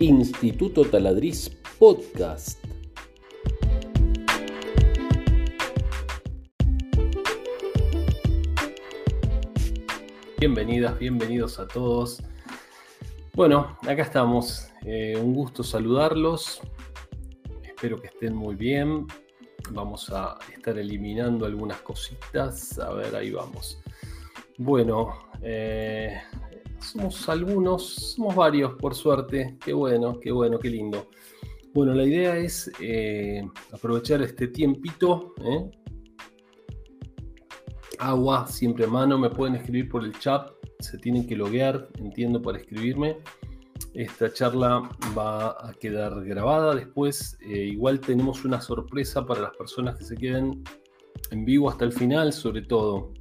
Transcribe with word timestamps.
Instituto 0.00 0.84
Taladriz 0.84 1.50
Podcast. 1.76 2.64
Bienvenidas, 10.38 10.96
bienvenidos 11.00 11.58
a 11.58 11.66
todos. 11.66 12.22
Bueno, 13.34 13.76
acá 13.82 14.02
estamos. 14.02 14.68
Eh, 14.84 15.18
un 15.20 15.34
gusto 15.34 15.64
saludarlos. 15.64 16.60
Espero 17.64 18.00
que 18.00 18.06
estén 18.06 18.36
muy 18.36 18.54
bien. 18.54 19.08
Vamos 19.70 20.10
a 20.10 20.38
estar 20.54 20.78
eliminando 20.78 21.44
algunas 21.44 21.80
cositas. 21.80 22.78
A 22.78 22.92
ver, 22.92 23.16
ahí 23.16 23.32
vamos. 23.32 23.80
Bueno, 24.58 25.28
eh, 25.42 26.20
somos 26.80 27.28
algunos, 27.28 28.14
somos 28.14 28.34
varios, 28.34 28.74
por 28.74 28.94
suerte. 28.94 29.56
Qué 29.64 29.72
bueno, 29.72 30.18
qué 30.20 30.32
bueno, 30.32 30.58
qué 30.58 30.70
lindo. 30.70 31.08
Bueno, 31.74 31.94
la 31.94 32.04
idea 32.04 32.36
es 32.36 32.70
eh, 32.80 33.46
aprovechar 33.72 34.22
este 34.22 34.48
tiempito. 34.48 35.34
¿eh? 35.44 35.70
Agua, 37.98 38.46
siempre 38.46 38.84
a 38.84 38.88
mano. 38.88 39.18
Me 39.18 39.30
pueden 39.30 39.56
escribir 39.56 39.88
por 39.88 40.04
el 40.04 40.18
chat. 40.18 40.50
Se 40.80 40.98
tienen 40.98 41.26
que 41.26 41.36
loguear, 41.36 41.88
entiendo, 41.98 42.40
para 42.40 42.58
escribirme. 42.58 43.18
Esta 43.94 44.32
charla 44.32 44.88
va 45.16 45.50
a 45.50 45.72
quedar 45.78 46.24
grabada 46.24 46.74
después. 46.74 47.36
Eh, 47.40 47.64
igual 47.64 48.00
tenemos 48.00 48.44
una 48.44 48.60
sorpresa 48.60 49.26
para 49.26 49.42
las 49.42 49.56
personas 49.56 49.96
que 49.98 50.04
se 50.04 50.16
queden 50.16 50.62
en 51.30 51.44
vivo 51.44 51.68
hasta 51.68 51.84
el 51.84 51.92
final, 51.92 52.32
sobre 52.32 52.62
todo. 52.62 53.12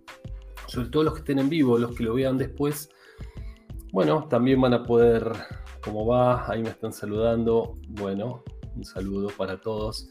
Sobre 0.67 0.89
todo 0.89 1.03
los 1.03 1.13
que 1.13 1.19
estén 1.19 1.39
en 1.39 1.49
vivo, 1.49 1.77
los 1.77 1.95
que 1.95 2.03
lo 2.03 2.13
vean 2.13 2.37
después 2.37 2.89
bueno, 3.91 4.27
también 4.27 4.59
van 4.61 4.73
a 4.73 4.83
poder, 4.83 5.31
¿cómo 5.81 6.05
va? 6.05 6.49
Ahí 6.49 6.61
me 6.61 6.69
están 6.69 6.93
saludando. 6.93 7.77
Bueno, 7.87 8.43
un 8.75 8.85
saludo 8.85 9.29
para 9.37 9.59
todos. 9.59 10.07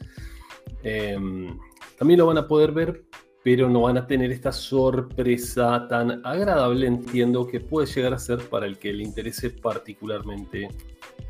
Em, 0.83 1.57
también 1.97 2.19
lo 2.19 2.27
van 2.27 2.37
a 2.37 2.47
poder 2.47 2.71
ver, 2.71 3.05
pero 3.43 3.69
no 3.69 3.81
van 3.81 3.97
a 3.97 4.07
tener 4.07 4.31
esta 4.31 4.51
sorpresa 4.51 5.87
tan 5.87 6.25
agradable, 6.25 6.87
entiendo, 6.87 7.47
que 7.47 7.59
puede 7.59 7.87
llegar 7.87 8.13
a 8.13 8.19
ser 8.19 8.39
para 8.49 8.65
el 8.65 8.77
que 8.77 8.91
le 8.93 9.03
interese 9.03 9.49
particularmente 9.49 10.69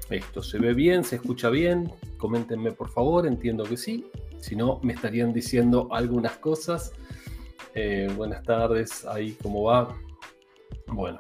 esto. 0.09 0.41
¿Se 0.41 0.57
ve 0.57 0.73
bien? 0.73 1.03
¿Se 1.03 1.17
escucha 1.17 1.49
bien? 1.49 1.91
Coméntenme 2.17 2.71
por 2.71 2.89
favor, 2.89 3.27
entiendo 3.27 3.63
que 3.65 3.77
sí. 3.77 4.09
Si 4.39 4.55
no, 4.55 4.79
me 4.83 4.93
estarían 4.93 5.33
diciendo 5.33 5.89
algunas 5.91 6.37
cosas. 6.37 6.93
Eh, 7.75 8.11
buenas 8.15 8.43
tardes, 8.43 9.05
ahí 9.05 9.37
cómo 9.41 9.63
va. 9.63 9.95
Bueno, 10.87 11.19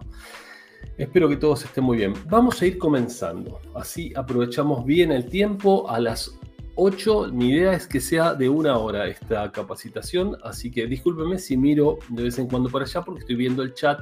Espero 0.97 1.29
que 1.29 1.37
todos 1.37 1.63
estén 1.63 1.83
muy 1.83 1.97
bien. 1.97 2.13
Vamos 2.25 2.59
a 2.59 2.65
ir 2.65 2.79
comenzando. 2.79 3.61
Así 3.75 4.11
aprovechamos 4.15 4.83
bien 4.83 5.11
el 5.11 5.27
tiempo. 5.27 5.87
A 5.87 5.99
las 5.99 6.35
8, 6.73 7.29
mi 7.31 7.49
idea 7.49 7.73
es 7.73 7.85
que 7.85 8.01
sea 8.01 8.33
de 8.33 8.49
una 8.49 8.79
hora 8.79 9.05
esta 9.07 9.51
capacitación. 9.51 10.35
Así 10.43 10.71
que 10.71 10.87
discúlpenme 10.87 11.37
si 11.37 11.55
miro 11.55 11.99
de 12.09 12.23
vez 12.23 12.39
en 12.39 12.47
cuando 12.47 12.69
para 12.69 12.85
allá 12.85 13.03
porque 13.03 13.19
estoy 13.19 13.35
viendo 13.35 13.61
el 13.61 13.75
chat 13.75 13.99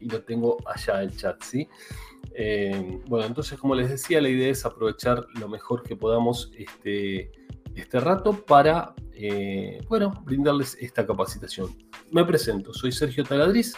y 0.00 0.08
lo 0.08 0.20
tengo 0.22 0.56
allá 0.66 1.00
el 1.00 1.16
chat, 1.16 1.40
¿sí? 1.44 1.68
Eh, 2.34 3.00
bueno, 3.06 3.26
entonces 3.26 3.56
como 3.56 3.76
les 3.76 3.88
decía, 3.88 4.20
la 4.20 4.28
idea 4.28 4.48
es 4.50 4.66
aprovechar 4.66 5.24
lo 5.38 5.48
mejor 5.48 5.84
que 5.84 5.94
podamos 5.94 6.50
este, 6.58 7.30
este 7.76 8.00
rato 8.00 8.44
para, 8.44 8.96
eh, 9.12 9.80
bueno, 9.88 10.12
brindarles 10.24 10.76
esta 10.80 11.06
capacitación. 11.06 11.68
Me 12.10 12.24
presento, 12.24 12.74
soy 12.74 12.90
Sergio 12.90 13.22
Taladriz, 13.22 13.74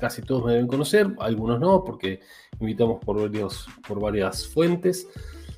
casi 0.00 0.22
todos 0.22 0.44
me 0.44 0.52
deben 0.52 0.66
conocer, 0.66 1.14
algunos 1.20 1.60
no, 1.60 1.84
porque 1.84 2.20
invitamos 2.58 3.04
por, 3.04 3.20
varios, 3.20 3.66
por 3.86 4.00
varias 4.00 4.48
fuentes. 4.48 5.06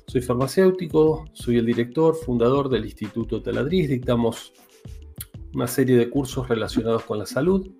Soy 0.05 0.21
farmacéutico, 0.21 1.25
soy 1.33 1.57
el 1.57 1.65
director, 1.65 2.15
fundador 2.15 2.69
del 2.69 2.85
Instituto 2.85 3.41
Taladriz, 3.41 3.89
dictamos 3.89 4.53
una 5.53 5.67
serie 5.67 5.97
de 5.97 6.09
cursos 6.09 6.47
relacionados 6.49 7.03
con 7.03 7.19
la 7.19 7.25
salud, 7.25 7.71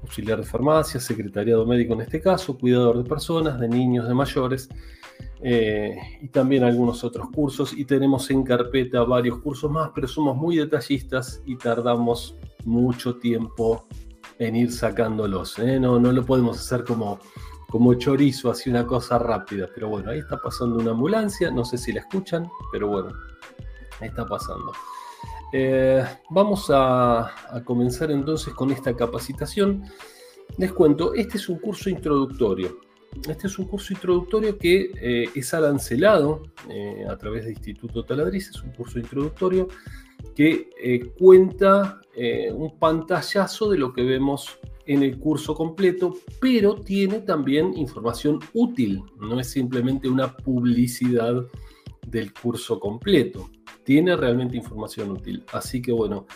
auxiliar 0.00 0.38
de 0.38 0.46
farmacia, 0.46 1.00
secretariado 1.00 1.66
médico 1.66 1.94
en 1.94 2.02
este 2.02 2.20
caso, 2.20 2.56
cuidador 2.56 3.02
de 3.02 3.08
personas, 3.08 3.58
de 3.58 3.68
niños, 3.68 4.06
de 4.06 4.14
mayores, 4.14 4.68
eh, 5.42 5.96
y 6.20 6.28
también 6.28 6.64
algunos 6.64 7.02
otros 7.04 7.30
cursos. 7.30 7.72
Y 7.76 7.84
tenemos 7.84 8.30
en 8.30 8.42
carpeta 8.42 9.02
varios 9.04 9.38
cursos 9.38 9.70
más, 9.70 9.90
pero 9.94 10.06
somos 10.06 10.36
muy 10.36 10.56
detallistas 10.56 11.42
y 11.46 11.56
tardamos 11.56 12.36
mucho 12.64 13.16
tiempo 13.16 13.86
en 14.40 14.56
ir 14.56 14.72
sacándolos. 14.72 15.58
¿eh? 15.58 15.78
No, 15.78 16.00
no 16.00 16.10
lo 16.10 16.24
podemos 16.24 16.58
hacer 16.58 16.82
como, 16.82 17.20
como 17.68 17.94
chorizo, 17.94 18.50
así 18.50 18.70
una 18.70 18.86
cosa 18.86 19.18
rápida. 19.18 19.68
Pero 19.72 19.88
bueno, 19.90 20.10
ahí 20.10 20.18
está 20.18 20.40
pasando 20.40 20.76
una 20.76 20.90
ambulancia, 20.92 21.50
no 21.50 21.64
sé 21.64 21.78
si 21.78 21.92
la 21.92 22.00
escuchan, 22.00 22.50
pero 22.72 22.88
bueno, 22.88 23.12
ahí 24.00 24.08
está 24.08 24.26
pasando. 24.26 24.72
Eh, 25.52 26.02
vamos 26.30 26.70
a, 26.70 27.30
comenzar 27.64 28.10
entonces 28.10 28.54
con 28.54 28.70
esta 28.72 28.96
capacitación. 28.96 29.84
Les 30.56 30.72
cuento, 30.72 31.14
este 31.14 31.36
es 31.36 31.48
un 31.48 31.58
curso 31.58 31.90
introductorio. 31.90 32.78
Este 33.28 33.46
es 33.46 33.58
un 33.58 33.66
curso 33.66 33.92
introductorio 33.92 34.56
que 34.56 34.90
eh, 35.00 35.28
es 35.34 35.52
arancelado 35.52 36.44
a 37.08 37.16
través 37.16 37.44
de 37.44 37.50
Instituto 37.50 38.04
Taladriz, 38.04 38.50
es 38.50 38.62
un 38.62 38.70
curso 38.70 39.00
introductorio 39.00 39.68
que 40.34 40.70
cuenta 41.18 42.00
eh, 42.22 42.52
un 42.52 42.78
pantallazo 42.78 43.70
de 43.70 43.78
lo 43.78 43.94
que 43.94 44.02
vemos 44.02 44.58
en 44.84 45.02
el 45.02 45.18
curso 45.18 45.54
completo, 45.54 46.18
pero 46.38 46.74
tiene 46.74 47.20
también 47.20 47.74
información 47.78 48.40
útil, 48.52 49.02
no 49.18 49.40
es 49.40 49.48
simplemente 49.48 50.06
una 50.06 50.36
publicidad 50.36 51.46
del 52.06 52.34
curso 52.34 52.78
completo, 52.78 53.48
tiene 53.84 54.16
realmente 54.16 54.54
información 54.54 55.12
útil. 55.12 55.42
Así 55.50 55.80
que 55.80 55.92
bueno, 55.92 56.26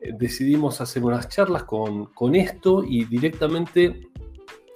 eh, 0.00 0.14
decidimos 0.18 0.80
hacer 0.80 1.04
unas 1.04 1.28
charlas 1.28 1.64
con, 1.64 2.06
con 2.06 2.34
esto 2.34 2.82
y 2.82 3.04
directamente 3.04 4.08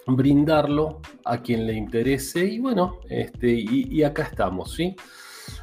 brindarlo 0.06 1.00
a 1.24 1.40
quien 1.40 1.66
le 1.66 1.72
interese 1.72 2.44
y 2.44 2.58
bueno, 2.58 2.98
este, 3.08 3.52
y, 3.52 4.02
acá 4.02 4.24
estamos, 4.24 4.74
¿sí? 4.74 4.94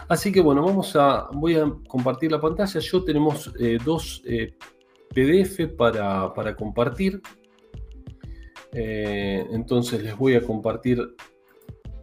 Así 0.08 0.31
que 0.31 0.41
bueno, 0.41 0.64
vamos 0.64 0.96
a, 0.96 1.30
voy 1.34 1.56
a 1.56 1.72
compartir 1.88 2.31
la 2.31 2.41
pantalla. 2.41 2.80
Yo 2.80 3.03
tenemos 3.03 3.53
eh, 3.59 3.78
dos 3.84 4.22
eh, 4.25 4.56
PDF 5.14 5.74
para, 5.78 6.56
compartir. 6.58 7.22
Eh, 8.72 9.46
entonces 9.52 10.03
les 10.03 10.18
voy 10.18 10.36
a 10.36 10.42
compartir 10.42 11.16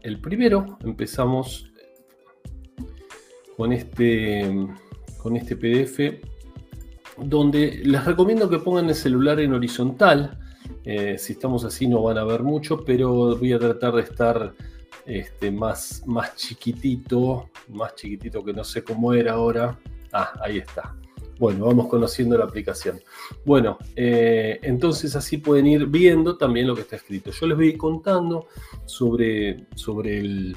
el 0.02 0.20
primero. 0.20 0.78
Empezamos 0.84 1.70
con 3.56 3.72
este, 3.72 4.68
con 5.18 5.36
este 5.36 5.56
PDF 5.56 6.24
donde 7.18 7.82
les 7.84 8.04
recomiendo 8.06 8.48
que 8.48 8.58
pongan 8.58 8.88
el 8.88 8.94
celular 8.94 9.40
en 9.40 9.52
horizontal. 9.52 10.38
si 10.84 11.32
estamos 11.32 11.64
así 11.64 11.86
no 11.86 12.02
van 12.02 12.16
a 12.16 12.24
ver 12.24 12.42
mucho, 12.42 12.82
pero 12.82 13.36
voy 13.36 13.52
a 13.52 13.58
tratar 13.58 13.94
de 13.94 14.02
estar 14.02 14.54
este, 15.06 15.50
más, 15.50 16.02
más 16.06 16.36
chiquitito, 16.36 17.50
más 17.68 17.94
chiquitito 17.94 18.44
que 18.44 18.52
no 18.52 18.64
sé 18.64 18.82
cómo 18.84 19.12
era 19.12 19.32
ahora. 19.32 19.78
Ah, 20.12 20.32
ahí 20.42 20.58
está. 20.58 20.94
Bueno, 21.40 21.64
vamos 21.64 21.88
conociendo 21.88 22.36
la 22.36 22.44
aplicación. 22.44 23.00
Bueno, 23.46 23.78
eh, 23.96 24.60
entonces 24.62 25.16
así 25.16 25.38
pueden 25.38 25.66
ir 25.66 25.86
viendo 25.86 26.36
también 26.36 26.66
lo 26.66 26.74
que 26.74 26.82
está 26.82 26.96
escrito. 26.96 27.30
Yo 27.30 27.46
les 27.46 27.56
voy 27.56 27.76
contando 27.78 28.48
sobre, 28.84 29.66
sobre 29.74 30.18
el, 30.18 30.54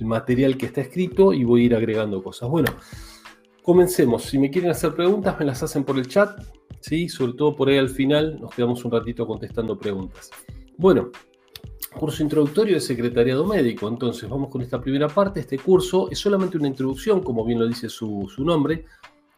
material 0.00 0.56
que 0.56 0.64
está 0.64 0.80
escrito 0.80 1.34
y 1.34 1.44
voy 1.44 1.60
a 1.60 1.64
ir 1.66 1.74
agregando 1.74 2.22
cosas. 2.22 2.48
Bueno, 2.48 2.70
comencemos. 3.62 4.22
Si 4.22 4.38
me 4.38 4.50
quieren 4.50 4.70
hacer 4.70 4.94
preguntas, 4.94 5.38
me 5.38 5.44
las 5.44 5.62
hacen 5.62 5.84
por 5.84 5.98
el 5.98 6.08
chat. 6.08 6.30
¿sí? 6.80 7.10
Sobre 7.10 7.34
todo 7.34 7.54
por 7.54 7.68
ahí 7.68 7.76
al 7.76 7.90
final 7.90 8.40
nos 8.40 8.54
quedamos 8.54 8.82
un 8.86 8.92
ratito 8.92 9.26
contestando 9.26 9.78
preguntas. 9.78 10.30
Bueno, 10.78 11.10
curso 11.94 12.22
introductorio 12.22 12.74
de 12.74 12.80
secretariado 12.80 13.44
médico. 13.44 13.88
Entonces, 13.88 14.28
vamos 14.28 14.50
con 14.50 14.62
esta 14.62 14.80
primera 14.80 15.08
parte. 15.08 15.40
Este 15.40 15.58
curso 15.58 16.08
es 16.10 16.18
solamente 16.18 16.56
una 16.56 16.68
introducción, 16.68 17.20
como 17.22 17.44
bien 17.44 17.58
lo 17.58 17.66
dice 17.66 17.88
su, 17.88 18.28
nombre, 18.38 18.84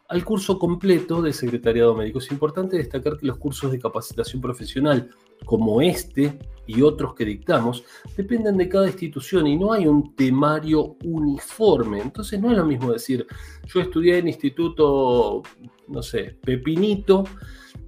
al 0.09 0.23
curso 0.23 0.59
completo 0.59 1.21
de 1.21 1.33
secretariado 1.33 1.95
médico. 1.95 2.19
Es 2.19 2.31
importante 2.31 2.77
destacar 2.77 3.17
que 3.17 3.25
los 3.25 3.37
cursos 3.37 3.71
de 3.71 3.79
capacitación 3.79 4.41
profesional, 4.41 5.09
como 5.45 5.81
este 5.81 6.37
y 6.67 6.81
otros 6.81 7.15
que 7.15 7.25
dictamos, 7.25 7.83
dependen 8.15 8.57
de 8.57 8.69
cada 8.69 8.87
institución 8.87 9.47
y 9.47 9.57
no 9.57 9.73
hay 9.73 9.87
un 9.87 10.15
temario 10.15 10.95
uniforme. 11.03 12.01
Entonces, 12.01 12.39
no 12.39 12.51
es 12.51 12.57
lo 12.57 12.65
mismo 12.65 12.91
decir, 12.91 13.25
yo 13.65 13.81
estudié 13.81 14.19
en 14.19 14.27
instituto, 14.27 15.41
no 15.87 16.03
sé, 16.03 16.37
Pepinito, 16.41 17.25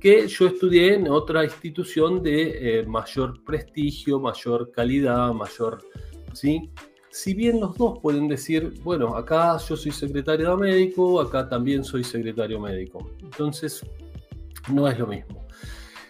que 0.06 0.28
yo 0.28 0.46
estudié 0.46 0.94
en 0.94 1.10
otra 1.10 1.44
institución 1.44 2.22
de 2.22 2.81
eh, 2.81 2.86
mayor 2.86 3.44
prestigio, 3.44 4.19
mayor 4.19 4.72
calidad, 4.72 5.34
mayor, 5.34 5.84
¿sí? 6.31 6.69
Si 7.10 7.34
bien 7.34 7.60
los 7.60 7.75
dos 7.75 7.98
pueden 8.04 8.28
decir, 8.28 8.72
bueno, 8.84 9.16
acá 9.16 9.57
yo 9.57 9.75
soy 9.75 9.92
secretario 9.92 10.56
médico, 10.57 11.19
acá 11.19 11.50
también 11.50 11.84
soy 11.84 12.04
secretario 12.04 12.60
médico. 12.60 13.10
Entonces, 13.19 13.84
no 14.72 14.88
es 14.88 15.00
lo 15.00 15.07
mismo. 15.07 15.48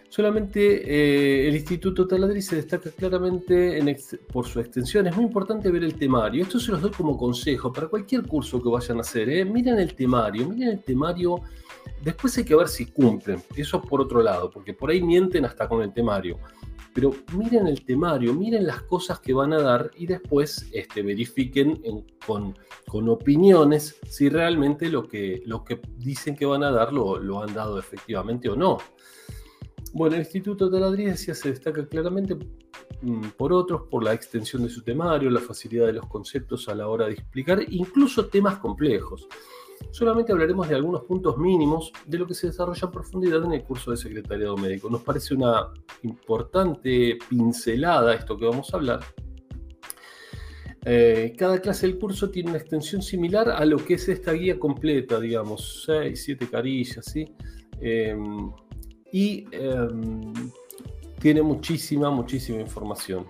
Solamente 0.10 0.60
eh, 0.60 1.48
el 1.48 1.56
Instituto 1.56 2.06
Taladri 2.06 2.42
se 2.42 2.58
destaca 2.58 2.92
claramente 2.92 3.82
por 4.30 4.46
su 4.46 4.60
extensión. 4.60 5.08
Es 5.08 5.16
muy 5.16 5.24
importante 5.24 5.72
ver 5.72 5.86
el 5.86 5.96
temario. 5.96 6.44
Esto 6.44 6.60
se 6.60 6.74
los 6.74 6.82
doy 6.82 6.92
como 6.92 7.18
consejo 7.18 7.72
para 7.72 7.88
cualquier 7.88 8.24
curso 8.24 8.62
que 8.62 8.68
vayan 8.68 8.98
a 8.98 9.02
hacer. 9.02 9.30
¿eh? 9.30 9.46
Miren 9.46 9.80
el 9.80 9.96
temario, 9.96 10.50
miren 10.50 10.70
el 10.70 10.84
temario. 10.84 11.42
Después 12.04 12.38
hay 12.38 12.46
que 12.46 12.56
ver 12.56 12.68
si 12.68 12.86
cumplen. 12.88 13.42
Eso 13.56 13.82
por 13.82 14.02
otro 14.02 14.22
lado, 14.22 14.50
porque 14.50 14.74
por 14.74 14.90
ahí 14.90 15.02
mienten 15.02 15.46
hasta 15.46 15.68
con 15.68 15.82
el 15.82 15.94
temario. 15.94 16.40
Pero 16.96 17.14
miren 17.34 17.68
el 17.68 17.84
temario, 17.84 18.34
miren 18.34 18.66
las 18.66 18.84
cosas 18.84 19.20
que 19.20 19.34
van 19.34 19.52
a 19.52 19.62
dar 19.62 19.92
y 19.98 20.06
después 20.06 20.70
este, 20.72 21.02
verifiquen 21.04 21.82
con, 22.26 22.56
opiniones 23.10 24.00
si 24.08 24.30
realmente 24.30 24.88
lo 24.88 25.06
que, 25.06 25.44
dicen 25.98 26.38
que 26.38 26.46
van 26.46 26.64
a 26.64 26.72
dar 26.72 26.94
lo, 26.94 27.44
han 27.44 27.54
dado 27.54 27.78
efectivamente 27.78 28.48
o 28.48 28.56
no. 28.56 28.78
Bueno, 29.92 30.16
el 30.16 30.22
Instituto 30.22 30.70
de 30.70 30.80
la 30.80 31.18
se 31.18 31.50
destaca 31.50 31.86
claramente 31.86 32.38
mm, 33.02 33.30
por 33.38 33.52
otros, 33.52 33.84
por 33.90 34.02
la 34.02 34.14
extensión 34.14 34.64
de 34.64 34.70
su 34.70 34.82
temario, 34.82 35.30
la 35.30 35.42
facilidad 35.42 35.88
de 35.88 35.94
los 35.94 36.08
conceptos 36.08 36.70
a 36.70 36.76
la 36.76 36.88
hora 36.88 37.08
de 37.08 37.14
explicar 37.14 37.62
incluso 37.68 38.28
temas 38.28 38.60
complejos. 38.60 39.28
Solamente 39.92 40.32
hablaremos 40.32 40.68
de 40.68 40.76
algunos 40.76 41.04
puntos 41.04 41.38
mínimos 41.38 41.92
de 42.06 42.18
lo 42.18 42.28
que 42.28 42.34
se 42.34 42.48
desarrolla 42.48 42.82
en 42.84 42.92
profundidad 42.92 43.44
en 43.46 43.54
el 43.54 43.64
curso 43.64 43.92
de 43.92 43.98
secretariado 43.98 44.58
médico. 44.58 44.90
Nos 44.90 45.04
parece 45.04 45.34
una 45.34 45.68
importante 46.04 47.18
pincelada 47.30 48.14
esto 48.14 48.38
que 48.38 48.46
vamos 48.46 48.74
a 48.74 48.78
hablar. 48.78 49.00
Eh, 50.84 51.34
cada 51.38 51.60
clase 51.60 51.88
del 51.88 51.98
curso 51.98 52.30
tiene 52.30 52.50
una 52.50 52.60
extensión 52.60 53.02
similar 53.02 53.50
a 53.50 53.66
lo 53.66 53.78
que 53.78 53.96
es 53.96 54.08
esta 54.08 54.34
guía 54.34 54.60
completa, 54.60 55.20
digamos, 55.20 55.84
6, 55.86 56.24
7 56.24 56.48
carillas, 56.48 57.06
¿sí? 57.06 57.34
Em, 57.82 58.52
y 59.12 59.46
em, 59.52 60.34
tiene 61.20 61.42
muchísima, 61.42 62.12
muchísima 62.12 62.62
información 62.62 63.26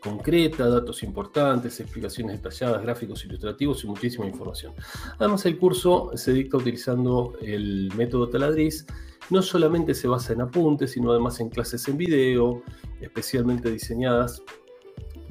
concreta, 0.00 0.68
datos 0.68 1.02
importantes, 1.02 1.80
explicaciones 1.80 2.42
detalladas, 2.42 2.82
gráficos 2.82 3.24
ilustrativos 3.24 3.84
y 3.84 3.86
muchísima 3.86 4.26
información. 4.26 4.72
Además, 5.18 5.44
el 5.46 5.58
curso 5.58 6.10
se 6.14 6.32
dicta 6.32 6.56
utilizando 6.56 7.34
el 7.40 7.92
método 7.96 8.28
Taladriz. 8.28 8.86
No 9.30 9.42
solamente 9.42 9.94
se 9.94 10.08
basa 10.08 10.32
en 10.32 10.40
apuntes, 10.40 10.92
sino 10.92 11.10
además 11.10 11.40
en 11.40 11.50
clases 11.50 11.86
en 11.88 11.98
video, 11.98 12.62
especialmente 13.00 13.70
diseñadas 13.70 14.42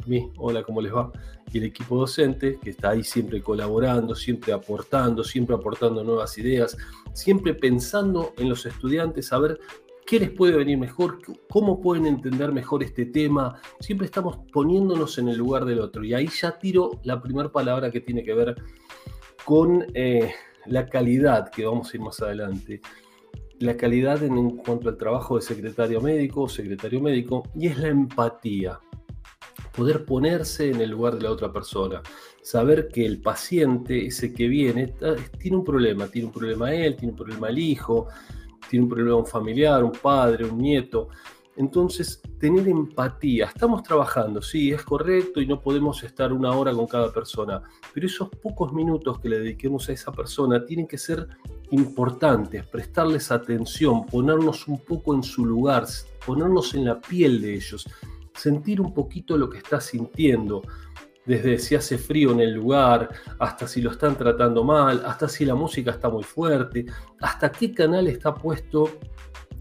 mí, 0.08 0.32
hola, 0.38 0.64
¿cómo 0.64 0.82
les 0.82 0.94
va? 0.94 1.12
Y 1.52 1.60
el 1.60 1.66
equipo 1.66 1.98
docente, 1.98 2.60
que 2.62 2.72
está 2.72 2.92
ahí 2.92 3.04
siempre 3.04 3.42
colaborando, 3.42 4.16
siempre 4.16 4.54
aportando, 4.54 5.24
siempre 5.24 5.56
aportando 5.56 6.04
nuevas 6.04 6.38
ideas, 6.38 6.78
siempre 7.14 7.54
pensando 7.54 8.34
en 8.38 8.50
los 8.50 8.66
estudiantes, 8.66 9.32
a 9.32 9.40
ver 9.40 9.60
qué 10.08 10.22
les 10.22 10.32
puede 10.32 10.56
venir 10.56 10.78
mejor, 10.78 11.20
cómo 11.50 11.82
pueden 11.82 12.08
entender 12.08 12.54
mejor 12.54 12.82
este 12.82 13.06
tema. 13.06 13.60
Siempre 13.82 14.06
estamos 14.06 14.40
poniéndonos 14.54 15.18
en 15.18 15.28
el 15.28 15.38
lugar 15.38 15.66
del 15.66 15.82
otro. 15.82 16.04
Y 16.04 16.14
ahí 16.14 16.30
ya 16.30 16.58
tiro 16.58 17.02
la 17.04 17.22
primera 17.22 17.52
palabra 17.52 17.92
que 17.92 18.00
tiene 18.00 18.24
que 18.24 18.34
ver 18.34 18.56
con 19.44 19.86
eh, 19.94 20.32
la 20.66 20.88
calidad, 20.88 21.52
que 21.52 21.66
vamos 21.66 21.94
a 21.94 21.98
ir 21.98 22.04
más 22.04 22.22
adelante. 22.22 22.80
La 23.60 23.76
calidad 23.76 24.24
en, 24.24 24.58
cuanto 24.58 24.88
al 24.88 24.98
trabajo 24.98 25.36
de 25.36 25.42
secretario 25.42 26.00
médico 26.00 26.44
o 26.44 26.50
secretario 26.50 27.02
médico, 27.02 27.44
y 27.54 27.68
es 27.68 27.78
la 27.78 27.90
empatía. 27.90 28.80
Poder 29.76 30.06
ponerse 30.06 30.72
en 30.72 30.80
el 30.80 30.92
lugar 30.92 31.16
de 31.16 31.24
la 31.24 31.32
otra 31.32 31.52
persona 31.52 32.02
saber 32.42 32.88
que 32.88 33.06
el 33.06 33.20
paciente, 33.20 34.06
ese 34.06 34.34
que 34.34 34.48
viene, 34.48 34.94
tiene 35.38 35.58
un 35.58 35.66
problema, 35.66 36.08
tiene 36.08 36.28
un 36.28 36.34
problema 36.34 36.74
él, 36.74 36.96
tiene 36.96 37.12
un 37.12 37.18
problema 37.18 37.50
el 37.50 37.60
hijo, 37.60 38.08
tiene 38.70 38.84
un 38.84 38.90
problema 38.90 39.18
un 39.18 39.26
familiar, 39.26 39.84
un 39.84 39.92
padre, 39.92 40.46
un 40.46 40.58
nieto. 40.58 41.10
Entonces, 41.56 42.22
tener 42.40 42.68
empatía. 42.68 43.48
Estamos 43.48 43.82
trabajando, 43.82 44.42
sí, 44.44 44.72
es 44.72 44.84
correcto 44.84 45.42
y 45.42 45.48
no 45.48 45.60
podemos 45.60 46.04
estar 46.04 46.32
una 46.32 46.52
hora 46.52 46.72
con 46.72 46.86
cada 46.86 47.12
persona, 47.12 47.64
pero 47.94 48.06
esos 48.06 48.30
pocos 48.30 48.72
minutos 48.74 49.20
que 49.20 49.30
le 49.30 49.40
dediquemos 49.40 49.90
a 49.90 49.94
esa 49.94 50.12
persona 50.12 50.64
tienen 50.64 50.86
que 50.86 51.00
ser 51.00 51.28
importantes, 51.72 52.66
prestarles 52.68 53.32
atención, 53.32 54.06
ponernos 54.06 54.68
un 54.68 54.80
poco 54.80 55.16
en 55.16 55.24
su 55.24 55.46
lugar, 55.46 55.86
ponernos 56.26 56.76
en 56.76 56.86
la 56.86 57.02
piel 57.02 57.42
de 57.42 57.56
ellos, 57.56 57.88
sentir 58.36 58.80
un 58.80 58.94
poquito 58.94 59.36
lo 59.36 59.50
que 59.50 59.58
está 59.58 59.82
sintiendo, 59.82 60.62
desde 61.28 61.60
si 61.60 61.76
hace 61.76 61.98
frío 61.98 62.32
en 62.32 62.40
el 62.40 62.54
lugar, 62.54 63.10
hasta 63.38 63.68
si 63.68 63.82
lo 63.82 63.92
están 63.92 64.18
tratando 64.18 64.64
mal, 64.64 65.04
hasta 65.06 65.28
si 65.28 65.46
la 65.46 65.56
música 65.56 65.92
está 65.92 66.10
muy 66.10 66.24
fuerte, 66.24 66.86
hasta 67.22 67.52
qué 67.52 67.74
canal 67.74 68.08
está 68.08 68.34
puesto 68.34 68.98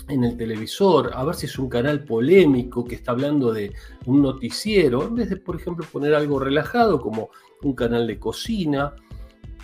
en 0.08 0.22
el 0.22 0.36
televisor, 0.36 1.10
a 1.12 1.24
ver 1.24 1.34
si 1.34 1.46
es 1.46 1.58
un 1.58 1.68
canal 1.68 2.04
polémico 2.04 2.84
que 2.84 2.94
está 2.94 3.10
hablando 3.10 3.52
de 3.52 3.72
un 4.06 4.22
noticiero, 4.22 5.02
en 5.02 5.16
vez 5.16 5.28
de, 5.30 5.36
por 5.36 5.56
ejemplo, 5.56 5.84
poner 5.92 6.14
algo 6.14 6.38
relajado 6.38 7.00
como 7.00 7.30
un 7.62 7.74
canal 7.74 8.06
de 8.06 8.19
cocina, 8.19 8.94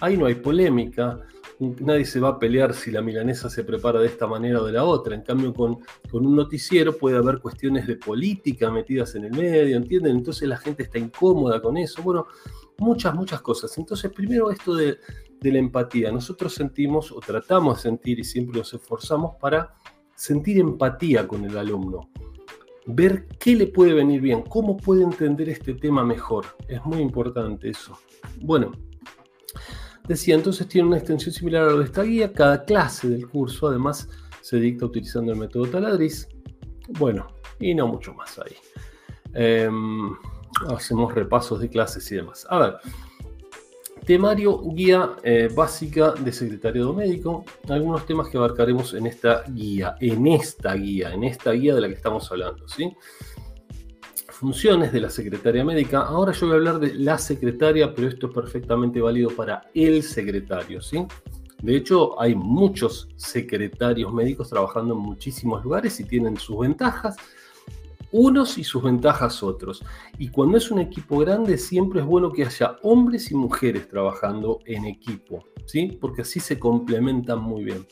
ahí 0.00 0.16
no 0.16 0.26
hay 0.26 0.34
polémica, 0.34 1.20
nadie 1.80 2.04
se 2.04 2.20
va 2.20 2.30
a 2.30 2.38
pelear 2.38 2.74
si 2.74 2.90
la 2.90 3.02
milanesa 3.02 3.48
se 3.50 3.64
prepara 3.64 4.00
de 4.00 4.06
esta 4.06 4.26
manera 4.26 4.60
o 4.60 4.64
de 4.64 4.72
la 4.72 4.84
otra. 4.84 5.14
En 5.14 5.22
cambio, 5.22 5.52
con, 5.52 5.78
con, 6.10 6.26
un 6.26 6.36
noticiero 6.36 6.96
puede 6.96 7.16
haber 7.16 7.38
cuestiones 7.38 7.86
de 7.86 7.96
política 7.96 8.70
metidas 8.70 9.14
en 9.14 9.24
el 9.24 9.32
medio, 9.32 9.76
¿entienden? 9.76 10.16
Entonces 10.16 10.48
la 10.48 10.56
gente 10.56 10.82
está 10.82 10.98
incómoda 10.98 11.60
con 11.60 11.76
eso. 11.76 12.02
Bueno, 12.02 12.26
muchas, 12.78 13.14
muchas 13.14 13.40
cosas. 13.42 13.76
Entonces, 13.78 14.10
primero 14.12 14.50
esto 14.50 14.74
de, 14.74 14.98
de 15.42 15.52
la 15.52 15.58
empatía. 15.58 16.10
Nosotros 16.12 16.54
sentimos 16.54 17.12
o 17.12 17.20
tratamos 17.20 17.76
de 17.76 17.82
sentir 17.82 18.18
y 18.20 18.24
siempre 18.24 18.58
nos 18.58 18.72
esforzamos 18.72 19.36
para 19.40 19.74
sentir 20.14 20.58
empatía 20.58 21.26
con 21.26 21.44
el 21.44 21.58
alumno. 21.58 22.08
Ver 22.86 23.26
qué 23.38 23.54
le 23.54 23.66
puede 23.66 23.92
venir 23.92 24.20
bien, 24.20 24.42
cómo 24.42 24.76
puede 24.76 25.02
entender 25.02 25.48
este 25.48 25.74
tema 25.74 26.04
mejor. 26.04 26.46
Es 26.68 26.84
muy 26.84 26.98
importante 26.98 27.68
eso. 27.70 27.98
Bueno, 28.40 28.72
Decía, 30.06 30.34
entonces 30.34 30.66
tiene 30.68 30.88
una 30.88 30.98
extensión 30.98 31.32
similar 31.32 31.62
a 31.62 31.72
lo 31.72 31.78
de 31.78 31.84
esta 31.84 32.02
guía. 32.02 32.32
Cada 32.32 32.64
clase 32.64 33.08
del 33.08 33.28
curso, 33.28 33.68
además, 33.68 34.08
se 34.40 34.56
dicta 34.58 34.86
utilizando 34.86 35.32
el 35.32 35.38
método 35.38 35.66
Taladriz. 35.66 36.28
Bueno, 36.88 37.28
y 37.60 37.74
no 37.74 37.86
mucho 37.86 38.12
más 38.14 38.38
ahí. 38.38 38.56
Em, 39.34 40.12
hacemos 40.68 41.14
repasos 41.14 41.60
de 41.60 41.68
clases 41.68 42.10
y 42.10 42.16
demás. 42.16 42.46
A 42.50 42.58
ver, 42.58 42.76
temario, 44.04 44.60
guía 44.74 45.12
eh, 45.22 45.48
básica 45.54 46.12
de 46.12 46.32
secretariado 46.32 46.92
médico. 46.92 47.44
Algunos 47.68 48.04
temas 48.04 48.28
que 48.28 48.36
abarcaremos 48.36 48.94
en 48.94 49.06
esta 49.06 49.44
guía, 49.44 49.96
en 50.00 50.26
esta 50.26 50.74
guía, 50.74 51.12
en 51.12 51.24
esta 51.24 51.52
guía 51.52 51.74
de 51.74 51.80
la 51.80 51.88
que 51.88 51.94
estamos 51.94 52.30
hablando, 52.30 52.68
¿sí? 52.68 52.92
Funciones 54.42 54.92
de 54.92 55.00
la 55.00 55.08
secretaria 55.08 55.64
médica. 55.64 56.00
Ahora 56.00 56.32
yo 56.32 56.48
voy 56.48 56.54
a 56.54 56.58
hablar 56.58 56.80
de 56.80 56.94
la 56.94 57.16
secretaria, 57.16 57.94
pero 57.94 58.08
esto 58.08 58.26
es 58.26 58.32
perfectamente 58.34 59.00
válido 59.00 59.30
para 59.30 59.70
el 59.72 60.02
secretario, 60.02 60.82
¿sí? 60.82 61.06
De 61.62 61.76
hecho, 61.76 62.20
hay 62.20 62.34
muchos 62.34 63.08
secretarios 63.14 64.12
médicos 64.12 64.50
trabajando 64.50 64.94
en 64.94 65.00
muchísimos 65.00 65.62
lugares 65.62 66.00
y 66.00 66.04
tienen 66.04 66.36
sus 66.36 66.58
ventajas, 66.58 67.14
unos 68.10 68.58
y 68.58 68.64
sus 68.64 68.82
ventajas 68.82 69.44
otros. 69.44 69.84
Y 70.18 70.26
cuando 70.26 70.58
es 70.58 70.72
un 70.72 70.80
equipo 70.80 71.18
grande, 71.18 71.56
siempre 71.56 72.00
es 72.00 72.06
bueno 72.06 72.32
que 72.32 72.44
haya 72.44 72.78
hombres 72.82 73.30
y 73.30 73.36
mujeres 73.36 73.88
trabajando 73.88 74.58
en 74.66 74.86
equipo, 74.86 75.44
¿sí? 75.66 75.96
Porque 76.00 76.22
así 76.22 76.40
se 76.40 76.58
complementan 76.58 77.40
muy 77.40 77.62
bien. 77.62 77.86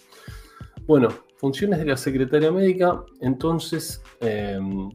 Bueno, 0.85 1.11
funciones 1.37 1.79
de 1.79 1.85
la 1.85 1.97
secretaria 1.97 2.51
médica, 2.51 3.05
entonces... 3.21 4.03
Em, 4.19 4.91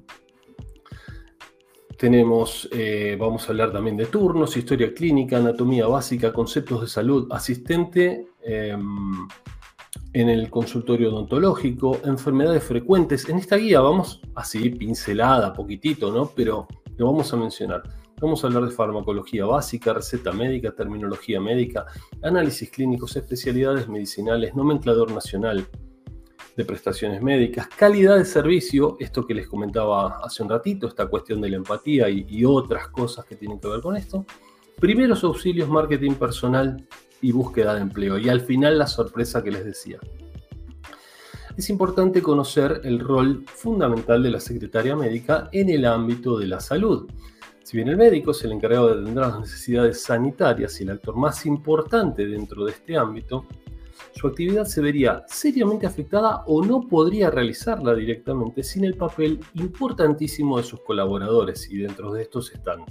tenemos, 1.98 2.68
eh, 2.72 3.18
vamos 3.20 3.48
a 3.48 3.52
hablar 3.52 3.72
también 3.72 3.98
de 3.98 4.06
turnos, 4.06 4.58
historia 4.58 4.94
clínica, 4.94 5.38
anatomía 5.38 5.88
básica, 5.88 6.34
conceptos 6.34 6.82
de 6.82 6.88
salud, 6.88 7.28
asistente 7.32 8.28
em, 8.44 9.28
en 10.14 10.30
el 10.30 10.50
consultorio 10.50 11.10
odontológico, 11.10 12.00
enfermedades 12.06 12.64
frecuentes. 12.64 13.28
En 13.30 13.38
esta 13.38 13.58
guía 13.58 13.82
vamos 13.82 14.22
así 14.36 14.70
pincelada, 14.70 15.54
poquitito, 15.54 16.12
¿no? 16.12 16.32
Pero 16.36 16.68
lo 16.98 17.06
vamos 17.08 17.34
a 17.34 17.38
mencionar. 17.38 17.84
Vamos 18.22 18.44
a 18.44 18.48
hablar 18.48 18.64
de 18.66 18.72
farmacología 18.72 19.46
básica, 19.46 19.94
receta 19.94 20.32
médica, 20.32 20.72
terminología 20.72 21.42
médica, 21.42 21.86
análisis 22.22 22.70
clínicos, 22.70 23.16
especialidades 23.18 23.90
medicinales, 23.90 24.56
nomenclador 24.56 25.12
nacional, 25.12 25.68
de 26.56 26.64
prestaciones 26.64 27.22
médicas, 27.22 27.68
calidad 27.68 28.18
de 28.18 28.26
servicio, 28.26 28.96
esto 29.00 29.26
que 29.28 29.34
les 29.34 29.48
comentaba 29.48 30.20
hace 30.24 30.42
un 30.42 30.50
ratito, 30.50 30.88
esta 30.88 31.08
cuestión 31.08 31.42
de 31.42 31.50
la 31.50 31.58
empatía 31.58 32.10
y, 32.10 32.46
otras 32.46 32.88
cosas 32.90 33.26
que 33.26 33.36
tienen 33.36 33.60
que 33.60 33.68
ver 33.68 33.82
con 33.82 33.98
esto, 33.98 34.26
primeros 34.80 35.24
auxilios, 35.24 35.68
marketing 35.68 36.14
personal 36.14 36.86
y 37.22 37.32
búsqueda 37.32 37.76
de 37.76 37.82
empleo. 37.82 38.18
Y 38.18 38.30
al 38.30 38.42
final 38.42 38.78
la 38.78 38.88
sorpresa 38.88 39.44
que 39.44 39.52
les 39.52 39.66
decía. 39.66 40.00
Es 41.58 41.70
importante 41.70 42.22
conocer 42.22 42.82
el 42.84 43.00
rol 43.00 43.44
fundamental 43.48 44.22
de 44.22 44.30
la 44.30 44.40
secretaria 44.40 44.96
médica 44.96 45.50
en 45.52 45.70
el 45.70 45.86
ámbito 45.86 46.38
de 46.38 46.48
la 46.48 46.60
salud. 46.60 47.10
Si 47.64 47.78
bien 47.78 47.90
el 47.90 47.98
médico 47.98 48.32
es 48.32 48.44
el 48.44 48.52
encargado 48.52 48.88
de 48.88 49.02
atender 49.02 49.24
las 49.24 49.40
necesidades 49.40 50.04
sanitarias 50.04 50.80
y 50.80 50.84
el 50.84 50.92
actor 50.92 51.16
más 51.16 51.46
importante 51.46 52.28
dentro 52.28 52.66
de 52.66 52.72
este 52.72 52.98
ámbito, 52.98 53.46
su 54.16 54.28
actividad 54.28 54.66
se 54.66 54.82
vería 54.82 55.24
seriamente 55.28 55.86
afectada 55.86 56.44
o 56.48 56.64
no 56.64 56.82
podría 56.88 57.30
realizarla 57.30 57.94
directamente 57.94 58.64
sin 58.64 58.86
el 58.86 58.96
papel 58.96 59.40
importantísimo 59.56 60.58
de 60.58 60.64
sus 60.64 60.82
colaboradores 60.82 61.70
y 61.70 61.80
dentro 61.80 62.14
de 62.14 62.24
estos 62.24 62.52
están 62.54 62.86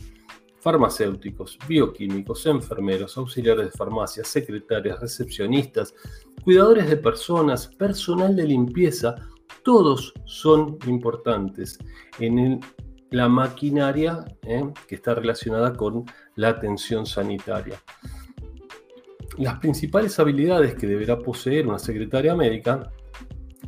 farmacéuticos, 0.61 1.59
bioquímicos, 1.69 2.47
enfermeros, 2.47 3.19
auxiliares 3.19 3.67
de 3.67 3.71
farmacia, 3.71 4.25
secretarias, 4.25 5.01
recepcionistas, 5.01 5.95
cuidadores 6.43 6.89
de 6.89 6.97
personas, 6.97 7.69
personal 7.69 8.35
de 8.35 8.47
limpieza, 8.47 9.15
todos 9.63 10.15
son 10.25 10.79
importantes 10.87 11.79
en 12.19 12.61
la 13.11 13.29
maquinaria 13.29 14.25
¿eh? 14.43 14.65
que 14.89 14.95
está 14.95 15.15
relacionada 15.15 15.75
con 15.75 16.05
la 16.37 16.49
atención 16.49 17.05
sanitaria. 17.07 17.79
Las 19.39 19.59
principales 19.59 20.19
habilidades 20.19 20.75
que 20.75 20.87
deberá 20.87 21.19
poseer 21.19 21.67
una 21.67 21.79
secretaria 21.79 22.35
médica 22.35 22.93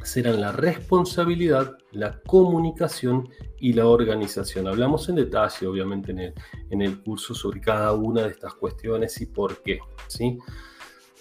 serán 0.03 0.41
la 0.41 0.53
responsabilidad, 0.53 1.77
la 1.93 2.21
comunicación 2.21 3.29
y 3.59 3.73
la 3.73 3.87
organización. 3.87 4.69
Hablamos 4.69 5.09
en 5.09 5.17
detalle, 5.17 5.67
obviamente, 5.67 6.13
en 6.13 6.19
el, 6.21 6.35
en 6.71 6.83
el 6.83 7.03
curso 7.03 7.35
sobre 7.35 7.61
cada 7.61 7.93
una 7.93 8.23
de 8.23 8.31
estas 8.31 8.55
cuestiones 8.55 9.21
y 9.21 9.27
por 9.27 9.63
qué. 9.63 9.81
¿sí? 10.07 10.39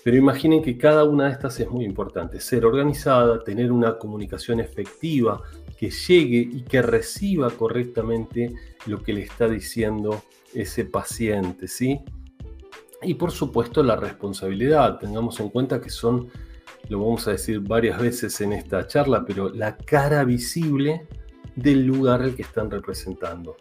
Pero 0.03 0.17
imaginen 0.17 0.61
que 0.61 0.77
cada 0.77 1.03
una 1.03 1.25
de 1.25 1.31
estas 1.31 1.59
es 1.59 1.67
muy 1.67 1.83
importante. 1.83 2.39
Ser 2.39 2.65
organizada, 2.65 3.43
tener 3.43 3.71
una 3.71 3.97
comunicación 3.97 4.59
efectiva, 4.59 5.41
que 5.77 5.89
llegue 5.89 6.47
y 6.51 6.61
que 6.61 6.81
reciba 6.81 7.49
correctamente 7.49 8.53
lo 8.85 9.01
que 9.01 9.13
le 9.13 9.23
está 9.23 9.47
diciendo 9.47 10.21
ese 10.53 10.85
paciente, 10.85 11.67
¿sí? 11.67 12.01
Y 13.05 13.13
por 13.13 13.31
supuesto 13.31 13.83
la 13.83 13.95
responsabilidad. 13.95 14.99
Tengamos 14.99 15.39
en 15.39 15.49
cuenta 15.49 15.79
que 15.79 15.89
son 15.89 16.29
lo 16.89 16.99
vamos 16.99 17.27
a 17.27 17.31
decir 17.31 17.59
varias 17.61 17.99
veces 17.99 18.39
en 18.41 18.53
esta 18.53 18.85
charla, 18.85 19.25
pero 19.25 19.49
la 19.49 19.75
cara 19.75 20.23
visible 20.23 21.07
del 21.55 21.85
lugar 21.85 22.21
al 22.21 22.35
que 22.35 22.43
están 22.43 22.69
representando. 22.69 23.57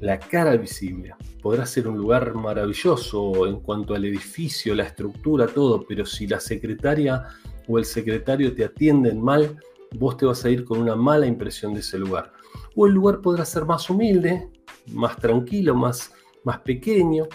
La 0.00 0.18
cara 0.18 0.56
visible. 0.56 1.14
Podrá 1.42 1.66
ser 1.66 1.86
un 1.86 1.96
lugar 1.96 2.34
maravilloso 2.34 3.46
en 3.46 3.60
cuanto 3.60 3.94
al 3.94 4.04
edificio, 4.04 4.74
la 4.74 4.84
estructura, 4.84 5.46
todo, 5.46 5.84
pero 5.86 6.06
si 6.06 6.26
la 6.26 6.40
secretaria 6.40 7.24
o 7.68 7.78
el 7.78 7.84
secretario 7.84 8.54
te 8.54 8.64
atienden 8.64 9.20
mal, 9.20 9.58
vos 9.96 10.16
te 10.16 10.26
vas 10.26 10.44
a 10.44 10.50
ir 10.50 10.64
con 10.64 10.78
una 10.80 10.96
mala 10.96 11.26
impresión 11.26 11.74
de 11.74 11.80
ese 11.80 11.98
lugar. 11.98 12.32
O 12.74 12.86
el 12.86 12.94
lugar 12.94 13.20
podrá 13.20 13.44
ser 13.44 13.64
más 13.64 13.88
humilde, 13.90 14.48
más 14.92 15.16
tranquilo, 15.18 15.74
más, 15.74 16.12
más 16.44 16.60
pequeño. 16.60 17.26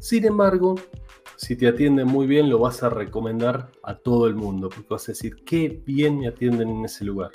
Sin 0.00 0.24
embargo, 0.24 0.74
si 1.36 1.56
te 1.56 1.68
atienden 1.68 2.06
muy 2.06 2.26
bien, 2.26 2.48
lo 2.48 2.58
vas 2.58 2.82
a 2.82 2.90
recomendar 2.90 3.70
a 3.82 3.96
todo 3.96 4.26
el 4.26 4.34
mundo, 4.34 4.68
porque 4.68 4.88
vas 4.90 5.08
a 5.08 5.12
decir, 5.12 5.36
qué 5.44 5.82
bien 5.84 6.18
me 6.18 6.28
atienden 6.28 6.68
en 6.68 6.84
ese 6.84 7.04
lugar. 7.04 7.30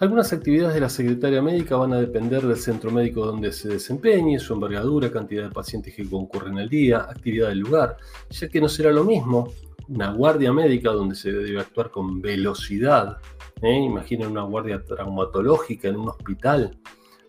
Algunas 0.00 0.32
actividades 0.32 0.74
de 0.74 0.80
la 0.80 0.88
secretaria 0.88 1.40
médica 1.40 1.76
van 1.76 1.92
a 1.92 2.00
depender 2.00 2.42
del 2.42 2.56
centro 2.56 2.90
médico 2.90 3.24
donde 3.24 3.52
se 3.52 3.68
desempeñe, 3.68 4.38
su 4.38 4.52
envergadura, 4.52 5.10
cantidad 5.10 5.44
de 5.44 5.50
pacientes 5.50 5.94
que 5.94 6.08
concurren 6.08 6.58
al 6.58 6.68
día, 6.68 6.98
actividad 6.98 7.48
del 7.48 7.60
lugar, 7.60 7.96
ya 8.28 8.48
que 8.48 8.60
no 8.60 8.68
será 8.68 8.90
lo 8.90 9.04
mismo 9.04 9.52
una 9.88 10.12
guardia 10.12 10.52
médica 10.52 10.90
donde 10.90 11.14
se 11.14 11.30
debe 11.30 11.60
actuar 11.60 11.90
con 11.90 12.20
velocidad. 12.20 13.18
¿eh? 13.62 13.76
Imaginen 13.76 14.28
una 14.28 14.42
guardia 14.42 14.82
traumatológica 14.84 15.88
en 15.88 15.96
un 15.96 16.08
hospital 16.08 16.76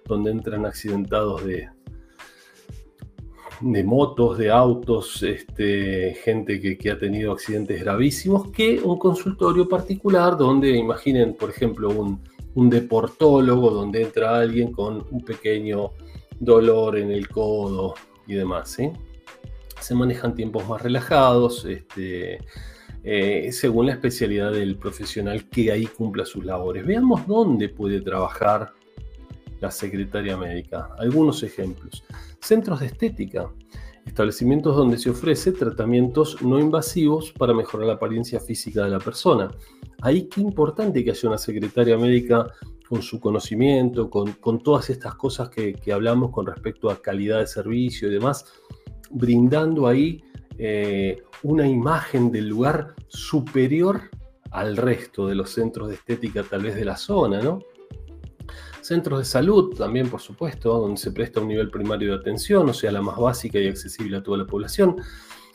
donde 0.06 0.32
entran 0.32 0.66
accidentados 0.66 1.46
de, 1.46 1.70
de 3.62 3.84
motos, 3.84 4.38
de 4.38 4.52
autos, 4.52 5.24
este, 5.24 6.16
gente 6.24 6.78
que, 6.78 6.92
ha 6.92 6.98
tenido 6.98 7.32
accidentes 7.32 7.82
gravísimos, 7.82 8.52
que 8.52 8.80
un 8.82 8.98
consultorio 8.98 9.68
particular 9.68 10.38
donde 10.38 10.72
imaginen, 10.72 11.34
por 11.36 11.50
ejemplo, 11.50 11.90
un, 11.90 12.20
deportólogo 12.70 13.70
donde 13.70 14.02
entra 14.02 14.38
alguien 14.38 14.72
con 14.72 15.06
un 15.12 15.26
pequeño 15.26 15.92
dolor 16.40 16.98
en 16.98 17.12
el 17.12 17.28
codo 17.28 17.96
y 18.28 18.36
demás. 18.36 18.78
Se 19.82 19.94
manejan 19.94 20.34
tiempos 20.36 20.66
más 20.68 20.82
relajados, 20.82 21.66
este, 21.66 22.40
eh, 23.04 23.52
según 23.52 23.88
la 23.88 23.92
especialidad 23.92 24.54
del 24.54 24.78
profesional 24.78 25.50
que 25.50 25.70
ahí 25.70 25.86
cumpla 25.86 26.26
sus 26.26 26.46
labores. 26.46 26.86
Veamos 26.86 27.28
dónde 27.28 27.68
puede 27.68 28.00
trabajar 28.00 28.72
la 29.60 29.70
secretaria 29.70 30.38
médica. 30.38 30.90
Algunos 30.98 31.44
ejemplos. 31.44 32.04
Centros 32.46 32.80
de 32.80 32.86
estética. 32.86 33.52
Establecimientos 34.06 34.76
donde 34.76 35.00
se 35.00 35.10
ofrece 35.10 35.52
tratamientos 35.52 36.44
no 36.44 36.60
invasivos 36.60 37.32
para 37.32 37.56
mejorar 37.56 37.88
la 37.88 37.94
apariencia 37.94 38.40
física 38.40 38.84
de 38.84 38.92
la 38.92 39.00
persona. 39.00 39.50
Ahí 40.04 40.30
qué 40.30 40.42
importante 40.42 41.04
que 41.04 41.10
haya 41.10 41.28
una 41.30 41.40
secretaria 41.40 41.98
médica 41.98 42.46
con 42.88 43.02
su 43.02 43.20
conocimiento, 43.20 44.12
con, 44.12 44.60
todas 44.62 44.92
estas 44.92 45.16
cosas 45.16 45.50
que, 45.50 45.76
hablamos 45.92 46.30
con 46.30 46.46
respecto 46.46 46.92
a 46.92 47.02
calidad 47.02 47.40
de 47.40 47.48
servicio 47.48 48.10
y 48.10 48.14
demás, 48.14 48.46
brindando 49.10 49.88
ahí 49.88 50.24
eh, 50.60 51.24
una 51.42 51.68
imagen 51.68 52.32
del 52.32 52.48
lugar 52.48 52.94
superior 53.08 54.02
al 54.52 54.78
resto 54.78 55.26
de 55.26 55.34
los 55.34 55.50
centros 55.50 55.88
de 55.88 55.96
estética 55.96 56.44
tal 56.44 56.62
vez 56.62 56.76
de 56.76 56.86
la 56.86 56.96
zona, 56.96 57.42
¿no? 57.42 57.58
Centros 58.86 59.18
de 59.18 59.26
salud 59.26 59.74
también, 59.76 60.12
por 60.12 60.22
supuesto, 60.22 60.78
donde 60.78 60.98
se 60.98 61.12
presta 61.12 61.42
un 61.42 61.48
nivel 61.48 61.72
primario 61.72 62.12
de 62.12 62.20
atención, 62.20 62.70
o 62.70 62.74
sea, 62.74 62.92
la 62.92 63.02
más 63.02 63.18
básica 63.18 63.58
y 63.58 63.68
accesible 63.68 64.18
a 64.18 64.22
toda 64.22 64.38
la 64.38 64.46
población. 64.46 64.98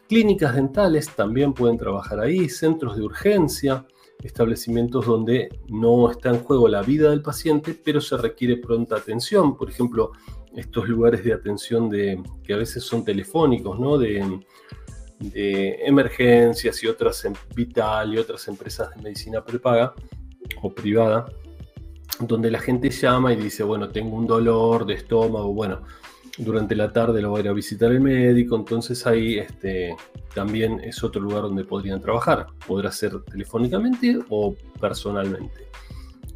Clínicas 0.08 0.56
dentales 0.56 1.14
también 1.14 1.52
pueden 1.52 1.78
trabajar 1.78 2.18
ahí, 2.18 2.48
centros 2.48 2.96
de 2.96 3.04
urgencia, 3.04 3.86
establecimientos 4.20 5.06
donde 5.06 5.60
no 5.68 6.10
está 6.10 6.30
en 6.30 6.40
juego 6.40 6.66
la 6.66 6.82
vida 6.82 7.10
del 7.10 7.22
paciente, 7.22 7.72
pero 7.72 8.00
se 8.00 8.16
requiere 8.16 8.56
pronta 8.56 8.96
atención. 8.96 9.56
Por 9.56 9.70
ejemplo, 9.70 10.10
estos 10.56 10.88
lugares 10.88 11.22
de 11.22 11.32
atención 11.32 11.88
de, 11.88 12.20
que 12.42 12.54
a 12.54 12.56
veces 12.56 12.82
son 12.82 13.04
telefónicos, 13.04 13.78
¿no? 13.78 13.96
De, 13.96 14.40
de 15.20 15.76
emergencias 15.84 16.82
y 16.82 16.88
otras 16.88 17.24
vital 17.54 18.12
y 18.12 18.18
otras 18.18 18.48
empresas 18.48 18.90
de 18.96 19.02
medicina 19.02 19.44
prepaga 19.44 19.94
o 20.62 20.74
privada 20.74 21.26
donde 22.20 22.50
la 22.50 22.60
gente 22.60 22.90
llama 22.90 23.32
y 23.32 23.36
dice, 23.36 23.62
bueno, 23.62 23.88
tengo 23.88 24.16
un 24.16 24.26
dolor 24.26 24.86
de 24.86 24.94
estómago, 24.94 25.52
bueno, 25.52 25.82
durante 26.38 26.74
la 26.74 26.92
tarde 26.92 27.20
lo 27.20 27.30
voy 27.30 27.40
a 27.40 27.44
ir 27.44 27.48
a 27.48 27.52
visitar 27.52 27.92
el 27.92 28.00
médico, 28.00 28.56
entonces 28.56 29.06
ahí 29.06 29.38
este, 29.38 29.94
también 30.34 30.80
es 30.80 31.02
otro 31.02 31.20
lugar 31.20 31.42
donde 31.42 31.64
podrían 31.64 32.00
trabajar. 32.00 32.46
Podrá 32.66 32.90
ser 32.90 33.20
telefónicamente 33.24 34.18
o 34.30 34.54
personalmente. 34.80 35.68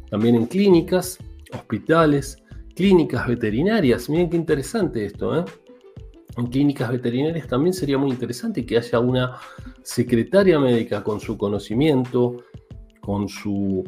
También 0.09 0.35
en 0.35 0.45
clínicas, 0.45 1.17
hospitales, 1.51 2.37
clínicas 2.75 3.27
veterinarias. 3.27 4.09
Miren 4.09 4.29
qué 4.29 4.37
interesante 4.37 5.05
esto, 5.05 5.39
¿eh? 5.39 5.45
En 6.37 6.47
clínicas 6.47 6.91
veterinarias 6.91 7.47
también 7.47 7.73
sería 7.73 7.97
muy 7.97 8.11
interesante 8.11 8.65
que 8.65 8.77
haya 8.77 8.99
una 8.99 9.37
secretaria 9.83 10.59
médica 10.59 11.01
con 11.01 11.21
su 11.21 11.37
conocimiento, 11.37 12.43
con 12.99 13.29
su 13.29 13.85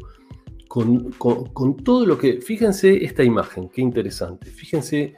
con, 1.18 1.78
todo 1.84 2.06
lo 2.06 2.18
que... 2.18 2.42
Fíjense 2.42 3.04
esta 3.04 3.24
imagen, 3.24 3.70
qué 3.70 3.82
interesante. 3.82 4.52
Fíjense 4.52 5.16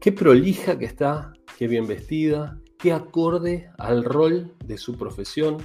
qué 0.00 0.12
prolija 0.12 0.78
que 0.78 0.86
está, 0.86 1.32
qué 1.58 1.68
bien 1.68 1.86
vestida, 1.86 2.58
qué 2.78 2.92
acorde 2.92 3.70
al 3.78 4.04
rol 4.04 4.54
de 4.64 4.78
su 4.78 4.96
profesión, 4.96 5.58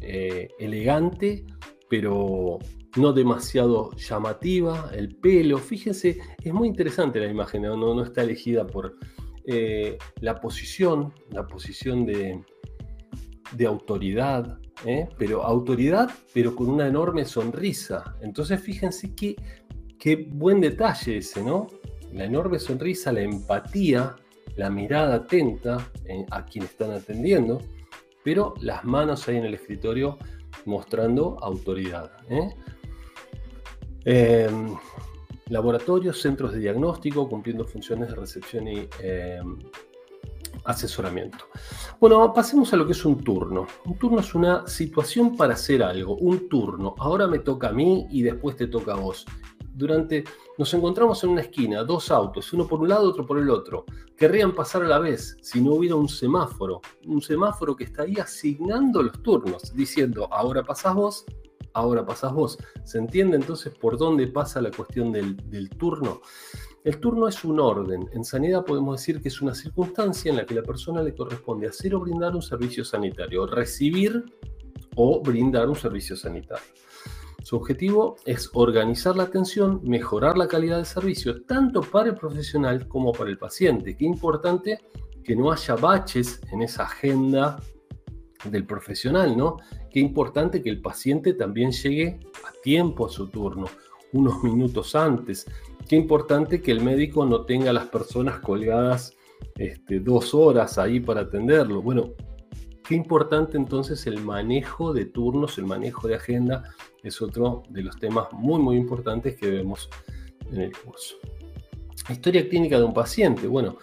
eh, 0.00 0.48
elegante, 0.58 1.46
pero 1.88 2.58
no 2.96 3.12
demasiado 3.12 3.90
llamativa, 3.96 4.90
el 4.94 5.16
pelo, 5.16 5.58
fíjense, 5.58 6.18
es 6.42 6.52
muy 6.52 6.68
interesante 6.68 7.20
la 7.20 7.28
imagen, 7.28 7.62
no, 7.62 8.02
está 8.02 8.22
elegida 8.22 8.66
por 8.66 8.96
eh, 9.46 9.98
la 10.20 10.40
posición, 10.40 11.12
la 11.30 11.46
posición 11.46 12.04
de 12.06 13.66
autoridad, 13.66 14.58
¿eh? 14.84 15.08
pero 15.18 15.42
autoridad, 15.42 16.10
pero 16.32 16.54
con 16.54 16.68
una 16.68 16.86
enorme 16.86 17.24
sonrisa. 17.24 18.16
Entonces 18.20 18.60
fíjense 18.60 19.14
qué, 19.14 19.36
qué 19.98 20.28
buen 20.30 20.60
detalle 20.60 21.18
ese, 21.18 21.42
¿no? 21.42 21.66
La 22.12 22.24
enorme 22.24 22.58
sonrisa, 22.58 23.12
la 23.12 23.22
empatía, 23.22 24.16
la 24.56 24.70
mirada 24.70 25.16
atenta 25.16 25.90
a 26.30 26.44
quien 26.44 26.64
están 26.64 26.92
atendiendo, 26.92 27.60
pero 28.22 28.54
las 28.60 28.84
manos 28.84 29.28
ahí 29.28 29.36
en 29.36 29.44
el 29.44 29.54
escritorio 29.54 30.18
mostrando 30.64 31.36
autoridad. 31.40 32.12
¿eh? 32.28 32.54
Em, 34.04 34.76
laboratorios, 35.48 36.20
centros 36.20 36.52
de 36.52 36.60
diagnóstico, 36.60 37.28
cumpliendo 37.28 37.64
funciones 37.64 38.08
de 38.08 38.14
recepción 38.14 38.68
y 38.68 38.88
em, 39.00 39.58
asesoramiento. 40.64 41.46
Bueno, 42.00 42.32
pasemos 42.32 42.72
a 42.72 42.76
lo 42.76 42.86
que 42.86 42.92
es 42.92 43.04
un 43.04 43.22
turno. 43.22 43.66
Un 43.84 43.98
turno 43.98 44.20
es 44.20 44.34
una 44.34 44.66
situación 44.66 45.36
para 45.36 45.54
hacer 45.54 45.82
algo, 45.82 46.16
un 46.16 46.48
turno. 46.48 46.94
Ahora 46.98 47.26
me 47.26 47.38
toca 47.38 47.68
a 47.68 47.72
mí 47.72 48.06
y 48.10 48.22
después 48.22 48.56
te 48.56 48.66
toca 48.66 48.92
a 48.92 48.96
vos. 48.96 49.26
durante, 49.76 50.22
nos 50.56 50.72
encontramos 50.72 51.22
en 51.24 51.30
una 51.30 51.40
esquina, 51.40 51.82
dos 51.82 52.10
autos, 52.12 52.52
uno 52.52 52.66
por 52.66 52.80
un 52.80 52.88
lado, 52.88 53.08
otro 53.08 53.26
por 53.26 53.38
el 53.38 53.50
otro. 53.50 53.84
Querrían 54.16 54.54
pasar 54.54 54.84
a 54.84 54.88
la 54.88 55.00
vez 55.00 55.36
si 55.42 55.60
no 55.60 55.72
hubiera 55.72 55.96
un 55.96 56.08
semáforo, 56.08 56.80
un 57.06 57.20
semáforo 57.20 57.74
que 57.74 57.84
está 57.84 58.04
ahí 58.04 58.16
asignando 58.16 59.02
los 59.02 59.20
turnos, 59.22 59.74
diciendo, 59.74 60.28
ahora 60.30 60.62
pasás 60.62 60.94
vos, 60.94 61.24
ahora 61.72 62.06
pasás 62.06 62.32
vos. 62.32 62.56
¿Se 62.84 62.98
entiende 62.98 63.36
entonces 63.36 63.74
por 63.74 63.98
dónde 63.98 64.28
pasa 64.28 64.62
la 64.62 64.70
cuestión 64.70 65.10
del, 65.10 65.36
del 65.50 65.68
turno? 65.70 66.20
El 66.84 67.00
turno 67.00 67.26
es 67.28 67.42
un 67.44 67.58
orden. 67.60 68.10
En 68.12 68.24
sanidad 68.24 68.62
podemos 68.62 69.00
decir 69.00 69.22
que 69.22 69.28
es 69.28 69.40
una 69.40 69.54
circunstancia 69.54 70.30
en 70.30 70.36
la 70.36 70.44
que 70.44 70.54
la 70.54 70.62
persona 70.62 71.02
le 71.02 71.14
corresponde 71.14 71.66
hacer 71.66 71.94
o 71.94 72.00
brindar 72.00 72.34
un 72.34 72.42
servicio 72.42 72.84
sanitario, 72.84 73.46
recibir 73.46 74.22
o 74.94 75.22
brindar 75.22 75.66
un 75.70 75.76
servicio 75.76 76.14
sanitario. 76.14 76.66
Su 77.42 77.56
objetivo 77.56 78.16
es 78.26 78.50
organizar 78.52 79.16
la 79.16 79.22
atención, 79.22 79.80
mejorar 79.82 80.36
la 80.36 80.46
calidad 80.46 80.76
del 80.76 80.84
servicio, 80.84 81.42
tanto 81.44 81.80
para 81.80 82.10
el 82.10 82.16
profesional 82.16 82.86
como 82.86 83.12
para 83.12 83.30
el 83.30 83.38
paciente. 83.38 83.96
Qué 83.96 84.04
importante 84.04 84.80
que 85.24 85.34
no 85.34 85.50
haya 85.50 85.76
baches 85.76 86.42
en 86.52 86.60
esa 86.60 86.82
agenda 86.82 87.62
del 88.44 88.66
profesional, 88.66 89.34
¿no? 89.38 89.56
Qué 89.90 90.00
importante 90.00 90.60
que 90.62 90.68
el 90.68 90.82
paciente 90.82 91.32
también 91.32 91.72
llegue 91.72 92.20
a 92.46 92.52
tiempo 92.62 93.06
a 93.06 93.08
su 93.08 93.28
turno, 93.28 93.64
unos 94.14 94.42
minutos 94.42 94.94
antes. 94.94 95.46
Qué 95.86 95.96
importante 95.96 96.62
que 96.62 96.72
el 96.72 96.80
médico 96.80 97.26
no 97.26 97.42
tenga 97.42 97.70
a 97.70 97.74
las 97.74 97.86
personas 97.86 98.40
colgadas 98.40 99.14
este, 99.56 100.00
dos 100.00 100.32
horas 100.32 100.78
ahí 100.78 101.00
para 101.00 101.20
atenderlo. 101.20 101.82
Bueno, 101.82 102.14
Qué 102.86 102.94
importante 102.94 103.56
entonces 103.56 104.06
el 104.06 104.20
manejo 104.20 104.92
de 104.92 105.06
turnos, 105.06 105.56
el 105.56 105.64
manejo 105.64 106.06
de 106.06 106.16
agenda, 106.16 106.64
es 107.02 107.22
otro 107.22 107.62
de 107.70 107.82
los 107.82 107.96
temas 107.98 108.26
muy, 108.32 108.60
muy 108.60 108.76
importantes 108.76 109.36
que 109.36 109.50
vemos 109.50 109.88
en 110.52 110.60
el 110.60 110.76
curso. 110.76 111.16
Historia 112.10 112.46
clínica 112.46 112.76
de 112.76 112.84
un 112.84 112.92
paciente. 112.92 113.46
Bueno, 113.46 113.78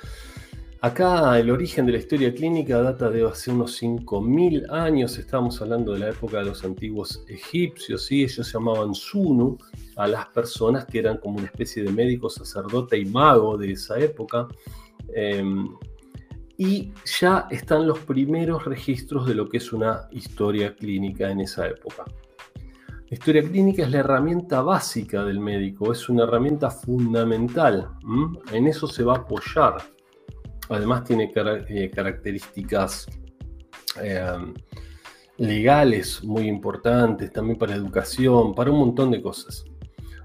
acá 0.81 1.39
el 1.39 1.50
origen 1.50 1.88
de 1.88 1.93
la 1.93 1.97
historia 1.97 2.31
clínica 2.31 2.79
data 2.79 3.09
de 3.09 3.27
hace 3.27 3.50
unos 3.50 3.81
5.000 3.81 4.71
años. 4.71 5.17
Estamos 5.17 5.59
hablando 5.63 5.93
de 5.93 6.00
la 6.00 6.09
época 6.09 6.38
de 6.38 6.45
los 6.45 6.63
antiguos 6.63 7.23
egipcios. 7.27 8.11
y 8.11 8.23
Ellos 8.23 8.53
llamaban 8.53 8.93
Sunu 8.93 9.57
a 9.98 10.07
las 10.07 10.27
personas 10.27 10.86
que 10.86 11.00
eran 11.00 11.17
como 11.17 11.38
una 11.38 11.48
especie 11.48 11.83
de 11.83 11.91
médico, 11.91 12.29
sacerdote 12.29 12.98
y 12.98 13.05
mago 13.05 13.57
de 13.57 13.71
esa 13.71 14.00
época. 14.00 14.48
Em, 15.13 15.67
y 16.57 16.91
ya 17.19 17.48
están 17.50 17.88
los 17.88 18.00
primeros 18.00 18.65
registros 18.65 19.25
de 19.27 19.33
lo 19.33 19.50
que 19.50 19.57
es 19.57 19.74
una 19.74 20.07
historia 20.12 20.75
clínica 20.75 21.31
en 21.31 21.41
esa 21.41 21.67
época. 21.67 22.05
La 23.12 23.15
historia 23.15 23.41
clínica 23.41 23.83
es 23.83 23.91
la 23.91 24.00
herramienta 24.00 24.62
básica 24.62 25.25
del 25.25 25.39
médico, 25.39 25.91
es 25.91 26.07
una 26.07 26.24
herramienta 26.24 26.69
fundamental. 26.69 27.89
En 28.53 28.67
eso 28.67 28.88
se 28.88 29.03
va 29.03 29.15
a 29.15 29.17
apoyar. 29.17 29.77
Además 30.69 31.03
tiene 31.03 31.29
eh, 31.36 31.91
características 31.93 33.07
em, 34.01 34.53
legales 35.38 36.24
muy 36.24 36.48
importantes, 36.48 37.33
también 37.33 37.57
para 37.57 37.75
educación, 37.75 38.53
para 38.53 38.71
un 38.71 38.79
montón 38.79 39.12
de 39.12 39.21
cosas. 39.21 39.65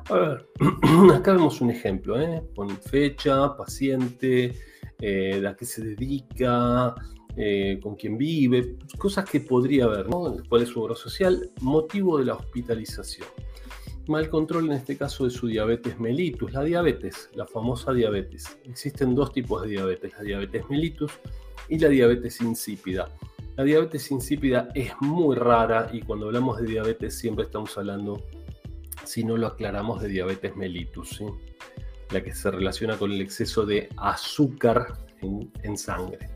A 0.09 0.15
ver, 0.15 0.47
acá 1.15 1.33
vemos 1.33 1.61
un 1.61 1.71
ejemplo, 1.71 2.21
¿eh? 2.21 2.41
Pon 2.55 2.71
fecha, 2.71 3.57
paciente, 3.57 4.55
eh, 5.01 5.45
a 5.45 5.57
qué 5.57 5.65
se 5.65 5.83
dedica, 5.83 6.95
eh, 7.37 7.81
con 7.83 7.97
quién 7.97 8.17
vive, 8.17 8.77
cosas 8.99 9.29
que 9.29 9.41
podría 9.41 9.85
haber, 9.85 10.09
¿no? 10.09 10.37
¿Cuál 10.49 10.63
es 10.63 10.69
su 10.69 10.81
obra 10.81 10.95
social? 10.95 11.51
Motivo 11.61 12.19
de 12.19 12.27
la 12.27 12.35
hospitalización. 12.35 13.27
Mal 14.07 14.31
control 14.31 14.67
en 14.67 14.73
este 14.73 14.97
caso 14.97 15.25
de 15.25 15.31
su 15.31 15.49
diabetes 15.49 15.99
mellitus. 15.99 16.53
La 16.53 16.63
diabetes, 16.63 17.29
la 17.35 17.45
famosa 17.45 17.93
diabetes. 17.93 18.57
Existen 18.65 19.15
dos 19.17 19.33
tipos 19.33 19.63
de 19.63 19.69
diabetes, 19.71 20.13
la 20.17 20.23
diabetes 20.23 20.71
mellitus 20.71 21.13
y 21.69 21.79
la 21.79 21.89
diabetes 21.89 22.41
insípida. 22.41 23.11
La 23.57 23.65
diabetes 23.65 24.11
insípida 24.13 24.69
es 24.75 24.93
muy 25.01 25.35
rara 25.35 25.91
y 25.93 26.03
cuando 26.03 26.27
hablamos 26.27 26.61
de 26.61 26.67
diabetes 26.67 27.19
siempre 27.19 27.47
estamos 27.47 27.77
hablando, 27.77 28.23
si 29.07 29.25
no 29.25 29.37
lo 29.37 29.47
aclaramos, 29.47 30.03
de 30.03 30.09
diabetes 30.09 30.57
mellitus. 30.57 31.23
la 32.13 32.23
que 32.23 32.33
se 32.33 32.51
relaciona 32.51 32.97
con 32.97 33.11
el 33.11 33.21
exceso 33.21 33.67
de 33.67 33.89
azúcar 33.97 34.93
en, 35.21 35.77
sangre. 35.77 36.31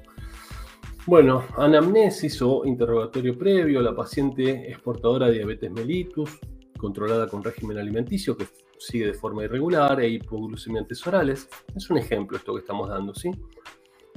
Bueno, 1.06 1.44
anamnesis 1.56 2.42
o 2.42 2.64
interrogatorio 2.64 3.38
previo, 3.38 3.80
la 3.80 3.94
paciente 3.94 4.70
es 4.70 4.78
portadora 4.80 5.26
de 5.26 5.34
diabetes 5.34 5.70
mellitus, 5.70 6.38
controlada 6.76 7.28
con 7.28 7.44
régimen 7.44 7.78
alimenticio 7.78 8.36
que 8.36 8.46
sigue 8.78 9.06
de 9.06 9.14
forma 9.14 9.44
irregular 9.44 10.00
e 10.00 10.08
hipoglucemiantes 10.08 11.06
orales. 11.06 11.48
Es 11.76 11.88
un 11.90 11.98
ejemplo 11.98 12.36
esto 12.36 12.54
que 12.54 12.60
estamos 12.60 12.88
dando, 12.88 13.14
¿sí? 13.14 13.30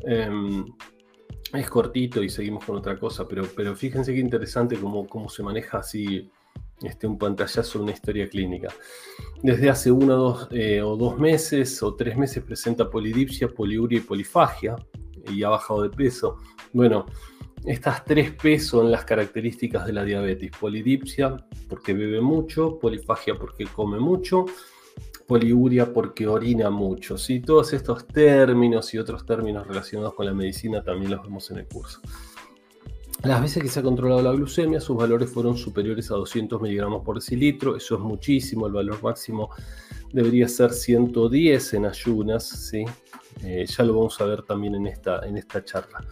Em, 0.06 0.66
es 1.54 1.70
cortito 1.70 2.24
y 2.24 2.30
seguimos 2.30 2.66
con 2.66 2.78
otra 2.78 2.98
cosa, 2.98 3.28
pero, 3.28 3.44
pero 3.56 3.76
fíjense 3.76 4.14
qué 4.14 4.20
interesante 4.20 4.76
cómo, 4.78 5.06
cómo 5.08 5.30
se 5.30 5.44
maneja 5.44 5.80
así 5.80 6.32
este, 6.84 7.08
un 7.08 7.18
pantallazo 7.18 7.80
de 7.80 7.84
una 7.84 7.94
historia 7.94 8.28
clínica. 8.28 8.70
Desde 9.42 9.70
hace 9.70 9.92
uno 9.92 10.16
dos, 10.16 10.48
eh, 10.52 10.82
o 10.82 10.96
dos 10.96 11.18
meses 11.18 11.82
o 11.84 11.96
tres 11.96 12.18
meses 12.18 12.44
presenta 12.44 12.90
polidipsia, 12.90 13.48
poliuria 13.48 14.00
y 14.00 14.02
polifagia 14.02 14.76
y 15.32 15.44
ha 15.44 15.50
bajado 15.50 15.84
de 15.84 15.90
peso. 15.90 16.38
Bueno, 16.72 17.06
estas 17.66 18.04
tres 18.04 18.32
P 18.32 18.60
son 18.60 18.92
las 18.92 19.06
características 19.06 19.86
de 19.86 19.94
la 19.94 20.04
diabetes. 20.04 20.52
Polidipsia 20.60 21.38
porque 21.70 21.94
bebe 21.94 22.20
mucho, 22.20 22.78
polifagia 22.78 23.36
porque 23.36 23.66
come 23.66 24.00
mucho, 24.00 24.46
poliuria 25.28 25.94
porque 25.94 26.28
orina 26.28 26.70
mucho. 26.70 27.18
¿sí? 27.18 27.40
Todos 27.40 27.74
estos 27.74 28.06
términos 28.08 28.94
y 28.94 28.98
otros 28.98 29.26
términos 29.26 29.66
relacionados 29.66 30.14
con 30.14 30.26
la 30.26 30.34
medicina 30.34 30.84
también 30.84 31.12
los 31.12 31.24
vemos 31.24 31.50
en 31.52 31.60
el 31.60 31.68
curso. 31.68 32.02
Las 33.24 33.42
veces 33.42 33.64
que 33.64 33.70
se 33.70 33.80
ha 33.80 33.84
controlado 33.84 34.22
la 34.22 34.34
glucemia, 34.34 34.82
sus 34.82 34.98
valores 34.98 35.30
fueron 35.30 35.56
superiores 35.56 36.12
a 36.12 36.16
200 36.16 36.62
miligramos 36.62 37.06
por 37.06 37.16
decilitro. 37.16 37.78
Eso 37.78 37.96
es 37.96 38.02
muchísimo. 38.02 38.68
El 38.68 38.74
valor 38.74 39.02
máximo 39.02 39.50
debería 40.12 40.50
ser 40.50 40.74
110 40.74 41.74
en 41.76 41.86
ayunas. 41.86 42.44
¿sí? 42.44 42.84
Eh, 43.46 43.66
ya 43.66 43.86
lo 43.86 43.96
vamos 43.96 44.20
a 44.20 44.26
ver 44.26 44.42
también 44.42 44.76
en 44.76 44.88
esta, 44.88 45.26
en 45.26 45.38
esta 45.38 45.64
charla. 45.64 46.06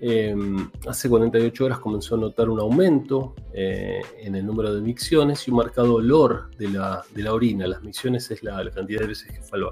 Em, 0.00 0.68
hace 0.88 1.08
48 1.08 1.64
horas 1.66 1.78
comenzó 1.78 2.16
a 2.16 2.18
notar 2.18 2.48
un 2.48 2.58
aumento 2.58 3.34
eh, 3.52 4.00
en 4.18 4.34
el 4.34 4.44
número 4.44 4.74
de 4.74 4.80
micciones 4.80 5.46
y 5.46 5.52
un 5.52 5.58
marcado 5.58 5.94
olor 5.94 6.50
de 6.56 6.68
la, 6.68 7.04
de 7.14 7.22
la 7.22 7.32
orina. 7.32 7.68
Las 7.68 7.82
micciones 7.82 8.28
es 8.32 8.42
la, 8.42 8.68
cantidad 8.70 9.02
de 9.02 9.06
veces 9.06 9.30
que 9.30 9.40
fue 9.40 9.58
al. 9.58 9.66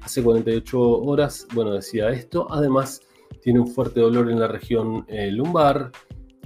Hace 0.00 0.22
48 0.22 0.80
horas, 0.80 1.46
bueno, 1.52 1.72
decía 1.72 2.08
esto. 2.10 2.46
Además, 2.50 3.02
tiene 3.48 3.60
un 3.60 3.68
fuerte 3.68 4.00
dolor 4.00 4.30
en 4.30 4.38
la 4.38 4.46
región 4.46 5.06
eh, 5.08 5.30
lumbar 5.30 5.90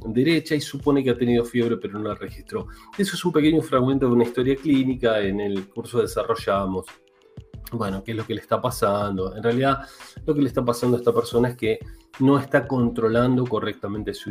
derecha 0.07 0.55
y 0.55 0.61
supone 0.61 1.03
que 1.03 1.11
ha 1.11 1.19
tenido 1.19 1.45
fiebre 1.45 1.77
pero 1.77 1.99
no 1.99 2.09
la 2.09 2.15
registró. 2.15 2.69
Eso 2.97 3.17
es 3.17 3.25
un 3.25 3.33
pequeño 3.33 3.61
fragmento 3.61 4.07
de 4.07 4.13
una 4.13 4.23
historia 4.23 4.55
clínica, 4.55 5.19
en 5.19 5.41
el 5.41 5.69
curso 5.69 6.01
desarrollamos, 6.01 6.87
bueno, 7.73 8.05
qué 8.05 8.13
es 8.13 8.17
lo 8.17 8.25
que 8.25 8.37
le 8.37 8.41
está 8.41 8.61
pasando. 8.61 9.35
En 9.35 9.43
realidad 9.43 9.81
lo 10.25 10.33
que 10.33 10.43
le 10.43 10.47
está 10.47 10.65
pasando 10.65 10.97
a 10.97 11.01
esta 11.01 11.13
persona 11.13 11.49
es 11.49 11.57
que 11.57 11.81
no 12.21 12.39
está 12.39 12.69
controlando 12.69 13.45
correctamente 13.45 14.15
su, 14.15 14.31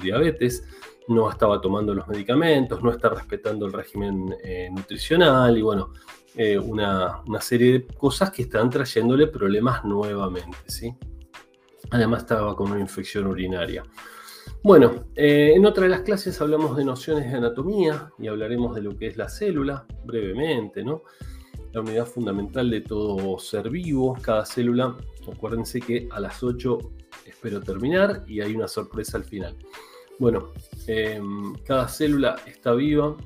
diabetes, 0.00 0.64
no 1.08 1.28
estaba 1.28 1.60
tomando 1.60 1.94
los 1.94 2.08
medicamentos, 2.08 2.82
no 2.82 2.90
está 2.90 3.10
respetando 3.10 3.66
el 3.66 3.74
régimen 3.74 4.34
eh, 4.42 4.70
nutricional 4.74 5.58
y 5.58 5.60
bueno, 5.60 5.90
eh, 6.36 6.58
una, 6.58 7.20
una, 7.26 7.42
serie 7.42 7.72
de 7.72 7.86
cosas 7.86 8.30
que 8.30 8.44
están 8.44 8.70
trayéndole 8.70 9.26
problemas 9.26 9.84
nuevamente, 9.84 10.56
¿sí? 10.68 10.96
Además 11.90 12.22
estaba 12.22 12.56
con 12.56 12.70
una 12.70 12.80
infección 12.80 13.26
urinaria. 13.26 13.82
Bueno, 14.62 15.04
eh, 15.14 15.52
en 15.54 15.64
otra 15.64 15.84
de 15.84 15.90
las 15.90 16.00
clases 16.00 16.40
hablamos 16.40 16.76
de 16.76 16.84
nociones 16.84 17.30
de 17.30 17.36
anatomía 17.36 18.10
y 18.18 18.26
hablaremos 18.26 18.74
de 18.74 18.82
lo 18.82 18.96
que 18.96 19.06
es 19.06 19.16
la 19.16 19.28
célula, 19.28 19.86
brevemente, 20.04 20.82
¿no? 20.82 21.02
La 21.72 21.80
unidad 21.80 22.06
fundamental 22.06 22.70
de 22.70 22.80
todo 22.80 23.38
ser 23.38 23.70
vivo, 23.70 24.16
cada 24.20 24.44
célula. 24.44 24.96
Acuérdense 25.32 25.80
que 25.80 26.08
a 26.10 26.20
las 26.20 26.42
8 26.42 26.78
espero 27.26 27.60
terminar 27.60 28.24
y 28.26 28.40
hay 28.40 28.54
una 28.54 28.66
sorpresa 28.66 29.18
al 29.18 29.24
final. 29.24 29.56
Bueno, 30.18 30.52
em, 30.86 31.54
cada 31.64 31.88
célula 31.88 32.36
está 32.46 32.72
viva 32.72 33.16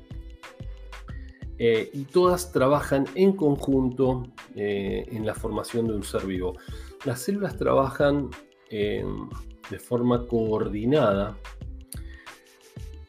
eh, 1.57 1.89
y 1.93 2.03
todas 2.03 2.51
trabajan 2.51 3.05
en 3.15 3.33
conjunto 3.33 4.27
eh, 4.55 5.05
en 5.11 5.25
la 5.25 5.33
formación 5.33 5.87
de 5.87 5.93
un 5.93 6.03
ser 6.03 6.25
vivo. 6.25 6.57
Las 7.05 7.21
células 7.21 7.57
trabajan 7.57 8.29
de 8.71 9.79
forma 9.79 10.25
coordinada, 10.27 11.37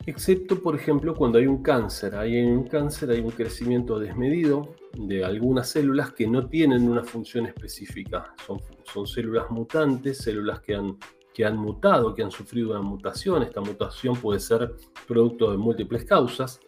excepto 0.06 0.60
por 0.60 0.74
ejemplo 0.74 1.14
cuando 1.14 1.38
hay 1.38 1.46
un 1.46 1.62
cáncer. 1.62 2.14
En 2.14 2.56
un 2.58 2.64
cáncer 2.64 3.10
hay 3.10 3.20
un 3.20 3.30
crecimiento 3.30 3.98
desmedido 3.98 4.74
de 4.98 5.24
algunas 5.24 5.68
células 5.70 6.12
que 6.12 6.26
no 6.26 6.48
tienen 6.48 6.88
una 6.88 7.04
función 7.04 7.46
específica. 7.46 8.34
Son, 8.46 8.60
son 8.92 9.06
células 9.06 9.50
mutantes, 9.50 10.18
células 10.18 10.60
que 10.60 10.74
han, 10.74 10.98
que 11.32 11.44
han 11.44 11.56
mutado, 11.56 12.14
que 12.14 12.22
han 12.22 12.30
sufrido 12.30 12.70
una 12.70 12.82
mutación. 12.82 13.42
Esta 13.42 13.60
mutación 13.60 14.16
puede 14.16 14.40
ser 14.40 14.74
producto 15.06 15.50
de 15.50 15.56
múltiples 15.56 16.04
causas. 16.04 16.60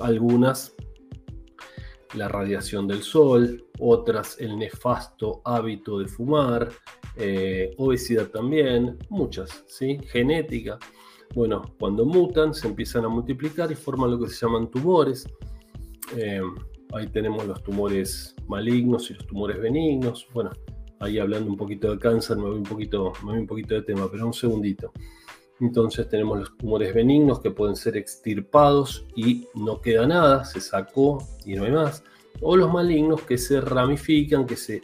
Algunas 0.00 0.74
la 2.14 2.28
radiación 2.28 2.86
del 2.86 3.02
sol, 3.02 3.64
otras 3.78 4.38
el 4.40 4.58
nefasto 4.58 5.40
hábito 5.44 5.98
de 5.98 6.08
fumar, 6.08 6.68
eh, 7.16 7.74
obesidad 7.78 8.28
también, 8.28 8.98
muchas, 9.08 9.64
¿sí? 9.66 9.98
genética. 10.06 10.78
Bueno, 11.34 11.62
cuando 11.78 12.04
mutan 12.04 12.54
se 12.54 12.68
empiezan 12.68 13.04
a 13.04 13.08
multiplicar 13.08 13.70
y 13.72 13.74
forman 13.74 14.10
lo 14.10 14.18
que 14.20 14.28
se 14.28 14.44
llaman 14.44 14.70
tumores. 14.70 15.26
Eh, 16.16 16.42
ahí 16.92 17.06
tenemos 17.08 17.46
los 17.46 17.62
tumores 17.62 18.34
malignos 18.46 19.10
y 19.10 19.14
los 19.14 19.26
tumores 19.26 19.60
benignos. 19.60 20.26
Bueno, 20.34 20.50
ahí 21.00 21.18
hablando 21.18 21.50
un 21.50 21.56
poquito 21.56 21.90
de 21.90 21.98
cáncer, 21.98 22.36
me 22.36 22.44
voy 22.44 22.56
un 22.56 22.64
poquito, 22.64 23.12
me 23.24 23.32
voy 23.32 23.40
un 23.40 23.46
poquito 23.46 23.74
de 23.74 23.82
tema, 23.82 24.08
pero 24.10 24.26
un 24.26 24.34
segundito. 24.34 24.92
Entonces 25.60 26.08
tenemos 26.08 26.40
los 26.40 26.56
tumores 26.56 26.92
benignos 26.92 27.40
que 27.40 27.50
pueden 27.50 27.76
ser 27.76 27.96
extirpados 27.96 29.06
y 29.14 29.46
no 29.54 29.80
queda 29.80 30.06
nada, 30.06 30.44
se 30.44 30.60
sacó 30.60 31.18
y 31.46 31.54
no 31.54 31.64
hay 31.64 31.72
más. 31.72 32.02
O 32.40 32.56
los 32.56 32.72
malignos 32.72 33.22
que 33.22 33.38
se 33.38 33.60
ramifican, 33.60 34.44
que, 34.44 34.56
se, 34.56 34.82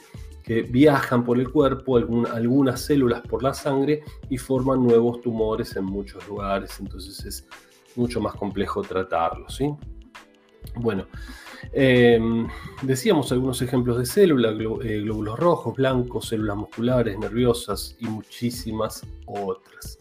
que 0.49 0.63
viajan 0.63 1.25
por 1.25 1.39
el 1.39 1.51
cuerpo, 1.51 1.99
algunas 1.99 2.81
células 2.81 3.21
por 3.21 3.43
la 3.43 3.53
sangre 3.53 4.03
y 4.31 4.39
forman 4.39 4.83
nuevos 4.83 5.21
tumores 5.21 5.77
en 5.77 5.85
muchos 5.85 6.27
lugares. 6.27 6.81
Entonces 6.81 7.23
es 7.27 7.47
mucho 7.97 8.19
más 8.19 8.35
complejo 8.35 8.81
tratarlos. 8.81 9.55
¿sí? 9.55 9.71
Bueno, 10.77 11.07
em, 11.71 12.49
decíamos 12.81 13.31
algunos 13.31 13.61
ejemplos 13.61 13.99
de 13.99 14.07
células, 14.07 14.55
eh, 14.85 15.03
glóbulos 15.03 15.39
rojos, 15.39 15.77
blancos, 15.77 16.29
células 16.29 16.57
musculares, 16.57 17.19
nerviosas 17.19 17.95
y 18.01 18.07
muchísimas 18.07 19.03
otras. 19.27 19.99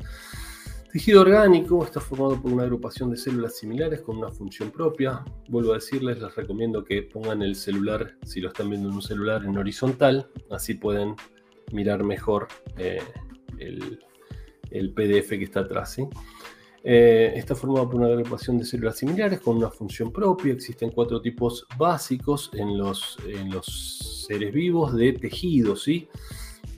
Tejido 0.92 1.22
orgánico 1.22 1.84
está 1.84 2.00
formado 2.00 2.42
por 2.42 2.54
una 2.54 2.64
agrupación 2.64 3.12
de 3.12 3.18
células 3.18 3.58
similares 3.58 4.02
con 4.02 4.18
una 4.18 4.32
función 4.32 4.72
propia. 4.72 5.24
Vuelvo 5.50 5.74
a 5.74 5.76
decirles, 5.76 6.22
les 6.22 6.34
recomiendo 6.34 6.86
que 6.86 7.04
pongan 7.04 7.42
el 7.42 7.56
celular, 7.56 8.16
si 8.24 8.40
lo 8.40 8.48
están 8.48 8.70
viendo 8.70 8.88
en 8.88 8.96
un 8.96 9.02
celular, 9.02 9.44
en 9.44 9.58
horizontal, 9.58 10.30
así 10.50 10.76
pueden 10.76 11.16
mirar 11.74 12.06
mejor 12.06 12.48
eh, 12.78 13.02
el, 13.60 14.94
PDF 14.94 15.30
que 15.30 15.44
está 15.44 15.62
atrás. 15.62 15.98
Eh, 16.84 17.34
está 17.36 17.54
formado 17.54 17.90
por 17.90 18.00
una 18.00 18.08
agrupación 18.08 18.58
de 18.58 18.64
células 18.64 18.98
similares 18.98 19.42
con 19.42 19.58
una 19.58 19.70
función 19.70 20.14
propia. 20.14 20.54
Existen 20.54 20.92
cuatro 20.92 21.22
tipos 21.22 21.68
básicos 21.78 22.50
en 22.54 22.78
los, 22.78 23.18
en 23.28 23.52
los 23.52 24.26
seres 24.26 24.54
vivos 24.54 24.96
de 24.96 25.12
tejidos. 25.12 25.84
¿sí? 25.84 26.08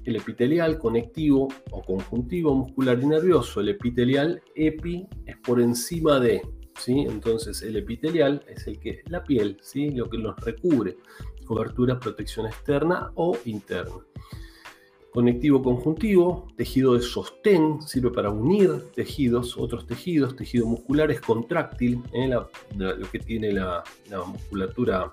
El 0.06 0.16
epitelial, 0.16 0.78
conectivo 0.78 1.48
o 1.72 1.82
conjuntivo, 1.82 2.56
muscular 2.56 3.00
y 3.02 3.06
nervioso. 3.06 3.62
El 3.62 3.70
epitelial, 3.70 4.42
epi, 4.56 5.08
es 5.26 5.38
por 5.38 5.62
encima 5.62 6.20
de, 6.20 6.42
¿sí? 6.78 7.06
Entonces 7.08 7.62
el 7.62 7.76
epitelial 7.76 8.44
es 8.48 8.68
el 8.68 8.80
que, 8.80 9.02
la 9.08 9.24
piel, 9.24 9.58
¿sí? 9.62 9.92
Lo 9.92 10.10
que 10.10 10.18
nos 10.18 10.40
recubre, 10.42 10.98
cobertura, 11.46 12.00
protección 12.00 12.48
externa 12.48 13.12
o 13.16 13.38
interna. 13.46 14.06
Conectivo 15.12 15.64
conjuntivo, 15.64 16.48
tejido 16.56 16.94
de 16.94 17.02
sostén, 17.02 17.82
sirve 17.82 18.12
para 18.12 18.30
unir 18.30 18.92
tejidos, 18.94 19.58
otros 19.58 19.88
tejidos, 19.88 20.36
tejido 20.36 20.68
muscular 20.68 21.10
es 21.10 21.20
contráctil, 21.20 22.04
¿eh? 22.14 22.28
lo 22.28 23.12
que 23.12 23.18
tiene 23.18 23.52
la, 23.52 23.84
la 24.08 24.24
musculatura 24.24 25.12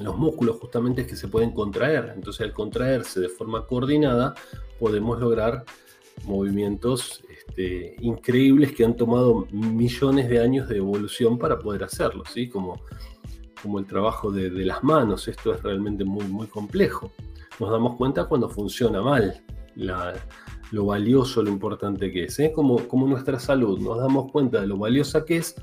los 0.00 0.16
músculos 0.16 0.58
justamente 0.58 1.02
es 1.02 1.06
que 1.06 1.16
se 1.16 1.28
pueden 1.28 1.52
contraer. 1.52 2.12
Entonces 2.14 2.42
al 2.42 2.52
contraerse 2.52 3.20
de 3.20 3.28
forma 3.28 3.66
coordinada 3.66 4.34
podemos 4.78 5.20
lograr 5.20 5.64
movimientos 6.24 7.22
este, 7.28 7.96
increíbles 8.00 8.72
que 8.72 8.84
han 8.84 8.96
tomado 8.96 9.46
millones 9.50 10.28
de 10.28 10.40
años 10.40 10.68
de 10.68 10.78
evolución 10.78 11.38
para 11.38 11.58
poder 11.58 11.84
hacerlo, 11.84 12.24
¿sí? 12.32 12.48
como, 12.48 12.80
como 13.62 13.78
el 13.78 13.86
trabajo 13.86 14.30
de, 14.30 14.50
las 14.50 14.82
manos. 14.82 15.28
Esto 15.28 15.54
es 15.54 15.62
realmente 15.62 16.04
muy, 16.04 16.24
muy 16.26 16.46
complejo. 16.46 17.12
Nos 17.60 17.70
damos 17.70 17.96
cuenta 17.96 18.24
cuando 18.24 18.48
funciona 18.48 19.00
mal, 19.00 19.42
lo 20.70 20.86
valioso, 20.86 21.42
lo 21.42 21.50
importante 21.50 22.10
que 22.10 22.24
es. 22.24 22.38
¿eh? 22.40 22.52
Como, 22.52 22.88
como 22.88 23.06
nuestra 23.06 23.38
salud, 23.38 23.78
nos 23.78 23.98
damos 23.98 24.30
cuenta 24.32 24.60
de 24.60 24.66
lo 24.66 24.76
valiosa 24.76 25.24
que 25.24 25.36
es 25.36 25.54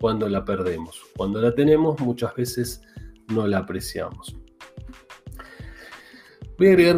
cuando 0.00 0.28
la 0.28 0.44
perdemos. 0.44 1.00
Cuando 1.16 1.40
la 1.40 1.54
tenemos 1.54 1.98
muchas 2.00 2.34
veces 2.34 2.82
no 3.28 3.46
la 3.46 3.58
apreciamos. 3.58 4.36
Voy 6.56 6.66
a 6.66 6.70
agregar 6.70 6.96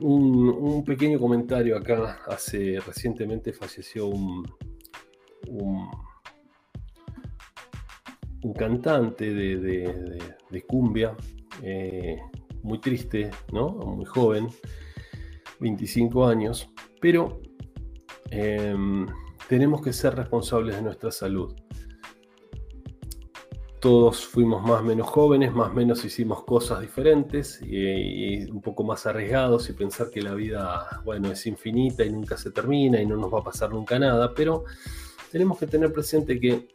un, 0.00 0.84
pequeño 0.84 1.18
comentario 1.18 1.76
acá. 1.76 2.20
Hace 2.26 2.78
recientemente 2.86 3.52
falleció 3.52 4.06
un, 4.06 4.48
un, 5.48 5.90
cantante 8.54 9.32
de, 9.32 10.64
cumbia, 10.66 11.16
eh, 11.62 12.18
muy 12.62 12.78
triste, 12.78 13.30
¿no? 13.52 13.70
Muy 13.70 14.04
joven, 14.04 14.48
25 15.60 16.26
años, 16.26 16.68
pero 17.00 17.40
em, 18.30 19.06
tenemos 19.48 19.82
que 19.82 19.92
ser 19.92 20.14
responsables 20.14 20.76
de 20.76 20.82
nuestra 20.82 21.10
salud 21.10 21.54
todos 23.82 24.24
fuimos 24.24 24.62
más 24.62 24.80
o 24.80 24.84
menos 24.84 25.08
jóvenes, 25.08 25.52
más 25.52 25.70
o 25.70 25.74
menos 25.74 26.04
hicimos 26.04 26.44
cosas 26.44 26.80
diferentes 26.80 27.60
y, 27.60 28.48
un 28.48 28.62
poco 28.62 28.84
más 28.84 29.06
arriesgados 29.06 29.68
y 29.68 29.72
pensar 29.72 30.08
que 30.08 30.22
la 30.22 30.34
vida, 30.34 31.02
bueno, 31.04 31.32
es 31.32 31.44
infinita 31.48 32.04
y 32.04 32.12
nunca 32.12 32.36
se 32.36 32.52
termina 32.52 33.02
y 33.02 33.06
no 33.06 33.16
nos 33.16 33.34
va 33.34 33.40
a 33.40 33.42
pasar 33.42 33.70
nunca 33.70 33.98
nada, 33.98 34.32
pero 34.34 34.64
tenemos 35.32 35.58
que 35.58 35.66
tener 35.66 35.92
presente 35.92 36.38
que 36.38 36.68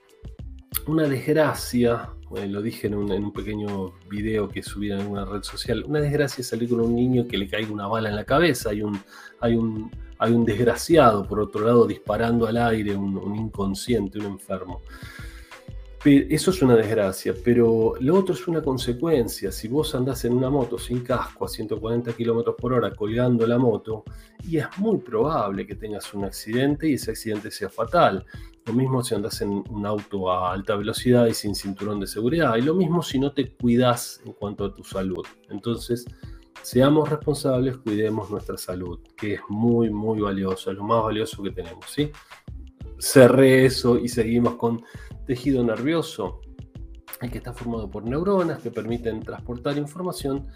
una 0.86 1.08
desgracia, 1.08 2.10
lo 2.30 2.62
dije 2.62 2.88
en 2.88 2.96
un, 2.96 3.32
pequeño 3.32 3.94
video 4.10 4.50
que 4.50 4.62
subí 4.62 4.92
en 4.92 5.08
una 5.08 5.24
red 5.24 5.44
social, 5.44 5.86
una 5.88 6.02
desgracia 6.02 6.42
es 6.42 6.50
salir 6.50 6.68
con 6.68 6.82
un 6.82 6.94
niño 6.94 7.26
que 7.26 7.38
le 7.38 7.48
caiga 7.48 7.72
una 7.72 7.88
bala 7.88 8.10
en 8.10 8.18
la 8.18 8.26
cabeza, 8.26 8.72
hay 8.72 8.82
un, 8.82 9.00
hay 9.40 9.56
un, 9.56 9.90
hay 10.20 10.34
un 10.34 10.44
desgraciado 10.44 11.26
por 11.26 11.40
otro 11.40 11.66
lado 11.66 11.88
disparando 11.88 12.48
al 12.48 12.58
aire, 12.58 12.98
un 12.98 13.34
inconsciente, 13.34 14.20
un 14.20 14.26
enfermo. 14.26 14.82
Eso 16.08 16.52
es 16.52 16.62
una 16.62 16.76
desgracia, 16.76 17.34
pero 17.44 17.96
lo 18.00 18.16
otro 18.16 18.34
es 18.34 18.48
una 18.48 18.62
consecuencia. 18.62 19.52
Si 19.52 19.68
vos 19.68 19.94
andás 19.94 20.24
en 20.24 20.34
una 20.34 20.50
moto 20.50 20.80
sin 20.80 21.02
casco 21.02 21.44
a 21.44 21.50
140 21.50 22.14
km 22.14 22.56
por 22.56 22.72
hora 22.72 22.96
colgando 22.96 23.46
la 23.46 23.58
moto, 23.58 24.06
y 24.48 24.58
es 24.58 24.68
muy 24.78 25.00
probable 25.00 25.68
que 25.68 25.76
tengas 25.76 26.14
un 26.14 26.24
accidente 26.24 26.88
y 26.88 26.94
ese 26.94 27.12
accidente 27.12 27.52
sea 27.52 27.70
fatal. 27.70 28.26
Lo 28.66 28.74
mismo 28.74 29.04
si 29.04 29.16
andás 29.16 29.42
en 29.42 29.50
un 29.70 29.86
auto 29.86 30.32
a 30.32 30.54
alta 30.54 30.78
velocidad 30.78 31.26
y 31.26 31.34
sin 31.34 31.56
cinturón 31.56 32.00
de 32.00 32.08
seguridad. 32.08 32.56
Y 32.56 32.62
lo 32.62 32.74
mismo 32.74 33.04
si 33.04 33.20
no 33.20 33.34
te 33.34 33.52
cuidas 33.52 34.22
en 34.26 34.32
cuanto 34.32 34.64
a 34.64 34.74
tu 34.74 34.86
salud. 34.86 35.26
Entonces, 35.50 36.06
seamos 36.62 37.10
responsables, 37.10 37.78
cuidemos 37.78 38.30
nuestra 38.30 38.58
salud, 38.58 39.00
que 39.18 39.34
es 39.34 39.42
muy, 39.50 39.90
muy 39.90 40.22
valiosa, 40.22 40.72
lo 40.72 40.84
más 40.84 41.04
valioso 41.04 41.44
que 41.44 41.52
tenemos. 41.52 41.86
¿sí? 41.90 42.12
Cerré 43.00 43.66
eso 43.66 43.98
y 43.98 44.10
seguimos 44.10 44.56
con 44.56 44.84
tejido 45.26 45.64
nervioso, 45.64 46.42
el 47.22 47.32
que 47.32 47.38
está 47.38 47.54
formado 47.54 47.90
por 47.90 48.04
neuronas 48.04 48.60
que 48.60 48.72
permiten 48.72 49.22
transportar 49.22 49.78
información 49.78 50.48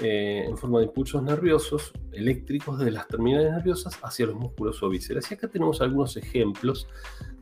eh, 0.00 0.46
en 0.48 0.56
forma 0.56 0.78
de 0.78 0.86
impulsos 0.86 1.22
nerviosos 1.22 1.92
eléctricos 2.12 2.78
de 2.78 2.90
las 2.90 3.06
terminales 3.08 3.52
nerviosas 3.52 3.98
hacia 4.02 4.26
los 4.26 4.36
músculos 4.36 4.82
o 4.82 4.88
vísceras. 4.88 5.30
Y 5.30 5.34
acá 5.34 5.48
tenemos 5.48 5.82
algunos 5.82 6.16
ejemplos 6.16 6.88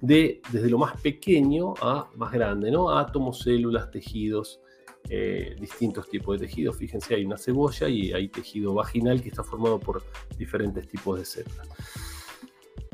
de 0.01 0.43
desde 0.51 0.69
lo 0.69 0.79
más 0.79 1.01
pequeño 1.01 1.75
a 1.81 2.11
más 2.17 2.33
grande, 2.33 2.71
¿no? 2.71 2.91
Átomos, 2.91 3.41
células, 3.41 3.91
tejidos, 3.91 4.61
eh, 5.09 5.55
distintos 5.61 6.09
tipos 6.09 6.41
de 6.41 6.47
tejidos. 6.47 6.77
Fíjense, 6.77 7.15
hay 7.15 7.25
una 7.25 7.39
cebolla 7.39 7.89
y 7.89 8.13
hay 8.13 8.29
tejido 8.29 8.75
vaginal 8.75 9.23
que 9.23 9.29
está 9.29 9.45
formado 9.45 9.79
por 9.79 10.03
diferentes 10.37 10.89
tipos 10.89 11.19
de 11.19 11.25
células. 11.25 11.69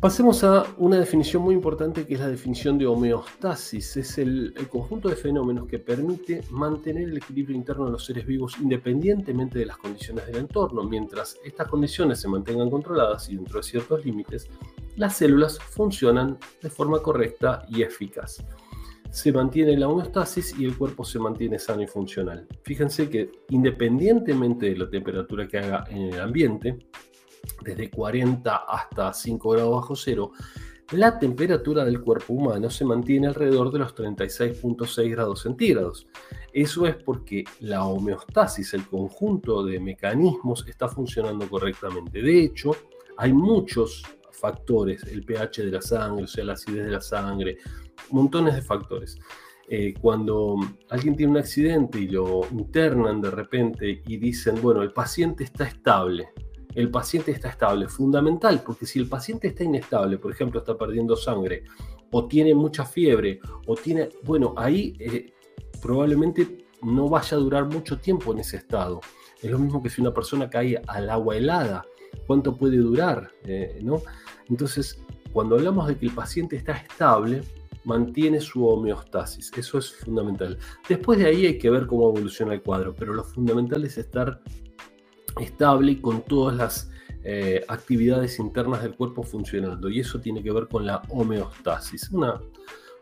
Pasemos 0.01 0.45
a 0.45 0.67
una 0.77 0.99
definición 0.99 1.43
muy 1.43 1.55
importante 1.55 2.05
que 2.05 2.15
es 2.15 2.21
la 2.21 2.29
definición 2.29 2.77
de 2.77 2.87
homeostasis. 2.87 3.97
Es 3.97 4.19
el, 4.19 4.53
conjunto 4.69 5.09
de 5.09 5.17
fenómenos 5.17 5.67
que 5.67 5.79
permite 5.79 6.43
mantener 6.51 7.09
el 7.09 7.17
equilibrio 7.17 7.57
interno 7.57 7.87
de 7.87 7.93
los 7.93 8.05
seres 8.05 8.27
vivos 8.27 8.59
independientemente 8.61 9.59
de 9.59 9.65
las 9.65 9.79
condiciones 9.79 10.27
del 10.27 10.37
entorno. 10.37 10.85
Mientras 10.85 11.39
estas 11.43 11.69
condiciones 11.69 12.21
se 12.21 12.29
mantengan 12.29 12.69
controladas 12.69 13.31
y 13.31 13.37
dentro 13.37 13.59
de 13.59 13.63
ciertos 13.63 14.05
límites, 14.05 14.51
las 14.97 15.17
células 15.17 15.59
funcionan 15.59 16.37
de 16.61 16.69
forma 16.69 17.01
correcta 17.01 17.65
y 17.71 17.83
eficaz. 17.83 18.45
Se 19.11 19.33
mantiene 19.33 19.79
la 19.79 19.89
homeostasis 19.89 20.59
y 20.59 20.67
el 20.67 20.77
cuerpo 20.77 21.07
se 21.07 21.19
mantiene 21.19 21.59
sano 21.59 21.81
y 21.81 21.87
funcional. 21.87 22.47
Fíjense 22.65 23.09
que 23.09 23.33
independientemente 23.49 24.67
de 24.67 24.77
la 24.77 24.91
temperatura 24.91 25.49
que 25.49 25.57
haga 25.57 25.85
en 25.89 26.13
el 26.13 26.21
ambiente, 26.21 26.87
desde 27.63 27.91
40 27.91 28.57
hasta 28.57 29.13
5 29.13 29.51
grados 29.51 29.75
bajo 29.75 29.97
cero, 29.97 30.33
la 30.93 31.19
temperatura 31.19 31.85
del 31.85 32.01
cuerpo 32.01 32.35
humano 32.35 32.71
se 32.71 32.85
mantiene 32.85 33.27
alrededor 33.27 33.73
de 33.73 33.81
los 33.81 33.95
36.6 33.95 35.11
grados 35.11 35.43
centígrados. 35.43 36.07
Eso 36.53 36.87
es 36.87 36.95
porque 36.95 37.45
la 37.61 37.85
homeostasis, 37.85 38.73
el 38.75 38.87
conjunto 38.87 39.65
de 39.65 39.81
mecanismos, 39.81 40.65
está 40.69 40.87
funcionando 40.89 41.49
correctamente. 41.49 42.23
De 42.23 42.41
hecho, 42.41 42.71
hay 43.17 43.33
muchos 43.33 44.05
factores, 44.31 45.03
el 45.05 45.25
pH 45.25 45.65
de 45.65 45.73
la 45.73 45.83
sangre, 45.83 46.25
o 46.25 46.29
sea, 46.29 46.45
la 46.45 46.53
acidez 46.53 46.85
de 46.85 46.91
la 46.93 47.01
sangre, 47.01 47.59
montones 48.11 48.55
de 48.55 48.63
factores. 48.63 49.19
eh, 49.69 49.95
cuando 50.01 50.57
alguien 50.91 51.17
tiene 51.17 51.33
un 51.33 51.39
accidente 51.39 51.99
y 51.99 52.07
lo 52.07 52.43
internan 52.53 53.21
de 53.21 53.33
repente 53.33 54.01
y 54.07 54.17
dicen, 54.17 54.63
bueno, 54.63 54.81
el 54.81 54.93
paciente 54.93 55.43
está 55.43 55.65
estable, 55.65 56.29
el 56.77 56.91
paciente 56.91 57.31
está 57.31 57.49
estable, 57.49 57.89
fundamental, 57.89 58.63
porque 58.63 58.85
si 58.85 58.99
el 58.99 59.09
paciente 59.09 59.49
está 59.49 59.65
inestable, 59.65 60.19
por 60.19 60.31
ejemplo, 60.31 60.61
está 60.61 60.77
perdiendo 60.77 61.17
sangre, 61.17 61.65
o 62.13 62.29
tiene 62.29 62.55
mucha 62.55 62.85
fiebre, 62.85 63.41
o 63.67 63.75
tiene, 63.75 64.11
bueno, 64.25 64.53
ahí 64.59 64.95
eh, 65.01 65.33
probablemente 65.81 66.67
no 66.83 67.09
vaya 67.09 67.35
a 67.35 67.41
durar 67.41 67.65
mucho 67.65 67.99
tiempo 67.99 68.31
en 68.33 68.41
ese 68.41 68.59
estado. 68.59 69.01
Es 69.41 69.51
lo 69.51 69.59
mismo 69.59 69.83
que 69.83 69.89
si 69.89 70.03
una 70.03 70.13
persona 70.13 70.51
cae 70.51 70.81
al 70.87 71.09
agua 71.09 71.39
helada, 71.39 71.87
¿cuánto 72.27 72.55
puede 72.55 72.77
durar? 72.77 73.31
Eh, 73.45 73.81
¿no? 73.83 74.03
Entonces, 74.51 75.03
cuando 75.33 75.57
hablamos 75.57 75.89
de 75.89 75.97
que 75.97 76.05
el 76.05 76.13
paciente 76.13 76.57
está 76.57 76.73
estable, 76.73 77.41
mantiene 77.85 78.39
su 78.39 78.67
homeostasis. 78.67 79.51
Eso 79.57 79.79
es 79.79 79.95
fundamental. 79.95 80.59
Después 80.87 81.19
de 81.19 81.27
ahí 81.27 81.47
hay 81.47 81.57
que 81.57 81.71
ver 81.71 81.87
cómo 81.87 82.11
evoluciona 82.11 82.53
el 82.53 82.61
cuadro, 82.61 82.95
pero 82.95 83.15
lo 83.15 83.25
fundamental 83.25 83.83
es 83.85 83.97
estar 83.97 84.43
estable 85.39 85.93
y 85.93 85.97
con 85.97 86.23
todas 86.23 86.57
las 86.57 86.91
eh, 87.25 87.65
actividades 87.69 88.39
internas 88.39 88.83
del 88.83 88.95
cuerpo 88.95 89.23
funcionando. 89.23 89.89
Y 89.89 90.01
eso 90.01 90.21
tiene 90.21 90.43
que 90.43 90.53
ver 90.53 90.69
con 90.69 90.87
la 90.87 91.03
homeostasis. 91.09 92.11
Una, 92.11 92.41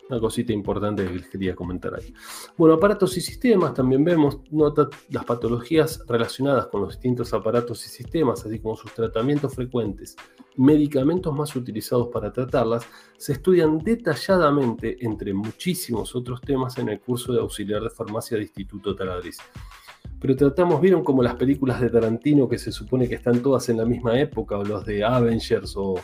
una 0.09 0.21
cosita 0.21 0.53
importante 0.53 1.07
que 1.07 1.15
les 1.15 1.29
quería 1.29 1.55
comentar 1.55 1.95
ahí. 1.95 2.13
Bueno, 2.57 2.75
aparatos 2.75 3.17
y 3.17 3.21
sistemas, 3.21 3.75
también 3.75 4.05
vemos, 4.05 4.39
nota 4.51 4.89
las 5.11 5.25
patologías 5.25 6.03
relacionadas 6.07 6.67
con 6.67 6.83
los 6.83 6.95
distintos 6.95 7.33
aparatos 7.33 7.85
y 7.87 7.89
sistemas, 7.89 8.45
así 8.45 8.59
como 8.59 8.77
sus 8.77 8.93
tratamientos 8.93 9.55
frecuentes, 9.55 10.17
medicamentos 10.57 11.35
más 11.35 11.55
utilizados 11.57 12.09
para 12.09 12.33
tratarlas, 12.33 12.87
se 13.17 13.33
estudian 13.33 13.79
detalladamente 13.79 14.97
entre 15.01 15.33
muchísimos 15.33 16.15
otros 16.15 16.41
temas 16.41 16.79
en 16.79 16.91
el 16.91 17.01
curso 17.01 17.33
de 17.33 17.41
auxiliar 17.41 17.83
de 17.83 17.91
farmacia 17.91 18.37
de 18.37 18.45
Instituto 18.45 18.95
Taladriz. 18.95 19.39
Pero 20.25 20.37
tratamos, 20.37 20.81
vieron 20.81 21.05
como 21.05 21.23
las 21.23 21.35
películas 21.35 21.83
de 21.83 21.91
Tarantino 21.91 22.49
que 22.49 22.57
se 22.57 22.73
supone 22.73 23.07
que 23.07 23.17
están 23.17 23.43
todas 23.43 23.69
en 23.69 23.77
la 23.77 23.85
misma 23.85 24.19
época, 24.19 24.57
o 24.57 24.65
los 24.65 24.87
de 24.87 25.05
Avengers 25.05 25.75
o 25.77 26.01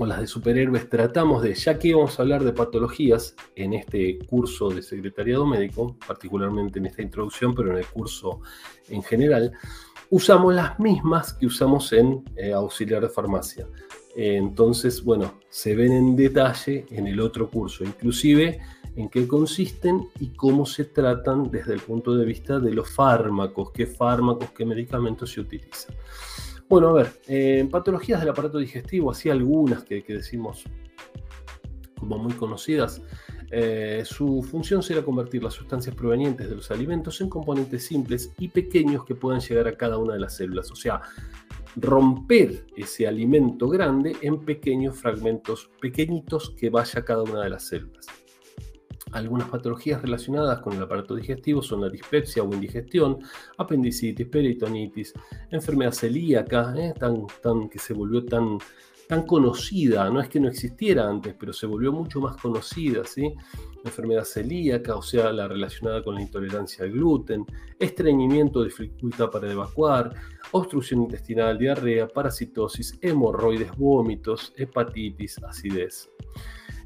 o 0.00 0.06
las 0.06 0.20
de 0.20 0.26
superhéroes, 0.26 0.88
tratamos 0.88 1.42
de, 1.42 1.52
ya 1.52 1.78
que 1.78 1.94
vamos 1.94 2.18
a 2.18 2.22
hablar 2.22 2.42
de 2.42 2.54
patologías 2.54 3.34
en 3.54 3.74
este 3.74 4.18
curso 4.20 4.70
de 4.70 4.80
secretariado 4.80 5.44
médico, 5.44 5.94
particularmente 6.06 6.78
en 6.78 6.86
esta 6.86 7.02
introducción, 7.02 7.54
pero 7.54 7.72
en 7.72 7.78
el 7.78 7.86
curso 7.86 8.40
en 8.88 9.02
general, 9.02 9.52
usamos 10.08 10.54
las 10.54 10.80
mismas 10.80 11.34
que 11.34 11.44
usamos 11.44 11.92
en 11.92 12.24
eh, 12.34 12.54
auxiliar 12.54 13.02
de 13.02 13.10
farmacia. 13.10 13.66
Entonces, 14.22 15.02
bueno, 15.02 15.40
se 15.48 15.74
ven 15.74 15.92
en 15.92 16.14
detalle 16.14 16.84
en 16.90 17.06
el 17.06 17.20
otro 17.20 17.48
curso, 17.48 17.84
inclusive 17.84 18.60
en 18.96 19.08
qué 19.08 19.26
consisten 19.26 20.08
y 20.18 20.28
cómo 20.28 20.66
se 20.66 20.84
tratan 20.84 21.50
desde 21.50 21.72
el 21.72 21.80
punto 21.80 22.14
de 22.14 22.26
vista 22.26 22.58
de 22.58 22.72
los 22.74 22.90
fármacos, 22.90 23.70
qué 23.72 23.86
fármacos, 23.86 24.50
qué 24.50 24.66
medicamentos 24.66 25.32
se 25.32 25.40
utilizan. 25.40 25.94
Bueno, 26.68 26.90
a 26.90 26.92
ver, 26.92 27.12
en 27.26 27.70
patologías 27.70 28.20
del 28.20 28.28
aparato 28.28 28.58
digestivo, 28.58 29.10
así 29.10 29.30
algunas 29.30 29.84
que, 29.84 30.04
decimos 30.06 30.64
como 31.98 32.18
muy 32.18 32.34
conocidas, 32.34 33.00
eh, 33.50 34.02
su 34.04 34.42
función 34.42 34.82
será 34.82 35.02
convertir 35.02 35.42
las 35.42 35.54
sustancias 35.54 35.94
provenientes 35.94 36.48
de 36.48 36.56
los 36.56 36.70
alimentos 36.70 37.20
en 37.22 37.28
componentes 37.28 37.86
simples 37.86 38.32
y 38.38 38.48
pequeños 38.48 39.04
que 39.04 39.14
puedan 39.14 39.40
llegar 39.40 39.66
a 39.66 39.76
cada 39.76 39.98
una 39.98 40.14
de 40.14 40.20
las 40.20 40.36
células. 40.36 40.70
O 40.70 40.76
sea, 40.76 41.00
romper 41.76 42.66
ese 42.76 43.06
alimento 43.06 43.68
grande 43.68 44.16
en 44.22 44.44
pequeños 44.44 44.98
fragmentos 44.98 45.70
pequeñitos 45.80 46.50
que 46.58 46.70
vaya 46.70 47.00
a 47.00 47.04
cada 47.04 47.22
una 47.22 47.42
de 47.42 47.50
las 47.50 47.64
células. 47.64 48.06
Algunas 49.12 49.48
patologías 49.48 50.00
relacionadas 50.00 50.60
con 50.60 50.74
el 50.74 50.82
aparato 50.82 51.16
digestivo 51.16 51.62
son 51.62 51.80
la 51.80 51.88
dispepsia 51.88 52.44
o 52.44 52.54
indigestión, 52.54 53.18
apendicitis, 53.58 54.26
peritonitis, 54.28 55.12
enfermedad 55.50 55.92
celíaca, 55.92 56.72
¿eh? 56.76 56.94
tan, 56.96 57.26
tan, 57.42 57.68
que 57.68 57.80
se 57.80 57.92
volvió 57.92 58.24
tan, 58.24 58.58
tan 59.10 59.26
conocida, 59.26 60.08
no 60.08 60.20
es 60.20 60.28
que 60.28 60.38
no 60.38 60.46
existiera 60.46 61.08
antes, 61.08 61.34
pero 61.34 61.52
se 61.52 61.66
volvió 61.66 61.90
mucho 61.90 62.20
más 62.20 62.36
conocida, 62.36 63.04
¿sí? 63.04 63.34
enfermedad 63.84 64.22
celíaca, 64.22 64.94
o 64.94 65.02
sea, 65.02 65.32
la 65.32 65.48
relacionada 65.48 66.00
con 66.04 66.14
la 66.14 66.20
intolerancia 66.20 66.84
al 66.84 66.92
gluten, 66.92 67.44
estreñimiento, 67.76 68.62
dificultad 68.62 69.28
para 69.28 69.50
evacuar, 69.50 70.14
obstrucción 70.52 71.02
intestinal, 71.02 71.58
diarrea, 71.58 72.06
parasitosis, 72.06 73.00
hemorroides, 73.00 73.76
vómitos, 73.76 74.54
hepatitis, 74.56 75.42
acidez. 75.42 76.08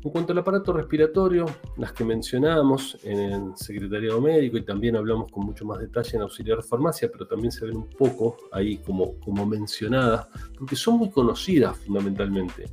En 0.05 0.11
cuanto 0.11 0.33
al 0.33 0.39
aparato 0.39 0.75
respiratorio, 0.75 1.47
las 1.79 1.95
que 1.95 2.05
mencionamos 2.05 2.99
en 3.05 3.19
el 3.21 3.57
secretariado 3.57 4.21
médico 4.21 4.59
y 4.59 4.63
también 4.63 4.97
hablamos 4.97 5.31
con 5.31 5.47
mucho 5.47 5.65
más 5.65 5.81
detalle 5.81 6.17
en 6.17 6.21
auxiliar 6.21 6.63
farmacia, 6.63 7.11
pero 7.11 7.27
también 7.27 7.51
se 7.51 7.65
ven 7.65 7.77
un 7.79 7.89
poco 7.89 8.37
ahí 8.53 8.77
como, 8.77 9.19
como 9.21 9.47
mencionadas, 9.47 10.29
porque 10.59 10.77
son 10.77 10.99
muy 10.99 11.11
conocidas 11.11 11.79
fundamentalmente. 11.79 12.67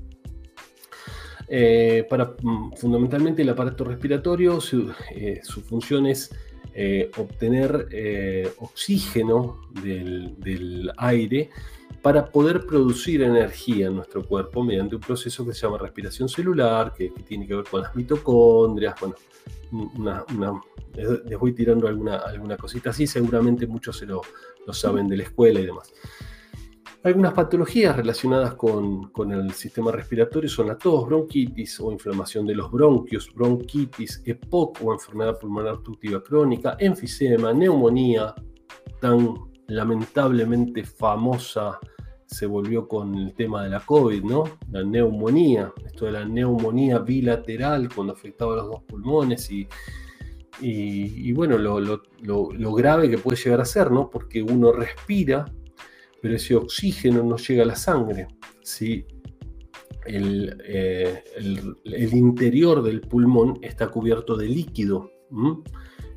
Eh, 1.48 2.06
para, 2.10 2.36
mm, 2.42 2.74
fundamentalmente 2.76 3.44
el 3.44 3.50
aparato 3.50 3.86
respiratorio, 3.86 4.60
su, 4.60 4.92
eh, 5.12 5.40
función 5.66 6.08
es 6.08 6.36
eh, 6.74 7.12
obtener 7.18 8.52
oxígeno 8.60 9.62
del, 9.82 10.36
del 10.38 10.92
aire 10.98 11.50
para 12.02 12.26
poder 12.26 12.66
producir 12.66 13.22
energía 13.22 13.88
en 13.88 13.98
nuestro 13.98 14.24
cuerpo 14.26 14.64
mediante 14.64 14.96
un 14.96 15.02
proceso 15.02 15.46
que 15.46 15.54
se 15.54 15.62
llama 15.62 15.78
respiración 15.78 16.28
celular, 16.28 16.94
que, 16.94 17.10
tiene 17.28 17.48
que 17.48 17.56
ver 17.56 17.66
con 17.70 17.82
las 17.82 17.96
mitocondrias. 17.96 18.96
Bueno, 19.00 20.64
les 20.94 21.40
voy 21.40 21.54
tirando 21.54 21.88
alguna, 21.88 22.18
alguna 22.18 22.58
cosita 22.58 22.90
así, 22.90 23.06
seguramente 23.06 23.68
muchos 23.68 23.98
se 23.98 24.08
lo, 24.08 24.22
saben 24.72 25.08
de 25.08 25.18
la 25.18 25.24
escuela 25.24 25.60
y 25.60 25.66
demás. 25.68 25.94
Algunas 27.04 27.34
patologías 27.34 27.96
relacionadas 27.96 28.54
con, 28.56 29.10
con, 29.12 29.32
el 29.32 29.52
sistema 29.54 29.92
respiratorio 29.92 30.50
son 30.50 30.68
la 30.68 30.78
tos, 30.78 31.08
bronquitis 31.08 31.80
o 31.80 31.92
inflamación 31.92 32.46
de 32.46 32.54
los 32.54 32.72
bronquios, 32.72 33.32
bronquitis, 33.34 34.22
EPOC 34.24 34.84
o 34.84 34.94
enfermedad 34.94 35.40
pulmonar 35.40 35.74
obstructiva 35.74 36.22
crónica, 36.22 36.78
enfisema, 36.80 37.54
neumonía, 37.54 38.36
tan 39.00 39.51
lamentablemente 39.76 40.84
famosa 40.84 41.80
se 42.26 42.46
volvió 42.46 42.88
con 42.88 43.16
el 43.16 43.34
tema 43.34 43.64
de 43.64 43.70
la 43.70 43.82
COVID, 43.82 44.24
¿no? 44.24 44.44
La 44.72 44.84
neumonía, 44.84 45.74
esto 45.86 46.06
de 46.06 46.14
la 46.14 46.26
neumonía 46.26 47.00
bilateral 47.00 47.90
cuando 47.94 48.14
afectaba 48.14 48.56
los 48.56 48.68
dos 48.68 48.84
pulmones 48.84 49.52
y, 49.52 49.68
y, 50.62 51.34
bueno, 51.34 51.58
lo, 51.58 52.74
grave 52.74 53.10
que 53.10 53.18
puede 53.18 53.38
llegar 53.38 53.62
a 53.62 53.66
ser, 53.66 53.92
¿no? 53.92 54.10
Porque 54.10 54.42
uno 54.42 54.72
respira, 54.72 55.46
pero 56.22 56.36
ese 56.36 56.56
oxígeno 56.56 57.24
no 57.24 57.38
llega 57.38 57.64
a 57.64 57.66
la 57.66 57.76
sangre. 57.76 58.28
El, 60.06 60.58
eh, 60.66 61.24
interior 62.14 62.82
del 62.82 63.02
pulmón 63.02 63.60
está 63.62 63.90
cubierto 63.90 64.38
de 64.38 64.48
líquido, 64.48 65.12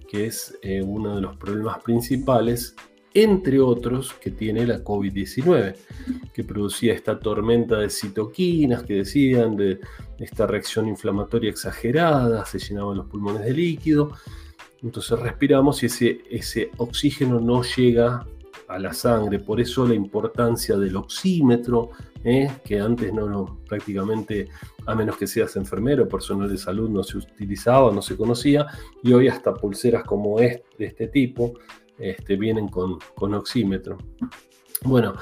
que 0.08 0.26
es 0.26 0.58
eh, 0.62 0.82
uno 0.82 1.16
de 1.16 1.22
los 1.22 1.36
problemas 1.36 1.82
principales 1.82 2.76
entre 3.14 3.60
otros 3.60 4.12
que 4.14 4.32
tiene 4.32 4.66
la 4.66 4.82
COVID-19, 4.82 5.76
que 6.32 6.42
producía 6.42 6.92
esta 6.92 7.20
tormenta 7.20 7.78
de 7.78 7.88
citoquinas 7.88 8.82
que 8.82 8.94
decían 8.94 9.56
de 9.56 9.78
esta 10.18 10.48
reacción 10.48 10.88
inflamatoria 10.88 11.50
exagerada, 11.50 12.44
se 12.44 12.58
llenaban 12.58 12.96
los 12.96 13.06
pulmones 13.06 13.44
de 13.44 13.52
líquido, 13.52 14.10
entonces 14.82 15.18
respiramos 15.20 15.82
y 15.84 15.86
ese, 15.86 16.70
oxígeno 16.76 17.40
no 17.40 17.62
llega 17.62 18.26
a 18.66 18.78
la 18.78 18.92
sangre, 18.92 19.38
por 19.38 19.60
eso 19.60 19.86
la 19.86 19.94
importancia 19.94 20.76
del 20.76 20.96
oxímetro, 20.96 21.90
¿eh? 22.24 22.50
que 22.64 22.80
antes 22.80 23.12
no, 23.12 23.60
prácticamente, 23.68 24.48
a 24.86 24.94
menos 24.94 25.16
que 25.16 25.28
seas 25.28 25.54
enfermero 25.54 26.08
personal 26.08 26.48
de 26.48 26.58
salud, 26.58 26.90
no 26.90 27.04
se 27.04 27.18
utilizaba, 27.18 27.92
no 27.92 28.02
se 28.02 28.16
conocía, 28.16 28.66
y 29.02 29.12
hoy 29.12 29.28
hasta 29.28 29.54
pulseras 29.54 30.02
como 30.02 30.40
este, 30.40 30.64
de 30.78 30.86
este 30.86 31.06
tipo, 31.06 31.54
este, 31.98 32.36
vienen 32.36 32.68
con, 32.68 32.98
oxímetro. 33.34 33.98
Bueno, 34.82 35.14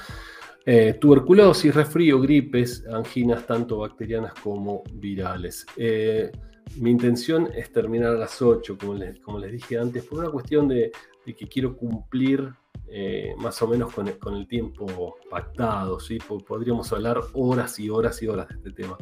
eh, 0.65 0.97
tuberculosis, 1.01 1.75
resfrío, 1.75 2.21
gripes, 2.21 2.87
anginas 2.87 3.47
tanto 3.47 3.79
bacterianas 3.79 4.35
como 4.35 4.83
virales. 4.95 5.67
Eh, 5.77 6.31
mi 6.79 6.91
intención 6.91 7.49
es 7.55 7.73
terminar 7.73 8.15
a 8.15 8.19
las 8.19 8.41
8, 8.41 8.79
como 8.79 8.95
les, 8.95 9.19
como 9.21 9.39
les 9.39 9.53
dije 9.53 9.79
antes, 9.79 10.05
por 10.05 10.21
una 10.21 10.31
cuestión 10.31 10.69
de, 10.69 10.91
que 11.25 11.49
quiero 11.49 11.77
cumplir 11.77 12.53
eh, 12.89 13.35
más 13.39 13.61
o 13.63 13.69
menos 13.69 13.93
con 13.93 14.09
el, 14.09 14.49
tiempo 14.49 15.17
pactado, 15.31 15.99
¿sí? 15.99 16.19
podríamos 16.47 16.93
hablar 16.93 17.21
horas 17.33 17.79
y 17.79 17.89
horas 17.89 18.23
y 18.23 18.29
horas 18.29 18.49
de 18.49 18.55
este 18.55 18.71
tema. 18.73 18.97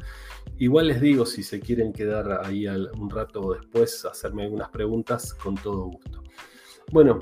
Igual 0.59 0.88
les 0.88 1.00
digo, 1.00 1.26
si 1.26 1.42
se 1.42 1.61
quieren 1.61 1.92
quedar 1.92 2.44
ahí 2.44 2.66
un 2.66 3.11
rato 3.11 3.52
después, 3.52 4.04
hacerme 4.04 4.44
algunas 4.44 4.68
preguntas, 4.68 5.35
con 5.35 5.54
todo 5.54 5.85
gusto. 5.85 6.22
Bueno, 6.92 7.20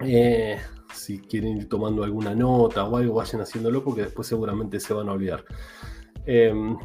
eh, 0.00 0.58
si 0.94 1.18
quieren 1.18 1.56
ir 1.58 1.68
tomando 1.68 2.04
alguna 2.04 2.34
nota 2.34 2.84
o 2.84 2.96
algo, 2.96 3.14
vayan 3.14 3.40
haciéndolo 3.40 3.82
porque 3.84 4.02
después 4.02 4.26
seguramente 4.26 4.80
se 4.80 4.94
van 4.94 5.08
a 5.08 5.12
olvidar. 5.12 5.44
Em, 6.26 6.76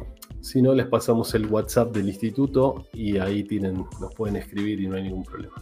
Si 0.44 0.60
no, 0.60 0.74
les 0.74 0.86
pasamos 0.86 1.34
el 1.34 1.46
WhatsApp 1.46 1.94
del 1.94 2.06
instituto 2.06 2.86
y 2.92 3.16
ahí 3.16 3.44
tienen, 3.44 3.86
nos 3.98 4.14
pueden 4.14 4.36
escribir 4.36 4.78
y 4.78 4.86
no 4.86 4.96
hay 4.96 5.04
ningún 5.04 5.24
problema. 5.24 5.54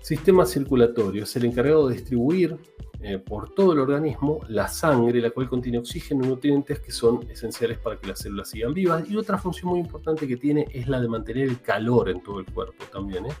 Sistema 0.00 0.46
circulatorio 0.46 1.24
es 1.24 1.34
el 1.34 1.44
encargado 1.46 1.88
de 1.88 1.96
distribuir 1.96 2.56
eh, 3.00 3.18
por 3.18 3.52
todo 3.52 3.72
el 3.72 3.80
organismo 3.80 4.38
la 4.48 4.68
sangre, 4.68 5.20
la 5.20 5.30
cual 5.30 5.48
contiene 5.48 5.78
oxígeno 5.78 6.24
y 6.24 6.28
nutrientes 6.28 6.78
que 6.78 6.92
son 6.92 7.28
esenciales 7.28 7.78
para 7.78 7.98
que 7.98 8.06
las 8.06 8.20
células 8.20 8.48
sigan 8.48 8.72
vivas. 8.72 9.10
Y 9.10 9.16
otra 9.16 9.38
función 9.38 9.70
muy 9.70 9.80
importante 9.80 10.28
que 10.28 10.36
tiene 10.36 10.68
es 10.72 10.86
la 10.86 11.00
de 11.00 11.08
mantener 11.08 11.48
el 11.48 11.60
calor 11.60 12.08
en 12.08 12.22
todo 12.22 12.38
el 12.38 12.46
cuerpo 12.46 12.84
también, 12.92 13.26
¿eh? 13.26 13.34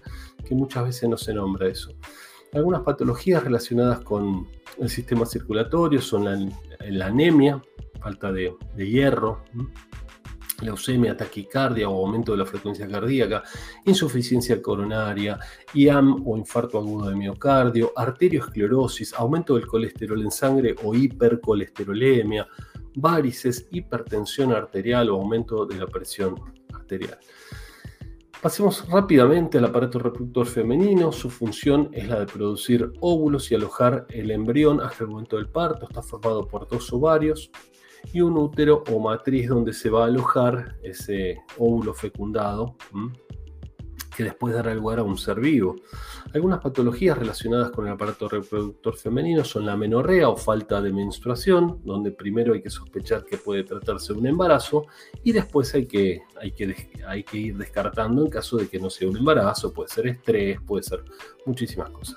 que 0.44 0.56
muchas 0.56 0.84
veces 0.84 1.08
no 1.08 1.16
se 1.16 1.32
nombra 1.32 1.68
eso. 1.68 1.92
Algunas 2.52 2.82
patologías 2.82 3.42
relacionadas 3.42 4.00
con 4.00 4.46
el 4.78 4.90
sistema 4.90 5.24
circulatorio 5.24 6.02
son 6.02 6.50
la, 6.80 7.06
anemia, 7.06 7.62
falta 7.98 8.30
de, 8.30 8.54
hierro 8.76 9.42
leucemia, 10.60 11.16
taquicardia 11.16 11.88
o 11.88 12.06
aumento 12.06 12.32
de 12.32 12.38
la 12.38 12.46
frecuencia 12.46 12.86
cardíaca, 12.86 13.42
insuficiencia 13.86 14.60
coronaria, 14.62 15.38
IAM 15.74 16.22
o 16.26 16.36
infarto 16.36 16.78
agudo 16.78 17.08
de 17.08 17.16
miocardio, 17.16 17.92
arteriosclerosis, 17.96 19.14
aumento 19.14 19.54
del 19.56 19.66
colesterol 19.66 20.22
en 20.22 20.30
sangre 20.30 20.76
o 20.84 20.94
hipercolesterolemia, 20.94 22.46
varices, 22.94 23.66
hipertensión 23.72 24.52
arterial 24.52 25.08
o 25.08 25.16
aumento 25.16 25.66
de 25.66 25.78
la 25.78 25.86
presión 25.86 26.36
arterial. 26.72 27.18
Pasemos 28.42 28.88
rápidamente 28.88 29.58
al 29.58 29.66
aparato 29.66 30.00
reproductor 30.00 30.46
femenino. 30.46 31.12
Su 31.12 31.30
función 31.30 31.88
es 31.92 32.08
la 32.08 32.18
de 32.18 32.26
producir 32.26 32.92
óvulos 33.00 33.52
y 33.52 33.54
alojar 33.54 34.04
el 34.08 34.32
embrión 34.32 34.80
hasta 34.80 35.04
el 35.04 35.10
momento 35.10 35.36
del 35.36 35.48
parto. 35.48 35.86
Está 35.88 36.02
formado 36.02 36.48
por 36.48 36.66
dos 36.66 36.92
ovarios, 36.92 37.52
y 38.12 38.20
un 38.20 38.36
útero 38.36 38.82
o 38.90 38.98
matriz 38.98 39.48
donde 39.48 39.72
se 39.72 39.90
va 39.90 40.02
a 40.02 40.06
alojar 40.06 40.76
ese 40.82 41.40
óvulo 41.56 41.94
fecundado 41.94 42.74
que 44.16 44.24
después 44.24 44.54
dará 44.54 44.74
lugar 44.74 44.98
a 44.98 45.02
un 45.02 45.16
ser 45.16 45.40
vivo. 45.40 45.76
Algunas 46.34 46.60
patologías 46.60 47.18
relacionadas 47.18 47.70
con 47.70 47.86
el 47.86 47.92
aparato 47.92 48.28
reproductor 48.28 48.96
femenino 48.96 49.44
son 49.44 49.66
la 49.66 49.76
menorrea 49.76 50.28
o 50.28 50.36
falta 50.36 50.80
de 50.80 50.92
menstruación, 50.92 51.80
donde 51.84 52.10
primero 52.10 52.54
hay 52.54 52.62
que 52.62 52.70
sospechar 52.70 53.24
que 53.24 53.38
puede 53.38 53.64
tratarse 53.64 54.12
de 54.12 54.18
un 54.18 54.26
embarazo 54.26 54.86
y 55.22 55.32
después 55.32 55.74
hay 55.74 55.86
que, 55.86 56.22
hay 56.40 56.52
que, 56.52 56.90
hay 57.06 57.24
que 57.24 57.38
ir 57.38 57.56
descartando 57.56 58.24
en 58.24 58.30
caso 58.30 58.56
de 58.56 58.68
que 58.68 58.78
no 58.78 58.90
sea 58.90 59.08
un 59.08 59.16
embarazo, 59.16 59.72
puede 59.72 59.88
ser 59.88 60.06
estrés, 60.06 60.60
puede 60.60 60.82
ser 60.82 61.04
muchísimas 61.46 61.90
cosas 61.90 62.16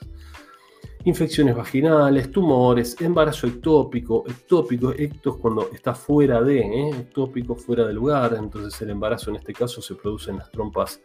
infecciones 1.06 1.56
vaginales, 1.56 2.32
tumores, 2.32 3.00
embarazo 3.00 3.46
ectópico, 3.46 4.24
ectópico, 4.28 4.92
ectos 4.92 5.38
cuando 5.38 5.70
está 5.72 5.94
fuera 5.94 6.42
de, 6.42 6.60
¿eh? 6.60 6.90
ectópico 6.90 7.56
fuera 7.56 7.86
de 7.86 7.94
lugar, 7.94 8.36
entonces 8.38 8.82
el 8.82 8.90
embarazo 8.90 9.30
en 9.30 9.36
este 9.38 9.54
caso 9.54 9.84
se 9.84 9.94
produce 9.94 10.32
en 10.32 10.38
las 10.38 10.50
trompas 10.50 11.00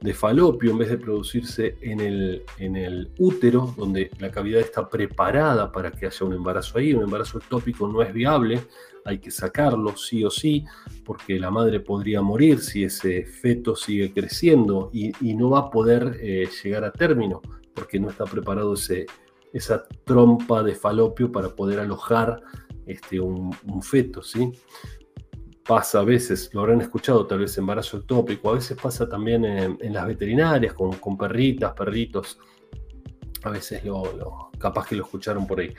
de 0.00 0.12
falopio 0.12 0.70
en 0.70 0.78
vez 0.78 0.90
de 0.90 0.98
producirse 0.98 1.76
en 1.80 2.00
el, 2.00 2.42
en 2.58 2.76
el 2.76 3.10
útero, 3.18 3.74
donde 3.76 4.10
la 4.18 4.30
cavidad 4.30 4.60
está 4.60 4.88
preparada 4.88 5.72
para 5.72 5.90
que 5.90 6.06
haya 6.06 6.26
un 6.26 6.34
embarazo 6.34 6.78
ahí. 6.78 6.92
Un 6.92 7.04
embarazo 7.04 7.38
ectópico 7.38 7.88
no 7.88 8.02
es 8.02 8.12
viable, 8.12 8.60
hay 9.04 9.18
que 9.18 9.30
sacarlo 9.30 9.96
sí 9.96 10.24
o 10.24 10.30
sí, 10.30 10.64
porque 11.04 11.38
la 11.38 11.50
madre 11.50 11.80
podría 11.80 12.22
morir 12.22 12.60
si 12.60 12.84
ese 12.84 13.24
feto 13.24 13.76
sigue 13.76 14.12
creciendo 14.12 14.90
y, 14.92 15.12
no 15.34 15.50
va 15.50 15.60
a 15.60 15.70
poder 15.70 16.18
eh, 16.20 16.48
llegar 16.62 16.84
a 16.84 16.92
término, 16.92 17.40
porque 17.74 17.98
no 17.98 18.10
está 18.10 18.24
preparado 18.24 18.74
ese, 18.74 19.06
esa 19.54 19.86
trompa 20.04 20.62
de 20.62 20.74
falopio 20.74 21.30
para 21.30 21.48
poder 21.48 21.80
alojar 21.80 22.42
este, 22.86 23.20
un, 23.20 23.54
feto, 23.82 24.22
¿sí? 24.22 24.52
Pasa 25.66 26.00
a 26.00 26.04
veces, 26.04 26.50
lo 26.52 26.60
habrán 26.60 26.82
escuchado 26.82 27.26
tal 27.26 27.38
vez 27.38 27.56
embarazo 27.56 27.98
ectópico, 27.98 28.50
a 28.50 28.54
veces 28.54 28.76
pasa 28.80 29.08
también 29.08 29.44
en, 29.44 29.92
las 29.92 30.06
veterinarias 30.06 30.74
con, 30.74 30.92
con, 30.92 31.16
perritas, 31.16 31.72
perritos, 31.72 32.38
a 33.44 33.50
veces 33.50 33.82
lo, 33.84 34.50
capaz 34.58 34.86
que 34.86 34.96
lo 34.96 35.04
escucharon 35.04 35.46
por 35.46 35.60
ahí. 35.60 35.74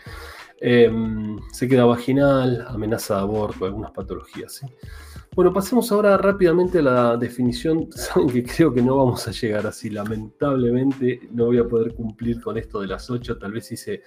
Em, 0.60 1.38
se 1.52 1.68
queda 1.68 1.86
vaginal, 1.86 2.66
amenaza 2.68 3.16
de 3.16 3.22
aborto, 3.22 3.66
algunas 3.66 3.92
patologías. 3.92 4.54
¿sí? 4.54 4.66
Bueno, 5.36 5.52
pasemos 5.52 5.92
ahora 5.92 6.18
rápidamente 6.18 6.80
a 6.80 6.82
la 6.82 7.18
definición. 7.18 7.90
Saben 7.92 8.30
que 8.30 8.44
creo 8.44 8.74
que 8.74 8.82
no 8.82 8.98
vamos 8.98 9.28
a 9.28 9.32
llegar 9.32 9.68
así. 9.68 9.90
Lamentablemente 9.90 11.28
no 11.32 11.46
voy 11.48 11.58
a 11.58 11.68
poder 11.68 11.94
cumplir 11.94 12.42
con 12.42 12.58
esto 12.58 12.80
de 12.80 12.88
las 12.88 13.10
8. 13.10 13.38
Tal 13.38 13.52
vez 13.52 13.72
hice 13.72 14.02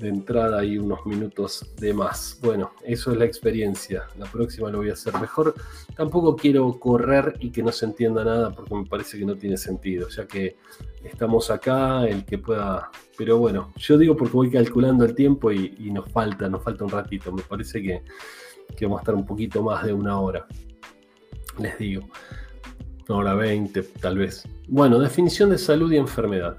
de 0.00 0.08
entrada 0.08 0.58
ahí 0.60 0.78
unos 0.78 1.04
minutos 1.06 1.72
de 1.78 1.92
más. 1.94 2.38
Bueno, 2.42 2.72
eso 2.82 3.12
es 3.12 3.18
la 3.18 3.24
experiencia. 3.24 4.04
La 4.18 4.26
próxima 4.26 4.70
lo 4.70 4.78
voy 4.78 4.90
a 4.90 4.94
hacer 4.94 5.14
mejor. 5.20 5.54
Tampoco 5.94 6.34
quiero 6.34 6.78
correr 6.80 7.34
y 7.40 7.50
que 7.50 7.62
no 7.62 7.70
se 7.70 7.84
entienda 7.84 8.24
nada 8.24 8.50
porque 8.50 8.74
me 8.74 8.86
parece 8.86 9.18
que 9.18 9.24
no 9.24 9.36
tiene 9.36 9.56
sentido, 9.56 10.08
ya 10.08 10.26
que 10.26 10.56
estamos 11.04 11.50
acá, 11.50 12.06
el 12.06 12.24
que 12.24 12.38
pueda... 12.38 12.90
Pero 13.16 13.38
bueno, 13.38 13.72
yo 13.76 13.98
digo 13.98 14.16
porque 14.16 14.32
voy 14.32 14.50
calculando 14.50 15.04
el 15.04 15.14
tiempo 15.14 15.52
y, 15.52 15.90
nos 15.92 16.10
falta, 16.10 16.48
nos 16.48 16.64
falta 16.64 16.84
un 16.84 16.90
ratito. 16.90 17.30
Me 17.30 17.42
parece 17.42 17.82
que 17.82 18.02
que 18.76 18.86
vamos 18.86 19.00
a 19.00 19.02
estar 19.02 19.14
un 19.14 19.26
poquito 19.26 19.62
más 19.62 19.84
de 19.84 19.92
una 19.92 20.18
hora. 20.18 20.46
Les 21.58 21.78
digo, 21.78 22.08
una 23.08 23.18
hora 23.18 23.34
veinte 23.34 23.82
tal 23.82 24.18
vez. 24.18 24.46
Bueno, 24.68 24.98
definición 24.98 25.50
de 25.50 25.58
salud 25.58 25.92
y 25.92 25.96
enfermedad. 25.96 26.58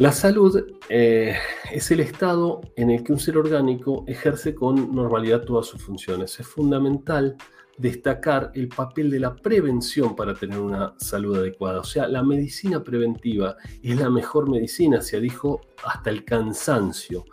La 0.00 0.12
salud 0.12 0.64
eh, 0.88 1.36
es 1.70 1.90
el 1.90 2.00
estado 2.00 2.62
en 2.74 2.88
el 2.88 3.04
que 3.04 3.12
un 3.12 3.18
ser 3.18 3.36
orgánico 3.36 4.02
ejerce 4.08 4.54
con 4.54 4.94
normalidad 4.94 5.42
todas 5.42 5.66
sus 5.66 5.82
funciones. 5.82 6.40
Es 6.40 6.46
fundamental 6.46 7.36
destacar 7.76 8.50
el 8.54 8.68
papel 8.68 9.10
de 9.10 9.20
la 9.20 9.36
prevención 9.36 10.16
para 10.16 10.32
tener 10.32 10.58
una 10.58 10.94
salud 10.96 11.36
adecuada. 11.36 11.80
O 11.80 11.84
sea, 11.84 12.08
la 12.08 12.22
medicina 12.22 12.82
preventiva 12.82 13.58
es 13.82 14.00
la 14.00 14.08
mejor 14.08 14.48
medicina, 14.48 15.02
se 15.02 15.20
dijo 15.20 15.60
hasta 15.84 16.08
el 16.08 16.24
cansancio. 16.24 17.26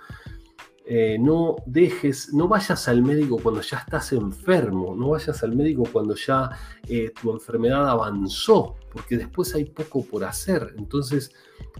Eh, 0.89 1.17
no 1.19 1.57
dejes, 1.65 2.33
no 2.33 2.47
vayas 2.47 2.87
al 2.87 3.01
médico 3.01 3.37
cuando 3.43 3.59
ya 3.59 3.79
estás 3.79 4.13
enfermo, 4.13 4.95
no 4.95 5.09
vayas 5.09 5.43
al 5.43 5.53
médico 5.53 5.83
cuando 5.91 6.15
ya 6.15 6.49
eh, 6.87 7.11
tu 7.21 7.29
enfermedad 7.31 7.89
avanzó, 7.89 8.75
porque 8.93 9.17
después 9.17 9.53
hay 9.53 9.65
poco 9.65 10.05
por 10.05 10.23
hacer. 10.23 10.73
Entonces, 10.77 11.33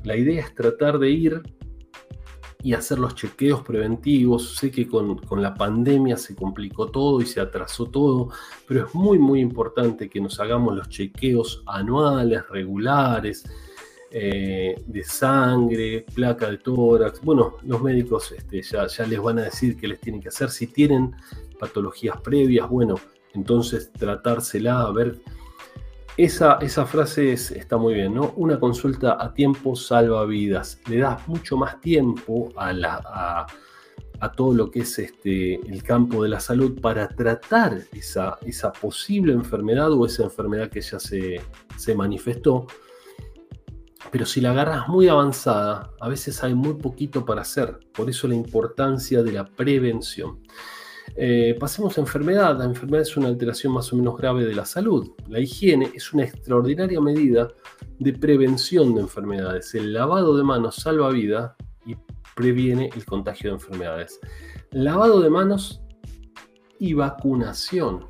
la 0.04 0.18
idea 0.18 0.42
es 0.44 0.54
tratar 0.54 1.00
de 1.00 1.10
ir 1.10 1.42
y 2.62 2.74
hacer 2.74 3.00
los 3.00 3.16
chequeos 3.16 3.62
preventivos. 3.62 4.56
Sé 4.58 4.72
que 4.72 4.86
con, 4.86 5.20
con 5.20 5.42
la 5.42 5.54
pandemia 5.54 6.18
se 6.18 6.36
complicó 6.36 6.92
todo 6.92 7.22
y 7.22 7.26
se 7.26 7.40
atrasó 7.40 7.86
todo, 7.86 8.32
pero 8.68 8.88
es 8.88 8.94
muy, 8.94 9.20
muy 9.20 9.40
importante 9.40 10.10
que 10.10 10.20
nos 10.20 10.38
hagamos 10.42 10.76
los 10.76 10.90
chequeos 10.90 11.64
anuales, 11.66 12.46
regulares 12.50 13.46
eh, 14.10 14.82
de 14.86 15.04
sangre, 15.04 16.06
placa 16.14 16.50
de 16.50 16.58
tórax. 16.58 17.20
Bueno, 17.22 17.58
los 17.64 17.82
médicos 17.82 18.32
este, 18.32 18.62
ya, 18.62 18.88
les 19.06 19.22
van 19.22 19.40
a 19.40 19.44
decir 19.44 19.76
qué 19.78 19.88
les 19.88 20.00
tienen 20.00 20.22
que 20.22 20.30
hacer. 20.30 20.50
Si 20.50 20.68
tienen 20.68 21.14
patologías 21.60 22.20
previas, 22.22 22.70
bueno, 22.70 22.96
entonces 23.34 23.92
tratársela, 23.92 24.82
a 24.82 24.92
ver. 24.92 25.20
Esa, 26.16 26.58
esa 26.62 26.86
frase 26.88 27.34
está 27.34 27.78
muy 27.78 27.94
bien, 27.94 28.16
¿no? 28.16 28.34
Una 28.38 28.60
consulta 28.60 29.18
a 29.24 29.34
tiempo 29.34 29.76
salva 29.76 30.26
vidas. 30.26 30.80
Le 30.90 30.98
das 30.98 31.28
mucho 31.28 31.58
más 31.58 31.80
tiempo 31.80 32.52
a, 32.56 32.74
la, 32.74 33.46
a, 34.20 34.32
todo 34.32 34.54
lo 34.54 34.72
que 34.72 34.80
es 34.80 34.98
este, 34.98 35.56
el 35.56 35.84
campo 35.84 36.24
de 36.24 36.30
la 36.30 36.40
salud 36.40 36.82
para 36.82 37.08
tratar 37.08 37.82
esa, 37.92 38.40
esa 38.44 38.72
posible 38.72 39.34
enfermedad 39.34 39.92
o 39.92 40.08
esa 40.08 40.24
enfermedad 40.24 40.70
que 40.70 40.82
ya 40.82 41.00
se, 41.00 41.40
se 41.78 41.94
manifestó 41.94 42.66
pero 44.12 44.26
si 44.26 44.42
la 44.42 44.52
agarras 44.52 44.88
muy 44.88 45.08
avanzada, 45.08 45.92
a 46.00 46.08
veces 46.08 46.44
hay 46.44 46.54
muy 46.54 46.76
poquito 46.76 47.26
para 47.26 47.42
hacer. 47.42 47.80
Por 47.94 48.10
eso 48.10 48.28
la 48.28 48.36
importancia 48.36 49.22
de 49.24 49.32
la 49.32 49.46
prevención. 49.46 50.40
Eh, 51.16 51.56
pasemos 51.60 51.98
a 51.98 52.02
enfermedad. 52.02 52.58
La 52.58 52.66
enfermedad 52.66 53.02
es 53.02 53.18
una 53.18 53.28
alteración 53.28 53.74
más 53.74 53.92
o 53.92 53.96
menos 53.96 54.18
grave 54.18 54.46
de 54.46 54.56
la 54.56 54.66
salud. 54.66 55.12
La 55.28 55.40
higiene 55.40 55.92
es 55.94 56.14
una 56.14 56.24
extraordinaria 56.24 57.02
medida 57.02 57.50
de 58.00 58.14
prevención 58.14 58.94
de 58.96 59.02
enfermedades. 59.02 59.74
El 59.74 59.94
lavado 59.94 60.38
de 60.38 60.44
manos 60.44 60.76
salva 60.76 61.10
vida 61.10 61.56
y 61.86 61.96
previene 62.36 62.90
el 62.96 63.06
contagio 63.06 63.50
de 63.50 63.56
enfermedades. 63.56 64.20
Lavado 64.72 65.22
de 65.22 65.30
manos 65.30 65.82
y 66.80 66.94
vacunación 66.94 68.06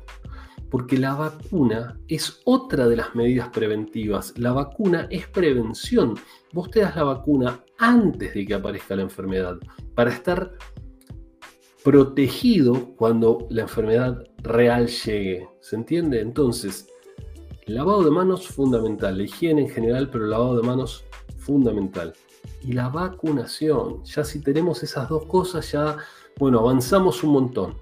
porque 0.70 0.98
la 0.98 1.14
vacuna 1.14 1.98
es 2.08 2.40
otra 2.44 2.86
de 2.86 2.96
las 2.96 3.14
medidas 3.14 3.48
preventivas. 3.48 4.34
La 4.36 4.52
vacuna 4.52 5.06
es 5.10 5.26
prevención. 5.28 6.14
Vos 6.52 6.70
te 6.70 6.80
das 6.80 6.96
la 6.96 7.04
vacuna 7.04 7.60
antes 7.78 8.34
de 8.34 8.46
que 8.46 8.54
aparezca 8.54 8.96
la 8.96 9.02
enfermedad, 9.02 9.58
para 9.94 10.10
estar 10.10 10.52
protegido 11.84 12.94
cuando 12.96 13.46
la 13.50 13.62
enfermedad 13.62 14.22
real 14.42 14.88
llegue. 14.88 15.48
¿Se 15.60 15.76
entiende? 15.76 16.20
Entonces, 16.20 16.88
lavado 17.66 18.02
de 18.02 18.10
manos 18.10 18.48
fundamental, 18.48 19.16
la 19.16 19.24
higiene 19.24 19.62
en 19.62 19.68
general, 19.70 20.10
pero 20.10 20.24
el 20.24 20.30
lavado 20.30 20.56
de 20.60 20.66
manos 20.66 21.04
fundamental. 21.38 22.12
Y 22.62 22.72
la 22.72 22.88
vacunación, 22.88 24.04
ya 24.04 24.24
si 24.24 24.40
tenemos 24.40 24.82
esas 24.82 25.08
dos 25.08 25.24
cosas, 25.26 25.70
ya, 25.70 25.96
bueno, 26.36 26.60
avanzamos 26.60 27.22
un 27.22 27.32
montón. 27.32 27.74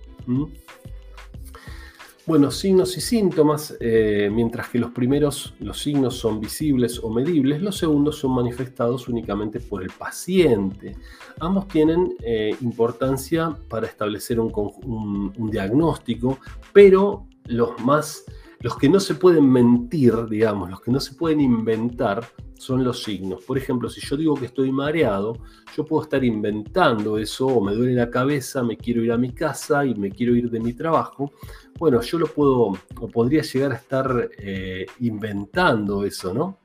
Bueno, 2.26 2.50
signos 2.50 2.96
y 2.96 3.00
síntomas, 3.00 3.76
eh, 3.78 4.28
mientras 4.32 4.68
que 4.68 4.80
los 4.80 4.90
primeros, 4.90 5.54
los 5.60 5.80
signos 5.80 6.16
son 6.16 6.40
visibles 6.40 6.98
o 6.98 7.08
medibles, 7.08 7.62
los 7.62 7.78
segundos 7.78 8.18
son 8.18 8.34
manifestados 8.34 9.06
únicamente 9.06 9.60
por 9.60 9.80
el 9.84 9.90
paciente. 9.90 10.96
Ambos 11.38 11.68
tienen 11.68 12.16
eh, 12.24 12.56
importancia 12.62 13.56
para 13.68 13.86
establecer 13.86 14.40
un, 14.40 15.32
diagnóstico, 15.52 16.40
pero 16.72 17.28
los 17.44 17.78
más, 17.84 18.24
los 18.60 18.76
que 18.76 18.88
no 18.88 19.00
se 19.00 19.14
pueden 19.14 19.50
mentir, 19.50 20.26
digamos, 20.28 20.70
los 20.70 20.80
que 20.80 20.90
no 20.90 21.00
se 21.00 21.14
pueden 21.14 21.40
inventar, 21.40 22.26
son 22.58 22.82
los 22.84 23.02
signos. 23.02 23.44
Por 23.44 23.58
ejemplo, 23.58 23.88
si 23.88 24.00
yo 24.00 24.16
digo 24.16 24.34
que 24.34 24.46
estoy 24.46 24.72
mareado, 24.72 25.38
yo 25.76 25.84
puedo 25.84 26.02
estar 26.02 26.24
inventando 26.24 27.18
eso, 27.18 27.46
o 27.46 27.62
me 27.62 27.74
duele 27.74 27.94
la 27.94 28.10
cabeza, 28.10 28.62
me 28.62 28.76
quiero 28.76 29.02
ir 29.04 29.12
a 29.12 29.18
mi 29.18 29.32
casa 29.32 29.84
y 29.84 29.94
me 29.94 30.10
quiero 30.10 30.34
ir 30.34 30.50
de 30.50 30.60
mi 30.60 30.72
trabajo. 30.72 31.32
Bueno, 31.78 32.00
yo 32.00 32.18
lo 32.18 32.26
puedo, 32.26 32.72
o 33.00 33.08
podría 33.08 33.42
llegar 33.42 33.72
a 33.72 33.76
estar 33.76 34.30
eh, 34.38 34.86
inventando 35.00 36.04
eso, 36.04 36.32
¿no? 36.32 36.58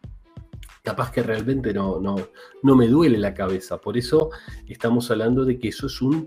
Capaz 0.82 1.12
que 1.12 1.22
realmente 1.22 1.74
no, 1.74 2.00
no, 2.00 2.16
no 2.64 2.76
me 2.76 2.88
duele 2.88 3.18
la 3.18 3.34
cabeza. 3.34 3.78
Por 3.78 3.98
eso 3.98 4.30
estamos 4.68 5.12
hablando 5.12 5.46
de 5.46 5.60
que 5.60 5.68
eso 5.68 5.88
es 5.88 6.02
un 6.02 6.26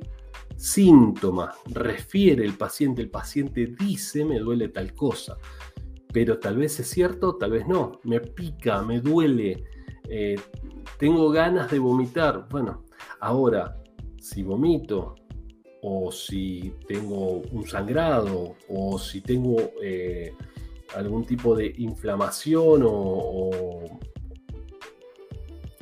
síntoma. 0.56 1.52
Refiere 1.66 2.44
el 2.44 2.54
paciente, 2.54 3.02
el 3.02 3.10
paciente 3.10 3.74
dice 3.78 4.24
me 4.24 4.38
duele 4.38 4.68
tal 4.68 4.94
cosa 4.94 5.36
pero 6.14 6.38
tal 6.38 6.58
vez 6.58 6.78
es 6.78 6.88
cierto, 6.88 7.34
tal 7.34 7.50
vez 7.50 7.66
no. 7.66 7.98
Me 8.04 8.20
pica, 8.20 8.80
me 8.82 9.00
duele, 9.00 9.64
eh, 10.08 10.36
tengo 10.96 11.28
ganas 11.30 11.72
de 11.72 11.80
vomitar. 11.80 12.46
Bueno, 12.48 12.84
ahora, 13.18 13.82
si 14.20 14.44
vomito, 14.44 15.16
o 15.82 16.12
si 16.12 16.72
tengo 16.86 17.42
un 17.50 17.66
sangrado, 17.66 18.54
o 18.68 18.96
si 18.96 19.22
tengo 19.22 19.56
eh, 19.82 20.32
algún 20.94 21.24
tipo 21.24 21.56
de 21.56 21.74
inflamación 21.78 22.84
o, 22.86 23.80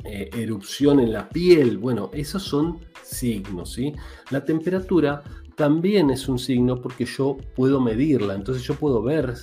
eh, 0.03 0.31
erupción 0.35 0.99
en 0.99 1.13
la 1.13 1.29
piel, 1.29 1.77
bueno, 1.77 2.09
esos 2.11 2.41
son 2.41 2.79
signos, 3.13 3.73
¿sí? 3.73 3.93
La 4.31 4.43
temperatura 4.43 5.23
también 5.55 6.09
es 6.09 6.27
un 6.27 6.39
signo 6.39 6.81
porque 6.81 7.05
yo 7.05 7.37
puedo 7.55 7.79
medirla, 7.79 8.35
entonces 8.35 8.63
yo 8.63 8.75
puedo 8.75 9.01
ver 9.01 9.35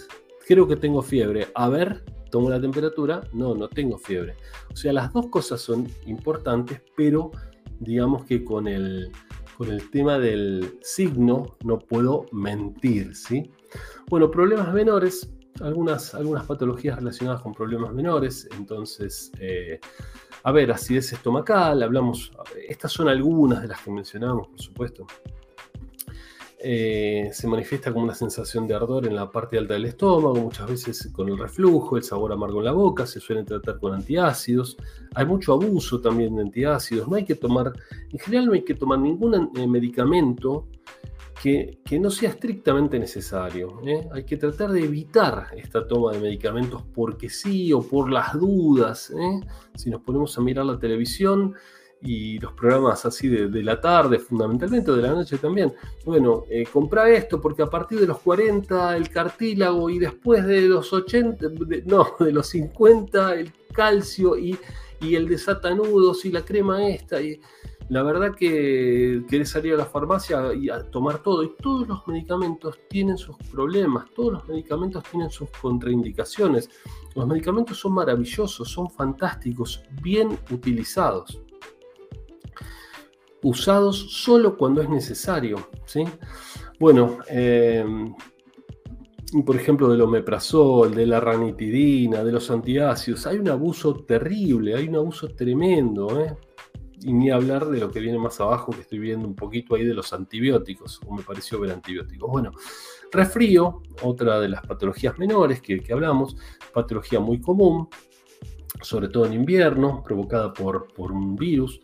creo 0.51 0.67
que 0.67 0.75
tengo 0.75 1.01
fiebre. 1.01 1.47
A 1.55 1.69
ver, 1.69 2.05
tomo 2.29 2.51
la 2.51 2.61
temperatura. 2.61 3.23
No, 3.33 3.55
no 3.55 3.69
tengo 3.69 3.97
fiebre. 3.99 4.35
O 4.73 4.77
sea, 4.77 4.93
las 4.93 5.13
dos 5.13 5.29
cosas 5.29 5.61
son 5.61 5.87
importantes, 6.07 6.83
pero 6.97 7.31
digamos 7.79 8.25
que 8.25 8.43
con 8.43 8.67
el, 8.67 9.13
con 9.57 9.71
el 9.71 9.89
tema 9.91 10.19
del 10.19 10.77
signo 10.83 11.57
no 11.65 11.79
puedo 11.79 12.27
mentir, 12.33 13.15
¿sí? 13.15 13.53
Bueno, 14.09 14.29
problemas 14.29 14.75
menores, 14.75 15.33
algunas, 15.61 16.15
algunas 16.15 16.45
patologías 16.45 16.97
relacionadas 16.97 17.43
con 17.43 17.55
problemas 17.55 17.93
menores, 17.93 18.49
entonces, 18.57 19.31
eh, 19.39 19.81
a 20.43 20.53
ver, 20.53 20.73
acidez 20.73 21.13
estomacal, 21.13 21.83
hablamos, 21.83 22.33
estas 22.69 22.93
son 22.93 23.09
algunas 23.09 23.63
de 23.63 23.69
las 23.69 23.81
que 23.81 23.91
mencionamos, 23.91 24.49
por 24.49 24.61
supuesto. 24.61 25.07
Eh, 26.63 27.31
se 27.33 27.49
manifiesta 27.49 27.91
como 27.91 28.05
una 28.05 28.15
sensación 28.15 28.69
de 28.69 28.75
ardor 28.75 29.07
en 29.07 29.15
la 29.15 29.31
parte 29.31 29.57
alta 29.57 29.73
del 29.73 29.87
estómago, 29.87 30.35
muchas 30.35 30.69
veces 30.69 31.09
con 31.11 31.31
el 31.31 31.39
reflujo, 31.39 31.97
el 31.97 32.03
sabor 32.03 32.33
amargo 32.33 32.59
en 32.59 32.67
la 32.67 32.73
boca, 32.73 33.07
se 33.07 33.19
suelen 33.19 33.47
tratar 33.47 33.79
con 33.79 33.95
antiácidos. 33.95 34.77
Hay 35.15 35.25
mucho 35.25 35.55
abuso 35.55 36.03
también 36.03 36.37
de 36.37 36.43
antiácidos. 36.43 37.09
No 37.09 37.17
hay 37.17 37.25
que 37.25 37.35
tomar, 37.35 37.73
en 38.13 38.19
general 38.19 38.47
no 38.47 38.53
hay 38.53 38.63
que 38.63 38.75
tomar 38.75 38.99
ningún 38.99 39.51
eh, 39.57 39.67
medicamento 39.67 40.67
que, 41.43 41.79
no 41.99 42.11
sea 42.11 42.31
estrictamente 42.31 42.99
necesario. 42.99 43.81
¿eh? 43.87 44.09
Hay 44.13 44.25
que 44.25 44.37
tratar 44.37 44.71
de 44.71 44.85
evitar 44.85 45.49
esta 45.57 45.87
toma 45.87 46.13
de 46.13 46.21
medicamentos 46.21 46.83
porque 46.95 47.31
sí 47.31 47.73
o 47.73 47.83
por 47.83 48.11
las 48.11 48.35
dudas. 48.35 49.13
Si 49.75 49.91
nos 49.91 50.03
ponemos 50.03 50.37
a 50.37 50.41
mirar 50.43 50.67
la 50.67 50.79
televisión, 50.79 51.55
y 52.03 52.39
los 52.39 52.53
programas 52.55 53.05
así 53.05 53.29
de, 53.29 53.63
la 53.63 53.79
tarde 53.79 54.19
fundamentalmente 54.19 54.91
o 54.91 54.97
de 54.97 55.03
la 55.03 55.11
noche 55.11 55.37
también. 55.37 55.75
Bueno, 56.05 56.45
eh, 56.49 56.65
compra 56.65 57.11
esto 57.11 57.41
porque 57.41 57.63
a 57.63 57.69
partir 57.69 58.01
de 58.01 58.07
los 58.07 58.21
40 58.21 58.97
el 58.97 59.11
cartílago 59.11 59.91
y 59.91 59.99
después 59.99 60.47
de 60.47 60.63
los 60.63 60.93
80, 60.93 61.47
no, 61.85 62.17
de 62.19 62.33
los 62.33 62.47
50 62.49 63.35
el 63.35 63.53
calcio 63.73 64.39
y, 64.39 64.59
y 65.03 65.15
el 65.15 65.29
desatanudos 65.29 66.25
y 66.25 66.33
la 66.33 66.43
crema 66.43 66.89
esta. 66.89 67.21
Y 67.21 67.39
la 67.91 68.03
verdad 68.03 68.35
que 68.35 69.25
querés 69.29 69.51
salir 69.51 69.75
a 69.75 69.79
la 69.79 69.85
farmacia 69.85 70.55
y 70.55 70.71
a 70.71 70.83
tomar 70.91 71.23
todo 71.23 71.43
y 71.43 71.55
todos 71.61 71.87
los 71.89 72.07
medicamentos 72.07 72.79
tienen 72.89 73.19
sus 73.19 73.37
problemas, 73.53 74.07
todos 74.15 74.33
los 74.35 74.49
medicamentos 74.49 75.03
tienen 75.11 75.29
sus 75.29 75.51
contraindicaciones. 75.51 76.71
Los 77.15 77.27
medicamentos 77.27 77.79
son 77.79 77.95
maravillosos, 77.95 78.69
son 78.69 78.89
fantásticos, 78.89 79.83
bien 80.01 80.39
utilizados 80.51 81.43
usados 83.43 83.97
solo 83.97 84.57
cuando 84.57 84.83
es 84.83 84.89
necesario. 84.89 85.69
¿sí? 85.85 86.05
Bueno, 86.79 87.19
eh, 87.29 87.85
por 89.45 89.57
ejemplo, 89.57 89.89
del 89.89 90.03
omeprazol, 90.03 90.95
de 90.95 91.07
la 91.07 91.21
ranitidina, 91.21 92.25
de 92.25 92.33
los 92.33 92.51
antiácidos, 92.51 93.27
hay 93.27 93.39
un 93.39 93.49
abuso 93.49 93.95
terrible, 93.95 94.75
hay 94.75 94.89
un 94.89 94.97
abuso 94.97 95.29
tremendo. 95.29 96.21
¿eh? 96.21 96.37
Y 97.03 97.13
ni 97.13 97.31
hablar 97.31 97.67
de 97.67 97.81
lo 97.81 97.91
que 97.91 98.01
viene 98.01 98.19
más 98.19 98.41
abajo, 98.41 98.73
que 98.73 98.83
estoy 98.83 98.99
viendo 98.99 99.27
un 99.27 99.35
poquito 99.35 99.75
ahí 99.75 99.85
de 99.85 99.95
los 99.95 100.13
antibióticos, 100.13 101.01
o 101.07 101.15
me 101.15 101.23
pareció 101.23 101.59
ver 101.59 101.73
antibióticos. 101.73 102.31
Bueno, 102.31 102.53
resfrío, 103.11 103.83
otra 104.03 104.39
de 104.39 104.49
las 104.49 104.67
patologías 104.67 105.19
menores 105.19 105.63
que, 105.63 105.81
que 105.81 105.93
hablamos, 105.93 106.37
patología 106.73 107.21
muy 107.21 107.41
común, 107.41 107.89
sobre 108.83 109.09
todo 109.09 109.27
en 109.27 109.33
invierno, 109.33 110.03
provocada 110.03 110.53
por, 110.53 110.93
por 110.93 111.13
un 111.13 111.37
virus 111.37 111.81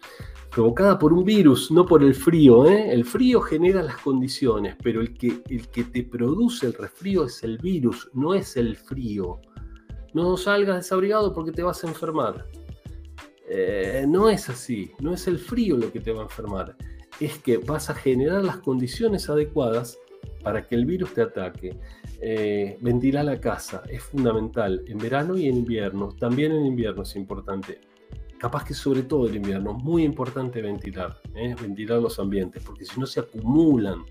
provocada 0.56 0.98
por 0.98 1.12
un 1.12 1.22
virus, 1.22 1.70
no 1.70 1.84
por 1.84 2.02
el 2.02 2.14
frío. 2.14 2.64
¿eh? 2.64 2.90
El 2.90 3.04
frío 3.04 3.42
genera 3.42 3.82
las 3.82 3.98
condiciones, 3.98 4.74
pero 4.82 5.02
el 5.02 5.12
que, 5.12 5.42
el 5.50 5.68
que 5.68 5.84
te 5.84 6.02
produce 6.02 6.64
el 6.64 6.72
resfrío 6.72 7.26
es 7.26 7.42
el 7.42 7.58
virus, 7.58 8.08
no 8.14 8.32
es 8.32 8.56
el 8.56 8.74
frío. 8.74 9.38
No 10.14 10.34
salgas 10.38 10.76
desabrigado 10.76 11.34
porque 11.34 11.52
te 11.52 11.62
vas 11.62 11.84
a 11.84 11.88
enfermar. 11.88 12.46
Eh, 13.48 14.04
no 14.08 14.28
es 14.28 14.48
así, 14.48 14.92
no 15.00 15.12
es 15.14 15.26
el 15.26 15.38
frío 15.38 15.76
lo 15.76 15.92
que 15.92 16.00
te 16.00 16.12
va 16.12 16.20
a 16.20 16.24
enfermar. 16.24 16.76
Es 17.20 17.38
que 17.38 17.58
vas 17.58 17.90
a 17.90 17.94
generar 17.94 18.44
las 18.44 18.58
condiciones 18.58 19.28
adecuadas 19.30 19.98
para 20.42 20.66
que 20.66 20.74
el 20.74 20.84
virus 20.84 21.14
te 21.14 21.22
ataque. 21.22 21.76
Eh, 22.20 22.78
ventilar 22.80 23.24
la 23.24 23.40
casa 23.40 23.82
es 23.88 24.02
fundamental 24.02 24.82
en 24.86 24.98
verano 24.98 25.36
y 25.36 25.46
en 25.46 25.56
invierno. 25.56 26.08
También 26.18 26.52
en 26.52 26.66
invierno 26.66 27.02
es 27.02 27.16
importante 27.16 27.80
capaz 28.38 28.64
que 28.64 28.74
sobre 28.74 29.02
todo 29.02 29.26
el 29.26 29.36
invierno, 29.36 29.72
muy 29.72 30.04
importante 30.04 30.60
ventilar, 30.60 31.20
¿eh? 31.34 31.54
ventilar 31.60 32.00
los 32.00 32.18
ambientes, 32.18 32.62
porque 32.62 32.84
si 32.84 32.98
no 33.00 33.06
se 33.06 33.20
acumulan 33.20 34.04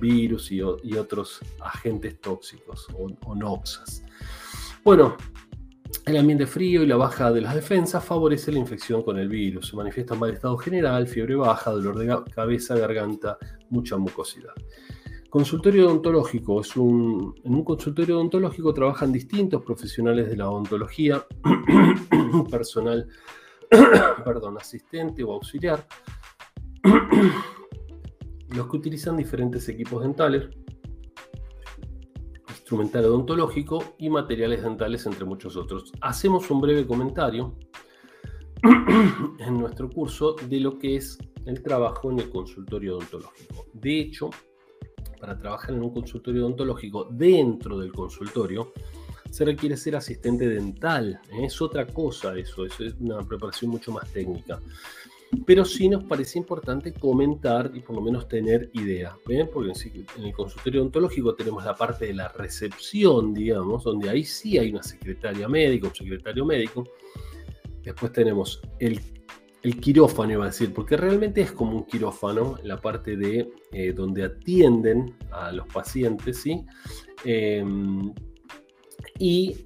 virus 0.00 0.50
y, 0.52 0.60
otros 0.60 1.40
agentes 1.60 2.20
tóxicos 2.20 2.86
o, 2.94 3.34
noxas. 3.34 4.04
Bueno, 4.84 5.16
el 6.06 6.16
ambiente 6.16 6.46
frío 6.46 6.84
y 6.84 6.86
la 6.86 6.96
baja 6.96 7.32
de 7.32 7.40
las 7.40 7.54
defensas 7.54 8.04
favorece 8.04 8.52
la 8.52 8.60
infección 8.60 9.02
con 9.02 9.18
el 9.18 9.28
virus. 9.28 9.68
Se 9.68 9.76
manifiesta 9.76 10.14
mal 10.14 10.30
estado 10.30 10.56
general, 10.56 11.08
fiebre 11.08 11.34
baja, 11.34 11.72
dolor 11.72 11.98
de 11.98 12.32
cabeza, 12.32 12.76
garganta, 12.76 13.36
mucha 13.70 13.96
mucosidad. 13.96 14.52
Consultorio 15.28 15.88
odontológico 15.88 16.60
es 16.60 16.76
un, 16.76 17.34
en 17.44 17.54
un 17.54 17.64
consultorio 17.64 18.16
odontológico 18.16 18.72
trabajan 18.72 19.10
distintos 19.10 19.64
profesionales 19.64 20.28
de 20.28 20.36
la 20.36 20.48
odontología, 20.48 21.26
personal 22.50 23.08
perdón, 24.24 24.58
asistente 24.58 25.24
o 25.24 25.32
auxiliar, 25.32 25.86
los 28.54 28.66
que 28.68 28.76
utilizan 28.76 29.16
diferentes 29.16 29.68
equipos 29.68 30.04
dentales, 30.04 30.48
instrumental 32.66 33.04
odontológico 33.04 33.94
y 33.96 34.10
materiales 34.10 34.64
dentales, 34.64 35.06
entre 35.06 35.24
muchos 35.24 35.56
otros. 35.56 35.92
Hacemos 36.00 36.50
un 36.50 36.60
breve 36.60 36.84
comentario 36.84 37.56
en 39.38 39.56
nuestro 39.56 39.88
curso 39.88 40.34
de 40.48 40.58
lo 40.58 40.76
que 40.76 40.96
es 40.96 41.16
el 41.44 41.62
trabajo 41.62 42.10
en 42.10 42.18
el 42.18 42.28
consultorio 42.28 42.96
odontológico. 42.96 43.66
De 43.72 44.00
hecho, 44.00 44.30
para 45.20 45.38
trabajar 45.38 45.76
en 45.76 45.84
un 45.84 45.94
consultorio 45.94 46.44
odontológico 46.44 47.04
dentro 47.08 47.78
del 47.78 47.92
consultorio, 47.92 48.72
se 49.30 49.44
requiere 49.44 49.76
ser 49.76 49.94
asistente 49.94 50.48
dental. 50.48 51.20
Es 51.40 51.62
otra 51.62 51.86
cosa 51.86 52.36
eso, 52.36 52.64
eso 52.64 52.82
es 52.82 52.94
una 52.98 53.20
preparación 53.20 53.70
mucho 53.70 53.92
más 53.92 54.12
técnica. 54.12 54.60
Pero 55.44 55.64
sí 55.64 55.88
nos 55.88 56.04
parece 56.04 56.38
importante 56.38 56.92
comentar 56.92 57.70
y 57.74 57.80
por 57.80 57.96
lo 57.96 58.02
menos 58.02 58.28
tener 58.28 58.70
idea. 58.74 59.16
Porque 59.52 59.72
en 60.16 60.24
el 60.24 60.32
consultorio 60.32 60.82
odontológico 60.82 61.34
tenemos 61.34 61.64
la 61.64 61.74
parte 61.74 62.06
de 62.06 62.14
la 62.14 62.28
recepción, 62.28 63.34
digamos, 63.34 63.84
donde 63.84 64.08
ahí 64.08 64.24
sí 64.24 64.58
hay 64.58 64.70
una 64.70 64.82
secretaria 64.82 65.48
médica, 65.48 65.88
un 65.88 65.94
secretario 65.94 66.44
médico. 66.44 66.84
Después 67.82 68.12
tenemos 68.12 68.60
el, 68.78 69.00
el 69.62 69.80
quirófano, 69.80 70.32
iba 70.32 70.44
a 70.44 70.48
decir, 70.48 70.72
porque 70.72 70.96
realmente 70.96 71.40
es 71.40 71.52
como 71.52 71.76
un 71.76 71.86
quirófano, 71.86 72.56
la 72.62 72.80
parte 72.80 73.16
de 73.16 73.48
eh, 73.72 73.92
donde 73.92 74.24
atienden 74.24 75.16
a 75.32 75.50
los 75.50 75.66
pacientes, 75.66 76.40
¿sí? 76.40 76.64
Em, 77.24 78.12
y 79.18 79.65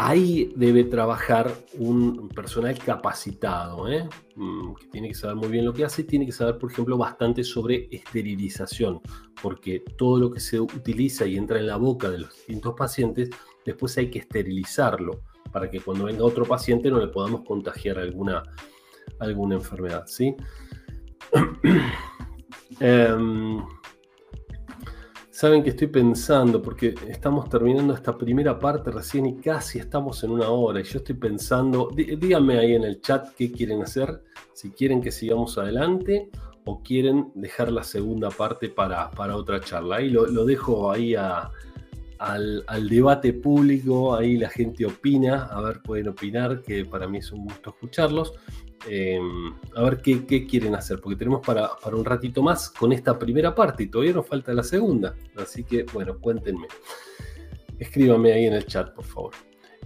ahí 0.00 0.50
debe 0.56 0.84
trabajar 0.84 1.52
un 1.74 2.30
personal 2.30 2.78
capacitado, 2.78 3.86
¿eh? 3.86 4.08
mm, 4.34 4.74
que 4.74 4.86
tiene 4.86 5.08
que 5.08 5.14
saber 5.14 5.36
muy 5.36 5.48
bien 5.48 5.66
lo 5.66 5.74
que 5.74 5.84
hace, 5.84 6.04
tiene 6.04 6.24
que 6.24 6.32
saber, 6.32 6.56
por 6.56 6.72
ejemplo, 6.72 6.96
bastante 6.96 7.44
sobre 7.44 7.86
esterilización, 7.92 9.02
porque 9.42 9.84
todo 9.98 10.18
lo 10.18 10.30
que 10.30 10.40
se 10.40 10.58
utiliza 10.58 11.26
y 11.26 11.36
entra 11.36 11.58
en 11.58 11.66
la 11.66 11.76
boca 11.76 12.08
de 12.08 12.16
los 12.16 12.34
distintos 12.34 12.74
pacientes, 12.78 13.28
después 13.66 13.98
hay 13.98 14.10
que 14.10 14.20
esterilizarlo 14.20 15.20
para 15.52 15.70
que 15.70 15.80
cuando 15.80 16.04
venga 16.04 16.24
otro 16.24 16.46
paciente 16.46 16.90
no 16.90 16.98
le 16.98 17.08
podamos 17.08 17.42
contagiar 17.42 17.98
alguna, 17.98 18.42
alguna 19.18 19.56
enfermedad, 19.56 20.04
¿sí? 20.06 20.34
Em, 22.78 23.58
Saben 25.40 25.62
que 25.62 25.70
estoy 25.70 25.86
pensando, 25.86 26.60
porque 26.60 26.94
estamos 27.08 27.48
terminando 27.48 27.94
esta 27.94 28.18
primera 28.18 28.58
parte 28.58 28.90
recién 28.90 29.24
y 29.24 29.36
casi 29.36 29.78
estamos 29.78 30.22
en 30.22 30.32
una 30.32 30.50
hora. 30.50 30.80
Y 30.80 30.82
yo 30.82 30.98
estoy 30.98 31.14
pensando, 31.14 31.88
díganme 31.96 32.58
ahí 32.58 32.74
en 32.74 32.84
el 32.84 33.00
chat 33.00 33.32
qué 33.38 33.50
quieren 33.50 33.80
hacer, 33.80 34.22
si 34.52 34.70
quieren 34.70 35.00
que 35.00 35.10
sigamos 35.10 35.56
adelante 35.56 36.28
o 36.66 36.82
quieren 36.82 37.32
dejar 37.34 37.72
la 37.72 37.84
segunda 37.84 38.28
parte 38.28 38.68
para, 38.68 39.10
para 39.12 39.34
otra 39.34 39.62
charla. 39.62 39.96
Ahí 39.96 40.10
lo, 40.10 40.44
dejo 40.44 40.92
ahí 40.92 41.14
al, 41.14 41.48
al, 42.18 42.88
debate 42.90 43.32
público, 43.32 44.14
ahí 44.14 44.36
la 44.36 44.50
gente 44.50 44.84
opina, 44.84 45.44
a 45.44 45.62
ver, 45.62 45.80
pueden 45.80 46.08
opinar, 46.08 46.60
que 46.60 46.84
para 46.84 47.08
mí 47.08 47.16
es 47.16 47.32
un 47.32 47.44
gusto 47.44 47.70
escucharlos. 47.70 48.34
Em, 48.88 49.54
a 49.76 49.82
ver 49.82 50.00
qué, 50.00 50.46
quieren 50.46 50.74
hacer, 50.74 51.00
porque 51.00 51.16
tenemos 51.16 51.44
para, 51.44 51.70
un 51.92 52.04
ratito 52.04 52.42
más 52.42 52.70
con 52.70 52.92
esta 52.92 53.18
primera 53.18 53.54
parte 53.54 53.82
y 53.82 53.86
todavía 53.88 54.14
nos 54.14 54.26
falta 54.26 54.54
la 54.54 54.62
segunda. 54.62 55.14
Así 55.36 55.64
que, 55.64 55.84
bueno, 55.92 56.18
cuéntenme. 56.18 56.66
Escríbanme 57.78 58.32
ahí 58.32 58.46
en 58.46 58.54
el 58.54 58.66
chat, 58.66 58.94
por 58.94 59.04
favor. 59.04 59.32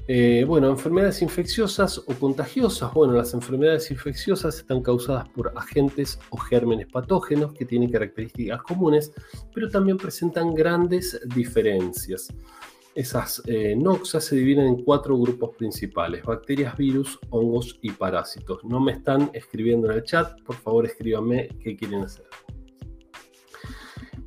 Eh, 0.07 0.45
bueno, 0.47 0.68
enfermedades 0.68 1.22
infecciosas 1.22 1.99
o 1.99 2.14
contagiosas. 2.20 2.92
Bueno, 2.92 3.14
las 3.14 3.32
enfermedades 3.34 3.90
infecciosas 3.90 4.57
están 4.59 4.82
causadas 4.82 5.28
por 5.30 5.53
agentes 5.57 6.18
o 6.30 6.36
gérmenes 6.36 6.86
patógenos 6.88 7.55
que 7.55 7.64
tienen 7.64 7.90
características 7.90 8.62
comunes, 8.62 9.12
pero 9.55 9.68
también 9.70 9.97
presentan 9.97 10.55
grandes 10.55 11.20
diferencias. 11.34 12.28
Esas 12.95 13.42
eh, 13.47 13.74
noxas 13.74 14.24
se 14.24 14.36
dividen 14.36 14.66
en 14.66 14.84
cuatro 14.84 15.18
grupos 15.18 15.57
principales, 15.57 16.22
bacterias, 16.22 16.76
virus, 16.76 17.18
hongos 17.30 17.76
y 17.82 17.90
parásitos. 17.90 18.62
No 18.64 18.78
me 18.78 18.92
están 18.92 19.30
escribiendo 19.32 19.90
en 19.90 19.97
el 19.97 20.05
chat, 20.05 20.40
por 20.42 20.55
favor 20.55 20.86
escríbanme 20.86 21.49
qué 21.61 21.76
quieren 21.76 22.03
hacer. 22.03 22.26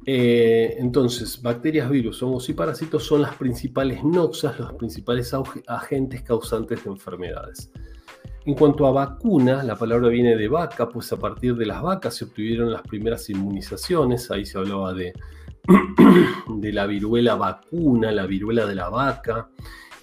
Eh, 0.05 0.75
entonces, 0.79 1.41
bacterias, 1.41 1.89
virus, 1.89 2.21
hongos 2.23 2.49
y 2.49 2.53
parásitos 2.53 3.03
son 3.03 3.21
las 3.21 3.35
principales 3.35 4.03
noxas, 4.03 4.59
los 4.59 4.73
principales 4.73 5.33
agentes 5.67 6.21
causantes 6.23 6.83
de 6.83 6.89
enfermedades. 6.89 7.71
En 8.45 8.53
cuanto 8.53 8.85
a 8.87 8.91
vacuna, 8.91 9.63
la 9.63 9.75
palabra 9.75 10.07
viene 10.07 10.37
de 10.37 10.47
vaca, 10.47 10.87
pues 10.87 11.11
a 11.11 11.19
partir 11.19 11.55
de 11.55 11.65
las 11.65 11.81
vacas 11.81 12.15
se 12.15 12.25
obtuvieron 12.25 12.71
las 12.71 12.81
primeras 12.81 13.29
inmunizaciones, 13.29 14.31
ahí 14.31 14.45
se 14.45 14.57
hablaba 14.57 14.93
de 14.93 15.13
de 16.47 16.71
la 16.71 16.85
viruela 16.85 17.35
vacuna, 17.35 18.11
la 18.11 18.25
viruela 18.25 18.65
de 18.65 18.75
la 18.75 18.89
vaca, 18.89 19.49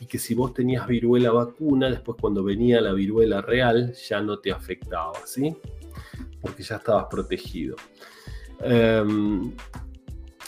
y 0.00 0.06
que 0.06 0.18
si 0.18 0.34
vos 0.34 0.52
tenías 0.52 0.86
viruela 0.86 1.30
vacuna, 1.30 1.88
después 1.88 2.18
cuando 2.20 2.42
venía 2.42 2.80
la 2.80 2.92
viruela 2.92 3.40
real 3.40 3.94
ya 3.94 4.20
no 4.20 4.38
te 4.38 4.52
afectaba, 4.52 5.14
¿sí? 5.24 5.56
Porque 6.40 6.62
ya 6.62 6.76
estabas 6.76 7.06
protegido. 7.10 7.76
Em, 8.60 9.52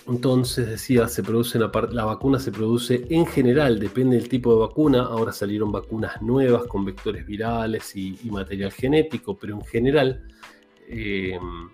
entonces 0.09 0.69
decía, 0.69 1.09
se 1.09 1.23
produce 1.23 1.59
la 1.59 2.05
vacuna 2.05 2.39
se 2.39 2.53
produce 2.53 3.07
en 3.11 3.27
general, 3.27 3.81
depende 3.81 4.17
del 4.17 4.29
tipo 4.29 4.53
de 4.53 4.61
vacuna. 4.61 5.03
Ahora 5.03 5.33
salieron 5.33 5.73
vacunas 5.73 6.23
nuevas 6.23 6.65
con 6.65 6.85
vectores 6.85 7.27
virales 7.27 7.97
y, 7.97 8.19
material 8.31 8.73
genético, 8.73 9.37
pero 9.37 9.55
en 9.55 9.65
general 9.65 10.23
em, 10.89 11.69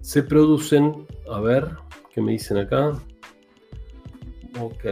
se 0.00 0.22
producen, 0.22 1.06
a 1.30 1.40
ver, 1.40 1.76
¿Qué 2.12 2.20
me 2.20 2.32
dicen 2.32 2.58
acá? 2.58 2.92
Ok. 4.58 4.82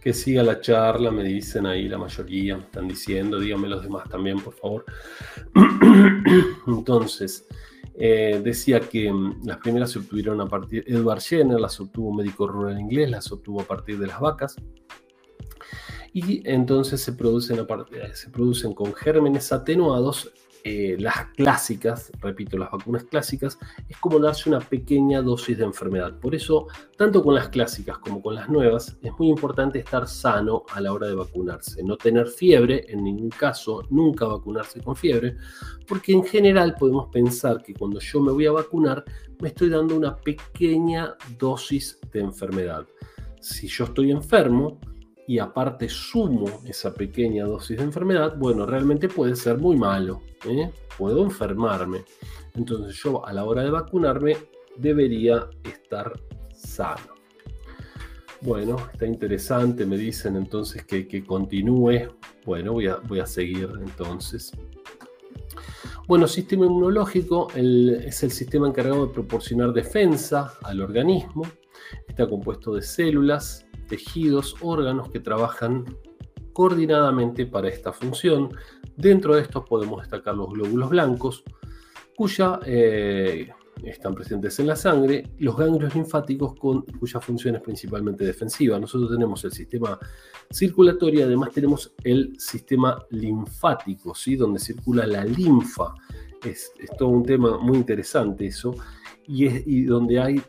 Que 0.00 0.12
siga 0.12 0.42
la 0.42 0.60
charla, 0.60 1.10
me 1.10 1.24
dicen 1.24 1.66
ahí 1.66 1.88
la 1.88 1.98
mayoría, 1.98 2.56
me 2.56 2.62
están 2.62 2.88
diciendo, 2.88 3.38
díganme 3.38 3.68
los 3.68 3.82
demás 3.82 4.08
también, 4.08 4.40
por 4.40 4.54
favor. 4.54 4.84
Entonces, 6.66 7.46
eh, 7.98 8.40
decía 8.42 8.80
que 8.80 9.12
mm, 9.12 9.46
las 9.46 9.58
primeras 9.58 9.90
se 9.90 9.98
obtuvieron 9.98 10.40
a 10.40 10.46
partir, 10.46 10.84
Edward 10.86 11.20
Jenner 11.20 11.58
las 11.58 11.80
obtuvo 11.80 12.12
médico 12.12 12.46
rural 12.46 12.78
inglés, 12.78 13.10
las 13.10 13.32
obtuvo 13.32 13.62
a 13.62 13.64
partir 13.64 13.98
de 13.98 14.06
las 14.06 14.20
vacas. 14.20 14.56
Y 16.12 16.48
entonces 16.48 17.02
se 17.02 17.12
producen, 17.12 17.58
se 18.14 18.30
producen 18.30 18.72
con 18.72 18.94
gérmenes 18.94 19.52
atenuados 19.52 20.32
eh, 20.68 20.96
las 20.98 21.26
clásicas, 21.36 22.10
repito, 22.20 22.58
las 22.58 22.72
vacunas 22.72 23.04
clásicas, 23.04 23.56
es 23.88 23.96
como 23.98 24.18
darse 24.18 24.48
una 24.48 24.58
pequeña 24.58 25.22
dosis 25.22 25.56
de 25.56 25.62
enfermedad. 25.62 26.18
Por 26.18 26.34
eso, 26.34 26.66
tanto 26.96 27.22
con 27.22 27.36
las 27.36 27.50
clásicas 27.50 27.98
como 27.98 28.20
con 28.20 28.34
las 28.34 28.48
nuevas, 28.48 28.96
es 29.00 29.12
muy 29.16 29.28
importante 29.28 29.78
estar 29.78 30.08
sano 30.08 30.64
a 30.74 30.80
la 30.80 30.92
hora 30.92 31.06
de 31.06 31.14
vacunarse. 31.14 31.84
No 31.84 31.96
tener 31.96 32.26
fiebre, 32.26 32.84
en 32.88 33.04
ningún 33.04 33.30
caso, 33.30 33.84
nunca 33.90 34.26
vacunarse 34.26 34.80
con 34.82 34.96
fiebre, 34.96 35.36
porque 35.86 36.12
en 36.12 36.24
general 36.24 36.74
podemos 36.76 37.10
pensar 37.12 37.62
que 37.62 37.72
cuando 37.72 38.00
yo 38.00 38.20
me 38.20 38.32
voy 38.32 38.46
a 38.46 38.50
vacunar, 38.50 39.04
me 39.38 39.50
estoy 39.50 39.68
dando 39.68 39.96
una 39.96 40.16
pequeña 40.16 41.14
dosis 41.38 42.00
de 42.12 42.18
enfermedad. 42.18 42.84
Si 43.40 43.68
yo 43.68 43.84
estoy 43.84 44.10
enfermo, 44.10 44.80
y 45.26 45.38
aparte 45.38 45.88
sumo 45.88 46.46
esa 46.64 46.94
pequeña 46.94 47.44
dosis 47.44 47.78
de 47.78 47.84
enfermedad, 47.84 48.36
bueno, 48.36 48.64
realmente 48.64 49.08
puede 49.08 49.34
ser 49.34 49.58
muy 49.58 49.76
malo. 49.76 50.22
¿eh? 50.44 50.70
Puedo 50.96 51.24
enfermarme. 51.24 52.04
Entonces 52.54 52.96
yo 53.02 53.26
a 53.26 53.32
la 53.32 53.44
hora 53.44 53.62
de 53.62 53.70
vacunarme 53.70 54.36
debería 54.76 55.48
estar 55.64 56.12
sano. 56.54 57.16
Bueno, 58.42 58.76
está 58.92 59.06
interesante, 59.06 59.84
me 59.86 59.96
dicen 59.96 60.36
entonces 60.36 60.84
que, 60.84 61.24
continúe. 61.24 62.10
Bueno, 62.44 62.74
voy 62.74 62.86
a, 62.86 62.96
voy 62.96 63.20
a 63.20 63.26
seguir 63.26 63.68
entonces. 63.80 64.52
Bueno, 66.06 66.28
sistema 66.28 66.66
inmunológico 66.66 67.48
es 67.56 68.22
el 68.22 68.30
sistema 68.30 68.68
encargado 68.68 69.06
de 69.06 69.12
proporcionar 69.12 69.72
defensa 69.72 70.52
al 70.62 70.80
organismo. 70.80 71.42
Está 72.06 72.28
compuesto 72.28 72.74
de 72.74 72.82
células, 72.82 73.65
tejidos, 73.86 74.56
órganos 74.60 75.10
que 75.10 75.20
trabajan 75.20 75.84
coordinadamente 76.52 77.46
para 77.46 77.68
esta 77.68 77.92
función. 77.92 78.50
Dentro 78.96 79.34
de 79.34 79.42
estos 79.42 79.64
podemos 79.68 80.00
destacar 80.00 80.34
los 80.34 80.48
glóbulos 80.50 80.90
blancos, 80.90 81.44
cuya 82.16 82.60
eh, 82.64 83.50
están 83.84 84.14
presentes 84.14 84.58
en 84.58 84.68
la 84.68 84.76
sangre, 84.76 85.30
los 85.38 85.56
ganglios 85.56 85.94
linfáticos 85.94 86.54
con, 86.54 86.82
cuya 86.82 87.20
función 87.20 87.56
es 87.56 87.62
principalmente 87.62 88.24
defensiva. 88.24 88.78
Nosotros 88.78 89.10
tenemos 89.10 89.44
el 89.44 89.52
sistema 89.52 89.98
circulatorio 90.50 91.24
además 91.24 91.50
tenemos 91.50 91.92
el 92.04 92.38
sistema 92.38 93.04
linfático, 93.10 94.14
¿sí? 94.14 94.36
donde 94.36 94.60
circula 94.60 95.06
la 95.06 95.24
linfa. 95.24 95.94
Es, 96.42 96.72
todo 96.96 97.08
un 97.08 97.24
tema 97.24 97.58
muy 97.58 97.76
interesante 97.76 98.46
eso, 98.46 98.74
y, 99.26 99.46
es, 99.46 99.66
y 99.66 99.84
donde 99.84 100.20
hay 100.20 100.42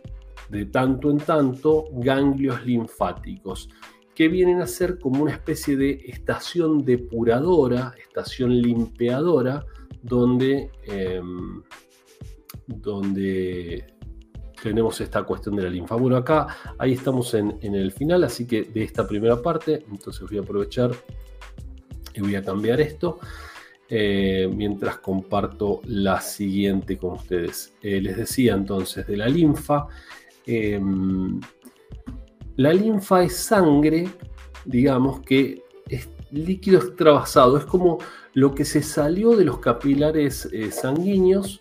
de 0.50 0.66
tanto 0.66 1.10
en 1.10 1.18
tanto 1.18 1.86
ganglios 1.94 2.66
linfáticos, 2.66 3.70
que 4.16 4.28
vienen 4.28 4.62
a 4.62 4.68
ser 4.68 5.00
como 5.00 5.22
una 5.22 5.32
especie 5.32 5.78
de 5.78 6.02
estación 6.08 6.84
depuradora, 6.84 7.94
estación 8.02 8.60
limpiadora, 8.62 9.64
donde, 10.02 10.72
em, 10.86 11.62
donde 12.66 13.94
tenemos 14.62 15.00
esta 15.02 15.24
cuestión 15.24 15.56
de 15.56 15.64
la 15.64 15.70
linfa. 15.70 15.96
Bueno, 15.96 16.18
acá, 16.18 16.48
ahí 16.78 16.94
estamos 16.94 17.34
en, 17.36 17.58
el 17.62 17.92
final, 17.92 18.24
así 18.24 18.48
que 18.48 18.64
de 18.64 18.84
esta 18.84 19.08
primera 19.08 19.42
parte, 19.42 19.86
entonces 19.92 20.28
voy 20.28 20.40
a 20.40 20.42
aprovechar 20.42 20.92
y 22.14 22.22
voy 22.22 22.36
a 22.36 22.44
cambiar 22.44 22.82
esto. 22.82 23.20
Eh, 23.90 24.52
mientras 24.54 24.98
comparto 24.98 25.80
la 25.86 26.20
siguiente 26.20 26.98
con 26.98 27.14
ustedes. 27.14 27.74
Eh, 27.82 28.02
les 28.02 28.18
decía 28.18 28.54
entonces 28.54 29.08
de 29.08 29.16
la 29.16 29.30
linfa, 29.30 29.88
Em, 30.48 31.40
la 32.56 32.74
linfa 32.74 33.24
es 33.24 33.36
sangre, 33.36 34.08
digamos, 34.66 35.20
que 35.22 35.64
es 35.90 36.10
líquido 36.32 36.80
extravasado, 36.80 37.58
es 37.58 37.66
como 37.66 38.00
lo 38.34 38.56
que 38.56 38.66
se 38.66 38.82
salió 38.82 39.36
de 39.36 39.46
los 39.46 39.60
capilares 39.60 40.48
eh, 40.52 40.72
sanguíneos 40.72 41.60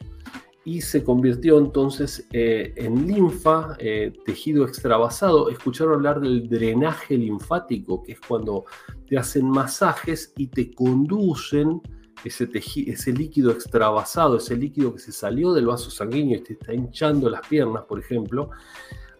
y 0.64 0.80
se 0.80 1.04
convirtió 1.04 1.58
entonces 1.58 2.26
eh, 2.32 2.72
en 2.76 3.06
linfa, 3.06 3.76
eh, 3.78 4.12
tejido 4.24 4.64
extravasado. 4.64 5.48
Escucharon 5.48 5.94
hablar 5.94 6.20
del 6.20 6.48
drenaje 6.48 7.16
linfático, 7.16 8.02
que 8.02 8.12
es 8.12 8.20
cuando 8.20 8.64
te 9.08 9.16
hacen 9.16 9.48
masajes 9.48 10.32
y 10.36 10.48
te 10.48 10.72
conducen 10.72 11.80
ese, 12.26 12.48
ese 12.52 13.12
líquido 13.12 13.52
extravasado, 13.52 14.36
ese 14.38 14.56
líquido 14.56 14.92
que 14.92 14.98
se 14.98 15.12
salió 15.12 15.52
del 15.52 15.66
vaso 15.66 15.90
sanguíneo 15.90 16.38
y 16.38 16.42
te 16.42 16.52
está 16.54 16.74
hinchando 16.74 17.30
las 17.30 17.46
piernas, 17.46 17.84
por 17.84 18.00
ejemplo, 18.00 18.50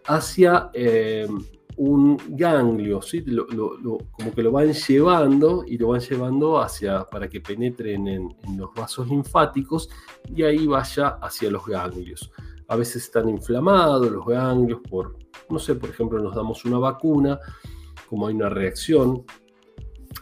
hacia 0.05 0.69
eh, 0.73 1.27
un 1.77 2.17
ganglio, 2.29 2.99
como 4.11 4.33
que 4.33 4.43
lo 4.43 4.51
van 4.51 4.73
llevando 4.73 5.63
y 5.65 5.77
lo 5.77 5.89
van 5.89 6.01
llevando 6.01 6.59
hacia, 6.59 7.05
para 7.05 7.29
que 7.29 7.39
penetren 7.39 8.07
en, 8.07 8.35
en, 8.43 8.57
los 8.57 8.73
vasos 8.73 9.07
linfáticos 9.07 9.89
y 10.35 10.43
ahí 10.43 10.67
vaya 10.67 11.17
hacia 11.21 11.49
los 11.49 11.65
ganglios. 11.65 12.31
A 12.67 12.75
veces 12.75 13.03
están 13.03 13.29
inflamados 13.29 14.11
los 14.11 14.25
ganglios 14.25 14.81
por, 14.89 15.17
no 15.49 15.59
sé, 15.59 15.75
por 15.75 15.89
ejemplo, 15.89 16.19
nos 16.19 16.35
damos 16.35 16.65
una 16.65 16.79
vacuna, 16.79 17.39
como 18.09 18.27
hay 18.27 18.35
una 18.35 18.49
reacción 18.49 19.23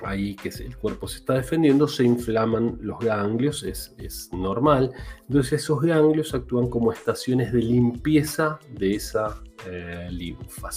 ahí 0.04 0.36
que 0.36 0.50
el 0.50 0.78
cuerpo 0.78 1.08
se 1.08 1.20
está 1.20 1.34
defendiendo, 1.36 1.88
se 1.88 2.04
inflaman 2.04 2.78
los 2.82 3.00
ganglios, 3.00 3.64
es, 3.64 4.30
normal. 4.32 4.92
Entonces 5.28 5.64
esos 5.64 5.82
ganglios 5.82 6.34
actúan 6.34 6.70
como 6.70 6.92
estaciones 6.92 7.54
de 7.54 7.62
limpieza 7.62 8.60
de 8.72 8.96
esa 8.96 9.42
eh, 9.70 10.08
linfa. 10.12 10.70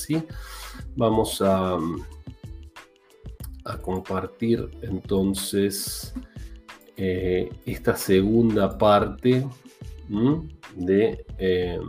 Vamos 0.97 1.43
a, 1.43 1.79
a, 3.65 3.79
compartir 3.79 4.69
entonces 4.83 6.15
eh, 6.97 7.51
esta 7.67 7.97
segunda 7.97 8.77
parte 8.77 9.47
de... 10.77 11.25
Eh, 11.39 11.81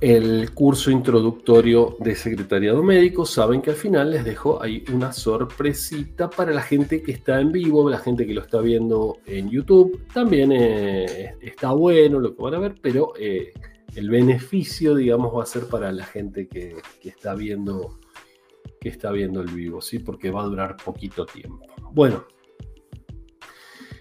el 0.00 0.52
curso 0.52 0.90
introductorio 0.90 1.96
de 2.00 2.14
secretariado 2.14 2.82
médico, 2.82 3.24
saben 3.24 3.62
que 3.62 3.70
al 3.70 3.76
final 3.76 4.10
les 4.10 4.24
dejo 4.24 4.62
ahí 4.62 4.84
una 4.92 5.12
sorpresita 5.12 6.28
para 6.28 6.52
la 6.52 6.62
gente 6.62 7.02
que 7.02 7.12
está 7.12 7.40
en 7.40 7.52
vivo, 7.52 7.88
la 7.88 7.98
gente 7.98 8.26
que 8.26 8.34
lo 8.34 8.42
está 8.42 8.60
viendo 8.60 9.18
en 9.26 9.48
YouTube. 9.48 10.06
También 10.12 10.52
eh, 10.52 11.36
está 11.40 11.72
bueno 11.72 12.20
lo 12.20 12.34
que 12.34 12.42
van 12.42 12.54
a 12.54 12.58
ver, 12.58 12.74
pero 12.80 13.14
eh, 13.18 13.52
el 13.94 14.10
beneficio, 14.10 14.94
digamos, 14.94 15.34
va 15.34 15.42
a 15.42 15.46
ser 15.46 15.66
para 15.66 15.90
la 15.92 16.04
gente 16.04 16.46
que, 16.46 16.76
está 17.02 17.34
viendo 17.34 17.98
que 18.80 18.90
está 18.90 19.10
viendo 19.10 19.40
el 19.40 19.48
vivo, 19.48 19.80
¿sí? 19.80 20.00
Porque 20.00 20.30
va 20.30 20.42
a 20.42 20.46
durar 20.46 20.76
poquito 20.76 21.24
tiempo. 21.24 21.66
Bueno, 21.92 22.26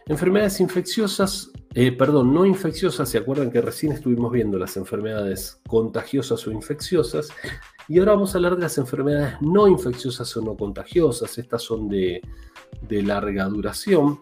enfermedades 0.07 0.59
infecciosas 0.59 1.51
eh, 1.77 1.91
perdón, 1.91 2.33
no 2.33 2.45
infecciosas, 2.45 3.09
¿se 3.09 3.17
acuerdan 3.17 3.51
que 3.51 3.59
recién 3.59 3.91
estuvimos 3.91 4.31
viendo 4.31 4.57
las 4.57 4.77
enfermedades 4.77 5.59
contagiosas 5.67 6.47
o 6.47 6.51
infecciosas? 6.51 7.27
Y 7.89 7.99
ahora 7.99 8.13
vamos 8.13 8.33
a 8.33 8.37
hablar 8.37 8.55
de 8.55 8.61
las 8.61 8.77
enfermedades 8.77 9.33
no 9.41 9.67
infecciosas 9.67 10.37
o 10.37 10.41
no 10.41 10.55
contagiosas. 10.55 11.37
Estas 11.37 11.61
son 11.61 11.89
de, 11.89 12.21
larga 12.89 13.43
duración. 13.49 14.19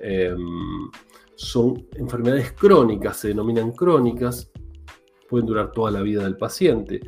Em, 0.00 0.90
son 1.36 1.86
enfermedades 1.94 2.50
crónicas, 2.50 3.18
se 3.18 3.28
denominan 3.28 3.70
crónicas, 3.70 4.50
pueden 5.28 5.46
durar 5.46 5.70
toda 5.70 5.92
la 5.92 6.02
vida 6.02 6.24
del 6.24 6.36
paciente. 6.36 7.00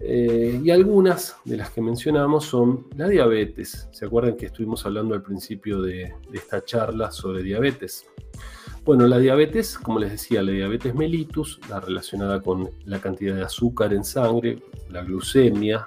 Eh, 0.00 0.60
y 0.62 0.70
algunas 0.70 1.36
de 1.44 1.56
las 1.56 1.70
que 1.70 1.80
mencionamos 1.80 2.44
son 2.44 2.86
la 2.96 3.08
diabetes. 3.08 3.88
¿Se 3.92 4.06
acuerdan 4.06 4.36
que 4.36 4.46
estuvimos 4.46 4.84
hablando 4.86 5.14
al 5.14 5.22
principio 5.22 5.80
de 5.82 6.14
esta 6.32 6.64
charla 6.64 7.10
sobre 7.10 7.42
diabetes? 7.42 8.06
Bueno, 8.86 9.08
la 9.08 9.18
diabetes, 9.18 9.78
como 9.78 9.98
les 9.98 10.12
decía, 10.12 10.44
la 10.44 10.52
diabetes 10.52 10.94
mellitus, 10.94 11.58
la 11.68 11.80
relacionada 11.80 12.40
con 12.40 12.70
la 12.84 13.00
cantidad 13.00 13.34
de 13.34 13.42
azúcar 13.42 13.92
en 13.92 14.04
sangre, 14.04 14.62
la 14.90 15.02
glucemia, 15.02 15.84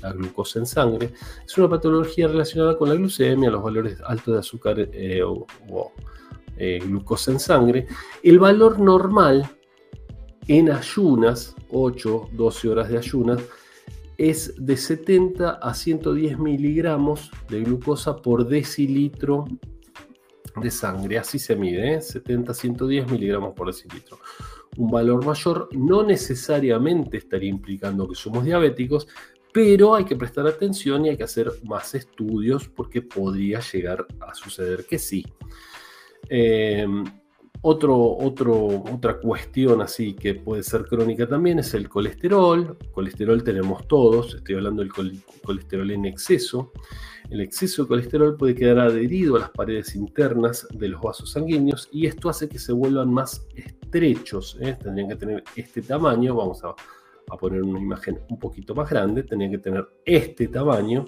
la 0.00 0.12
glucosa 0.12 0.60
en 0.60 0.66
sangre, 0.66 1.14
es 1.44 1.58
una 1.58 1.68
patología 1.68 2.28
relacionada 2.28 2.78
con 2.78 2.90
la 2.90 2.94
glucemia, 2.94 3.50
los 3.50 3.64
valores 3.64 4.00
altos 4.06 4.34
de 4.34 4.38
azúcar 4.38 4.76
eh, 4.78 5.20
o, 5.24 5.44
eh, 6.56 6.78
glucosa 6.84 7.32
en 7.32 7.40
sangre. 7.40 7.88
El 8.22 8.38
valor 8.38 8.78
normal 8.78 9.50
en 10.48 10.70
ayunas, 10.70 11.54
8, 11.70 12.30
12 12.32 12.68
horas 12.68 12.88
de 12.88 12.98
ayunas, 12.98 13.40
es 14.18 14.54
de 14.56 14.76
70 14.76 15.50
a 15.50 15.74
110 15.74 16.38
miligramos 16.38 17.30
de 17.48 17.62
glucosa 17.62 18.16
por 18.16 18.46
decilitro 18.46 19.46
de 20.60 20.70
sangre, 20.70 21.18
así 21.18 21.38
se 21.38 21.56
mide, 21.56 21.98
70-110 21.98 23.02
¿eh? 23.02 23.06
miligramos 23.10 23.54
por 23.54 23.68
decilitro. 23.68 24.18
Un 24.76 24.90
valor 24.90 25.24
mayor 25.24 25.68
no 25.72 26.02
necesariamente 26.02 27.16
estaría 27.16 27.50
implicando 27.50 28.08
que 28.08 28.14
somos 28.14 28.44
diabéticos, 28.44 29.08
pero 29.52 29.94
hay 29.94 30.04
que 30.04 30.16
prestar 30.16 30.46
atención 30.46 31.04
y 31.04 31.10
hay 31.10 31.16
que 31.16 31.24
hacer 31.24 31.50
más 31.64 31.94
estudios 31.94 32.68
porque 32.68 33.02
podría 33.02 33.60
llegar 33.60 34.06
a 34.20 34.34
suceder 34.34 34.86
que 34.86 34.98
sí. 34.98 35.24
Eh, 36.28 36.86
otro, 37.64 38.16
otra 38.92 39.18
cuestión 39.20 39.80
así 39.82 40.14
que 40.14 40.34
puede 40.34 40.64
ser 40.64 40.84
crónica 40.84 41.28
también 41.28 41.60
es 41.60 41.74
el 41.74 41.88
colesterol. 41.88 42.76
Colesterol 42.90 43.42
tenemos 43.44 43.86
todos, 43.86 44.34
estoy 44.34 44.56
hablando 44.56 44.82
del 44.82 44.92
colesterol 44.92 45.90
en 45.90 46.04
exceso. 46.04 46.72
El 47.30 47.40
exceso 47.40 47.82
de 47.82 47.88
colesterol 47.88 48.36
puede 48.36 48.56
quedar 48.56 48.80
adherido 48.80 49.36
a 49.36 49.40
las 49.40 49.50
paredes 49.50 49.94
internas 49.94 50.66
de 50.72 50.88
los 50.88 51.00
vasos 51.00 51.30
sanguíneos 51.30 51.88
y 51.92 52.06
esto 52.06 52.28
hace 52.28 52.48
que 52.48 52.58
se 52.58 52.72
vuelvan 52.72 53.12
más 53.12 53.46
estrechos. 53.54 54.58
¿eh? 54.60 54.76
Tendrían 54.82 55.10
que 55.10 55.16
tener 55.16 55.44
este 55.54 55.82
tamaño, 55.82 56.34
vamos 56.34 56.64
a, 56.64 56.74
a 57.30 57.36
poner 57.36 57.62
una 57.62 57.78
imagen 57.78 58.18
un 58.28 58.40
poquito 58.40 58.74
más 58.74 58.90
grande, 58.90 59.22
tendrían 59.22 59.52
que 59.52 59.58
tener 59.58 59.88
este 60.04 60.48
tamaño 60.48 61.06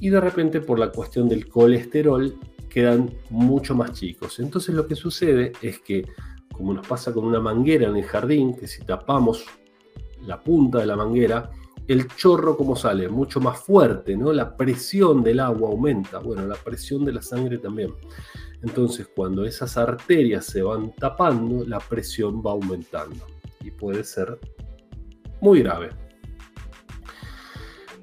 y 0.00 0.10
de 0.10 0.20
repente 0.20 0.60
por 0.60 0.80
la 0.80 0.90
cuestión 0.90 1.28
del 1.28 1.48
colesterol 1.48 2.34
quedan 2.76 3.10
mucho 3.30 3.74
más 3.74 3.94
chicos. 3.94 4.38
Entonces 4.38 4.74
lo 4.74 4.86
que 4.86 4.94
sucede 4.94 5.52
es 5.62 5.78
que, 5.78 6.06
como 6.52 6.74
nos 6.74 6.86
pasa 6.86 7.10
con 7.10 7.24
una 7.24 7.40
manguera 7.40 7.88
en 7.88 7.96
el 7.96 8.04
jardín, 8.04 8.54
que 8.54 8.66
si 8.66 8.84
tapamos 8.84 9.46
la 10.26 10.42
punta 10.42 10.80
de 10.80 10.84
la 10.84 10.94
manguera, 10.94 11.50
el 11.88 12.06
chorro 12.08 12.54
como 12.54 12.76
sale, 12.76 13.08
mucho 13.08 13.40
más 13.40 13.60
fuerte, 13.60 14.14
¿no? 14.14 14.30
La 14.30 14.58
presión 14.58 15.22
del 15.22 15.40
agua 15.40 15.70
aumenta, 15.70 16.18
bueno, 16.18 16.46
la 16.46 16.56
presión 16.56 17.02
de 17.06 17.14
la 17.14 17.22
sangre 17.22 17.56
también. 17.56 17.94
Entonces, 18.62 19.08
cuando 19.16 19.46
esas 19.46 19.78
arterias 19.78 20.44
se 20.44 20.60
van 20.60 20.94
tapando, 20.96 21.64
la 21.64 21.78
presión 21.78 22.42
va 22.44 22.50
aumentando 22.50 23.24
y 23.64 23.70
puede 23.70 24.04
ser 24.04 24.38
muy 25.40 25.62
grave. 25.62 25.88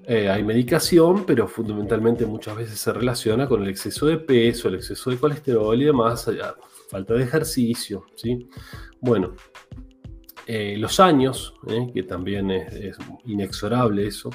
Eh, 0.05 0.29
hay 0.29 0.43
medicación, 0.43 1.25
pero 1.25 1.47
fundamentalmente 1.47 2.25
muchas 2.25 2.57
veces 2.57 2.77
se 2.77 2.91
relaciona 2.91 3.47
con 3.47 3.63
el 3.63 3.69
exceso 3.69 4.05
de 4.05 4.17
peso, 4.17 4.67
el 4.67 4.75
exceso 4.75 5.09
de 5.09 5.17
colesterol 5.17 5.81
y 5.81 5.85
demás, 5.85 6.29
falta 6.89 7.13
de 7.13 7.23
ejercicio. 7.23 8.05
¿sí? 8.15 8.49
Bueno, 8.99 9.33
eh, 10.45 10.75
los 10.77 10.99
años, 10.99 11.53
¿eh? 11.67 11.89
que 11.93 12.03
también 12.03 12.51
es, 12.51 12.97
inexorable 13.25 14.05
eso. 14.05 14.29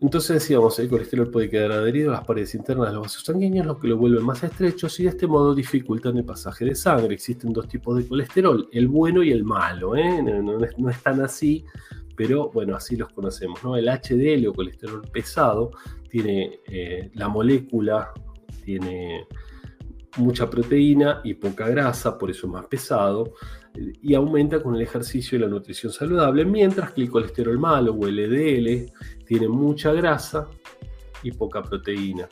Entonces 0.00 0.40
decíamos, 0.40 0.78
el 0.78 0.88
colesterol 0.88 1.30
puede 1.30 1.50
quedar 1.50 1.72
adherido 1.72 2.08
a 2.08 2.14
las 2.14 2.26
paredes 2.26 2.54
internas 2.54 2.88
de 2.88 2.94
los 2.94 3.02
vasos 3.02 3.22
sanguíneos, 3.22 3.66
lo 3.66 3.78
que 3.78 3.86
lo 3.86 3.98
vuelve 3.98 4.20
más 4.20 4.42
estrechos 4.42 4.98
y 4.98 5.02
de 5.02 5.10
este 5.10 5.26
modo 5.26 5.54
dificultan 5.54 6.16
el 6.16 6.24
pasaje 6.24 6.64
de 6.64 6.74
sangre. 6.74 7.12
Existen 7.12 7.52
dos 7.52 7.68
tipos 7.68 7.98
de 7.98 8.08
colesterol, 8.08 8.66
el 8.72 8.88
bueno 8.88 9.22
y 9.22 9.30
el 9.30 9.44
malo. 9.44 9.92
No, 9.94 10.58
no 10.78 10.88
es 10.88 11.02
tan 11.02 11.20
así, 11.20 11.66
pero 12.20 12.50
bueno, 12.50 12.76
así 12.76 12.96
los 12.96 13.10
conocemos. 13.14 13.64
¿no? 13.64 13.78
El 13.78 13.88
HDL 13.88 14.46
o 14.48 14.52
colesterol 14.52 15.00
pesado 15.10 15.70
tiene 16.06 16.60
eh, 16.66 17.10
la 17.14 17.28
molécula, 17.28 18.12
tiene 18.62 19.26
mucha 20.18 20.50
proteína 20.50 21.22
y 21.24 21.32
poca 21.32 21.66
grasa, 21.66 22.18
por 22.18 22.30
eso 22.30 22.46
es 22.46 22.52
más 22.52 22.66
pesado, 22.66 23.32
y 23.74 24.12
aumenta 24.12 24.62
con 24.62 24.74
el 24.74 24.82
ejercicio 24.82 25.38
y 25.38 25.40
la 25.40 25.48
nutrición 25.48 25.94
saludable, 25.94 26.44
mientras 26.44 26.92
que 26.92 27.00
el 27.00 27.10
colesterol 27.10 27.58
malo 27.58 27.94
o 27.94 28.06
el 28.06 28.16
LDL 28.16 28.92
tiene 29.24 29.48
mucha 29.48 29.90
grasa 29.94 30.46
y 31.22 31.32
poca 31.32 31.62
proteína 31.62 32.28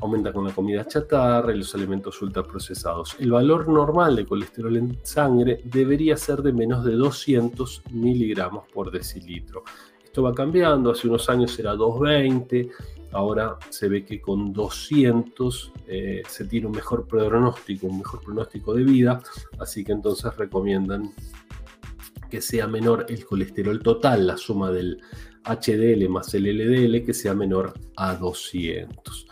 aumenta 0.00 0.32
con 0.32 0.46
la 0.46 0.52
comida 0.52 0.86
chatarra 0.86 1.54
y 1.54 1.58
los 1.58 1.74
alimentos 1.74 2.20
ultraprocesados. 2.22 3.16
El 3.18 3.32
valor 3.32 3.68
normal 3.68 4.16
de 4.16 4.26
colesterol 4.26 4.76
en 4.76 4.98
sangre 5.02 5.60
debería 5.64 6.16
ser 6.16 6.42
de 6.42 6.52
menos 6.52 6.84
de 6.84 6.92
200 6.92 7.82
miligramos 7.92 8.66
por 8.72 8.90
decilitro. 8.90 9.64
Esto 10.04 10.22
va 10.22 10.34
cambiando, 10.34 10.90
hace 10.90 11.06
unos 11.06 11.28
años 11.30 11.56
era 11.58 11.74
220, 11.74 12.70
ahora 13.12 13.56
se 13.68 13.88
ve 13.88 14.04
que 14.04 14.20
con 14.20 14.52
200 14.52 15.72
eh, 15.86 16.22
se 16.26 16.44
tiene 16.46 16.66
un 16.66 16.72
mejor 16.72 17.06
pronóstico, 17.06 17.86
un 17.86 17.98
mejor 17.98 18.20
pronóstico 18.20 18.74
de 18.74 18.82
vida, 18.82 19.22
así 19.58 19.84
que 19.84 19.92
entonces 19.92 20.36
recomiendan 20.36 21.12
que 22.28 22.40
sea 22.40 22.66
menor 22.66 23.06
el 23.08 23.24
colesterol 23.24 23.80
total, 23.82 24.26
la 24.26 24.36
suma 24.36 24.70
del 24.70 25.00
HDL 25.44 26.08
más 26.08 26.32
el 26.34 26.44
LDL, 26.44 27.04
que 27.04 27.14
sea 27.14 27.34
menor 27.34 27.74
a 27.96 28.14
200. 28.14 29.26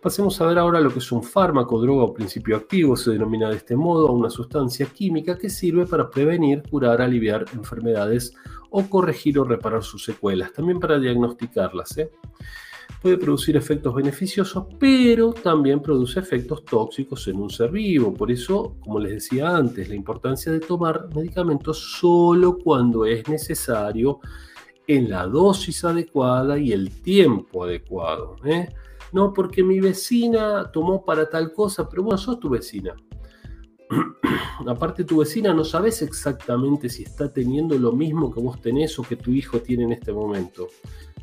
Pasemos 0.00 0.40
a 0.40 0.46
ver 0.46 0.58
ahora 0.58 0.80
lo 0.80 0.92
que 0.92 1.00
es 1.00 1.10
un 1.10 1.22
fármaco, 1.22 1.80
droga 1.80 2.04
o 2.04 2.14
principio 2.14 2.56
activo, 2.56 2.96
se 2.96 3.10
denomina 3.10 3.50
de 3.50 3.56
este 3.56 3.74
modo 3.74 4.08
a 4.08 4.12
una 4.12 4.30
sustancia 4.30 4.86
química 4.86 5.36
que 5.36 5.50
sirve 5.50 5.86
para 5.86 6.08
prevenir, 6.08 6.62
curar, 6.70 7.02
aliviar 7.02 7.44
enfermedades 7.52 8.32
o 8.70 8.88
corregir 8.88 9.38
o 9.38 9.44
reparar 9.44 9.82
sus 9.82 10.04
secuelas, 10.04 10.52
también 10.52 10.78
para 10.78 10.98
diagnosticarlas. 10.98 11.98
¿eh? 11.98 12.10
puede 13.00 13.16
producir 13.16 13.56
efectos 13.56 13.94
beneficiosos, 13.94 14.66
pero 14.78 15.32
también 15.32 15.80
produce 15.80 16.20
efectos 16.20 16.64
tóxicos 16.64 17.28
en 17.28 17.40
un 17.40 17.50
ser 17.50 17.70
vivo. 17.70 18.12
Por 18.12 18.30
eso, 18.30 18.76
como 18.80 18.98
les 18.98 19.12
decía 19.12 19.56
antes, 19.56 19.88
la 19.88 19.94
importancia 19.94 20.50
de 20.50 20.60
tomar 20.60 21.08
medicamentos 21.14 21.78
solo 21.98 22.58
cuando 22.58 23.04
es 23.04 23.28
necesario, 23.28 24.20
en 24.86 25.10
la 25.10 25.26
dosis 25.26 25.84
adecuada 25.84 26.58
y 26.58 26.72
el 26.72 26.90
tiempo 27.02 27.64
adecuado. 27.64 28.36
¿eh? 28.44 28.68
No 29.12 29.32
porque 29.32 29.62
mi 29.62 29.80
vecina 29.80 30.70
tomó 30.72 31.04
para 31.04 31.28
tal 31.28 31.52
cosa, 31.52 31.88
pero 31.88 32.02
bueno, 32.02 32.18
sos 32.18 32.38
tu 32.38 32.48
vecina. 32.48 32.94
Aparte 34.66 35.04
tu 35.04 35.18
vecina 35.18 35.54
no 35.54 35.64
sabes 35.64 36.02
exactamente 36.02 36.88
si 36.88 37.04
está 37.04 37.32
teniendo 37.32 37.78
lo 37.78 37.92
mismo 37.92 38.32
que 38.32 38.40
vos 38.40 38.60
tenés 38.60 38.98
o 38.98 39.02
que 39.02 39.16
tu 39.16 39.30
hijo 39.30 39.60
tiene 39.60 39.84
en 39.84 39.92
este 39.92 40.12
momento. 40.12 40.68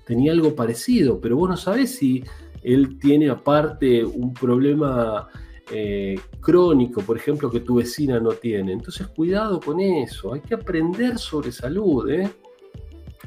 Tenía 0.06 0.32
algo 0.32 0.56
parecido, 0.56 1.20
pero 1.20 1.36
vos 1.36 1.50
no 1.50 1.58
sabés 1.58 1.96
si 1.96 2.24
él 2.64 2.98
tiene 3.00 3.30
aparte 3.30 4.04
un 4.04 4.34
problema 4.34 5.28
eh, 5.72 6.20
crónico, 6.40 7.02
por 7.02 7.18
ejemplo, 7.18 7.50
que 7.50 7.60
tu 7.60 7.76
vecina 7.76 8.20
no 8.20 8.32
tiene. 8.32 8.74
Entonces 8.74 9.08
cuidado 9.08 9.60
con 9.60 9.80
eso, 9.80 10.34
hay 10.34 10.42
que 10.42 10.56
aprender 10.56 11.18
sobre 11.18 11.52
salud. 11.52 12.10
¿eh? 12.10 12.30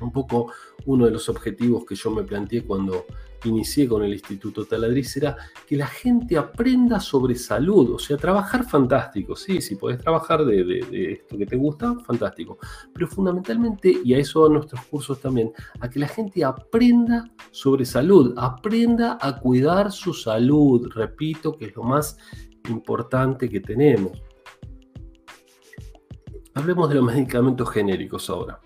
Un 0.00 0.12
poco 0.12 0.52
uno 0.86 1.06
de 1.06 1.12
los 1.12 1.28
objetivos 1.28 1.84
que 1.84 1.94
yo 1.94 2.11
me 2.11 2.22
planteé 2.22 2.62
cuando 2.62 3.06
inicié 3.45 3.86
con 3.89 4.03
el 4.03 4.12
Instituto 4.12 4.64
Taladriz 4.64 5.16
era 5.16 5.36
que 5.66 5.76
la 5.76 5.86
gente 5.86 6.36
aprenda 6.36 7.01
sobre 7.01 7.34
salud, 7.36 7.95
o 7.95 7.99
sea, 7.99 8.16
trabajar 8.16 8.64
fantástico, 8.64 9.36
sí, 9.36 9.61
si 9.61 9.76
podés 9.76 9.99
trabajar 9.99 10.45
de, 10.45 11.12
esto 11.12 11.39
que 11.39 11.47
te 11.47 11.57
gusta, 11.57 11.95
fantástico, 12.01 12.59
pero 12.93 13.07
fundamentalmente, 13.07 13.95
y 14.05 14.14
a 14.14 14.18
eso 14.18 14.43
van 14.43 14.55
nuestros 14.55 14.84
cursos 14.86 15.20
también, 15.20 15.53
a 15.80 15.89
que 15.89 15.99
la 15.99 16.09
gente 16.09 16.45
aprenda 16.45 17.30
sobre 17.51 17.84
salud, 17.84 18.34
aprenda 18.36 19.18
a 19.20 19.39
cuidar 19.39 19.93
su 19.93 20.12
salud, 20.12 20.91
repito, 20.95 21.53
que 21.53 21.66
es 21.66 21.76
lo 21.76 21.84
más 21.84 22.16
importante 22.68 23.49
que 23.49 23.61
tenemos. 23.61 24.20
Hablemos 26.55 26.89
de 26.89 26.97
los 26.97 27.05
medicamentos 27.05 27.70
genéricos 27.70 28.28
ahora. 28.30 28.61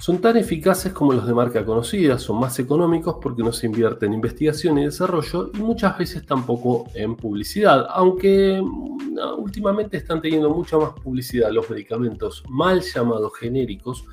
Son 0.00 0.20
tan 0.20 0.36
eficaces 0.36 0.92
como 0.92 1.12
los 1.12 1.26
de 1.26 1.32
marca 1.32 1.64
conocida, 1.64 2.18
son 2.18 2.38
más 2.40 2.58
económicos 2.58 3.16
porque 3.22 3.42
no 3.42 3.52
se 3.52 3.66
invierte 3.66 4.06
en 4.06 4.12
investigación 4.12 4.78
y 4.78 4.84
desarrollo 4.84 5.50
y 5.54 5.58
muchas 5.58 5.96
veces 5.96 6.26
tampoco 6.26 6.86
en 6.94 7.16
publicidad, 7.16 7.86
aunque 7.90 8.60
mm, 8.60 9.38
últimamente 9.38 9.96
están 9.96 10.20
teniendo 10.20 10.50
mucha 10.50 10.76
más 10.76 10.90
publicidad 10.90 11.50
los 11.52 11.70
medicamentos 11.70 12.42
mal 12.48 12.82
llamados 12.82 13.32
genéricos, 13.38 14.04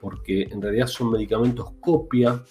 porque 0.00 0.42
en 0.42 0.60
realidad 0.60 0.86
son 0.86 1.10
medicamentos 1.10 1.72
copia 1.80 2.42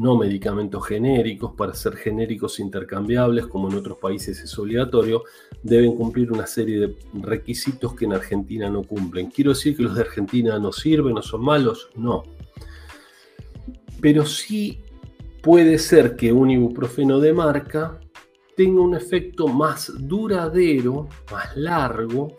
no 0.00 0.16
medicamentos 0.16 0.86
genéricos, 0.86 1.52
para 1.52 1.74
ser 1.74 1.94
genéricos 1.94 2.58
intercambiables, 2.58 3.46
como 3.48 3.68
en 3.68 3.76
otros 3.76 3.98
países 3.98 4.40
es 4.40 4.58
obligatorio, 4.58 5.24
deben 5.62 5.94
cumplir 5.94 6.32
una 6.32 6.46
serie 6.46 6.80
de 6.80 6.96
requisitos 7.20 7.94
que 7.94 8.06
en 8.06 8.14
Argentina 8.14 8.70
no 8.70 8.82
cumplen. 8.82 9.30
¿Quiero 9.30 9.50
decir 9.50 9.76
que 9.76 9.82
los 9.82 9.94
de 9.94 10.00
Argentina 10.00 10.58
no 10.58 10.72
sirven 10.72 11.18
o 11.18 11.22
son 11.22 11.44
malos? 11.44 11.90
No. 11.96 12.22
Pero 14.00 14.24
sí 14.24 14.80
puede 15.42 15.78
ser 15.78 16.16
que 16.16 16.32
un 16.32 16.50
ibuprofeno 16.50 17.20
de 17.20 17.34
marca 17.34 18.00
tenga 18.56 18.80
un 18.80 18.94
efecto 18.94 19.48
más 19.48 19.92
duradero, 19.98 21.10
más 21.30 21.54
largo, 21.58 22.38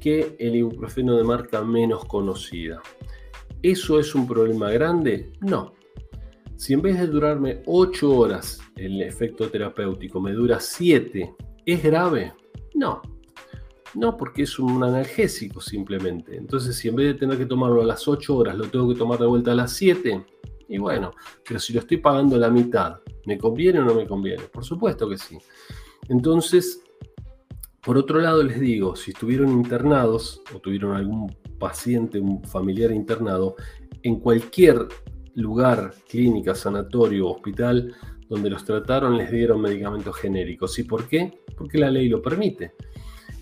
que 0.00 0.34
el 0.38 0.56
ibuprofeno 0.56 1.14
de 1.14 1.24
marca 1.24 1.60
menos 1.62 2.06
conocida. 2.06 2.80
¿Eso 3.62 4.00
es 4.00 4.14
un 4.14 4.26
problema 4.26 4.70
grande? 4.70 5.30
No, 5.42 5.74
si 6.60 6.74
en 6.74 6.82
vez 6.82 7.00
de 7.00 7.06
durarme 7.06 7.62
8 7.64 8.14
horas 8.14 8.60
el 8.76 9.00
efecto 9.00 9.48
terapéutico 9.48 10.20
me 10.20 10.34
dura 10.34 10.60
7, 10.60 11.34
¿es 11.64 11.82
grave? 11.82 12.34
No. 12.74 13.00
No, 13.94 14.14
porque 14.14 14.42
es 14.42 14.58
un 14.58 14.84
analgésico 14.84 15.62
simplemente. 15.62 16.36
Entonces, 16.36 16.76
si 16.76 16.88
en 16.88 16.96
vez 16.96 17.06
de 17.06 17.14
tener 17.14 17.38
que 17.38 17.46
tomarlo 17.46 17.80
a 17.80 17.86
las 17.86 18.06
8 18.06 18.36
horas, 18.36 18.58
lo 18.58 18.68
tengo 18.68 18.92
que 18.92 18.98
tomar 18.98 19.18
de 19.18 19.26
vuelta 19.26 19.52
a 19.52 19.54
las 19.54 19.72
7, 19.72 20.22
y 20.68 20.76
bueno, 20.76 21.12
pero 21.48 21.58
si 21.58 21.72
lo 21.72 21.80
estoy 21.80 21.96
pagando 21.96 22.36
la 22.36 22.50
mitad, 22.50 22.96
¿me 23.24 23.38
conviene 23.38 23.78
o 23.80 23.84
no 23.84 23.94
me 23.94 24.06
conviene? 24.06 24.42
Por 24.42 24.62
supuesto 24.62 25.08
que 25.08 25.16
sí. 25.16 25.38
Entonces, 26.10 26.82
por 27.82 27.96
otro 27.96 28.20
lado, 28.20 28.42
les 28.42 28.60
digo, 28.60 28.96
si 28.96 29.12
estuvieron 29.12 29.50
internados 29.50 30.42
o 30.54 30.58
tuvieron 30.58 30.94
algún 30.94 31.34
paciente, 31.58 32.20
un 32.20 32.44
familiar 32.44 32.92
internado, 32.92 33.56
en 34.02 34.20
cualquier 34.20 34.86
lugar, 35.40 35.94
clínica, 36.08 36.54
sanatorio, 36.54 37.28
hospital, 37.28 37.94
donde 38.28 38.50
los 38.50 38.64
trataron 38.64 39.18
les 39.18 39.30
dieron 39.30 39.60
medicamentos 39.60 40.16
genéricos. 40.16 40.78
¿Y 40.78 40.84
por 40.84 41.08
qué? 41.08 41.40
Porque 41.56 41.78
la 41.78 41.90
ley 41.90 42.08
lo 42.08 42.22
permite. 42.22 42.74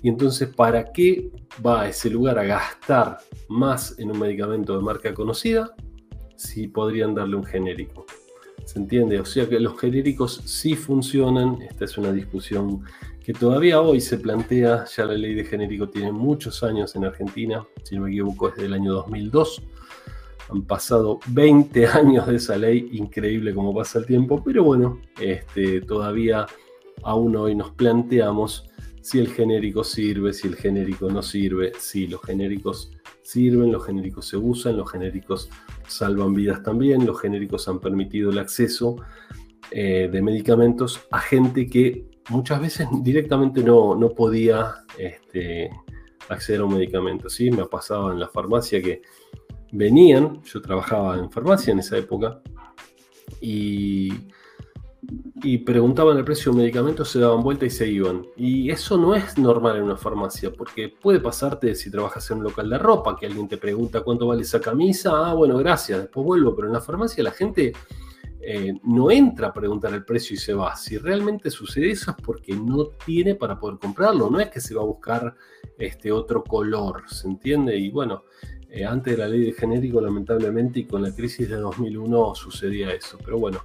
Y 0.03 0.09
entonces, 0.09 0.49
¿para 0.49 0.93
qué 0.93 1.31
va 1.65 1.89
ese 1.89 2.09
lugar 2.09 2.39
a 2.39 2.45
gastar 2.45 3.19
más 3.49 3.99
en 3.99 4.11
un 4.11 4.19
medicamento 4.19 4.77
de 4.77 4.83
marca 4.83 5.13
conocida 5.13 5.75
si 6.37 6.69
podrían 6.69 7.15
darle 7.15 7.37
un 7.37 7.45
genérico? 7.45 8.07
¿Se 8.65 8.79
entiende? 8.79 9.19
O 9.19 9.25
sea 9.25 9.49
que 9.49 9.59
los 9.59 9.79
genéricos 9.79 10.43
sí 10.45 10.75
funcionan. 10.75 11.61
Esta 11.63 11.85
es 11.85 11.99
una 11.99 12.13
discusión 12.13 12.83
que 13.25 13.33
todavía 13.33 13.81
hoy 13.81 14.01
se 14.01 14.19
plantea. 14.19 14.85
Ya 14.85 15.05
la 15.05 15.15
ley 15.15 15.35
de 15.35 15.45
genérico 15.45 15.89
tiene 15.89 16.13
muchos 16.13 16.63
años 16.63 16.95
en 16.95 17.05
Argentina. 17.05 17.67
Si 17.83 17.97
no 17.97 18.03
me 18.03 18.11
equivoco, 18.11 18.49
es 18.49 18.57
del 18.57 18.75
año 18.75 18.93
2002. 18.93 19.63
Han 20.51 20.63
pasado 20.63 21.21
20 21.29 21.87
años 21.89 22.27
de 22.27 22.37
esa 22.37 22.57
ley, 22.57 22.89
increíble 22.93 23.55
cómo 23.55 23.75
pasa 23.75 23.99
el 23.99 24.07
tiempo, 24.07 24.43
pero 24.45 24.65
bueno, 24.65 25.01
este, 25.21 25.81
todavía 25.81 26.47
aún 27.03 27.37
hoy 27.37 27.55
nos 27.55 27.71
planteamos 27.71 28.69
si 29.01 29.19
el 29.19 29.29
genérico 29.29 29.85
sirve, 29.85 30.33
si 30.33 30.49
el 30.49 30.57
genérico 30.57 31.09
no 31.11 31.23
sirve, 31.23 31.73
si 31.79 32.07
los 32.07 32.21
genéricos 32.23 32.93
sirven, 33.23 33.73
los 33.73 33.85
genéricos 33.87 34.27
se 34.27 34.37
usan, 34.37 34.77
los 34.77 34.91
genéricos 34.91 35.49
salvan 35.87 36.35
vidas 36.35 36.63
también, 36.63 37.07
los 37.07 37.21
genéricos 37.21 37.69
han 37.69 37.79
permitido 37.79 38.31
el 38.31 38.39
acceso 38.39 38.97
eh, 39.71 40.09
de 40.11 40.23
medicamentos 40.23 41.01
a 41.11 41.21
gente 41.21 41.67
que 41.67 42.07
muchas 42.31 42.61
veces 42.61 42.89
directamente 43.03 43.63
no, 43.63 43.95
no 43.95 44.11
podía 44.11 44.75
este, 44.99 45.71
acceder 46.29 46.61
a 46.61 46.65
un 46.65 46.75
medicamento. 46.75 47.29
¿sí? 47.29 47.51
Me 47.51 47.63
ha 47.63 47.67
pasado 47.67 48.13
en 48.13 48.21
la 48.21 48.29
farmacia 48.29 48.83
que 48.83 49.03
venían, 49.73 50.43
yo 50.43 50.61
trabajaba 50.61 51.19
en 51.19 51.31
farmacia 51.31 51.73
en 51.73 51.81
esa 51.81 51.97
época, 51.97 52.41
y, 53.41 54.11
y 55.43 55.59
preguntaban 55.59 56.17
el 56.17 56.25
precio 56.25 56.51
de 56.51 56.51
un 56.51 56.63
medicamento, 56.63 57.05
se 57.05 57.21
daban 57.21 57.43
vuelta 57.43 57.67
y 57.67 57.71
se 57.71 57.87
iban. 57.89 58.27
Y 58.37 58.71
eso 58.71 58.97
no 58.97 59.15
es 59.15 59.39
normal 59.39 59.77
en 59.77 59.85
una 59.85 59.97
farmacia, 59.97 60.53
porque 60.53 60.89
puede 60.89 61.21
pasarte 61.21 61.75
si 61.75 61.91
trabajas 61.91 62.31
en 62.31 62.39
un 62.39 62.45
local 62.45 62.69
de 62.71 62.79
ropa, 62.79 63.17
que 63.17 63.27
alguien 63.27 63.49
te 63.49 63.59
pregunta 63.59 64.03
cuánto 64.03 64.27
vale 64.27 64.43
esa 64.43 64.61
camisa, 64.61 65.13
ah, 65.15 65.35
bueno, 65.35 65.57
gracias, 65.59 66.01
después 66.01 66.25
vuelvo, 66.25 66.55
pero 66.55 66.69
en 66.69 66.75
la 66.75 66.81
farmacia 66.81 67.23
la 67.23 67.33
gente... 67.33 67.73
Eh, 68.41 68.73
no 68.85 69.11
entra 69.11 69.49
a 69.49 69.53
preguntar 69.53 69.93
el 69.93 70.05
precio 70.05 70.35
y 70.35 70.39
se 70.39 70.55
va. 70.55 70.75
Si 70.77 70.97
realmente 70.97 71.51
sucede 71.51 71.91
eso 71.91 72.13
es 72.13 72.17
porque 72.25 72.55
no 72.55 72.87
tiene 73.05 73.35
para 73.35 73.59
poder 73.59 73.79
comprarlo, 73.79 74.31
no 74.31 74.39
es 74.41 74.49
que 74.49 74.61
se 74.61 74.75
va 74.75 74.81
a 74.81 74.87
buscar 74.87 75.35
este 75.77 76.13
otro 76.13 76.45
color, 76.45 77.03
¿se 77.09 77.27
entiende? 77.27 77.77
Y 77.77 77.91
bueno, 77.91 78.23
eh, 78.71 78.85
antes 78.85 79.17
de 79.17 79.19
la 79.19 79.29
ley 79.29 79.47
de 79.47 79.53
genérico, 79.53 80.01
lamentablemente, 80.01 80.81
y 80.81 80.85
con 80.85 81.03
la 81.03 81.15
crisis 81.15 81.49
de 81.49 81.57
2001 81.57 82.35
sucedía 82.35 82.93
eso. 82.93 83.19
Pero 83.25 83.39
bueno, 83.39 83.61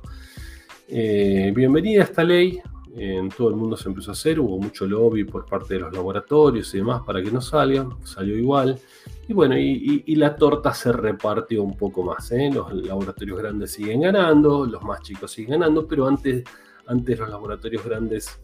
eh, 0.88 1.52
bienvenida 1.54 2.02
a 2.02 2.06
esta 2.06 2.24
ley. 2.24 2.62
En 2.96 3.30
todo 3.30 3.50
el 3.50 3.56
mundo 3.56 3.76
se 3.76 3.90
empezó 3.90 4.12
a 4.12 4.14
hacer, 4.14 4.40
hubo 4.40 4.60
mucho 4.60 4.86
lobby 4.86 5.24
por 5.24 5.48
parte 5.48 5.74
de 5.74 5.80
los 5.80 5.94
laboratorios 5.94 6.72
y 6.76 6.78
demás 6.78 7.02
para 7.04 7.24
que 7.24 7.32
no 7.32 7.42
salga, 7.42 7.90
salió 8.04 8.38
igual. 8.38 8.80
Y 9.28 9.34
bueno, 9.34 9.58
y, 9.58 10.16
la 10.16 10.36
torta 10.36 10.74
se 10.74 10.92
repartió 10.92 11.64
un 11.64 11.76
poco 11.76 12.04
más. 12.04 12.32
¿eh? 12.32 12.52
Los 12.54 12.72
laboratorios 12.72 13.40
grandes 13.40 13.72
siguen 13.72 14.02
ganando, 14.02 14.66
los 14.68 14.84
más 14.84 15.02
chicos 15.02 15.32
siguen 15.32 15.60
ganando, 15.60 15.88
pero 15.88 16.08
antes, 16.08 16.44
antes 16.86 17.18
los 17.18 17.30
laboratorios 17.30 17.84
grandes, 17.84 18.40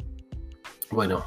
bueno, 0.90 1.24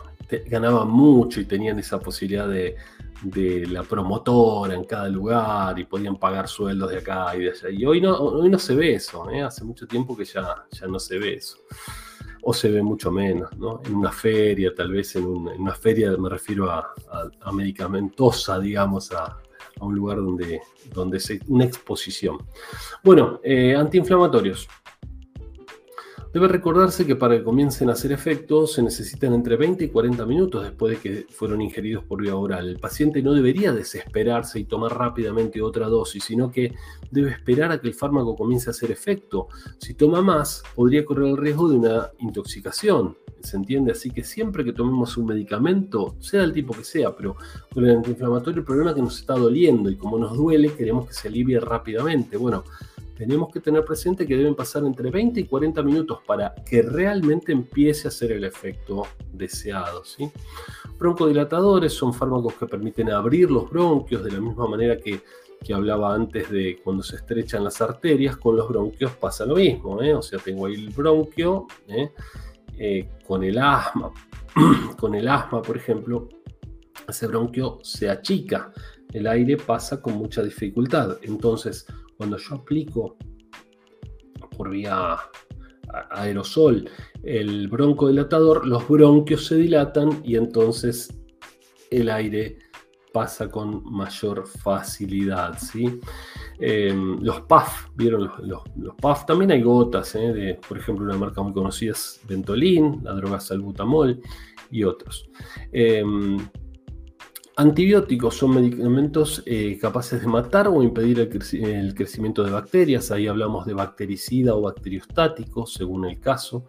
ganaban 0.47 0.89
mucho 0.89 1.41
y 1.41 1.45
tenían 1.45 1.79
esa 1.79 2.01
posibilidad 2.01 2.49
de, 2.49 2.77
de 3.23 3.67
la 3.67 3.83
promotora 3.83 4.75
en 4.75 4.85
cada 4.85 5.09
lugar 5.09 5.79
y 5.79 5.85
podían 5.85 6.17
pagar 6.17 6.49
sueldos 6.49 6.91
de 6.91 6.99
acá 6.99 7.35
y 7.37 7.41
de 7.41 7.51
allá. 7.51 7.71
Y 7.71 7.85
hoy 7.85 8.01
no, 8.01 8.17
hoy 8.17 8.49
no 8.49 8.59
se 8.59 8.75
ve 8.75 8.95
eso, 8.95 9.31
¿eh? 9.31 9.43
hace 9.43 9.65
mucho 9.65 9.87
tiempo 9.87 10.17
que 10.17 10.25
ya, 10.25 10.65
ya 10.71 10.87
no 10.87 10.99
se 10.99 11.19
ve 11.19 11.35
eso. 11.35 11.59
O 12.43 12.53
se 12.53 12.69
ve 12.71 12.83
mucho 12.83 13.13
menos, 13.13 13.57
¿no? 13.57 13.81
En 13.85 13.95
una 13.95 14.11
feria, 14.11 14.75
tal 14.75 14.91
vez 14.91 15.15
en, 15.15 15.25
una 15.25 15.75
feria, 15.75 16.11
me 16.17 16.29
refiero 16.29 16.71
a, 16.71 16.93
medicamentosa, 17.53 18.59
digamos, 18.59 19.13
a, 19.13 19.39
un 19.81 19.95
lugar 19.95 20.19
donde, 20.19 20.61
donde 20.93 21.21
una 21.49 21.65
exposición. 21.65 22.39
Bueno, 23.03 23.41
eh, 23.43 23.75
antiinflamatorios. 23.75 24.69
Debe 26.33 26.49
recordarse 26.49 27.05
que 27.05 27.15
para 27.15 27.37
que 27.37 27.45
comiencen 27.45 27.91
a 27.91 27.93
hacer 27.93 28.11
efecto 28.11 28.67
se 28.67 28.83
necesitan 28.83 29.35
entre 29.35 29.57
20 29.57 29.85
y 29.85 29.89
40 29.89 30.25
minutos 30.25 30.65
después 30.65 30.95
de 30.95 30.99
que 30.99 31.27
fueron 31.31 31.61
ingeridos 31.61 32.05
por 32.05 32.23
vía 32.23 32.35
oral. 32.35 32.69
El 32.69 32.79
paciente 32.79 33.23
no 33.23 33.35
debería 33.35 33.75
desesperarse 33.75 34.59
y 34.59 34.65
tomar 34.65 34.97
rápidamente 34.97 35.61
otra 35.61 35.89
dosis, 35.89 36.25
sino 36.25 36.51
que 36.51 36.73
debe 37.11 37.33
esperar 37.33 37.71
a 37.71 37.83
que 37.83 37.89
el 37.89 37.93
fármaco 37.93 38.35
comience 38.35 38.71
a 38.71 38.73
hacer 38.73 38.91
efecto. 38.91 39.49
Si 39.77 39.93
toma 39.93 40.23
más, 40.23 40.63
podría 40.75 41.05
correr 41.05 41.29
el 41.29 41.37
riesgo 41.37 41.69
de 41.69 41.77
una 41.77 42.11
intoxicación. 42.21 43.15
¿Se 43.43 43.59
entiende? 43.59 43.93
Así 43.93 44.11
que 44.11 44.25
siempre 44.25 44.65
que 44.65 44.73
tomemos 44.73 45.19
un 45.19 45.27
medicamento, 45.27 46.17
sea 46.19 46.45
el 46.45 46.55
tipo 46.55 46.73
que 46.73 46.85
sea, 46.85 47.15
pero 47.15 47.37
con 47.75 47.85
el 47.85 47.97
antiinflamatorio 47.97 48.61
el 48.61 48.65
problema 48.65 48.91
es 48.91 48.97
que 48.97 49.03
nos 49.03 49.19
está 49.19 49.35
doliendo 49.35 49.91
y 49.91 49.97
como 49.97 50.19
nos 50.19 50.35
duele 50.35 50.73
queremos 50.73 51.09
que 51.09 51.13
se 51.13 51.29
alivie 51.29 51.61
rápidamente. 51.61 52.39
Bueno, 52.39 52.65
tenemos 53.23 53.53
que 53.53 53.61
tener 53.61 53.85
presente 53.85 54.27
que 54.27 54.37
deben 54.37 54.57
pasar 54.57 54.83
entre 54.83 55.09
20 55.09 55.39
y 55.39 55.45
40 55.45 55.81
minutos 55.85 56.19
para 56.27 56.53
que 56.69 56.83
realmente 56.83 57.53
empiece 57.53 58.09
a 58.09 58.11
hacer 58.11 58.33
el 58.33 58.43
efecto 58.43 59.07
deseado. 59.33 60.03
Broncodilatadores 60.99 61.93
son 61.93 62.13
fármacos 62.13 62.55
que 62.55 62.67
permiten 62.67 63.11
abrir 63.11 63.49
los 63.49 63.71
bronquios 63.71 64.25
de 64.25 64.33
la 64.33 64.41
misma 64.41 64.67
manera 64.67 64.97
que, 64.97 65.21
hablaba 65.73 66.13
antes 66.13 66.51
de 66.51 66.81
cuando 66.83 67.05
se 67.05 67.15
estrechan 67.15 67.63
las 67.63 67.81
arterias, 67.81 68.37
con 68.37 68.57
los 68.57 68.69
bronquios 68.69 69.13
pasa 69.13 69.47
lo 69.47 69.55
mismo. 69.55 70.03
¿eh? 70.03 70.13
O 70.15 70.21
sea, 70.21 70.41
tengo 70.41 70.67
ahí 70.67 70.75
el 70.75 70.91
bronquio 70.91 71.69
¿eh? 71.87 72.11
Eh, 72.77 73.09
con 73.25 73.45
el 73.45 73.57
asma. 73.57 74.11
con 74.99 75.15
el 75.15 75.29
asma, 75.29 75.63
por 75.63 75.77
ejemplo, 75.77 76.29
ese 77.09 77.29
bronquio 77.29 77.79
se 77.83 78.11
achica, 78.11 78.73
el 79.13 79.29
aire 79.29 79.57
pasa 79.59 80.03
con 80.03 80.15
mucha 80.15 80.43
dificultad. 80.43 81.19
Entonces, 81.23 81.87
cuando 82.23 82.39
yo 82.39 82.55
aplico 82.55 83.17
por 84.57 84.71
vía 84.71 85.17
aerosol 86.13 86.89
el 87.25 87.67
broncodilatador, 87.67 88.65
los 88.65 88.89
bronquios 88.89 89.45
se 89.47 89.57
dilatan 89.57 90.21
y 90.23 90.37
entonces 90.37 91.13
el 91.91 92.09
aire 92.09 92.59
pasa 93.13 93.51
con 93.51 93.83
mayor 93.93 94.47
facilidad. 94.47 95.59
¿sí? 95.59 95.99
Em, 96.61 97.19
los 97.21 97.41
PAF, 97.41 97.89
¿vieron? 97.97 98.31
Los, 98.45 98.63
PAF 99.01 99.27
también 99.27 99.51
hay 99.51 99.63
gotas, 99.63 100.15
¿eh? 100.15 100.61
por 100.69 100.79
ejemplo, 100.79 101.05
una 101.05 101.19
marca 101.19 101.43
muy 101.43 101.53
conocida 101.53 101.91
es 101.91 102.21
Ventolin, 102.29 103.01
la 103.03 103.15
droga 103.15 103.41
salbutamol 103.41 104.23
y 104.71 104.85
otros. 104.85 105.29
Em, 105.73 106.39
Antibióticos 107.55 108.37
son 108.37 108.55
medicamentos 108.55 109.43
eh, 109.45 109.77
capaces 109.79 110.23
de 110.23 110.27
matar 110.27 110.69
o 110.69 110.83
impedir 110.83 111.21
el, 111.21 111.95
crecimiento 111.95 112.43
de 112.43 112.51
bacterias. 112.51 113.11
Ahí 113.11 113.27
hablamos 113.27 113.67
de 113.67 113.75
bactericida 113.75 114.55
o 114.55 114.63
bacteriostático, 114.63 115.67
según 115.67 116.07
el 116.07 116.19
caso. 116.19 116.65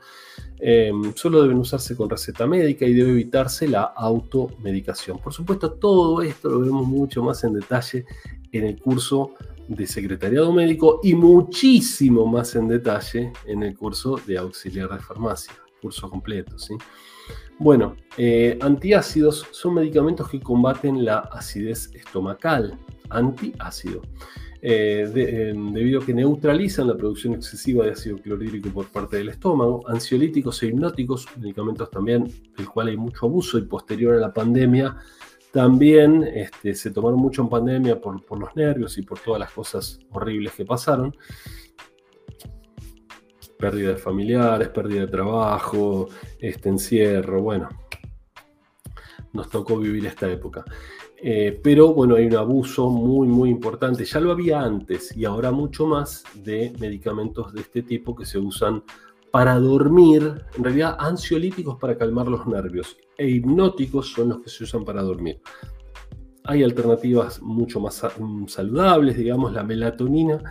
Em, 0.60 1.14
solo 1.16 1.42
deben 1.42 1.58
usarse 1.58 1.96
con 1.96 2.10
receta 2.10 2.46
médica 2.46 2.86
y 2.86 2.94
debe 2.94 3.12
evitarse 3.12 3.66
la 3.66 3.84
automedicación. 3.84 5.20
Por 5.20 5.32
supuesto, 5.32 5.72
todo 5.72 6.22
esto 6.22 6.50
lo 6.50 6.60
vemos 6.60 6.86
mucho 6.86 7.24
más 7.24 7.44
en 7.46 7.54
detalle 7.54 8.06
en 8.52 8.66
el 8.66 8.82
curso 8.82 9.36
de 9.68 9.88
secretariado 9.88 10.52
médico 10.52 11.00
y 11.02 11.14
muchísimo 11.14 12.26
más 12.26 12.56
en 12.56 12.68
detalle 12.68 13.32
en 13.46 13.64
el 13.64 13.78
curso 13.78 14.20
de 14.28 14.38
auxiliar 14.38 14.90
de 14.90 15.00
farmacia, 15.00 15.54
curso 15.82 16.10
completo. 16.10 16.60
¿sí? 16.60 16.74
Bueno, 17.60 17.96
eh, 18.18 18.58
antiácidos 18.62 19.48
son 19.52 19.76
medicamentos 19.76 20.30
que 20.30 20.40
combaten 20.40 21.06
la 21.06 21.20
acidez 21.20 21.92
estomacal, 21.94 22.78
antiácido, 23.10 24.02
eh, 24.62 25.08
debido 25.14 26.02
a 26.02 26.06
que 26.06 26.14
neutralizan 26.14 26.88
la 26.88 26.98
producción 26.98 27.34
excesiva 27.34 27.86
de 27.86 27.92
ácido 27.92 28.18
clorhídrico 28.18 28.70
por 28.70 28.88
parte 28.88 29.18
del 29.18 29.30
estómago, 29.30 29.88
ansiolíticos 29.88 30.64
e 30.64 30.68
hipnóticos, 30.68 31.28
medicamentos 31.40 31.92
también 31.92 32.32
del 32.58 32.68
cual 32.70 32.88
hay 32.88 32.98
mucho 32.98 33.28
abuso 33.28 33.58
y 33.58 33.64
posterior 33.64 34.16
a 34.16 34.20
la 34.20 34.34
pandemia 34.34 34.98
también 35.54 36.24
este, 36.24 36.74
se 36.74 36.90
tomaron 36.90 37.20
mucho 37.20 37.44
en 37.44 37.50
pandemia 37.50 38.02
por, 38.02 38.26
por 38.26 38.40
los 38.40 38.56
nervios 38.56 38.98
y 38.98 39.04
por 39.04 39.20
todas 39.20 39.40
las 39.40 39.52
cosas 39.52 40.00
horribles 40.10 40.54
que 40.54 40.66
pasaron 40.66 41.16
pérdida 43.64 43.92
de 43.92 43.96
familiares, 43.96 44.68
pérdida 44.68 45.06
de 45.06 45.08
trabajo, 45.08 46.10
este 46.38 46.68
encierro, 46.68 47.42
bueno, 47.42 47.70
nos 49.32 49.50
tocó 49.50 49.78
vivir 49.78 50.06
esta 50.06 50.30
época. 50.30 50.66
Eh, 51.16 51.62
pero 51.64 51.94
bueno, 51.94 52.16
hay 52.16 52.26
un 52.26 52.36
abuso 52.36 52.90
muy, 52.90 53.26
muy 53.30 53.50
importante, 53.50 54.04
ya 54.04 54.20
lo 54.20 54.34
había 54.34 54.60
antes 54.60 55.16
y 55.16 55.24
ahora 55.24 55.52
mucho 55.52 55.88
más 55.88 56.26
de 56.34 56.74
medicamentos 56.78 57.54
de 57.54 57.62
este 57.62 57.84
tipo 57.84 58.14
que 58.14 58.26
se 58.26 58.38
usan 58.38 58.84
para 59.32 59.58
dormir, 59.60 60.44
en 60.58 60.64
realidad 60.66 60.98
ansiolíticos 61.00 61.78
para 61.80 61.98
calmar 61.98 62.28
los 62.28 62.46
nervios 62.46 62.98
e 63.18 63.30
hipnóticos 63.30 64.12
son 64.12 64.28
los 64.28 64.40
que 64.42 64.50
se 64.50 64.66
usan 64.66 64.84
para 64.84 65.02
dormir. 65.02 65.40
Hay 66.44 66.64
alternativas 66.64 67.42
mucho 67.42 67.80
más 67.80 68.04
mm, 68.20 68.48
saludables, 68.48 69.16
digamos, 69.16 69.54
la 69.54 69.64
melatonina 69.64 70.44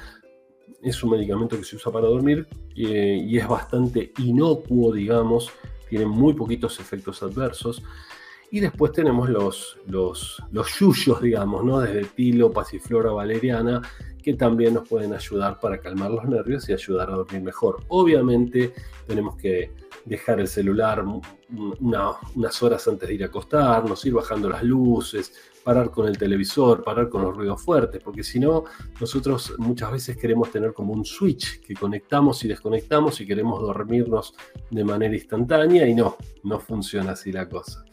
es 0.83 1.03
un 1.03 1.11
medicamento 1.11 1.57
que 1.57 1.64
se 1.64 1.76
usa 1.76 1.93
para 1.93 2.09
dormir 2.09 2.47
eh, 2.76 3.24
y 3.24 3.39
es 3.39 3.47
bastante 3.47 4.12
inocuo, 4.18 4.93
digamos, 4.93 5.51
tiene 5.89 6.07
muy 6.07 6.35
poquitos 6.35 6.80
efectos 6.80 7.22
adversos. 7.22 7.83
Y 8.51 8.61
después 8.61 8.93
tenemos 8.93 9.30
los, 9.30 9.78
los, 9.87 10.43
los 10.51 10.78
yuyos, 10.78 11.22
digamos, 11.22 11.64
¿no? 11.64 11.80
desde 11.80 12.05
tilo, 12.05 12.53
pasiflora 12.53 13.11
valeriana, 13.11 13.80
que 14.22 14.35
también 14.35 14.74
nos 14.74 14.89
pueden 14.89 15.14
ayudar 15.14 15.59
para 15.59 15.78
calmar 15.78 16.11
los 16.11 16.24
nervios 16.24 16.68
y 16.68 16.72
ayudar 16.72 17.11
a 17.11 17.14
dormir 17.14 17.43
mejor. 17.43 17.83
Obviamente 17.89 18.74
tenemos 19.07 19.37
que 19.37 19.72
dejar 20.05 20.41
el 20.41 20.49
celular 20.49 21.05
unas 21.80 22.62
horas 22.62 22.87
antes 22.89 23.09
de 23.09 23.14
ir 23.14 23.22
a 23.22 23.26
acostarnos, 23.26 24.05
ir 24.05 24.14
bajando 24.14 24.49
las 24.49 24.62
luces, 24.62 25.33
parar 25.63 25.91
con 25.91 26.07
el 26.09 26.19
televisor, 26.19 26.83
parar 26.83 27.09
con 27.09 27.23
los 27.23 27.37
ruidos 27.37 27.63
fuertes, 27.63 28.03
porque 28.03 28.23
si 28.23 28.41
no, 28.41 28.65
nosotros 29.01 29.55
muchas 29.59 29.93
veces 29.93 30.17
queremos 30.17 30.51
tener 30.51 30.73
como 30.73 30.93
un 30.93 31.05
switch 31.05 31.61
que 31.61 31.75
conectamos 31.75 32.45
y 32.45 32.49
desconectamos 32.49 33.21
y 33.21 33.27
queremos 33.27 33.61
dormirnos 33.61 34.35
de 34.71 34.85
manera 34.85 35.15
instantánea 35.15 35.87
y 35.87 35.95
no, 35.95 36.17
no 36.45 36.59
funciona 36.59 37.13
así 37.13 37.33
la 37.33 37.49
cosa. 37.49 37.85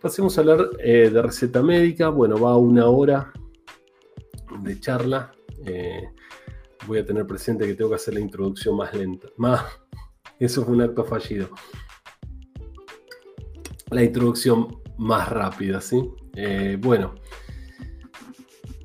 Pasemos 0.00 0.36
a 0.36 0.40
hablar 0.40 0.70
eh, 0.80 1.10
de 1.12 1.22
receta 1.22 1.62
médica. 1.62 2.08
Bueno, 2.08 2.36
va 2.36 2.56
una 2.56 2.86
hora 2.86 3.32
de 4.60 4.80
charla. 4.80 5.30
Eh, 5.64 6.02
voy 6.88 6.98
a 6.98 7.06
tener 7.06 7.24
presente 7.24 7.66
que 7.66 7.74
tengo 7.74 7.90
que 7.90 7.96
hacer 7.96 8.14
la 8.14 8.20
introducción 8.20 8.76
más 8.76 8.92
lenta. 8.94 9.28
Más, 9.36 9.64
eso 10.40 10.64
fue 10.64 10.74
un 10.74 10.82
acto 10.82 11.04
fallido. 11.04 11.50
La 13.90 14.02
introducción 14.02 14.82
más 14.98 15.28
rápida, 15.28 15.80
¿sí? 15.80 16.02
Eh, 16.34 16.76
bueno, 16.80 17.14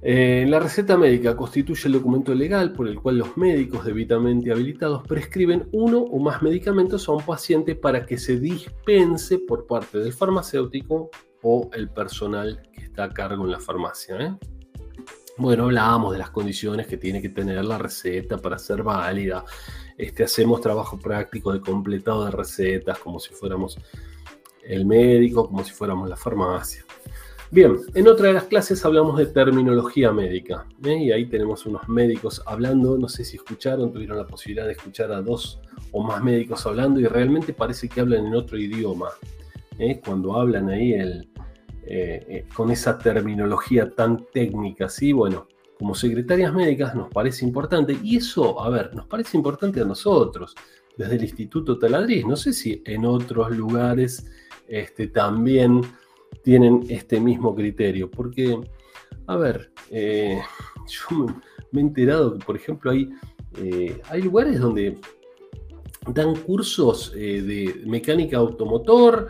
eh, 0.01 0.45
la 0.47 0.59
receta 0.59 0.95
médica 0.95 1.35
constituye 1.35 1.87
el 1.87 1.93
documento 1.93 2.33
legal 2.33 2.71
por 2.71 2.87
el 2.87 2.99
cual 2.99 3.17
los 3.17 3.35
médicos 3.35 3.83
debidamente 3.83 4.51
habilitados 4.51 5.05
prescriben 5.07 5.67
uno 5.71 5.99
o 5.99 6.19
más 6.19 6.41
medicamentos 6.41 7.09
a 7.09 7.13
un 7.13 7.23
paciente 7.23 7.75
para 7.75 8.05
que 8.05 8.17
se 8.17 8.39
dispense 8.39 9.39
por 9.39 9.65
parte 9.65 9.97
del 9.97 10.13
farmacéutico 10.13 11.09
o 11.41 11.69
el 11.73 11.89
personal 11.89 12.61
que 12.71 12.81
está 12.81 13.05
a 13.05 13.09
cargo 13.09 13.45
en 13.45 13.51
la 13.51 13.59
farmacia. 13.59 14.17
¿eh? 14.19 14.35
Bueno, 15.37 15.65
hablábamos 15.65 16.13
de 16.13 16.19
las 16.19 16.29
condiciones 16.29 16.87
que 16.87 16.97
tiene 16.97 17.21
que 17.21 17.29
tener 17.29 17.65
la 17.65 17.77
receta 17.77 18.37
para 18.37 18.57
ser 18.59 18.83
válida. 18.83 19.43
Este, 19.97 20.23
hacemos 20.23 20.61
trabajo 20.61 20.99
práctico 20.99 21.51
de 21.51 21.59
completado 21.59 22.25
de 22.25 22.31
recetas 22.31 22.99
como 22.99 23.19
si 23.19 23.33
fuéramos 23.33 23.77
el 24.63 24.85
médico, 24.85 25.47
como 25.47 25.63
si 25.63 25.73
fuéramos 25.73 26.07
la 26.07 26.15
farmacia. 26.15 26.85
Bien, 27.49 27.77
en 27.93 28.07
otra 28.09 28.27
de 28.27 28.33
las 28.33 28.43
clases 28.43 28.83
hablamos 28.83 29.17
de 29.17 29.27
terminología 29.27 30.11
médica. 30.11 30.65
¿eh? 30.83 30.97
Y 30.97 31.11
ahí 31.13 31.27
tenemos 31.27 31.65
unos 31.65 31.87
médicos 31.87 32.41
hablando, 32.45 32.97
no 32.97 33.07
sé 33.07 33.23
si 33.23 33.37
escucharon, 33.37 33.93
tuvieron 33.93 34.17
la 34.17 34.27
posibilidad 34.27 34.65
de 34.65 34.73
escuchar 34.73 35.13
a 35.13 35.21
dos 35.21 35.61
o 35.93 36.03
más 36.03 36.21
médicos 36.21 36.65
hablando 36.65 36.99
y 36.99 37.05
realmente 37.05 37.53
parece 37.53 37.87
que 37.87 38.01
hablan 38.01 38.25
en 38.25 38.35
otro 38.35 38.57
idioma. 38.57 39.11
¿eh? 39.79 40.01
Cuando 40.03 40.35
hablan 40.35 40.69
ahí 40.69 40.93
eh, 41.83 42.45
con 42.53 42.69
esa 42.69 42.97
terminología 42.97 43.89
tan 43.91 44.25
técnica, 44.33 44.89
¿sí? 44.89 45.13
Bueno, 45.13 45.47
como 45.79 45.95
secretarias 45.95 46.53
médicas 46.53 46.95
nos 46.95 47.09
parece 47.09 47.45
importante 47.45 47.97
y 48.03 48.17
eso, 48.17 48.59
a 48.61 48.69
ver, 48.69 48.93
nos 48.93 49.05
parece 49.05 49.37
importante 49.37 49.79
a 49.79 49.85
nosotros, 49.85 50.53
desde 50.97 51.15
el 51.15 51.23
Instituto 51.23 51.79
Taladriz. 51.79 52.25
No 52.25 52.35
sé 52.35 52.51
si 52.51 52.81
en 52.85 53.05
otros 53.05 53.55
lugares 53.55 54.29
este, 54.67 55.07
también 55.07 55.81
tienen 56.43 56.86
este 56.89 57.19
mismo 57.19 57.55
criterio. 57.55 58.09
Porque, 58.09 58.59
a 59.28 59.36
ver, 59.36 59.71
eh, 59.91 60.41
yo 60.88 61.25
me 61.71 61.82
he 61.82 61.84
enterado 61.84 62.38
que, 62.38 62.45
por 62.45 62.55
ejemplo, 62.55 62.91
hay, 62.91 63.09
eh, 63.57 64.01
hay 64.09 64.21
lugares 64.21 64.59
donde 64.59 64.97
dan 66.13 66.36
cursos 66.36 67.11
eh, 67.17 67.41
de 67.41 67.82
mecánica 67.86 68.38
automotor, 68.38 69.30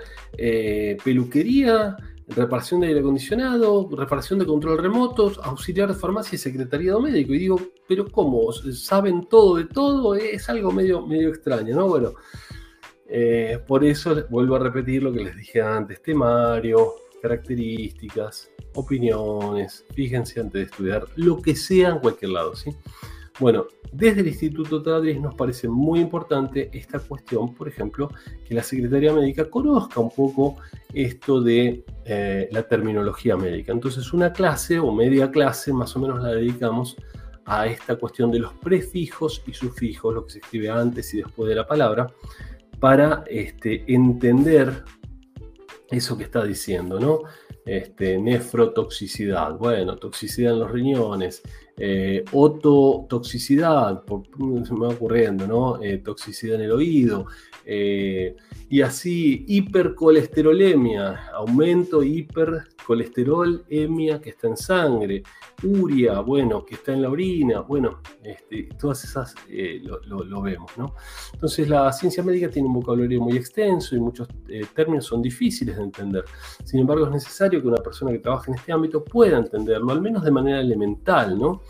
peluquería, 1.04 1.98
reparación 2.28 2.82
de 2.82 2.88
aire 2.88 3.00
acondicionado, 3.00 3.90
reparación 3.92 4.40
de 4.40 4.46
control 4.46 4.78
remotos, 4.78 5.40
auxiliar 5.42 5.88
de 5.88 5.96
farmacia 6.00 6.36
y 6.36 6.40
secretariado 6.40 7.00
médico. 7.00 7.34
Y 7.34 7.40
digo, 7.40 7.60
pero 7.88 8.06
¿cómo? 8.12 8.52
¿Saben 8.52 9.28
todo 9.28 9.56
de 9.56 9.66
todo? 9.66 10.14
Es 10.16 10.50
algo 10.50 10.72
medio, 10.72 11.06
medio 11.06 11.30
extraño, 11.30 11.76
¿no? 11.76 11.88
Bueno, 11.88 12.14
eh, 13.10 13.60
por 13.66 13.84
eso 13.84 14.16
vuelvo 14.30 14.56
a 14.56 14.60
repetir 14.60 15.04
lo 15.04 15.14
que 15.14 15.24
les 15.24 15.36
dije 15.36 15.62
antes, 15.62 16.02
temario, 16.02 16.94
características, 17.22 18.52
opiniones, 18.76 19.86
fíjense 19.94 20.40
antes 20.40 20.54
de 20.54 20.64
estudiar, 20.64 21.06
lo 21.16 21.42
que 21.42 21.56
sea 21.56 21.90
en 21.90 22.00
cualquier 22.00 22.32
lado, 22.32 22.56
¿sí? 22.56 22.72
Bueno, 23.40 23.68
desde 23.92 24.22
el 24.22 24.28
Instituto 24.28 24.82
Tadris 24.82 25.20
nos 25.22 25.36
parece 25.36 25.70
muy 25.70 26.00
importante 26.00 26.72
esta 26.74 27.00
cuestión, 27.00 27.54
por 27.54 27.68
ejemplo, 27.68 28.10
que 28.46 28.56
la 28.56 28.64
Secretaría 28.64 29.14
Médica 29.14 29.50
conozca 29.50 30.00
un 30.00 30.10
poco 30.10 30.58
esto 30.92 31.42
de 31.42 31.86
eh, 32.06 32.50
la 32.52 32.64
terminología 32.64 33.38
médica. 33.38 33.72
Entonces, 33.72 34.12
una 34.12 34.34
clase 34.34 34.80
o 34.80 34.92
media 34.92 35.30
clase 35.30 35.72
más 35.72 35.96
o 35.96 36.00
menos 36.00 36.24
la 36.24 36.30
dedicamos 36.30 36.98
a 37.46 37.68
esta 37.68 37.96
cuestión 37.96 38.32
de 38.32 38.40
los 38.40 38.54
prefijos 38.54 39.44
y 39.46 39.54
sufijos, 39.54 40.14
lo 40.14 40.26
que 40.26 40.34
se 40.34 40.40
escribe 40.40 40.70
antes 40.70 41.14
y 41.14 41.18
después 41.18 41.48
de 41.48 41.56
la 41.56 41.68
palabra, 41.68 42.12
para 42.80 43.24
este, 43.28 43.84
entender 43.88 44.84
eso 45.90 46.18
que 46.18 46.24
está 46.24 46.44
diciendo, 46.44 47.00
¿no? 47.00 47.22
Este, 47.66 48.18
nefrotoxicidad, 48.18 49.58
bueno, 49.58 49.98
toxicidad 49.98 50.54
en 50.54 50.60
los 50.60 50.72
riñones, 50.72 51.42
eh, 51.78 52.24
ototoxicidad, 52.32 54.04
se 54.06 54.74
me 54.74 54.80
va 54.80 54.90
ocurriendo, 54.90 55.48
¿no? 55.48 55.84
Eh, 55.84 55.98
toxicidad 55.98 56.56
en 56.56 56.62
el 56.62 56.72
oído, 56.72 57.28
eh, 57.70 58.34
y 58.70 58.82
así 58.82 59.44
hipercolesterolemia, 59.46 61.32
aumento 61.34 62.02
hipercolesterolemia 62.02 64.22
que 64.22 64.30
está 64.30 64.48
en 64.48 64.56
sangre, 64.56 65.22
uria, 65.64 66.22
bueno, 66.22 66.64
que 66.64 66.76
está 66.76 66.94
en 66.94 67.02
la 67.02 67.10
orina, 67.10 67.60
bueno, 67.60 68.00
este, 68.24 68.70
todas 68.80 69.04
esas 69.04 69.36
eh, 69.50 69.82
lo, 69.84 70.42
vemos, 70.42 70.72
¿no? 70.78 70.96
Entonces 71.34 71.68
la 71.68 71.92
ciencia 71.92 72.24
médica 72.24 72.50
tiene 72.50 72.70
un 72.70 72.76
vocabulario 72.76 73.20
muy 73.20 73.36
extenso 73.36 73.98
y 73.98 74.00
muchos 74.00 74.30
eh, 74.48 74.66
términos 74.74 75.04
son 75.04 75.22
difíciles 75.22 75.76
de 75.76 75.84
entender. 75.84 76.24
Sin 76.64 76.80
embargo, 76.80 77.06
es 77.06 77.12
necesario 77.12 77.62
que 77.62 77.68
una 77.68 77.84
persona 77.84 78.14
que 78.14 78.20
trabaje 78.20 78.52
en 78.52 78.58
este 78.58 78.72
ámbito 78.72 79.04
pueda 79.04 79.40
entenderlo, 79.40 79.92
al 79.92 80.02
menos 80.02 80.24
de 80.24 80.32
manera 80.32 80.62
elemental, 80.62 81.38
¿no? 81.38 81.64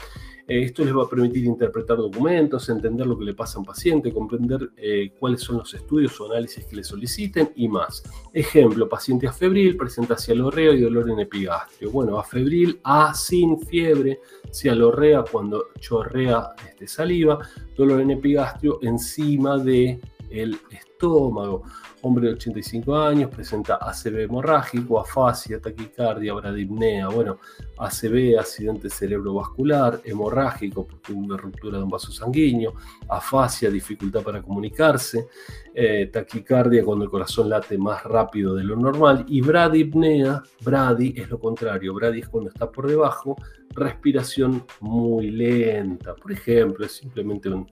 Esto 0.48 0.86
les 0.86 0.96
va 0.96 1.04
a 1.04 1.10
permitir 1.10 1.44
interpretar 1.44 1.98
documentos, 1.98 2.70
entender 2.70 3.06
lo 3.06 3.18
que 3.18 3.26
le 3.26 3.34
pasa 3.34 3.58
a 3.58 3.60
un 3.60 3.66
paciente, 3.66 4.14
comprender 4.14 4.70
eh, 4.78 5.12
cuáles 5.20 5.42
son 5.42 5.58
los 5.58 5.74
estudios 5.74 6.20
o 6.22 6.32
análisis 6.32 6.64
que 6.64 6.78
le 6.78 6.84
soliciten 6.86 7.52
y 7.56 7.68
más. 7.68 8.04
Ejemplo, 8.32 8.88
paciente 8.88 9.28
afebril 9.28 9.76
presenta 9.76 10.18
cialorrea 10.18 10.74
y 10.74 10.82
dolor 10.82 11.10
en 11.10 11.20
epigastrio. 11.20 11.92
Bueno, 11.92 12.18
afebril, 12.18 12.80
A 12.84 13.14
sin 13.14 13.60
fiebre, 13.60 14.22
cialorrea 14.50 15.26
cuando 15.30 15.66
chorrea 15.80 16.52
este, 16.66 16.88
saliva, 16.88 17.40
dolor 17.76 18.00
en 18.00 18.12
epigastrio 18.12 18.80
encima 18.82 19.58
de 19.58 20.00
el 20.30 20.58
estómago. 20.72 21.64
Hombre 22.02 22.28
de 22.28 22.34
85 22.36 22.96
años, 22.96 23.32
presenta 23.32 23.80
ACV 23.82 24.22
hemorrágico, 24.22 25.00
afasia, 25.00 25.60
taquicardia, 25.60 26.34
bradipnea. 26.34 27.08
Bueno, 27.08 27.40
ACV, 27.78 28.38
accidente 28.40 28.88
cerebrovascular, 28.90 30.02
hemorrágico, 30.04 30.86
porque 30.86 31.12
una 31.12 31.36
ruptura 31.38 31.80
de 31.80 31.84
un 31.84 31.90
vaso 31.90 32.12
sanguíneo, 32.12 32.76
afasia, 33.10 33.72
dificultad 33.72 34.22
para 34.22 34.44
comunicarse, 34.44 35.28
eh, 35.74 36.10
taquicardia 36.14 36.86
cuando 36.86 37.06
el 37.06 37.10
corazón 37.10 37.50
late 37.50 37.80
más 37.80 38.04
rápido 38.04 38.54
de 38.54 38.64
lo 38.64 38.76
normal, 38.76 39.26
y 39.28 39.42
bradipnea, 39.42 40.44
brady 40.64 41.16
es 41.18 41.30
lo 41.32 41.40
contrario, 41.40 41.96
brady 41.96 42.20
es 42.20 42.30
cuando 42.30 42.52
está 42.52 42.72
por 42.72 42.88
debajo, 42.88 43.36
respiración 43.72 44.64
muy 44.82 45.32
lenta. 45.32 46.14
Por 46.16 46.32
ejemplo, 46.32 46.86
es 46.86 46.92
simplemente 46.92 47.50
un 47.50 47.68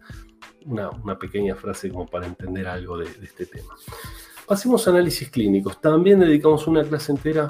una, 0.66 1.18
pequeña 1.18 1.56
frase 1.56 1.90
como 1.90 2.06
para 2.06 2.28
entender 2.28 2.68
algo 2.68 2.98
de, 2.98 3.08
este 3.24 3.46
tema. 3.46 3.76
Pasemos 4.48 4.88
análisis 4.88 5.30
clínicos. 5.30 5.80
También 5.82 6.20
dedicamos 6.20 6.68
una 6.68 6.84
clase 6.84 7.12
entera 7.12 7.48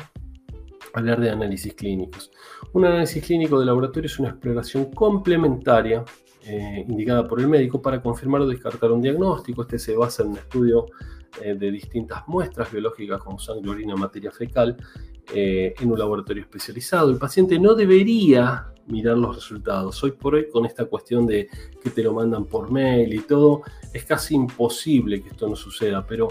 a 0.94 1.00
hablar 1.00 1.20
de 1.20 1.30
análisis 1.30 1.74
clínicos. 1.74 2.32
Un 2.74 2.86
análisis 2.86 3.26
clínico 3.26 3.60
de 3.60 3.66
laboratorio 3.66 4.08
es 4.08 4.20
una 4.20 4.30
exploración 4.30 4.92
complementaria 4.92 6.04
eh, 6.48 6.86
indicada 6.88 7.28
por 7.28 7.40
el 7.40 7.48
médico 7.48 7.82
para 7.82 8.02
confirmar 8.02 8.42
o 8.42 8.48
descartar 8.48 8.92
un 8.92 9.02
diagnóstico. 9.02 9.64
Este 9.64 9.80
se 9.80 9.96
basa 9.96 10.24
en 10.24 10.30
un 10.30 10.38
estudio 10.38 10.86
eh, 11.42 11.56
de 11.56 11.72
distintas 11.72 12.28
muestras 12.28 12.72
biológicas 12.72 13.22
como 13.22 13.40
sangre, 13.40 13.70
orina, 13.70 13.96
materia 13.96 14.32
fecal 14.32 14.78
eh, 15.34 15.74
en 15.80 15.92
un 15.92 16.00
laboratorio 16.00 16.44
especializado. 16.44 17.10
El 17.10 17.18
paciente 17.18 17.60
no 17.60 17.74
debería 17.74 18.68
mirar 18.88 19.18
los 19.18 19.36
resultados. 19.36 20.04
Hoy 20.04 20.12
por 20.12 20.36
hoy, 20.36 20.50
con 20.50 20.66
esta 20.66 20.86
cuestión 20.86 21.26
de 21.26 21.50
que 21.82 21.90
te 21.90 22.04
lo 22.04 22.14
mandan 22.14 22.46
por 22.46 22.72
mail 22.72 23.14
y 23.14 23.20
todo, 23.20 23.64
es 23.94 24.06
casi 24.06 24.36
imposible 24.36 25.22
que 25.22 25.30
esto 25.30 25.48
no 25.48 25.56
suceda, 25.56 26.06
pero 26.06 26.28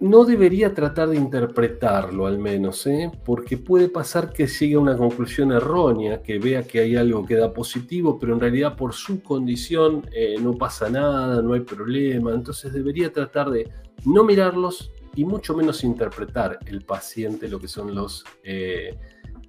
no 0.00 0.24
debería 0.24 0.74
tratar 0.74 1.08
de 1.08 1.16
interpretarlo 1.16 2.26
al 2.26 2.38
menos, 2.38 2.86
¿eh? 2.86 3.10
porque 3.24 3.56
puede 3.56 3.88
pasar 3.88 4.32
que 4.32 4.46
llegue 4.46 4.74
a 4.74 4.78
una 4.78 4.96
conclusión 4.96 5.50
errónea, 5.50 6.22
que 6.22 6.38
vea 6.38 6.62
que 6.62 6.80
hay 6.80 6.94
algo 6.94 7.26
que 7.26 7.34
da 7.34 7.52
positivo, 7.52 8.16
pero 8.18 8.34
en 8.34 8.40
realidad 8.40 8.76
por 8.76 8.92
su 8.94 9.22
condición 9.22 10.06
eh, 10.12 10.36
no 10.40 10.52
pasa 10.54 10.88
nada, 10.88 11.42
no 11.42 11.54
hay 11.54 11.60
problema, 11.60 12.32
entonces 12.32 12.72
debería 12.72 13.12
tratar 13.12 13.50
de 13.50 13.68
no 14.04 14.22
mirarlos 14.22 14.92
y 15.14 15.24
mucho 15.24 15.54
menos 15.54 15.84
interpretar 15.84 16.58
el 16.66 16.84
paciente 16.84 17.48
lo 17.48 17.58
que 17.58 17.68
son 17.68 17.94
los... 17.94 18.24
Eh, 18.42 18.96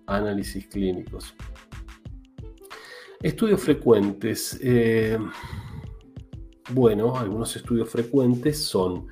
análisis 0.10 0.68
clínicos. 0.68 1.34
Estudios 3.22 3.62
frecuentes. 3.62 4.60
Eh, 4.62 5.18
bueno, 6.72 7.18
algunos 7.18 7.56
estudios 7.56 7.90
frecuentes 7.90 8.58
son 8.64 9.08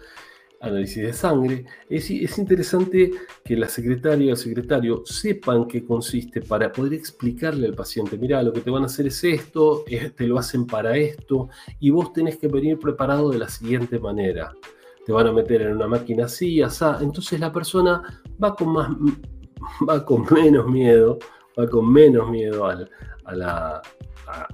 análisis 0.59 1.03
de 1.03 1.13
sangre. 1.13 1.65
Es, 1.89 2.09
es, 2.09 2.37
interesante 2.37 3.11
que 3.43 3.55
la 3.55 3.67
secretaria 3.67 4.29
o 4.29 4.31
el 4.31 4.37
secretario 4.37 5.03
sepan 5.05 5.67
qué 5.67 5.83
consiste 5.83 6.41
para 6.41 6.71
poder 6.71 6.93
explicarle 6.93 7.67
al 7.67 7.75
paciente, 7.75 8.17
mira, 8.17 8.41
lo 8.41 8.53
que 8.53 8.61
te 8.61 8.71
van 8.71 8.83
a 8.83 8.87
hacer 8.87 9.07
es 9.07 9.23
esto, 9.23 9.83
te 9.85 10.25
lo 10.25 10.39
hacen 10.39 10.65
para 10.65 10.97
esto, 10.97 11.49
y 11.79 11.91
vos 11.91 12.11
tenés 12.11 12.37
que 12.37 12.47
venir 12.47 12.79
preparado 12.79 13.29
de 13.29 13.37
la 13.37 13.49
siguiente 13.49 13.99
manera. 13.99 14.51
Te 15.07 15.13
van 15.13 15.25
a 15.25 15.31
meter 15.31 15.61
en 15.61 15.77
una 15.77 15.87
máquina 15.87 16.25
así, 16.25 16.61
así. 16.61 16.83
Entonces 16.99 17.39
la 17.39 17.51
persona 17.51 18.03
va 18.43 18.53
con 18.53 18.73
más 18.73 18.89
va 19.89 20.05
con 20.05 20.25
menos 20.31 20.67
miedo, 20.67 21.17
va 21.57 21.67
con 21.67 21.91
menos 21.91 22.29
miedo 22.29 22.65
a, 22.65 23.33
la, 23.33 23.81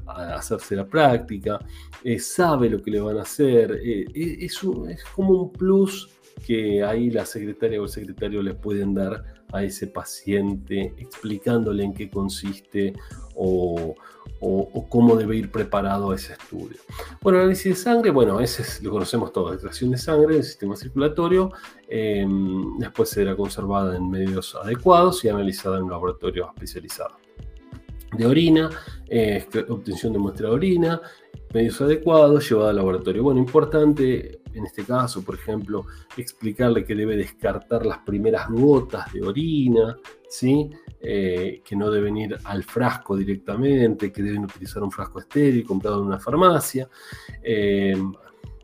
hacerse 0.06 0.76
la 0.76 0.86
práctica, 0.86 1.60
eh, 2.04 2.20
sabe 2.20 2.70
lo 2.70 2.82
que 2.82 2.92
le 2.92 3.00
van 3.00 3.18
a 3.18 3.24
hacer, 3.24 3.80
eh, 3.84 4.06
eh, 4.14 4.38
es, 4.42 4.62
es, 4.90 5.04
como 5.16 5.44
un 5.44 5.52
plus 5.52 6.10
que 6.46 6.84
ahí 6.84 7.10
la 7.10 7.26
secretaria 7.26 7.82
o 7.82 7.86
el 7.86 7.90
secretario 7.90 8.42
le 8.42 8.54
pueden 8.54 8.94
dar 8.94 9.24
a 9.52 9.64
ese 9.64 9.88
paciente 9.88 10.94
explicándole 10.98 11.84
en 11.84 11.94
qué 11.94 12.10
consiste 12.10 12.94
o, 13.36 13.96
o, 14.40 14.88
cómo 14.90 15.16
debe 15.16 15.38
ir 15.38 15.52
preparado 15.52 16.14
ese 16.14 16.34
estudio. 16.34 16.78
Bueno, 17.22 17.40
análisis 17.40 17.66
de 17.66 17.76
sangre, 17.76 18.12
bueno, 18.12 18.40
ese 18.40 18.84
lo 18.84 18.92
conocemos 18.92 19.32
todos, 19.32 19.54
extracción 19.54 19.92
de 19.92 19.98
sangre 19.98 20.36
del 20.36 20.44
sistema 20.44 20.76
circulatorio, 20.76 21.52
em, 21.88 22.78
después 22.78 23.10
será 23.10 23.36
conservada 23.36 23.96
en 23.96 24.10
medios 24.10 24.56
adecuados 24.56 25.24
y 25.24 25.30
analizada 25.30 25.78
en 25.78 25.84
un 25.84 25.92
laboratorio 25.92 26.50
especializado. 26.54 27.16
De 28.18 28.26
orina, 28.26 28.70
eh, 29.08 29.46
obtención 29.70 30.14
de 30.14 30.20
muestra 30.20 30.50
de 30.50 30.54
orina, 30.54 31.02
medios 31.54 31.80
adecuados, 31.82 32.48
llevada 32.50 32.72
al 32.72 32.76
laboratorio. 32.76 33.24
Bueno, 33.24 33.40
importante 33.40 34.42
en 34.54 34.66
este 34.66 34.84
caso, 34.84 35.24
por 35.24 35.36
ejemplo, 35.36 35.86
explicarle 36.18 36.86
que 36.86 36.96
debe 36.96 37.16
descartar 37.16 37.86
las 37.86 38.00
primeras 38.00 38.50
gotas 38.50 39.12
de 39.12 39.22
orina, 39.22 39.98
¿sí? 40.34 40.72
Eh, 41.00 41.62
que 41.64 41.76
no 41.76 41.92
deben 41.92 42.18
ir 42.18 42.38
al 42.46 42.64
frasco 42.64 43.16
directamente, 43.16 44.12
que 44.12 44.24
deben 44.24 44.46
utilizar 44.46 44.82
un 44.82 44.90
frasco 44.90 45.20
estéril 45.20 45.64
comprado 45.64 46.02
en 46.02 46.08
una 46.08 46.20
farmacia. 46.20 46.90
Eh, 47.44 47.96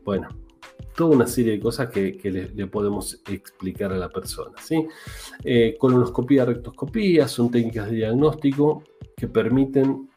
bueno, 0.04 0.28
toda 0.96 1.14
una 1.14 1.28
serie 1.28 1.52
de 1.52 1.60
cosas 1.60 1.88
que, 1.90 2.18
le, 2.54 2.66
podemos 2.66 3.22
explicar 3.28 3.92
a 3.92 3.96
la 3.96 4.08
persona. 4.08 4.56
¿sí? 4.60 4.84
Eh, 5.44 5.76
colonoscopía, 5.78 6.44
rectoscopía 6.44 7.28
son 7.28 7.52
técnicas 7.52 7.88
de 7.88 7.96
diagnóstico 7.98 8.82
que 9.16 9.28
permiten, 9.28 10.08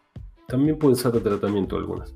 también 0.48 0.80
pueden 0.80 0.96
ser 0.96 1.12
de 1.12 1.20
tratamiento 1.20 1.78
algunas 1.78 2.14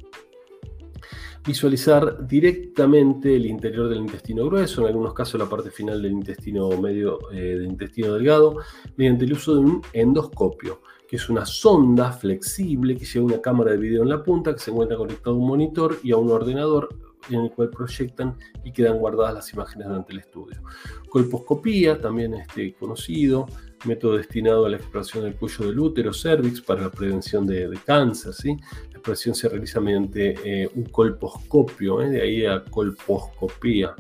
visualizar 1.48 2.28
directamente 2.28 3.34
el 3.34 3.46
interior 3.46 3.88
del 3.88 4.00
intestino 4.00 4.46
grueso, 4.46 4.82
en 4.82 4.88
algunos 4.88 5.14
casos 5.14 5.40
la 5.40 5.50
parte 5.50 5.72
final 5.72 6.02
del 6.02 6.12
intestino 6.12 6.70
medio, 6.80 7.32
eh, 7.32 7.56
del 7.56 7.68
intestino 7.68 8.14
delgado, 8.14 8.58
mediante 8.98 9.24
el 9.24 9.32
uso 9.32 9.56
de 9.56 9.62
un 9.62 9.82
endoscopio, 9.94 10.82
que 11.08 11.16
es 11.16 11.30
una 11.30 11.46
sonda 11.46 12.12
flexible 12.12 12.98
que 12.98 13.06
lleva 13.06 13.26
una 13.26 13.42
cámara 13.42 13.72
de 13.72 13.78
video 13.78 14.04
en 14.04 14.10
la 14.10 14.22
punta 14.22 14.54
que 14.54 14.60
se 14.60 14.72
encuentra 14.72 14.98
conectado 14.98 15.38
a 15.38 15.40
un 15.40 15.48
monitor 15.48 15.98
y 16.04 16.12
a 16.12 16.18
un 16.18 16.30
ordenador 16.30 16.90
en 17.30 17.42
el 17.42 17.52
cual 17.52 17.70
proyectan 17.70 18.38
y 18.64 18.72
quedan 18.72 18.98
guardadas 18.98 19.34
las 19.34 19.54
imágenes 19.54 19.88
durante 19.88 20.14
el 20.14 20.20
estudio. 20.20 20.62
Colposcopía, 21.10 22.00
también 22.00 22.34
este, 22.34 22.74
conocido, 22.74 23.48
método 23.86 24.18
destinado 24.18 24.66
a 24.66 24.70
la 24.70 24.78
exploración 24.78 25.24
del 25.24 25.36
cuello 25.36 25.68
del 25.68 25.80
útero, 25.80 26.14
cervix, 26.14 26.62
para 26.62 26.82
la 26.82 26.92
prevención 26.92 27.46
de, 27.46 27.70
cáncer. 27.86 28.34
¿sí? 28.34 28.58
Exploración 28.98 29.36
se 29.36 29.50
realiza 29.50 29.80
mediante 29.80 30.36
eh, 30.44 30.70
un 30.76 30.86
colposcopio, 30.86 32.02
¿eh? 32.02 32.10
de 32.10 32.22
ahí 32.22 32.46
a 32.46 32.64
colposcopía. 32.66 33.96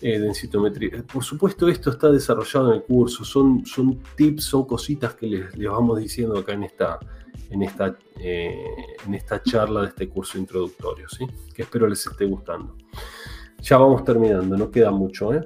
Eh, 0.00 0.18
densitometría. 0.18 1.02
Por 1.10 1.24
supuesto, 1.24 1.66
esto 1.66 1.88
está 1.88 2.10
desarrollado 2.10 2.70
en 2.70 2.74
el 2.76 2.82
curso, 2.82 3.24
son, 3.24 3.64
son 3.64 4.02
tips, 4.16 4.44
son 4.44 4.66
cositas 4.66 5.14
que 5.14 5.26
les, 5.26 5.56
vamos 5.56 5.98
diciendo 5.98 6.38
acá 6.38 6.52
en 6.52 6.64
esta, 6.64 6.98
en, 7.48 7.62
esta, 7.62 7.96
en 8.18 9.14
esta 9.14 9.42
charla 9.42 9.80
de 9.82 9.88
este 9.88 10.08
curso 10.10 10.36
introductorio, 10.36 11.08
¿sí? 11.08 11.26
que 11.54 11.62
espero 11.62 11.88
les 11.88 12.06
esté 12.06 12.26
gustando. 12.26 12.76
Ya 13.62 13.78
vamos 13.78 14.04
terminando, 14.04 14.58
no 14.58 14.70
queda 14.70 14.90
mucho, 14.90 15.32
¿eh? 15.32 15.42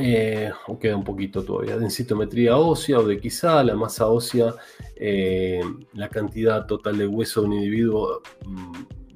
Eh, 0.00 0.50
queda 0.80 0.96
un 0.96 1.04
poquito 1.04 1.44
todavía. 1.44 1.76
Densitometría 1.76 2.56
ósea 2.56 2.98
o 2.98 3.04
de 3.04 3.18
quizá 3.18 3.62
la 3.62 3.74
masa 3.74 4.08
ósea, 4.08 4.54
eh, 4.96 5.60
la 5.92 6.08
cantidad 6.08 6.66
total 6.66 6.98
de 6.98 7.06
hueso 7.06 7.42
de 7.42 7.46
un 7.48 7.52
individuo 7.54 8.22
mm, 8.46 8.72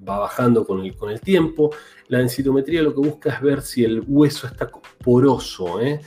va 0.06 0.18
bajando 0.18 0.66
con 0.66 0.80
el, 0.84 0.94
con 0.94 1.10
el 1.10 1.20
tiempo. 1.20 1.70
La 2.08 2.18
densitometría 2.18 2.82
lo 2.82 2.94
que 2.94 3.08
busca 3.08 3.30
es 3.30 3.40
ver 3.40 3.62
si 3.62 3.84
el 3.84 4.04
hueso 4.06 4.46
está 4.46 4.70
poroso. 5.02 5.80
¿eh? 5.80 6.00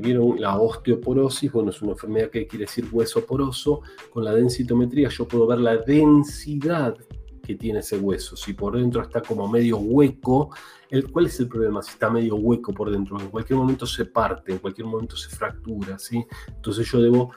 Vieron 0.00 0.40
la 0.40 0.58
osteoporosis, 0.58 1.52
bueno, 1.52 1.70
es 1.70 1.82
una 1.82 1.92
enfermedad 1.92 2.30
que 2.30 2.46
quiere 2.46 2.66
decir 2.66 2.86
hueso 2.90 3.26
poroso. 3.26 3.82
Con 4.10 4.24
la 4.24 4.32
densitometría 4.32 5.08
yo 5.08 5.26
puedo 5.26 5.46
ver 5.46 5.58
la 5.58 5.76
densidad 5.76 6.96
que 7.42 7.56
tiene 7.56 7.80
ese 7.80 7.98
hueso. 7.98 8.36
Si 8.36 8.54
por 8.54 8.76
dentro 8.76 9.02
está 9.02 9.20
como 9.20 9.48
medio 9.48 9.78
hueco, 9.78 10.54
el, 10.88 11.10
¿cuál 11.10 11.26
es 11.26 11.40
el 11.40 11.48
problema? 11.48 11.82
Si 11.82 11.90
está 11.90 12.08
medio 12.08 12.36
hueco 12.36 12.72
por 12.72 12.90
dentro, 12.90 13.20
en 13.20 13.28
cualquier 13.28 13.58
momento 13.58 13.86
se 13.86 14.04
parte, 14.04 14.52
en 14.52 14.58
cualquier 14.58 14.86
momento 14.86 15.16
se 15.16 15.28
fractura, 15.34 15.98
¿sí? 15.98 16.24
Entonces 16.48 16.90
yo 16.90 17.00
debo 17.02 17.32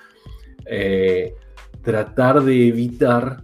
eh, 0.66 1.36
tratar 1.82 2.44
de 2.44 2.68
evitar 2.68 3.44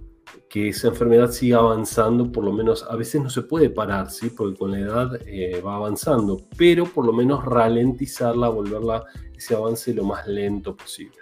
que 0.51 0.67
esa 0.67 0.89
enfermedad 0.89 1.31
siga 1.31 1.59
avanzando, 1.59 2.29
por 2.29 2.43
lo 2.43 2.51
menos 2.51 2.85
a 2.89 2.97
veces 2.97 3.21
no 3.21 3.29
se 3.29 3.41
puede 3.41 3.69
parar, 3.69 4.11
¿sí? 4.11 4.29
porque 4.31 4.57
con 4.59 4.71
la 4.71 4.79
edad 4.79 5.19
eh, 5.25 5.61
va 5.65 5.77
avanzando, 5.77 6.41
pero 6.57 6.83
por 6.83 7.05
lo 7.05 7.13
menos 7.13 7.45
ralentizarla, 7.45 8.49
volverla 8.49 9.05
ese 9.33 9.55
avance 9.55 9.93
lo 9.93 10.03
más 10.03 10.27
lento 10.27 10.75
posible. 10.75 11.15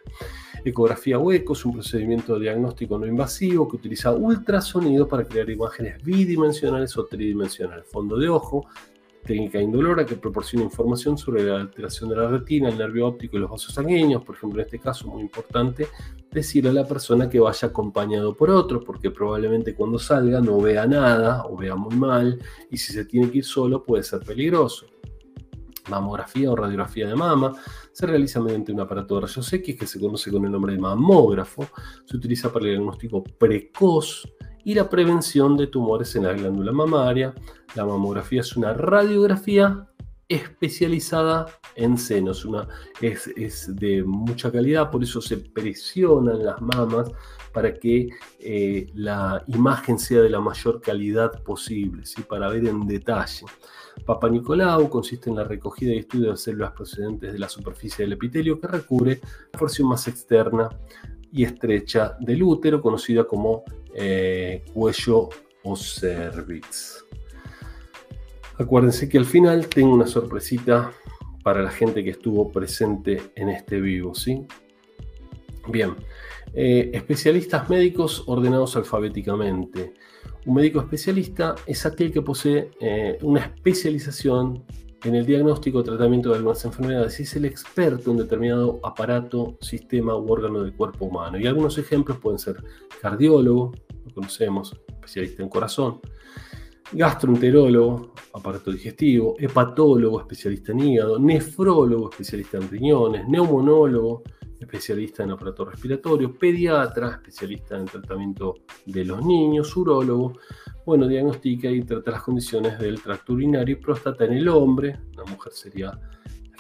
Ecografía 0.66 1.20
hueco 1.20 1.54
es 1.54 1.64
un 1.64 1.74
procedimiento 1.74 2.40
diagnóstico 2.40 2.98
no 2.98 3.06
invasivo 3.06 3.68
que 3.68 3.76
utiliza 3.76 4.12
ultrasonido 4.12 5.08
para 5.08 5.24
crear 5.24 5.48
imágenes 5.48 6.04
bidimensionales 6.04 6.98
o 6.98 7.06
tridimensionales. 7.06 7.86
Fondo 7.88 8.18
de 8.18 8.30
ojo, 8.30 8.66
técnica 9.26 9.62
indolora 9.62 10.06
que 10.06 10.16
proporciona 10.16 10.66
información 10.66 11.18
sobre 11.18 11.44
la 11.44 11.62
alteración 11.62 12.10
de 12.10 12.16
la 12.16 12.28
retina, 12.28 12.70
el 12.70 12.78
nervio 12.78 13.08
óptico 13.08 13.38
y 13.38 13.40
los 13.40 13.50
vasos 13.50 13.74
sanguíneos. 13.74 14.24
Por 14.24 14.36
ejemplo, 14.36 14.60
en 14.60 14.66
este 14.66 14.80
caso, 14.80 15.08
muy 15.08 15.22
importante 15.22 15.88
decirle 16.32 16.70
a 16.70 16.74
la 16.74 16.88
persona 16.88 17.30
que 17.30 17.40
vaya 17.40 17.68
acompañado 17.68 18.36
por 18.36 18.50
otro, 18.50 18.84
porque 18.84 19.12
probablemente 19.12 19.76
cuando 19.76 20.00
salga 20.00 20.42
no 20.42 20.60
vea 20.60 20.86
nada 20.86 21.46
o 21.46 21.58
vea 21.58 21.76
muy 21.76 21.96
mal, 21.96 22.40
y 22.70 22.78
si 22.78 22.94
se 22.94 23.06
tiene 23.06 23.30
que 23.32 23.40
ir 23.40 23.46
solo 23.46 23.84
puede 23.84 24.04
ser 24.04 24.22
peligroso 24.22 24.86
mamografía 25.90 26.52
o 26.52 26.56
radiografía 26.56 27.08
de 27.08 27.16
mama, 27.16 27.54
se 27.92 28.06
realiza 28.06 28.40
mediante 28.40 28.72
un 28.72 28.80
aparato 28.80 29.16
de 29.16 29.22
rayos 29.22 29.52
X 29.52 29.76
que 29.78 29.88
se 29.88 30.00
conoce 30.00 30.32
con 30.32 30.46
el 30.46 30.52
nombre 30.52 30.74
de 30.74 30.80
mamógrafo, 30.80 31.68
se 32.06 32.16
utiliza 32.16 32.52
para 32.54 32.66
el 32.66 32.72
diagnóstico 32.72 33.24
precoz 33.24 34.28
y 34.64 34.74
la 34.74 34.90
prevención 34.90 35.58
de 35.58 35.68
tumores 35.68 36.16
en 36.16 36.24
la 36.24 36.34
glándula 36.34 36.72
mamaria. 36.72 37.34
La 37.76 37.86
mamografía 37.86 38.42
es 38.42 38.56
una 38.56 38.74
radiografía 38.74 39.88
especializada 40.28 41.48
en 41.76 41.98
senos, 41.98 42.46
una, 42.46 42.68
es, 43.02 43.28
es, 43.36 43.76
de 43.76 44.04
mucha 44.04 44.52
calidad, 44.52 44.92
por 44.92 45.02
eso 45.02 45.22
se 45.22 45.38
presionan 45.38 46.46
las 46.46 46.62
mamas 46.62 47.12
para 47.52 47.74
que 47.74 48.10
eh, 48.40 48.92
la 48.94 49.44
imagen 49.48 49.98
sea 49.98 50.22
de 50.22 50.30
la 50.30 50.40
mayor 50.40 50.82
calidad 50.82 51.42
posible, 51.44 52.06
¿sí? 52.06 52.22
para 52.22 52.48
ver 52.50 52.68
en 52.68 52.86
detalle. 52.86 53.46
Papa 54.06 54.30
Nicolau 54.30 54.88
consiste 54.90 55.30
en 55.30 55.36
la 55.36 55.44
recogida 55.44 55.94
y 55.94 56.00
estudio 56.00 56.32
de 56.32 56.38
células 56.38 56.72
procedentes 56.72 57.34
de 57.34 57.40
la 57.40 57.50
superficie 57.50 58.06
del 58.06 58.14
epitelio 58.14 58.60
que 58.60 58.68
recubre 58.68 59.20
la 59.52 59.60
porción 59.60 59.90
más 59.90 60.08
externa 60.08 60.70
y 61.32 61.44
estrecha 61.44 62.18
del 62.20 62.44
útero, 62.44 62.82
conocida 62.82 63.24
como 63.24 63.64
eh, 64.02 64.64
cuello 64.74 65.30
o 65.64 65.76
cervix. 65.76 67.06
Acuérdense 68.58 69.10
que 69.10 69.18
al 69.18 69.26
final 69.26 69.68
tengo 69.68 69.94
una 69.94 70.08
sorpresita 70.08 70.92
para 71.44 71.62
la 71.62 71.70
gente 71.70 72.04
que 72.04 72.12
estuvo 72.12 72.50
presente 72.50 73.22
en 73.36 73.50
este 73.50 73.82
vivo, 73.82 74.16
¿sí? 74.16 74.46
Bien, 75.68 75.96
eh, 76.54 76.92
especialistas 76.94 77.70
médicos 77.70 78.24
ordenados 78.26 78.76
alfabéticamente. 78.76 79.94
Un 80.46 80.56
médico 80.56 80.80
especialista 80.80 81.56
es 81.68 81.86
aquel 81.86 82.12
que 82.12 82.22
posee 82.22 82.72
eh, 82.80 83.18
una 83.22 83.42
especialización 83.42 84.64
en 85.04 85.16
el 85.16 85.26
diagnóstico 85.26 85.80
o 85.80 85.84
tratamiento 85.84 86.30
de 86.30 86.38
algunas 86.38 86.64
enfermedades 86.66 87.20
y 87.20 87.24
es 87.24 87.36
el 87.36 87.46
experto 87.46 88.12
en 88.12 88.18
determinado 88.18 88.80
aparato, 88.84 89.58
sistema 89.62 90.16
u 90.16 90.32
órgano 90.32 90.64
del 90.64 90.74
cuerpo 90.74 91.06
humano. 91.06 91.40
Y 91.40 91.48
algunos 91.48 91.78
ejemplos 91.78 92.18
pueden 92.18 92.40
ser 92.40 92.64
cardiólogo, 93.02 93.74
conocemos, 94.14 94.76
especialista 94.88 95.44
en 95.44 95.50
corazón, 95.50 96.02
gastroenterólogo, 96.92 98.14
aparato 98.34 98.72
digestivo, 98.72 99.36
hepatólogo, 99.40 100.22
especialista 100.22 100.72
en 100.72 100.80
hígado, 100.80 101.20
nefrólogo, 101.20 102.10
especialista 102.10 102.58
en 102.58 102.70
riñones, 102.70 103.28
neumonólogo, 103.28 104.24
especialista 104.60 105.24
en 105.24 105.32
aparato 105.32 105.66
respiratorio, 105.66 106.38
pediatra, 106.38 107.12
especialista 107.12 107.78
en 107.78 107.86
tratamiento 107.86 108.56
de 108.86 109.06
los 109.06 109.24
niños, 109.24 109.76
urólogo, 109.78 110.34
bueno, 110.86 111.08
diagnostica 111.08 111.70
y 111.70 111.82
trata 111.82 112.12
las 112.12 112.24
condiciones 112.24 112.80
del 112.80 113.02
tracto 113.02 113.34
urinario 113.34 113.78
y 113.78 113.80
próstata 113.80 114.26
en 114.26 114.34
el 114.34 114.48
hombre, 114.50 115.00
la 115.16 115.24
mujer 115.26 115.54
sería 115.54 115.98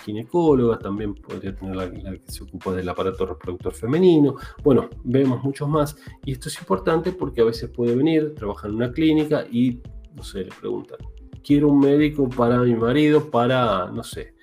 la 0.09 0.21
ginecóloga, 0.21 0.79
también 0.79 1.15
podría 1.15 1.55
tener 1.55 1.75
la, 1.75 1.89
que 1.89 2.31
se 2.31 2.43
ocupa 2.43 2.73
del 2.73 2.89
aparato 2.89 3.25
reproductor 3.25 3.73
femenino, 3.73 4.35
bueno, 4.63 4.89
vemos 5.03 5.43
muchos 5.43 5.67
más, 5.69 5.95
y 6.25 6.33
esto 6.33 6.49
es 6.49 6.59
importante 6.59 7.11
porque 7.11 7.41
a 7.41 7.45
veces 7.45 7.69
puede 7.69 7.95
venir, 7.95 8.33
trabajar 8.35 8.69
en 8.69 8.77
una 8.77 8.91
clínica 8.91 9.45
y, 9.51 9.81
no 10.15 10.23
sé, 10.23 10.45
le 10.45 10.51
preguntan, 10.59 10.97
quiero 11.43 11.69
un 11.69 11.79
médico 11.79 12.29
para 12.29 12.59
mi 12.59 12.75
marido, 12.75 13.29
para, 13.29 13.89
no 13.91 14.03
sé, 14.03 14.33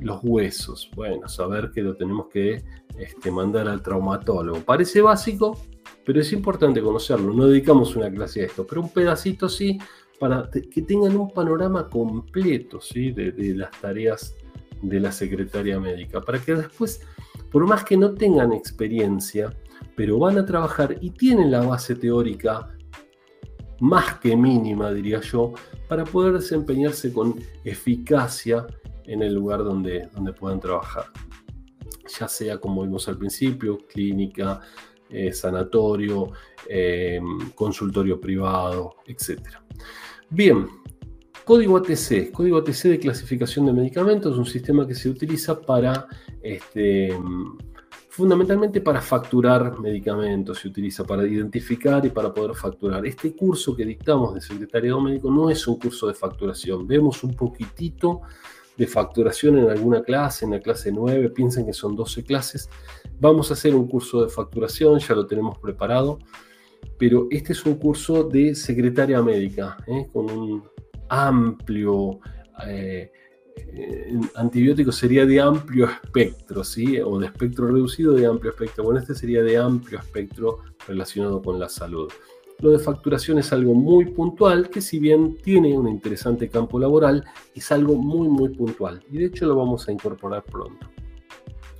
los 0.00 0.20
huesos. 0.22 0.90
Bueno, 0.94 1.28
saber 1.28 1.70
que 1.70 1.82
lo 1.82 1.96
tenemos 1.96 2.28
que 2.28 2.64
este, 2.98 3.30
mandar 3.30 3.68
al 3.68 3.82
traumatólogo. 3.82 4.60
Parece 4.60 5.00
básico, 5.00 5.58
pero 6.04 6.20
es 6.20 6.32
importante 6.32 6.82
conocerlo. 6.82 7.32
No 7.32 7.46
dedicamos 7.46 7.96
una 7.96 8.10
clase 8.10 8.42
a 8.42 8.46
esto, 8.46 8.66
pero 8.66 8.80
un 8.80 8.90
pedacito 8.90 9.48
sí, 9.48 9.78
para 10.18 10.48
que 10.50 10.82
tengan 10.82 11.16
un 11.16 11.30
panorama 11.30 11.88
completo 11.88 12.80
¿sí? 12.80 13.12
de 13.12 13.54
las 13.54 13.70
tareas 13.80 14.36
de 14.82 15.00
la 15.00 15.12
secretaria 15.12 15.80
médica, 15.80 16.20
para 16.20 16.38
que 16.38 16.54
después, 16.54 17.00
por 17.50 17.66
más 17.66 17.84
que 17.84 17.96
no 17.96 18.12
tengan 18.12 18.52
experiencia, 18.52 19.56
pero 19.96 20.18
van 20.18 20.38
a 20.38 20.44
trabajar 20.44 20.96
y 21.00 21.10
tienen 21.10 21.50
la 21.50 21.60
base 21.60 21.94
teórica 21.94 22.68
más 23.80 24.18
que 24.18 24.36
mínima, 24.36 24.92
diría 24.92 25.20
yo, 25.20 25.54
para 25.88 26.04
poder 26.04 26.34
desempeñarse 26.34 27.12
con 27.12 27.34
eficacia 27.64 28.66
en 29.04 29.22
el 29.22 29.34
lugar 29.34 29.64
donde, 29.64 30.08
donde 30.14 30.32
puedan 30.32 30.60
trabajar. 30.60 31.06
Ya 32.18 32.28
sea, 32.28 32.58
como 32.58 32.82
vimos 32.82 33.08
al 33.08 33.18
principio, 33.18 33.78
clínica, 33.88 34.60
eh, 35.10 35.32
sanatorio, 35.32 36.32
em, 36.68 37.50
consultorio 37.54 38.20
privado, 38.20 38.96
etc. 39.06 39.40
Bien, 40.30 40.66
código 41.44 41.76
ATC. 41.76 42.30
Código 42.32 42.58
ATC 42.58 42.82
de 42.84 42.98
clasificación 42.98 43.66
de 43.66 43.72
medicamentos 43.72 44.36
un 44.38 44.46
sistema 44.46 44.86
que 44.86 44.94
se 44.94 45.08
utiliza 45.08 45.60
para, 45.60 46.06
este, 46.42 47.16
fundamentalmente 48.08 48.80
para 48.80 49.00
facturar 49.00 49.78
medicamentos, 49.78 50.58
se 50.58 50.68
utiliza 50.68 51.04
para 51.04 51.26
identificar 51.26 52.04
y 52.04 52.10
para 52.10 52.32
poder 52.32 52.54
facturar. 52.54 53.04
Este 53.06 53.34
curso 53.34 53.74
que 53.74 53.84
dictamos 53.84 54.34
de 54.34 54.40
secretariado 54.40 55.00
médico 55.00 55.30
no 55.30 55.50
es 55.50 55.66
un 55.66 55.78
curso 55.78 56.08
de 56.08 56.14
facturación. 56.14 56.86
Vemos 56.86 57.22
un 57.24 57.34
poquitito 57.34 58.22
de 58.76 58.86
facturación 58.86 59.58
en 59.58 59.70
alguna 59.70 60.02
clase, 60.02 60.44
en 60.44 60.52
la 60.52 60.60
clase 60.60 60.90
9, 60.92 61.30
piensen 61.30 61.66
que 61.66 61.72
son 61.72 61.94
12 61.94 62.24
clases. 62.24 62.68
Vamos 63.20 63.50
a 63.50 63.54
hacer 63.54 63.74
un 63.74 63.86
curso 63.86 64.24
de 64.24 64.30
facturación, 64.30 64.98
ya 64.98 65.14
lo 65.14 65.26
tenemos 65.26 65.58
preparado, 65.58 66.18
pero 66.98 67.28
este 67.30 67.52
es 67.52 67.64
un 67.66 67.74
curso 67.74 68.24
de 68.24 68.54
secretaria 68.54 69.22
médica, 69.22 69.76
¿eh? 69.86 70.08
con 70.12 70.30
un 70.30 70.64
amplio... 71.12 72.20
Eh, 72.66 73.10
antibiótico 74.34 74.92
sería 74.92 75.26
de 75.26 75.40
amplio 75.40 75.86
espectro, 75.86 76.64
¿sí? 76.64 76.98
O 77.00 77.18
de 77.18 77.26
espectro 77.26 77.66
reducido 77.68 78.14
de 78.14 78.26
amplio 78.26 78.50
espectro. 78.50 78.84
Bueno, 78.84 79.00
este 79.00 79.14
sería 79.14 79.42
de 79.42 79.58
amplio 79.58 79.98
espectro 79.98 80.58
relacionado 80.86 81.42
con 81.42 81.58
la 81.58 81.68
salud. 81.68 82.10
Lo 82.60 82.70
de 82.70 82.78
facturación 82.78 83.38
es 83.38 83.52
algo 83.52 83.74
muy 83.74 84.06
puntual 84.06 84.70
que 84.70 84.80
si 84.80 84.98
bien 84.98 85.36
tiene 85.42 85.76
un 85.76 85.88
interesante 85.88 86.48
campo 86.48 86.78
laboral, 86.78 87.24
es 87.54 87.72
algo 87.72 87.94
muy 87.96 88.28
muy 88.28 88.50
puntual 88.50 89.02
y 89.10 89.18
de 89.18 89.26
hecho 89.26 89.46
lo 89.46 89.56
vamos 89.56 89.88
a 89.88 89.92
incorporar 89.92 90.44
pronto. 90.44 90.86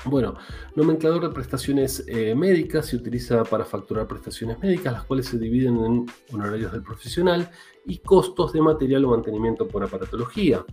Bueno, 0.04 0.34
nomenclador 0.74 1.22
de 1.22 1.30
prestaciones 1.30 2.04
eh, 2.08 2.34
médicas 2.34 2.86
se 2.86 2.96
utiliza 2.96 3.44
para 3.44 3.64
facturar 3.64 4.08
prestaciones 4.08 4.58
médicas, 4.58 4.92
las 4.92 5.04
cuales 5.04 5.26
se 5.26 5.38
dividen 5.38 5.76
en 5.76 6.06
honorarios 6.32 6.72
del 6.72 6.82
profesional 6.82 7.48
y 7.86 7.98
costos 7.98 8.52
de 8.52 8.60
material 8.60 9.04
o 9.04 9.10
mantenimiento 9.10 9.68
por 9.68 9.84
aparatología. 9.84 10.64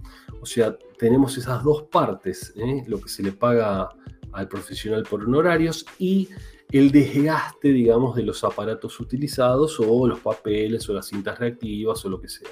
O 0.41 0.45
sea, 0.45 0.75
tenemos 0.97 1.37
esas 1.37 1.63
dos 1.63 1.83
partes, 1.83 2.53
¿eh? 2.55 2.83
lo 2.87 2.99
que 2.99 3.09
se 3.09 3.21
le 3.21 3.31
paga 3.31 3.89
al 4.31 4.47
profesional 4.47 5.03
por 5.03 5.23
honorarios 5.23 5.85
y 5.99 6.29
el 6.71 6.91
desgaste, 6.91 7.69
digamos, 7.69 8.15
de 8.15 8.21
los 8.23 8.43
aparatos 8.43 8.99
utilizados 8.99 9.79
o 9.79 10.07
los 10.07 10.19
papeles 10.19 10.87
o 10.87 10.93
las 10.93 11.07
cintas 11.07 11.39
reactivas 11.39 12.05
o 12.05 12.09
lo 12.09 12.21
que 12.21 12.29
sea. 12.29 12.49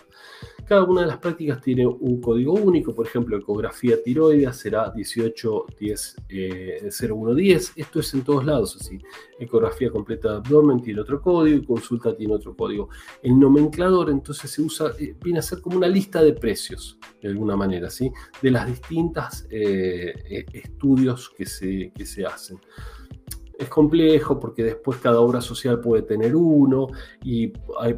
Cada 0.66 0.84
una 0.84 1.02
de 1.02 1.08
las 1.08 1.20
prácticas 1.20 1.62
tiene 1.62 1.86
un 1.86 2.20
código 2.20 2.54
único, 2.54 2.94
por 2.94 3.06
ejemplo, 3.06 3.38
ecografía 3.38 4.04
tiroidea 4.04 4.52
será 4.52 4.92
1810010. 4.92 6.16
Eh, 6.30 7.72
Esto 7.76 8.00
es 8.00 8.14
en 8.14 8.24
todos 8.24 8.44
lados 8.44 8.76
así. 8.76 9.00
Ecografía 9.40 9.92
completa 9.92 10.30
de 10.32 10.36
abdomen 10.38 10.82
tiene 10.82 11.00
otro 11.00 11.22
código 11.22 11.58
y 11.58 11.66
consulta 11.66 12.16
tiene 12.18 12.34
otro 12.34 12.56
código. 12.56 12.90
El 13.22 13.40
nomenclador 13.40 14.10
entonces 14.10 14.50
se 14.50 14.62
usa, 14.62 14.92
eh, 15.00 15.16
viene 15.24 15.40
a 15.40 15.44
ser 15.44 15.62
como 15.62 15.78
una 15.78 15.88
lista 15.88 16.22
de 16.24 16.34
precios, 16.34 16.98
de 17.22 17.30
alguna 17.30 17.56
manera, 17.56 17.90
¿sí? 17.90 18.12
de 18.42 18.52
las 18.52 18.68
distintas 18.68 19.48
eh, 19.50 20.44
estudios 20.52 21.30
que 21.30 21.46
se, 21.46 21.94
que 21.96 22.06
se 22.06 22.26
hacen 22.26 22.60
es 23.58 23.70
complejo 23.70 24.40
porque 24.40 24.64
después 24.64 25.00
cada 25.00 25.20
obra 25.20 25.42
social 25.42 25.80
puede 25.80 26.04
tener 26.04 26.36
uno 26.36 26.88
y 27.24 27.48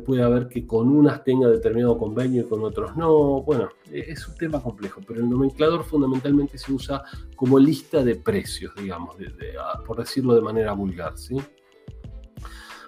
puede 0.06 0.23
haber 0.23 0.48
que 0.48 0.65
con 0.65 0.88
unas 0.90 1.23
tenga 1.23 1.49
determinado 1.49 1.98
convenio 1.98 2.44
y 2.44 2.45
con 2.45 2.64
otros 2.64 2.95
no. 2.95 3.41
Bueno, 3.41 3.69
es 3.91 4.27
un 4.27 4.36
tema 4.36 4.61
complejo, 4.61 5.02
pero 5.06 5.19
el 5.19 5.30
nomenclador 5.30 5.84
fundamentalmente 5.84 6.57
se 6.57 6.72
usa 6.72 7.03
como 7.36 7.60
lista 7.60 8.03
de 8.03 8.15
precios, 8.15 8.73
digamos, 8.76 9.15
por 9.86 9.98
decirlo 9.98 10.34
de 10.34 10.41
manera 10.41 10.72
vulgar. 10.73 11.18
¿sí? 11.18 11.36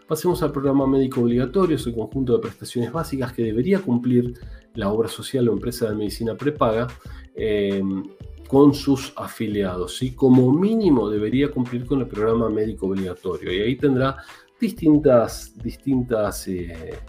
Pasemos 0.07 0.41
al 0.43 0.51
programa 0.51 0.87
médico 0.87 1.21
obligatorio, 1.21 1.75
es 1.75 1.85
el 1.87 1.95
conjunto 1.95 2.33
de 2.33 2.39
prestaciones 2.39 2.91
básicas 2.91 3.33
que 3.33 3.43
debería 3.43 3.79
cumplir 3.79 4.33
la 4.75 4.89
obra 4.89 5.09
social 5.09 5.49
o 5.49 5.53
empresa 5.53 5.89
de 5.89 5.95
medicina 5.95 6.35
prepaga. 6.35 6.87
Eh, 7.35 7.83
con 8.51 8.73
sus 8.73 9.13
afiliados. 9.15 10.03
y 10.03 10.11
Como 10.11 10.51
mínimo 10.51 11.09
debería 11.09 11.49
cumplir 11.49 11.85
con 11.85 12.01
el 12.01 12.07
programa 12.07 12.49
médico 12.49 12.87
obligatorio 12.87 13.49
y 13.49 13.61
ahí 13.61 13.77
tendrá 13.77 14.17
distintas, 14.59 15.57
distintas 15.57 16.49
eh, 16.49 16.99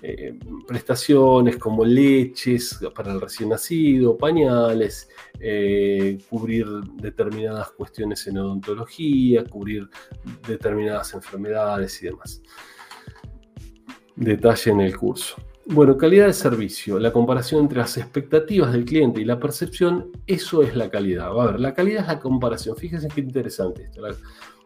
eh, 0.00 0.38
prestaciones 0.64 1.56
como 1.56 1.84
leches 1.84 2.78
para 2.94 3.14
el 3.14 3.20
recién 3.20 3.48
nacido, 3.48 4.16
pañales, 4.16 5.08
eh, 5.40 6.18
cubrir 6.30 6.68
determinadas 6.94 7.72
cuestiones 7.72 8.24
en 8.28 8.38
odontología, 8.38 9.42
cubrir 9.42 9.88
determinadas 10.46 11.14
enfermedades 11.14 12.00
y 12.00 12.06
demás. 12.06 12.40
Detalle 14.14 14.70
en 14.70 14.82
el 14.82 14.96
curso. 14.96 15.34
Bueno, 15.66 15.96
calidad 15.96 16.26
de 16.26 16.32
servicio, 16.32 16.98
la 16.98 17.12
comparación 17.12 17.62
entre 17.62 17.78
las 17.78 17.96
expectativas 17.96 18.72
del 18.72 18.84
cliente 18.84 19.20
y 19.20 19.24
la 19.24 19.38
percepción, 19.38 20.10
eso 20.26 20.60
es 20.62 20.74
la 20.74 20.90
calidad. 20.90 21.28
A 21.28 21.46
ver, 21.46 21.60
la 21.60 21.72
calidad 21.72 22.02
es 22.02 22.08
la 22.08 22.18
comparación. 22.18 22.76
Fíjense 22.76 23.06
qué 23.08 23.20
interesante 23.20 23.84
esto. 23.84 24.02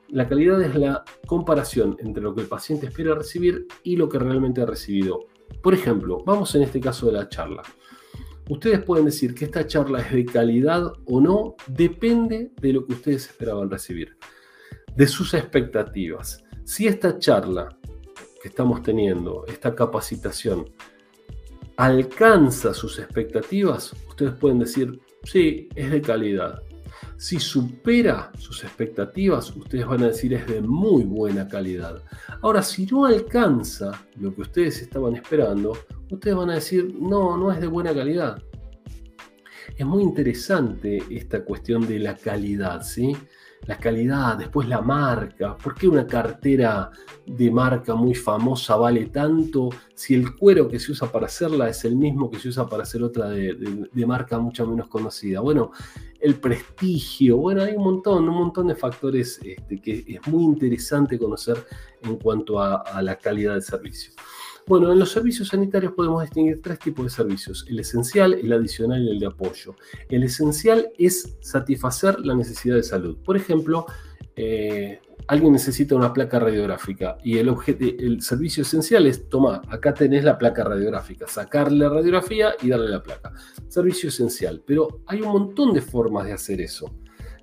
La, 0.08 0.26
calidad 0.26 0.62
es 0.62 0.74
la 0.74 1.04
comparación 1.26 1.96
entre 2.00 2.22
lo 2.22 2.34
que 2.34 2.40
el 2.40 2.46
paciente 2.46 2.86
espera 2.86 3.14
recibir 3.14 3.66
y 3.82 3.96
lo 3.96 4.08
que 4.08 4.18
realmente 4.18 4.62
ha 4.62 4.66
recibido. 4.66 5.26
Por 5.62 5.74
ejemplo, 5.74 6.22
vamos 6.24 6.54
en 6.54 6.62
este 6.62 6.80
caso 6.80 7.06
de 7.06 7.12
la 7.12 7.28
charla. 7.28 7.62
Ustedes 8.48 8.82
pueden 8.82 9.04
decir 9.04 9.34
que 9.34 9.44
esta 9.44 9.66
charla 9.66 10.00
es 10.00 10.10
de 10.10 10.24
calidad 10.24 10.92
o 11.04 11.20
no, 11.20 11.56
depende 11.66 12.52
de 12.58 12.72
lo 12.72 12.86
que 12.86 12.94
ustedes 12.94 13.26
esperaban 13.26 13.68
recibir, 13.68 14.16
de 14.94 15.06
sus 15.06 15.34
expectativas. 15.34 16.42
Si 16.64 16.86
esta 16.86 17.18
charla 17.18 17.68
estamos 18.46 18.82
teniendo, 18.82 19.44
esta 19.46 19.74
capacitación, 19.74 20.70
alcanza 21.76 22.72
sus 22.72 22.98
expectativas, 22.98 23.92
ustedes 24.08 24.32
pueden 24.34 24.58
decir, 24.58 25.00
sí, 25.24 25.68
es 25.74 25.90
de 25.90 26.00
calidad. 26.00 26.62
Si 27.18 27.38
supera 27.38 28.30
sus 28.38 28.64
expectativas, 28.64 29.54
ustedes 29.54 29.86
van 29.86 30.02
a 30.02 30.08
decir 30.08 30.34
es 30.34 30.46
de 30.46 30.60
muy 30.60 31.04
buena 31.04 31.48
calidad. 31.48 32.02
Ahora, 32.42 32.62
si 32.62 32.86
no 32.86 33.06
alcanza 33.06 34.06
lo 34.18 34.34
que 34.34 34.42
ustedes 34.42 34.82
estaban 34.82 35.14
esperando, 35.16 35.76
ustedes 36.10 36.36
van 36.36 36.50
a 36.50 36.54
decir, 36.54 36.94
no, 36.98 37.36
no 37.36 37.52
es 37.52 37.60
de 37.60 37.66
buena 37.66 37.94
calidad. 37.94 38.42
Es 39.76 39.84
muy 39.84 40.02
interesante 40.02 41.02
esta 41.10 41.44
cuestión 41.44 41.86
de 41.86 41.98
la 41.98 42.16
calidad, 42.16 42.82
¿sí? 42.82 43.16
La 43.66 43.78
calidad, 43.78 44.36
después 44.36 44.68
la 44.68 44.80
marca. 44.80 45.56
¿Por 45.56 45.74
qué 45.74 45.88
una 45.88 46.06
cartera 46.06 46.90
de 47.26 47.50
marca 47.50 47.94
muy 47.94 48.14
famosa 48.14 48.76
vale 48.76 49.06
tanto 49.06 49.70
si 49.94 50.14
el 50.14 50.36
cuero 50.36 50.68
que 50.68 50.78
se 50.78 50.92
usa 50.92 51.10
para 51.10 51.26
hacerla 51.26 51.68
es 51.68 51.84
el 51.84 51.96
mismo 51.96 52.30
que 52.30 52.38
se 52.38 52.48
usa 52.48 52.66
para 52.66 52.84
hacer 52.84 53.02
otra 53.02 53.28
de, 53.28 53.88
marca 54.06 54.38
mucho 54.38 54.66
menos 54.66 54.88
conocida? 54.88 55.40
Bueno, 55.40 55.72
el 56.20 56.36
prestigio, 56.36 57.38
bueno, 57.38 57.62
hay 57.62 57.74
un 57.74 57.84
montón, 57.84 58.28
un 58.28 58.36
montón 58.36 58.68
de 58.68 58.76
factores 58.76 59.40
este, 59.42 59.80
que 59.80 60.04
es 60.06 60.28
muy 60.28 60.44
interesante 60.44 61.18
conocer 61.18 61.64
en 62.02 62.16
cuanto 62.16 62.60
a 62.60 63.02
la 63.02 63.16
calidad 63.16 63.54
del 63.54 63.62
servicio. 63.62 64.12
Bueno, 64.68 64.92
en 64.92 64.98
los 64.98 65.12
servicios 65.12 65.46
sanitarios 65.46 65.92
podemos 65.92 66.22
distinguir 66.22 66.60
tres 66.60 66.80
tipos 66.80 67.04
de 67.04 67.10
servicios, 67.10 67.64
el 67.68 67.78
esencial, 67.78 68.34
el 68.34 68.52
adicional 68.52 69.00
y 69.00 69.10
el 69.10 69.20
de 69.20 69.26
apoyo. 69.26 69.76
El 70.08 70.24
esencial 70.24 70.88
es 70.98 71.36
satisfacer 71.40 72.18
la 72.18 72.34
necesidad 72.34 72.74
de 72.74 72.82
salud. 72.82 73.16
Por 73.24 73.36
ejemplo, 73.36 73.86
eh, 74.34 75.00
alguien 75.28 75.52
necesita 75.52 75.94
una 75.94 76.12
placa 76.12 76.40
radiográfica 76.40 77.16
y 77.22 77.38
el, 77.38 77.54
el 77.78 78.20
servicio 78.22 78.62
esencial 78.62 79.06
es, 79.06 79.28
toma, 79.28 79.62
acá 79.68 79.94
tenés 79.94 80.24
la 80.24 80.36
placa 80.36 80.64
radiográfica, 80.64 81.28
sacarle 81.28 81.78
la 81.84 81.88
radiografía 81.88 82.54
y 82.60 82.68
darle 82.68 82.88
la 82.88 83.04
placa. 83.04 83.32
Servicio 83.68 84.08
esencial, 84.08 84.64
pero 84.66 85.02
hay 85.06 85.20
un 85.20 85.28
montón 85.28 85.74
de 85.74 85.80
formas 85.80 86.26
de 86.26 86.32
hacer 86.32 86.60
eso. 86.60 86.92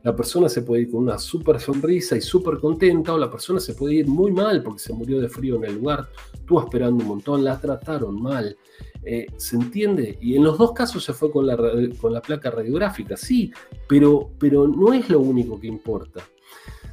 La 0.03 0.13
persona 0.13 0.49
se 0.49 0.61
puede 0.63 0.84
ir 0.84 0.91
con 0.91 1.03
una 1.03 1.17
súper 1.17 1.59
sonrisa 1.61 2.17
y 2.17 2.21
súper 2.21 2.59
contenta, 2.59 3.13
o 3.13 3.17
la 3.17 3.31
persona 3.31 3.59
se 3.59 3.73
puede 3.73 3.95
ir 3.95 4.07
muy 4.07 4.31
mal 4.31 4.61
porque 4.61 4.80
se 4.80 4.93
murió 4.93 5.21
de 5.21 5.30
frío 5.30 5.55
en 5.55 5.63
el 5.63 5.75
lugar, 5.75 6.09
estuvo 6.34 6.61
esperando 6.61 7.03
un 7.03 7.09
montón, 7.09 7.43
la 7.43 7.59
trataron 7.59 8.21
mal. 8.21 8.57
Eh, 9.05 9.27
¿Se 9.38 9.55
entiende? 9.55 10.17
Y 10.21 10.35
en 10.35 10.43
los 10.43 10.57
dos 10.57 10.73
casos 10.73 11.03
se 11.03 11.13
fue 11.13 11.31
con 11.31 11.47
la, 11.47 11.57
con 11.99 12.13
la 12.13 12.21
placa 12.21 12.51
radiográfica, 12.51 13.15
sí, 13.15 13.51
pero, 13.88 14.31
pero 14.38 14.67
no 14.67 14.93
es 14.93 15.09
lo 15.09 15.19
único 15.19 15.59
que 15.59 15.67
importa. 15.67 16.21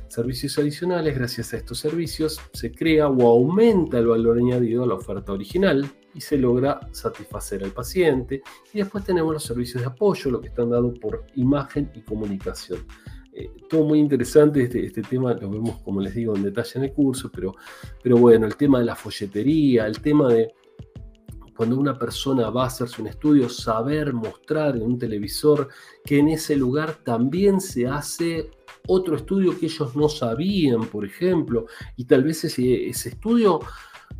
Servicios 0.06 0.58
adicionales, 0.58 1.14
gracias 1.16 1.52
a 1.52 1.56
estos 1.56 1.78
servicios, 1.78 2.40
se 2.52 2.72
crea 2.72 3.08
o 3.08 3.28
aumenta 3.28 3.98
el 3.98 4.08
valor 4.08 4.38
añadido 4.38 4.82
a 4.82 4.86
la 4.86 4.94
oferta 4.94 5.32
original, 5.32 5.88
y 6.14 6.20
se 6.20 6.36
logra 6.36 6.80
satisfacer 6.92 7.64
al 7.64 7.72
paciente. 7.72 8.42
Y 8.72 8.78
después 8.78 9.04
tenemos 9.04 9.32
los 9.32 9.44
servicios 9.44 9.82
de 9.82 9.88
apoyo, 9.88 10.30
lo 10.30 10.40
que 10.40 10.48
están 10.48 10.70
dados 10.70 10.98
por 10.98 11.26
imagen 11.34 11.90
y 11.94 12.00
comunicación. 12.00 12.86
Eh, 13.32 13.50
todo 13.68 13.84
muy 13.84 14.00
interesante 14.00 14.62
este, 14.64 14.84
este, 14.84 15.02
tema, 15.02 15.34
lo 15.34 15.48
vemos 15.50 15.80
como 15.82 16.00
les 16.00 16.14
digo 16.14 16.34
en 16.34 16.42
detalle 16.42 16.72
en 16.74 16.84
el 16.84 16.92
curso, 16.92 17.30
pero, 17.32 17.54
pero 18.02 18.16
bueno, 18.16 18.46
el 18.46 18.56
tema 18.56 18.80
de 18.80 18.86
la 18.86 18.96
folletería, 18.96 19.86
el 19.86 20.00
tema 20.00 20.32
de 20.32 20.52
cuando 21.56 21.78
una 21.78 21.98
persona 21.98 22.48
va 22.48 22.64
a 22.64 22.66
hacerse 22.68 23.02
un 23.02 23.08
estudio, 23.08 23.48
saber 23.48 24.14
mostrar 24.14 24.76
en 24.76 24.82
un 24.82 24.98
televisor 24.98 25.68
que 26.04 26.18
en 26.18 26.28
ese 26.30 26.56
lugar 26.56 26.94
también 27.04 27.60
se 27.60 27.86
hace 27.86 28.50
otro 28.88 29.14
estudio 29.14 29.58
que 29.58 29.66
ellos 29.66 29.94
no 29.94 30.08
sabían, 30.08 30.86
por 30.86 31.04
ejemplo, 31.04 31.66
y 31.96 32.06
tal 32.06 32.24
vez 32.24 32.44
ese, 32.44 32.88
ese 32.88 33.10
estudio 33.10 33.60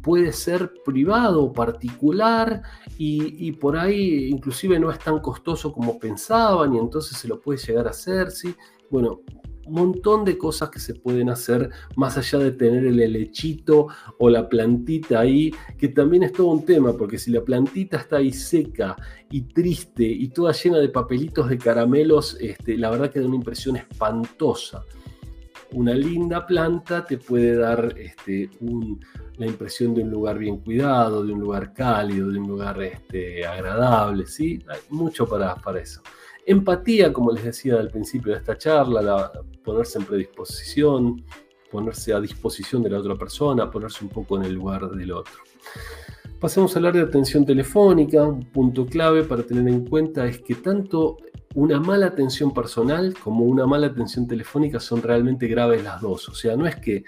puede 0.02 0.32
ser 0.32 0.72
privado, 0.84 1.52
particular, 1.52 2.62
y, 2.98 3.52
por 3.52 3.78
ahí 3.78 4.28
inclusive 4.28 4.78
no 4.78 4.90
es 4.90 4.98
tan 4.98 5.20
costoso 5.20 5.72
como 5.72 5.98
pensaban 5.98 6.74
y 6.74 6.78
entonces 6.78 7.16
se 7.16 7.28
lo 7.28 7.40
puede 7.40 7.58
llegar 7.58 7.86
a 7.86 7.90
hacer, 7.90 8.30
¿sí? 8.30 8.54
Bueno, 8.90 9.20
un 9.66 9.74
montón 9.74 10.24
de 10.24 10.36
cosas 10.36 10.68
que 10.68 10.80
se 10.80 10.94
pueden 10.94 11.30
hacer 11.30 11.70
más 11.96 12.18
allá 12.18 12.38
de 12.38 12.50
tener 12.50 12.84
el 12.84 13.00
helechito 13.00 13.86
o 14.18 14.28
la 14.28 14.48
plantita 14.48 15.20
ahí, 15.20 15.52
que 15.78 15.88
también 15.88 16.24
es 16.24 16.32
todo 16.32 16.48
un 16.48 16.64
tema, 16.64 16.92
porque 16.92 17.18
si 17.18 17.30
la 17.30 17.42
plantita 17.42 17.96
está 17.96 18.16
ahí 18.16 18.32
seca 18.32 18.96
y 19.30 19.42
triste 19.42 20.04
y 20.04 20.28
toda 20.28 20.52
llena 20.52 20.78
de 20.78 20.88
papelitos 20.88 21.48
de 21.48 21.58
caramelos, 21.58 22.36
este, 22.40 22.76
la 22.76 22.90
verdad 22.90 23.10
que 23.10 23.20
da 23.20 23.26
una 23.26 23.36
impresión 23.36 23.76
espantosa 23.76 24.84
una 25.72 25.94
linda 25.94 26.46
planta 26.46 27.04
te 27.04 27.18
puede 27.18 27.56
dar 27.56 27.94
este, 27.98 28.50
la 29.40 29.46
impresión 29.46 29.94
de 29.94 30.02
un 30.02 30.10
lugar 30.10 30.38
bien 30.38 30.58
cuidado, 30.58 31.24
de 31.24 31.32
un 31.32 31.40
lugar 31.40 31.72
cálido, 31.72 32.30
de 32.30 32.38
un 32.38 32.46
lugar 32.46 32.82
este, 32.82 33.46
agradable, 33.46 34.26
¿sí? 34.26 34.62
Hay 34.68 34.80
mucho 34.90 35.26
para, 35.26 35.54
para 35.54 35.80
eso. 35.80 36.02
Empatía, 36.44 37.10
como 37.10 37.32
les 37.32 37.44
decía 37.44 37.76
al 37.80 37.88
principio 37.88 38.32
de 38.32 38.38
esta 38.38 38.58
charla, 38.58 39.32
ponerse 39.64 39.98
en 39.98 40.04
predisposición, 40.04 41.24
ponerse 41.70 42.12
a 42.12 42.20
disposición 42.20 42.82
de 42.82 42.90
la 42.90 42.98
otra 42.98 43.14
persona, 43.14 43.70
ponerse 43.70 44.04
un 44.04 44.10
poco 44.10 44.36
en 44.36 44.44
el 44.44 44.52
lugar 44.52 44.90
del 44.90 45.10
otro. 45.10 45.32
Pasemos 46.38 46.76
a 46.76 46.78
hablar 46.78 46.92
de 46.92 47.00
atención 47.00 47.46
telefónica. 47.46 48.22
Un 48.22 48.44
punto 48.44 48.84
clave 48.84 49.22
para 49.24 49.42
tener 49.42 49.66
en 49.68 49.86
cuenta 49.86 50.26
es 50.26 50.40
que 50.42 50.56
tanto 50.56 51.16
una 51.54 51.80
mala 51.80 52.06
atención 52.06 52.52
personal 52.52 53.14
como 53.14 53.46
una 53.46 53.66
mala 53.66 53.86
atención 53.86 54.28
telefónica 54.28 54.80
son 54.80 55.00
realmente 55.00 55.46
graves 55.46 55.82
las 55.82 56.02
dos. 56.02 56.28
O 56.28 56.34
sea, 56.34 56.56
no 56.56 56.66
es 56.66 56.76
que 56.76 57.04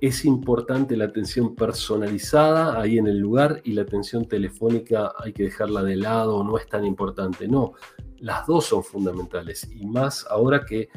es 0.00 0.24
importante 0.24 0.96
la 0.96 1.06
atención 1.06 1.54
personalizada 1.54 2.80
ahí 2.80 2.98
en 2.98 3.06
el 3.06 3.18
lugar 3.18 3.60
y 3.64 3.72
la 3.72 3.82
atención 3.82 4.26
telefónica 4.26 5.12
hay 5.18 5.32
que 5.32 5.44
dejarla 5.44 5.82
de 5.82 5.96
lado, 5.96 6.42
no 6.44 6.58
es 6.58 6.66
tan 6.66 6.84
importante. 6.84 7.48
No, 7.48 7.72
las 8.18 8.46
dos 8.46 8.66
son 8.66 8.82
fundamentales 8.82 9.68
y 9.70 9.86
más 9.86 10.26
ahora 10.28 10.64
que 10.64 10.88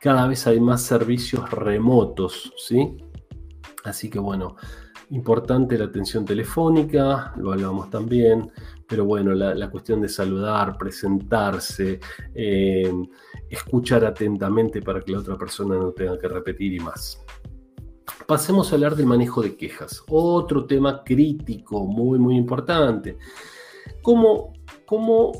cada 0.00 0.26
vez 0.26 0.46
hay 0.46 0.60
más 0.60 0.82
servicios 0.82 1.50
remotos, 1.50 2.52
¿sí? 2.56 2.96
Así 3.84 4.10
que 4.10 4.18
bueno, 4.18 4.56
importante 5.10 5.78
la 5.78 5.86
atención 5.86 6.24
telefónica, 6.24 7.32
lo 7.36 7.52
hablamos 7.52 7.90
también, 7.90 8.50
pero 8.88 9.04
bueno, 9.04 9.32
la, 9.34 9.70
cuestión 9.70 10.00
de 10.00 10.08
saludar, 10.08 10.76
presentarse, 10.76 12.00
eh, 12.34 12.92
escuchar 13.48 14.04
atentamente 14.04 14.82
para 14.82 15.00
que 15.00 15.12
la 15.12 15.18
otra 15.18 15.36
persona 15.36 15.76
no 15.76 15.92
tenga 15.92 16.18
que 16.18 16.28
repetir 16.28 16.74
y 16.74 16.80
más. 16.80 17.24
Pasemos 18.26 18.70
a 18.70 18.74
hablar 18.76 18.96
del 18.96 19.06
manejo 19.06 19.42
de 19.42 19.56
quejas, 19.56 20.02
otro 20.08 20.66
tema 20.66 21.02
crítico, 21.04 21.84
muy, 21.84 22.18
muy 22.18 22.36
importante. 22.36 23.18
¿Cómo, 24.02 24.52
cómo 24.84 25.32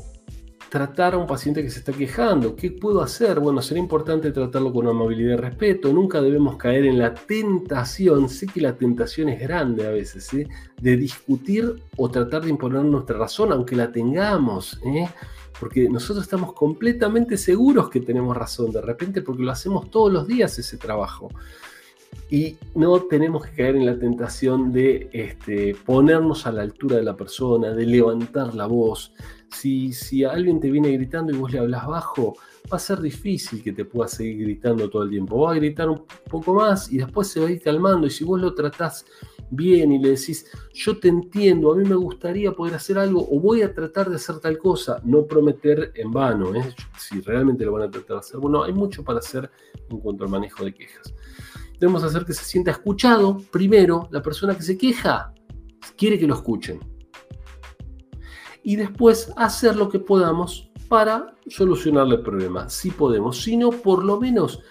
tratar 0.69 1.13
a 1.13 1.17
un 1.17 1.27
paciente 1.27 1.63
que 1.63 1.69
se 1.69 1.79
está 1.79 1.93
quejando. 1.93 2.55
¿Qué 2.55 2.71
puedo 2.71 3.01
hacer? 3.01 3.39
Bueno, 3.39 3.61
será 3.61 3.79
importante 3.79 4.31
tratarlo 4.31 4.73
con 4.73 4.87
amabilidad 4.87 5.33
y 5.33 5.37
respeto. 5.37 5.91
Nunca 5.93 6.21
debemos 6.21 6.57
caer 6.57 6.85
en 6.85 6.99
la 6.99 7.13
tentación, 7.13 8.29
sé 8.29 8.47
que 8.47 8.61
la 8.61 8.75
tentación 8.75 9.29
es 9.29 9.39
grande 9.39 9.87
a 9.87 9.91
veces, 9.91 10.33
¿eh? 10.33 10.47
de 10.81 10.97
discutir 10.97 11.81
o 11.95 12.09
tratar 12.09 12.43
de 12.43 12.49
imponer 12.49 12.83
nuestra 12.83 13.17
razón, 13.17 13.51
aunque 13.51 13.75
la 13.75 13.91
tengamos. 13.91 14.79
¿eh? 14.85 15.07
Porque 15.59 15.89
nosotros 15.89 16.25
estamos 16.25 16.53
completamente 16.53 17.37
seguros 17.37 17.89
que 17.89 18.01
tenemos 18.01 18.35
razón 18.35 18.71
de 18.71 18.81
repente 18.81 19.21
porque 19.21 19.43
lo 19.43 19.51
hacemos 19.51 19.89
todos 19.89 20.11
los 20.11 20.27
días 20.27 20.59
ese 20.59 20.77
trabajo. 20.77 21.29
Y 22.29 22.57
no 22.75 22.99
tenemos 23.03 23.45
que 23.45 23.55
caer 23.55 23.77
en 23.77 23.85
la 23.85 23.97
tentación 23.97 24.71
de 24.73 25.09
este, 25.13 25.75
ponernos 25.85 26.45
a 26.45 26.51
la 26.51 26.63
altura 26.63 26.97
de 26.97 27.03
la 27.03 27.15
persona, 27.15 27.71
de 27.71 27.85
levantar 27.85 28.53
la 28.53 28.65
voz, 28.65 29.13
si, 29.49 29.93
si 29.93 30.23
alguien 30.23 30.59
te 30.59 30.69
viene 30.69 30.91
gritando 30.91 31.33
y 31.33 31.37
vos 31.37 31.51
le 31.51 31.59
hablas 31.59 31.87
bajo, 31.87 32.35
va 32.71 32.77
a 32.77 32.79
ser 32.79 32.99
difícil 32.99 33.63
que 33.63 33.71
te 33.71 33.85
pueda 33.85 34.07
seguir 34.07 34.39
gritando 34.39 34.89
todo 34.89 35.03
el 35.03 35.09
tiempo. 35.09 35.41
Va 35.41 35.51
a 35.51 35.55
gritar 35.55 35.89
un 35.89 36.03
poco 36.29 36.53
más 36.53 36.91
y 36.91 36.97
después 36.97 37.27
se 37.29 37.39
va 37.39 37.47
calmando. 37.63 38.07
Y 38.07 38.09
si 38.09 38.23
vos 38.23 38.39
lo 38.39 38.53
tratás 38.53 39.05
bien 39.49 39.93
y 39.93 39.99
le 39.99 40.09
decís, 40.09 40.45
yo 40.73 40.99
te 40.99 41.07
entiendo, 41.07 41.71
a 41.71 41.75
mí 41.75 41.87
me 41.87 41.95
gustaría 41.95 42.51
poder 42.51 42.75
hacer 42.75 42.97
algo 42.97 43.25
o 43.29 43.39
voy 43.39 43.61
a 43.61 43.73
tratar 43.73 44.09
de 44.09 44.17
hacer 44.17 44.39
tal 44.39 44.57
cosa, 44.57 44.99
no 45.05 45.25
prometer 45.25 45.93
en 45.95 46.11
vano, 46.11 46.53
¿eh? 46.53 46.75
si 46.99 47.21
realmente 47.21 47.63
lo 47.63 47.71
van 47.73 47.83
a 47.83 47.89
tratar 47.89 48.17
de 48.17 48.19
hacer. 48.19 48.39
Bueno, 48.39 48.63
hay 48.63 48.73
mucho 48.73 49.03
para 49.03 49.19
hacer 49.19 49.49
en 49.89 49.99
cuanto 49.99 50.25
al 50.25 50.29
manejo 50.29 50.65
de 50.65 50.73
quejas. 50.73 51.13
Debemos 51.79 52.03
hacer 52.03 52.25
que 52.25 52.33
se 52.33 52.43
sienta 52.43 52.71
escuchado. 52.71 53.37
Primero, 53.51 54.07
la 54.11 54.21
persona 54.21 54.55
que 54.55 54.63
se 54.63 54.77
queja 54.77 55.33
quiere 55.95 56.17
que 56.17 56.27
lo 56.27 56.35
escuchen 56.35 56.79
y 58.67 58.75
después 58.75 59.31
hacer 59.37 59.77
lo 59.77 59.87
que 59.87 59.97
podamos 59.97 60.69
para 60.89 61.33
solucionarle 61.47 62.15
el 62.15 62.21
problema, 62.21 62.67
si 62.67 62.91
podemos. 62.91 63.41
Si 63.41 63.55
no, 63.55 63.69
por 63.69 64.03
lo 64.03 64.19
menos, 64.19 64.61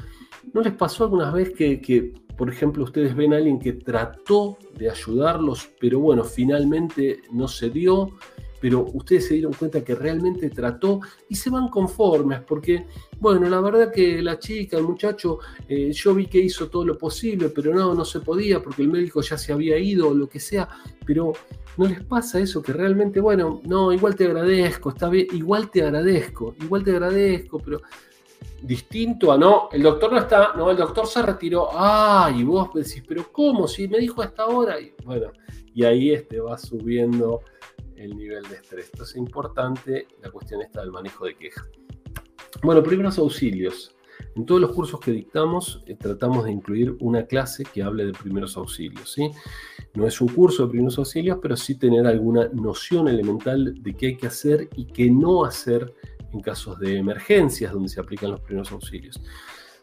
¿no 0.53 0.61
les 0.61 0.75
pasó 0.75 1.05
algunas 1.05 1.33
vez 1.33 1.55
que, 1.55 1.81
que, 1.81 2.13
por 2.37 2.51
ejemplo, 2.51 2.85
ustedes 2.85 3.17
ven 3.17 3.33
a 3.33 3.39
alguien 3.39 3.59
que 3.59 3.73
trató 3.73 4.59
de 4.77 4.91
ayudarlos, 4.91 5.71
pero 5.81 5.99
bueno, 5.99 6.25
finalmente 6.25 7.23
no 7.33 7.49
se 7.49 7.71
dio? 7.71 8.11
Pero 8.61 8.87
ustedes 8.93 9.27
se 9.27 9.35
dieron 9.35 9.53
cuenta 9.53 9.85
que 9.85 9.95
realmente 9.95 10.51
trató 10.51 11.01
y 11.29 11.35
se 11.35 11.51
van 11.51 11.69
conformes, 11.69 12.41
porque, 12.41 12.87
bueno, 13.19 13.49
la 13.49 13.61
verdad 13.61 13.93
que 13.93 14.23
la 14.23 14.39
chica, 14.39 14.77
el 14.79 14.85
muchacho, 14.85 15.39
eh, 15.69 15.93
yo 15.93 16.15
vi 16.15 16.27
que 16.27 16.39
hizo 16.39 16.69
todo 16.69 16.85
lo 16.85 16.97
posible, 16.97 17.49
pero 17.51 17.75
no, 17.75 17.95
no 17.95 18.05
se 18.05 18.21
podía 18.21 18.63
porque 18.63 18.83
el 18.83 18.89
médico 18.89 19.21
ya 19.21 19.37
se 19.37 19.53
había 19.53 19.79
ido 19.79 20.09
o 20.09 20.15
lo 20.15 20.29
que 20.29 20.41
sea, 20.41 20.69
pero 21.05 21.33
no 21.77 21.87
les 21.87 22.03
pasa 22.05 22.41
eso, 22.41 22.63
que 22.63 22.73
realmente, 22.73 23.21
bueno, 23.21 23.61
no, 23.65 23.93
igual 23.93 24.17
te 24.17 24.25
agradezco, 24.25 24.91
está 24.91 25.09
bien, 25.09 25.27
igual 25.33 25.71
te 25.71 25.83
agradezco, 25.83 26.55
igual 26.61 26.83
te 26.83 26.93
agradezco, 26.93 27.59
pero 27.59 27.83
distinto 28.63 29.31
a 29.31 29.39
no, 29.39 29.69
el 29.73 29.83
doctor 29.83 30.13
no 30.13 30.19
está, 30.19 30.55
no, 30.57 30.71
el 30.71 30.77
doctor 30.77 31.07
se 31.07 31.23
retiró, 31.23 31.69
ah, 31.73 32.33
y 32.35 32.43
vos 32.45 32.71
decís, 32.75 33.03
pero 33.07 33.31
¿cómo? 33.31 33.69
Si 33.69 33.87
me 33.89 33.99
dijo 33.99 34.23
hasta 34.23 34.45
ahora, 34.45 34.81
y 34.81 34.95
bueno, 35.05 35.33
y 35.75 35.85
ahí 35.85 36.13
este 36.13 36.41
va 36.41 36.57
subiendo 36.57 37.43
el 37.97 38.17
nivel 38.17 38.43
de 38.49 38.57
estrés. 38.57 38.91
Entonces 38.93 39.17
es 39.17 39.21
importante 39.21 40.07
la 40.23 40.31
cuestión 40.31 40.63
esta 40.63 40.81
del 40.81 40.91
manejo 40.91 41.27
de 41.27 41.37
queja. 41.37 41.67
Bueno, 42.63 42.83
primeros 42.83 43.19
auxilios. 43.19 43.97
En 44.35 44.47
todos 44.47 44.61
los 44.61 44.73
cursos 44.73 45.01
que 45.01 45.13
dictamos 45.13 45.83
eh, 45.87 45.95
tratamos 45.95 46.45
de 46.45 46.53
incluir 46.53 46.97
una 47.01 47.27
clase 47.27 47.65
que 47.65 47.83
hable 47.83 48.07
de 48.07 48.13
primeros 48.13 48.57
auxilios. 48.57 49.13
¿sí? 49.13 49.31
No 49.95 50.07
es 50.07 50.21
un 50.21 50.29
curso 50.29 50.65
de 50.65 50.71
primeros 50.71 50.99
auxilios, 50.99 51.39
pero 51.41 51.57
sí 51.57 51.79
tener 51.79 52.07
alguna 52.07 52.49
noción 52.49 53.09
elemental 53.09 53.75
de 53.83 53.95
qué 53.95 54.07
hay 54.07 54.17
que 54.17 54.27
hacer 54.27 54.69
y 54.75 54.87
qué 54.87 55.11
no 55.11 55.45
hacer 55.45 55.95
en 56.33 56.41
casos 56.41 56.79
de 56.79 56.99
emergencias 56.99 57.73
donde 57.73 57.89
se 57.89 58.01
aplican 58.01 58.31
los 58.31 58.41
primeros 58.41 58.73
auxilios. 58.73 59.21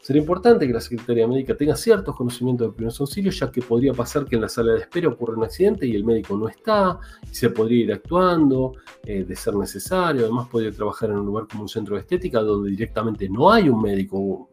Sería 0.04 0.20
importante 0.20 0.66
que 0.66 0.72
la 0.74 0.82
Secretaría 0.82 1.26
Médica 1.26 1.56
tenga 1.56 1.74
ciertos 1.74 2.14
conocimientos 2.14 2.68
de 2.68 2.74
primeros 2.74 3.00
auxilios, 3.00 3.38
ya 3.38 3.50
que 3.50 3.62
podría 3.62 3.94
pasar 3.94 4.26
que 4.26 4.34
en 4.34 4.42
la 4.42 4.50
sala 4.50 4.74
de 4.74 4.80
espera 4.80 5.08
ocurra 5.08 5.34
un 5.34 5.44
accidente 5.44 5.86
y 5.86 5.96
el 5.96 6.04
médico 6.04 6.36
no 6.36 6.46
está, 6.46 6.98
y 7.22 7.34
se 7.34 7.48
podría 7.48 7.84
ir 7.84 7.92
actuando 7.94 8.74
eh, 9.02 9.24
de 9.24 9.34
ser 9.34 9.54
necesario. 9.54 10.24
Además, 10.24 10.46
podría 10.48 10.72
trabajar 10.72 11.08
en 11.08 11.20
un 11.20 11.24
lugar 11.24 11.46
como 11.50 11.62
un 11.62 11.70
centro 11.70 11.94
de 11.94 12.02
estética 12.02 12.42
donde 12.42 12.68
directamente 12.68 13.30
no 13.30 13.50
hay 13.50 13.70
un 13.70 13.80
médico 13.80 14.50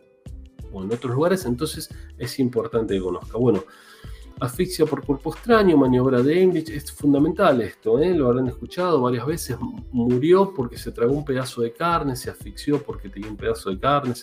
o 0.72 0.84
en 0.84 0.90
otros 0.90 1.14
lugares, 1.14 1.46
entonces 1.46 1.90
es 2.18 2.40
importante 2.40 2.94
que 2.94 3.02
conozca. 3.02 3.38
Bueno, 3.38 3.66
asfixia 4.42 4.88
por 4.88 5.06
cuerpo 5.06 5.34
extraño, 5.34 5.78
maniobra 5.78 6.22
de 6.22 6.42
English, 6.42 6.72
es 6.72 6.92
fundamental 6.92 7.62
esto, 7.62 8.00
¿eh? 8.00 8.14
lo 8.16 8.28
habrán 8.28 8.48
escuchado 8.48 9.00
varias 9.00 9.26
veces, 9.26 9.56
murió 9.92 10.52
porque 10.54 10.78
se 10.78 10.92
tragó 10.92 11.14
un 11.14 11.24
pedazo 11.24 11.62
de 11.62 11.72
carne, 11.72 12.16
se 12.16 12.32
asfixió 12.32 12.82
porque 12.82 13.08
tenía 13.08 13.30
un 13.30 13.38
pedazo 13.38 13.70
de 13.70 13.80
carne, 13.80 14.14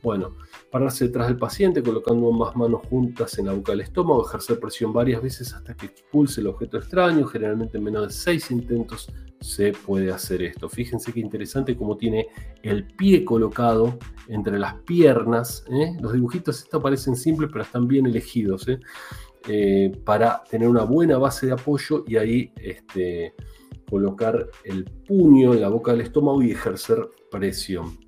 bueno, 0.00 0.36
pararse 0.70 1.06
detrás 1.06 1.26
del 1.26 1.36
paciente 1.36 1.82
colocando 1.82 2.30
ambas 2.32 2.54
manos 2.54 2.82
juntas 2.88 3.36
en 3.38 3.46
la 3.46 3.52
boca 3.52 3.72
del 3.72 3.80
estómago, 3.80 4.24
ejercer 4.26 4.60
presión 4.60 4.92
varias 4.92 5.20
veces 5.20 5.52
hasta 5.52 5.74
que 5.74 5.86
expulse 5.86 6.40
el 6.40 6.46
objeto 6.46 6.78
extraño, 6.78 7.26
generalmente 7.26 7.78
en 7.78 7.84
menos 7.84 8.06
de 8.06 8.12
seis 8.12 8.52
intentos 8.52 9.10
se 9.40 9.72
puede 9.72 10.10
hacer 10.12 10.42
esto. 10.42 10.68
Fíjense 10.68 11.12
qué 11.12 11.20
interesante 11.20 11.76
cómo 11.76 11.96
tiene 11.96 12.28
el 12.62 12.84
pie 12.84 13.24
colocado 13.24 13.98
entre 14.28 14.58
las 14.58 14.74
piernas. 14.82 15.64
¿eh? 15.70 15.96
Los 16.00 16.12
dibujitos 16.12 16.62
estos 16.62 16.82
parecen 16.82 17.16
simples, 17.16 17.50
pero 17.52 17.64
están 17.64 17.86
bien 17.86 18.06
elegidos 18.06 18.66
¿eh? 18.68 18.80
Eh, 19.46 19.92
para 20.04 20.42
tener 20.44 20.68
una 20.68 20.84
buena 20.84 21.16
base 21.18 21.46
de 21.46 21.52
apoyo 21.52 22.04
y 22.06 22.16
ahí 22.16 22.52
este, 22.56 23.34
colocar 23.88 24.48
el 24.64 24.84
puño 24.84 25.54
en 25.54 25.60
la 25.60 25.68
boca 25.68 25.92
del 25.92 26.02
estómago 26.02 26.42
y 26.42 26.50
ejercer 26.50 27.08
presión 27.30 27.98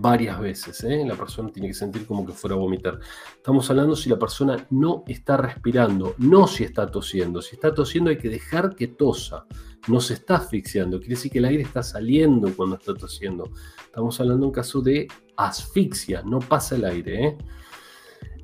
varias 0.00 0.40
veces. 0.40 0.82
¿eh? 0.84 1.04
La 1.06 1.14
persona 1.14 1.50
tiene 1.50 1.68
que 1.68 1.74
sentir 1.74 2.06
como 2.06 2.26
que 2.26 2.32
fuera 2.32 2.56
a 2.56 2.58
vomitar. 2.58 2.98
Estamos 3.36 3.68
hablando 3.70 3.96
si 3.96 4.08
la 4.08 4.18
persona 4.18 4.66
no 4.70 5.04
está 5.06 5.36
respirando, 5.36 6.14
no 6.18 6.46
si 6.46 6.64
está 6.64 6.90
tosiendo. 6.90 7.42
Si 7.42 7.56
está 7.56 7.74
tosiendo 7.74 8.10
hay 8.10 8.18
que 8.18 8.28
dejar 8.28 8.74
que 8.74 8.88
tosa. 8.88 9.46
No 9.88 10.00
se 10.00 10.14
está 10.14 10.36
asfixiando. 10.36 10.98
Quiere 10.98 11.14
decir 11.14 11.30
que 11.30 11.38
el 11.38 11.44
aire 11.44 11.62
está 11.62 11.82
saliendo 11.82 12.54
cuando 12.56 12.76
está 12.76 12.94
tosiendo. 12.94 13.50
Estamos 13.84 14.18
hablando 14.20 14.42
de 14.42 14.46
un 14.46 14.52
caso 14.52 14.80
de 14.80 15.08
asfixia. 15.36 16.22
No 16.22 16.38
pasa 16.38 16.76
el 16.76 16.84
aire. 16.84 17.26
¿eh? 17.26 17.38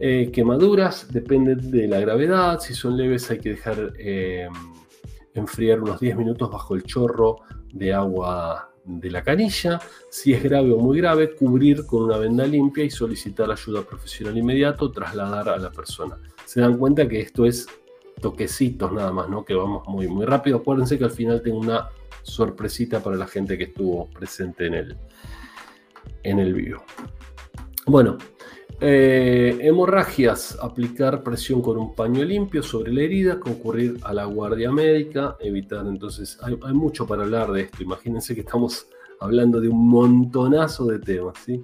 Eh, 0.00 0.30
quemaduras 0.32 1.12
depende 1.12 1.54
de 1.56 1.86
la 1.86 2.00
gravedad. 2.00 2.58
Si 2.58 2.74
son 2.74 2.96
leves 2.96 3.30
hay 3.30 3.38
que 3.38 3.50
dejar 3.50 3.92
enfriar 5.34 5.80
unos 5.80 6.00
10 6.00 6.16
minutos 6.16 6.50
bajo 6.50 6.74
el 6.74 6.82
chorro 6.84 7.36
de 7.72 7.92
agua 7.92 8.70
de 8.84 9.10
la 9.10 9.22
canilla, 9.22 9.80
si 10.10 10.32
es 10.32 10.42
grave 10.42 10.72
o 10.72 10.78
muy 10.78 10.98
grave, 10.98 11.34
cubrir 11.34 11.86
con 11.86 12.04
una 12.04 12.16
venda 12.16 12.46
limpia 12.46 12.84
y 12.84 12.90
solicitar 12.90 13.50
ayuda 13.50 13.82
profesional 13.82 14.36
inmediato, 14.36 14.90
trasladar 14.90 15.48
a 15.48 15.58
la 15.58 15.70
persona. 15.70 16.18
Se 16.44 16.60
dan 16.60 16.78
cuenta 16.78 17.06
que 17.06 17.20
esto 17.20 17.46
es 17.46 17.66
toquecitos 18.20 18.92
nada 18.92 19.12
más, 19.12 19.28
¿no? 19.28 19.44
Que 19.44 19.54
vamos 19.54 19.86
muy, 19.86 20.08
muy 20.08 20.26
rápido. 20.26 20.58
Acuérdense 20.58 20.98
que 20.98 21.04
al 21.04 21.10
final 21.10 21.42
tengo 21.42 21.58
una 21.58 21.88
sorpresita 22.22 23.02
para 23.02 23.16
la 23.16 23.26
gente 23.26 23.56
que 23.56 23.64
estuvo 23.64 24.08
presente 24.10 24.66
en 24.66 24.74
el, 24.74 24.96
en 26.22 26.38
el 26.38 26.54
vivo. 26.54 26.82
Bueno, 27.86 28.18
eh, 28.80 29.58
hemorragias, 29.60 30.58
aplicar 30.62 31.22
presión 31.22 31.60
con 31.60 31.76
un 31.78 31.94
paño 31.94 32.24
limpio 32.24 32.62
sobre 32.62 32.92
la 32.92 33.02
herida, 33.02 33.40
concurrir 33.40 33.98
a 34.02 34.14
la 34.14 34.24
guardia 34.24 34.70
médica, 34.70 35.36
evitar 35.40 35.86
entonces, 35.86 36.38
hay, 36.42 36.56
mucho 36.72 37.06
para 37.06 37.24
hablar 37.24 37.50
de 37.52 37.62
esto, 37.62 37.82
imagínense 37.82 38.34
que 38.34 38.40
estamos 38.40 38.86
hablando 39.20 39.60
de 39.60 39.68
un 39.68 39.88
montonazo 39.88 40.86
de 40.86 40.98
temas, 40.98 41.38
¿sí? 41.44 41.62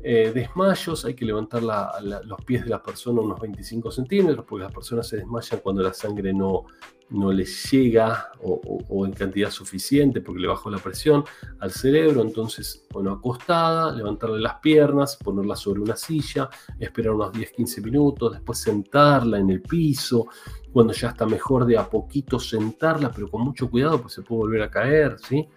Eh, 0.00 0.30
desmayos, 0.32 1.04
hay 1.04 1.14
que 1.14 1.24
levantar 1.24 1.62
los 1.62 2.44
pies 2.44 2.62
de 2.62 2.70
la 2.70 2.80
persona 2.80 3.20
unos 3.20 3.40
25 3.40 3.90
centímetros, 3.90 4.44
porque 4.48 4.64
las 4.64 4.72
personas 4.72 5.08
se 5.08 5.16
desmayan 5.16 5.60
cuando 5.60 5.82
la 5.82 5.92
sangre 5.92 6.32
no, 6.32 6.66
no 7.10 7.32
le 7.32 7.44
llega 7.44 8.32
o, 8.42 9.06
en 9.06 9.12
cantidad 9.12 9.50
suficiente 9.50 10.20
porque 10.20 10.42
le 10.42 10.48
bajó 10.48 10.70
la 10.70 10.78
presión 10.78 11.24
al 11.60 11.70
cerebro. 11.70 12.22
Entonces, 12.22 12.86
bueno, 12.90 13.12
acostada, 13.12 13.92
levantarle 13.92 14.40
las 14.40 14.56
piernas, 14.56 15.16
ponerla 15.16 15.56
sobre 15.56 15.80
una 15.80 15.96
silla, 15.96 16.48
esperar 16.78 17.12
unos 17.14 17.32
10-15 17.32 17.82
minutos, 17.82 18.32
después 18.32 18.58
sentarla 18.58 19.38
en 19.38 19.50
el 19.50 19.62
piso. 19.62 20.26
Cuando 20.72 20.92
ya 20.92 21.08
está 21.08 21.26
mejor, 21.26 21.64
de 21.64 21.78
a 21.78 21.88
poquito 21.88 22.38
sentarla, 22.38 23.10
pero 23.10 23.30
con 23.30 23.42
mucho 23.42 23.70
cuidado, 23.70 24.02
pues 24.02 24.12
se 24.12 24.22
puede 24.22 24.40
volver 24.40 24.62
a 24.62 24.70
caer, 24.70 25.16
¿sí? 25.18 25.48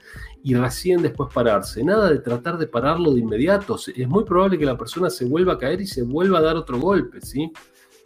Y 0.43 0.55
recién 0.55 1.01
después 1.01 1.29
pararse. 1.33 1.83
Nada 1.83 2.09
de 2.09 2.19
tratar 2.19 2.57
de 2.57 2.65
pararlo 2.67 3.11
de 3.11 3.19
inmediato. 3.19 3.75
Es 3.75 4.07
muy 4.07 4.23
probable 4.23 4.57
que 4.57 4.65
la 4.65 4.77
persona 4.77 5.09
se 5.09 5.25
vuelva 5.25 5.53
a 5.53 5.57
caer 5.57 5.81
y 5.81 5.87
se 5.87 6.03
vuelva 6.03 6.39
a 6.39 6.41
dar 6.41 6.55
otro 6.55 6.79
golpe, 6.79 7.19
¿sí? 7.21 7.51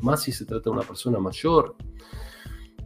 Más 0.02 0.24
si 0.24 0.32
se 0.32 0.46
trata 0.46 0.70
de 0.70 0.72
una 0.72 0.82
persona 0.82 1.20
mayor. 1.20 1.76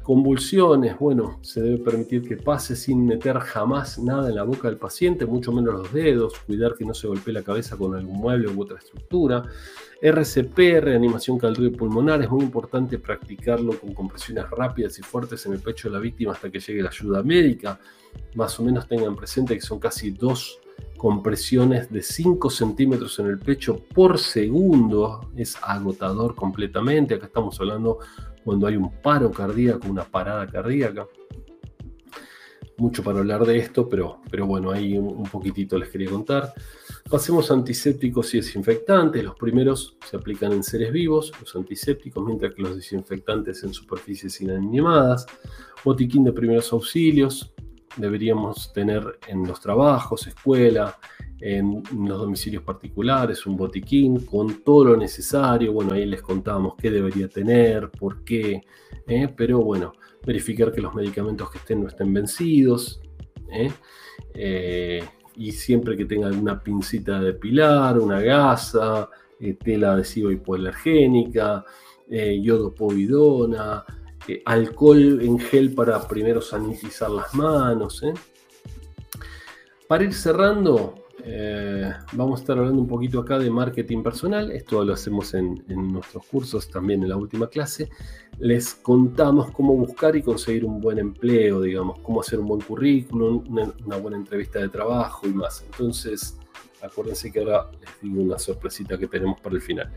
Convulsiones, 0.09 0.97
bueno, 0.97 1.37
se 1.43 1.61
debe 1.61 1.77
permitir 1.77 2.27
que 2.27 2.35
pase 2.35 2.75
sin 2.75 3.05
meter 3.05 3.37
jamás 3.37 3.99
nada 3.99 4.29
en 4.29 4.37
la 4.37 4.41
boca 4.41 4.67
del 4.67 4.77
paciente, 4.77 5.23
mucho 5.27 5.51
menos 5.51 5.71
los 5.75 5.93
dedos, 5.93 6.33
cuidar 6.47 6.73
que 6.73 6.83
no 6.83 6.95
se 6.95 7.05
golpee 7.05 7.31
la 7.31 7.43
cabeza 7.43 7.77
con 7.77 7.93
algún 7.93 8.17
mueble 8.17 8.47
u 8.47 8.59
otra 8.59 8.79
estructura. 8.79 9.43
RCP, 10.01 10.57
reanimación 10.81 11.37
pulmonar, 11.37 12.23
es 12.23 12.29
muy 12.31 12.43
importante 12.43 12.97
practicarlo 12.97 13.79
con 13.79 13.93
compresiones 13.93 14.49
rápidas 14.49 14.97
y 14.97 15.03
fuertes 15.03 15.45
en 15.45 15.53
el 15.53 15.59
pecho 15.59 15.89
de 15.89 15.93
la 15.93 15.99
víctima 15.99 16.31
hasta 16.31 16.49
que 16.49 16.59
llegue 16.59 16.81
la 16.81 16.89
ayuda 16.89 17.21
médica. 17.21 17.79
Más 18.33 18.59
o 18.59 18.63
menos 18.63 18.87
tengan 18.87 19.15
presente 19.15 19.53
que 19.53 19.61
son 19.61 19.77
casi 19.77 20.09
dos 20.09 20.59
compresiones 20.97 21.91
de 21.91 22.01
5 22.01 22.49
centímetros 22.49 23.19
en 23.19 23.27
el 23.27 23.37
pecho 23.37 23.79
por 23.93 24.17
segundo. 24.17 25.29
Es 25.35 25.55
agotador 25.61 26.33
completamente. 26.33 27.13
Acá 27.13 27.27
estamos 27.27 27.59
hablando 27.59 27.99
cuando 28.43 28.67
hay 28.67 28.75
un 28.75 28.91
paro 29.01 29.31
cardíaco, 29.31 29.87
una 29.87 30.03
parada 30.03 30.47
cardíaca. 30.47 31.07
Mucho 32.77 33.03
para 33.03 33.19
hablar 33.19 33.45
de 33.45 33.57
esto, 33.57 33.89
pero, 33.89 34.21
pero 34.31 34.47
bueno, 34.47 34.71
ahí 34.71 34.97
un, 34.97 35.23
poquitito 35.23 35.77
les 35.77 35.89
quería 35.89 36.09
contar. 36.09 36.53
Pasemos 37.09 37.51
a 37.51 37.55
antisépticos 37.55 38.33
y 38.33 38.37
desinfectantes. 38.37 39.23
Los 39.23 39.35
primeros 39.35 39.97
se 40.09 40.15
aplican 40.15 40.53
en 40.53 40.63
seres 40.63 40.91
vivos, 40.91 41.33
los 41.41 41.53
antisépticos, 41.55 42.23
mientras 42.25 42.53
que 42.53 42.61
los 42.61 42.77
desinfectantes 42.77 43.63
en 43.63 43.73
superficies 43.73 44.39
inanimadas. 44.39 45.25
Botiquín 45.83 46.23
de 46.23 46.31
primeros 46.31 46.71
auxilios, 46.71 47.53
deberíamos 47.97 48.71
tener 48.71 49.19
en 49.27 49.45
los 49.45 49.59
trabajos, 49.59 50.27
escuela, 50.27 50.97
en 51.41 51.83
los 51.93 52.19
domicilios 52.19 52.63
particulares, 52.63 53.45
un 53.45 53.55
botiquín 53.55 54.25
con 54.25 54.61
todo 54.63 54.85
lo 54.85 54.97
necesario. 54.97 55.71
Bueno, 55.71 55.93
ahí 55.93 56.05
les 56.05 56.21
contamos 56.21 56.75
qué 56.77 56.91
debería 56.91 57.29
tener, 57.29 57.89
por 57.89 58.23
qué, 58.23 58.61
¿eh? 59.07 59.33
pero 59.35 59.59
bueno, 59.59 59.93
verificar 60.25 60.71
que 60.71 60.81
los 60.81 60.93
medicamentos 60.93 61.49
que 61.49 61.59
estén 61.59 61.81
no 61.81 61.87
estén 61.87 62.13
vencidos. 62.13 63.01
¿eh? 63.51 63.71
Eh, 64.33 65.03
y 65.35 65.51
siempre 65.53 65.95
que 65.95 66.05
tenga 66.05 66.27
alguna 66.27 66.61
pincita 66.61 67.21
de 67.21 67.33
pilar, 67.33 67.97
una 67.99 68.19
gasa, 68.19 69.09
tela 69.63 69.93
adhesiva 69.93 70.33
hipoalergénica, 70.33 71.63
yodo 72.41 72.75
povidona, 72.75 73.85
alcohol 74.43 75.21
en 75.21 75.39
gel 75.39 75.73
para 75.73 76.05
primero 76.05 76.41
sanitizar 76.41 77.09
las 77.09 77.33
manos. 77.33 78.03
Para 79.87 80.03
ir 80.03 80.13
cerrando, 80.13 80.98
eh, 81.25 81.91
vamos 82.13 82.39
a 82.39 82.41
estar 82.41 82.57
hablando 82.57 82.81
un 82.81 82.87
poquito 82.87 83.19
acá 83.19 83.37
de 83.37 83.49
marketing 83.49 84.03
personal. 84.03 84.51
Esto 84.51 84.83
lo 84.83 84.93
hacemos 84.93 85.33
en, 85.33 85.63
nuestros 85.67 86.25
cursos, 86.25 86.69
también 86.69 87.03
en 87.03 87.09
la 87.09 87.17
última 87.17 87.47
clase. 87.47 87.89
Les 88.39 88.75
contamos 88.75 89.51
cómo 89.51 89.75
buscar 89.75 90.15
y 90.15 90.21
conseguir 90.21 90.65
un 90.65 90.79
buen 90.79 90.99
empleo, 90.99 91.61
digamos, 91.61 91.99
cómo 91.99 92.21
hacer 92.21 92.39
un 92.39 92.47
buen 92.47 92.61
currículum, 92.61 93.43
una, 93.49 93.97
buena 93.97 94.17
entrevista 94.17 94.59
de 94.59 94.69
trabajo 94.69 95.27
y 95.27 95.33
más. 95.33 95.63
Entonces, 95.71 96.37
acuérdense 96.81 97.31
que 97.31 97.39
ahora 97.39 97.69
les 97.81 98.01
digo 98.01 98.21
una 98.21 98.39
sorpresita 98.39 98.97
que 98.97 99.07
tenemos 99.07 99.39
para 99.41 99.55
el 99.55 99.61
final. 99.61 99.91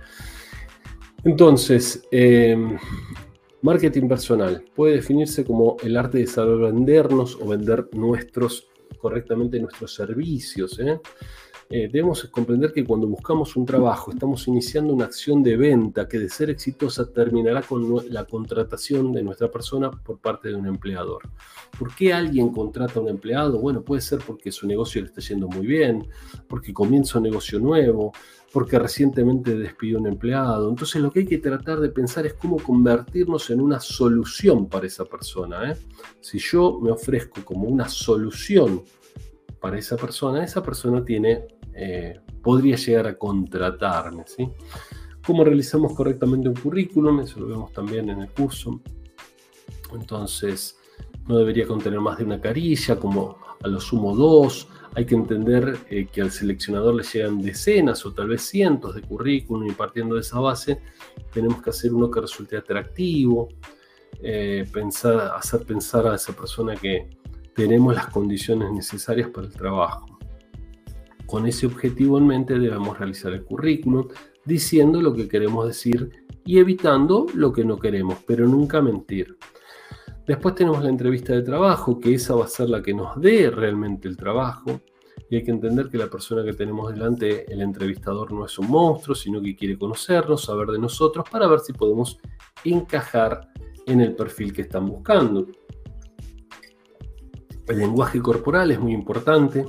Entonces, 1.25 2.07
eh, 2.11 2.57
marketing 3.63 4.09
personal 4.09 4.65
puede 4.75 4.95
definirse 4.95 5.45
como 5.45 5.77
el 5.83 5.97
arte 5.97 6.19
de 6.19 6.27
saber 6.27 6.59
vendernos 6.59 7.39
o 7.41 7.47
vender 7.47 7.89
nuestros 7.93 8.72
correctamente 8.99 9.59
nuestros 9.61 9.95
servicios. 9.95 10.79
¿eh? 10.79 11.01
Eh, 11.75 11.89
debemos 11.91 12.25
comprender 12.25 12.73
que 12.73 12.85
cuando 12.85 13.07
buscamos 13.07 13.57
un 13.57 13.65
trabajo 13.65 14.13
estamos 14.13 14.47
iniciando 14.47 14.93
una 14.93 15.07
acción 15.07 15.43
de 15.43 15.57
venta 15.57 16.07
que 16.07 16.19
de 16.19 16.29
ser 16.29 16.51
exitosa 16.51 17.11
terminará 17.11 17.63
con 17.63 17.83
la 18.11 18.25
contratación 18.27 19.11
de 19.11 19.23
nuestra 19.23 19.51
persona 19.51 19.91
por 19.91 20.19
parte 20.19 20.49
de 20.49 20.55
un 20.55 20.67
empleador. 20.67 21.23
¿Por 21.79 21.95
qué 21.95 22.13
alguien 22.13 22.51
contrata 22.51 23.01
a 23.01 23.03
un 23.03 23.09
empleado? 23.09 23.59
Bueno, 23.59 23.83
puede 23.83 24.03
ser 24.03 24.19
porque 24.19 24.53
su 24.53 24.67
negocio 24.67 25.01
le 25.01 25.09
está 25.09 25.23
yendo 25.23 25.49
muy 25.49 25.67
bien, 25.67 26.07
porque 26.47 26.75
comienza 26.75 27.19
un 27.19 27.25
negocio 27.25 27.59
nuevo, 27.59 28.13
porque 28.53 28.79
recientemente 28.79 29.57
despidió 29.57 29.99
un 29.99 30.07
empleado. 30.07 30.69
Entonces 30.69 31.01
lo 31.01 31.11
que 31.11 31.21
hay 31.21 31.27
que 31.27 31.39
tratar 31.39 31.81
de 31.81 31.89
pensar 31.89 32.27
es 32.27 32.35
cómo 32.35 32.59
convertirnos 32.59 33.49
en 33.51 33.61
una 33.61 33.81
solución 33.81 34.69
para 34.69 34.87
esa 34.87 35.05
persona. 35.05 35.73
¿eh? 35.73 35.77
Si 36.21 36.39
yo 36.39 36.79
me 36.81 36.91
ofrezco 36.91 37.43
como 37.45 37.65
una 37.69 37.89
solución 37.89 38.83
para 39.59 39.79
esa 39.79 39.97
persona, 39.97 40.45
esa 40.45 40.63
persona 40.63 41.05
tiene, 41.05 41.47
eh, 41.75 42.21
podría 42.43 42.77
llegar 42.77 43.07
a 43.07 43.17
contratarme. 43.17 44.25
¿Cómo 45.25 45.45
realizamos 45.45 45.95
correctamente 45.95 46.49
un 46.49 46.57
currículum? 46.57 47.21
Eso 47.21 47.41
lo 47.41 47.47
vemos 47.47 47.73
también 47.73 48.11
en 48.11 48.21
el 48.21 48.29
curso. 48.31 48.81
Entonces, 49.95 50.77
no 51.27 51.39
debería 51.39 51.67
contener 51.67 52.01
más 52.01 52.19
de 52.19 52.25
una 52.25 52.41
carilla, 52.41 52.99
como 52.99 53.39
a 53.63 53.69
lo 53.69 53.81
sumo 53.81 54.15
dos. 54.15 54.69
Hay 54.95 55.07
que 55.07 55.15
entender 55.15 55.79
eh, 55.89 56.07
que 56.13 56.21
al 56.21 56.31
seleccionador 56.31 56.95
le 56.95 57.03
llegan 57.03 57.41
decenas 57.41 58.05
o 58.05 58.13
tal 58.13 58.29
vez 58.29 58.43
cientos 58.43 58.95
de 58.95 59.03
currículum 59.03 59.67
y 59.67 59.73
partiendo 59.73 60.17
de 60.17 60.21
esa 60.21 60.39
base 60.39 60.81
tenemos 61.33 61.63
que 61.63 61.71
hacer 61.71 61.95
uno 61.95 62.11
que 62.11 62.21
resulte 62.21 62.59
atractivo, 62.59 63.49
eh, 64.23 64.69
pensar, 64.71 65.33
hacer 65.35 65.65
pensar 65.65 66.07
a 66.07 66.17
esa 66.17 66.35
persona 66.35 66.75
que 66.75 67.09
tenemos 67.55 67.95
las 67.95 68.09
condiciones 68.09 68.71
necesarias 68.71 69.31
para 69.31 69.47
el 69.47 69.53
trabajo. 69.53 70.07
Con 71.25 71.47
ese 71.47 71.67
objetivo 71.67 72.19
en 72.19 72.27
mente 72.27 72.59
debemos 72.59 72.99
realizar 72.99 73.33
el 73.33 73.45
currículum 73.45 74.09
diciendo 74.45 75.01
lo 75.01 75.15
que 75.15 75.29
queremos 75.29 75.67
decir 75.67 76.11
y 76.45 76.59
evitando 76.59 77.27
lo 77.35 77.53
que 77.53 77.65
no 77.65 77.79
queremos, 77.79 78.19
pero 78.27 78.47
nunca 78.47 78.83
mentir. 78.83 79.39
Después 80.27 80.55
tenemos 80.55 80.83
la 80.83 80.89
entrevista 80.89 81.33
de 81.33 81.43
trabajo, 81.43 81.99
que 81.99 82.15
esa 82.15 82.35
va 82.35 82.45
a 82.45 82.49
ser 82.49 82.69
la 82.69 82.81
que 82.81 82.95
nos 82.95 83.21
dé 83.21 83.51
realmente 83.51 84.07
el 84.07 84.17
trabajo. 84.17 84.81
Y 85.29 85.37
hay 85.37 85.43
que 85.43 85.51
entender 85.51 85.89
que 85.89 85.99
la 85.99 86.09
persona 86.09 86.45
que 86.45 86.53
tenemos 86.53 86.93
delante, 86.93 87.51
el 87.53 87.61
entrevistador, 87.61 88.33
no 88.33 88.47
es 88.47 88.57
un 88.59 88.69
monstruo, 88.71 89.17
sino 89.17 89.43
que 89.43 89.57
quiere 89.57 89.77
conocernos, 89.77 90.45
saber 90.45 90.69
de 90.69 90.79
nosotros, 90.79 91.25
para 91.29 91.49
ver 91.49 91.61
si 91.61 91.73
podemos 91.73 92.19
encajar 92.65 93.49
en 93.87 94.01
el 94.01 94.15
perfil 94.15 94.53
que 94.53 94.63
están 94.63 94.87
buscando. 94.87 95.47
El 97.67 97.79
lenguaje 97.79 98.21
corporal 98.21 98.71
es 98.71 98.79
muy 98.79 98.93
importante. 98.93 99.65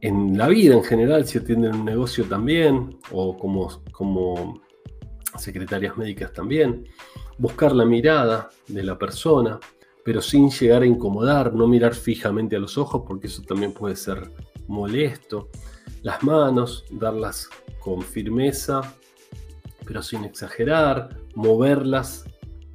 En 0.00 0.38
la 0.38 0.46
vida 0.46 0.74
en 0.74 0.84
general, 0.84 1.26
si 1.26 1.38
atienden 1.38 1.74
un 1.74 1.84
negocio 1.84 2.24
también, 2.26 2.98
o 3.10 3.36
como, 3.36 3.82
como 3.90 4.60
secretarias 5.36 5.96
médicas 5.96 6.32
también 6.32 6.84
buscar 7.38 7.74
la 7.74 7.84
mirada 7.84 8.50
de 8.68 8.82
la 8.82 8.98
persona, 8.98 9.58
pero 10.04 10.20
sin 10.20 10.50
llegar 10.50 10.82
a 10.82 10.86
incomodar, 10.86 11.52
no 11.52 11.66
mirar 11.66 11.94
fijamente 11.94 12.56
a 12.56 12.60
los 12.60 12.78
ojos 12.78 13.02
porque 13.06 13.26
eso 13.26 13.42
también 13.42 13.72
puede 13.72 13.96
ser 13.96 14.30
molesto. 14.68 15.48
Las 16.02 16.22
manos, 16.22 16.84
darlas 16.90 17.48
con 17.80 18.02
firmeza, 18.02 18.80
pero 19.84 20.02
sin 20.02 20.24
exagerar, 20.24 21.16
moverlas 21.34 22.24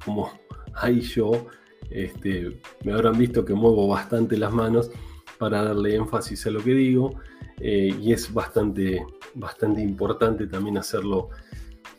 como 0.04 0.30
ahí 0.74 1.00
yo, 1.00 1.46
este, 1.90 2.60
me 2.84 2.92
habrán 2.92 3.18
visto 3.18 3.44
que 3.44 3.54
muevo 3.54 3.86
bastante 3.88 4.36
las 4.36 4.52
manos 4.52 4.90
para 5.38 5.62
darle 5.62 5.96
énfasis 5.96 6.46
a 6.46 6.50
lo 6.50 6.62
que 6.62 6.72
digo 6.72 7.14
eh, 7.60 7.94
y 8.00 8.12
es 8.12 8.32
bastante, 8.32 9.04
bastante 9.34 9.82
importante 9.82 10.46
también 10.46 10.78
hacerlo 10.78 11.30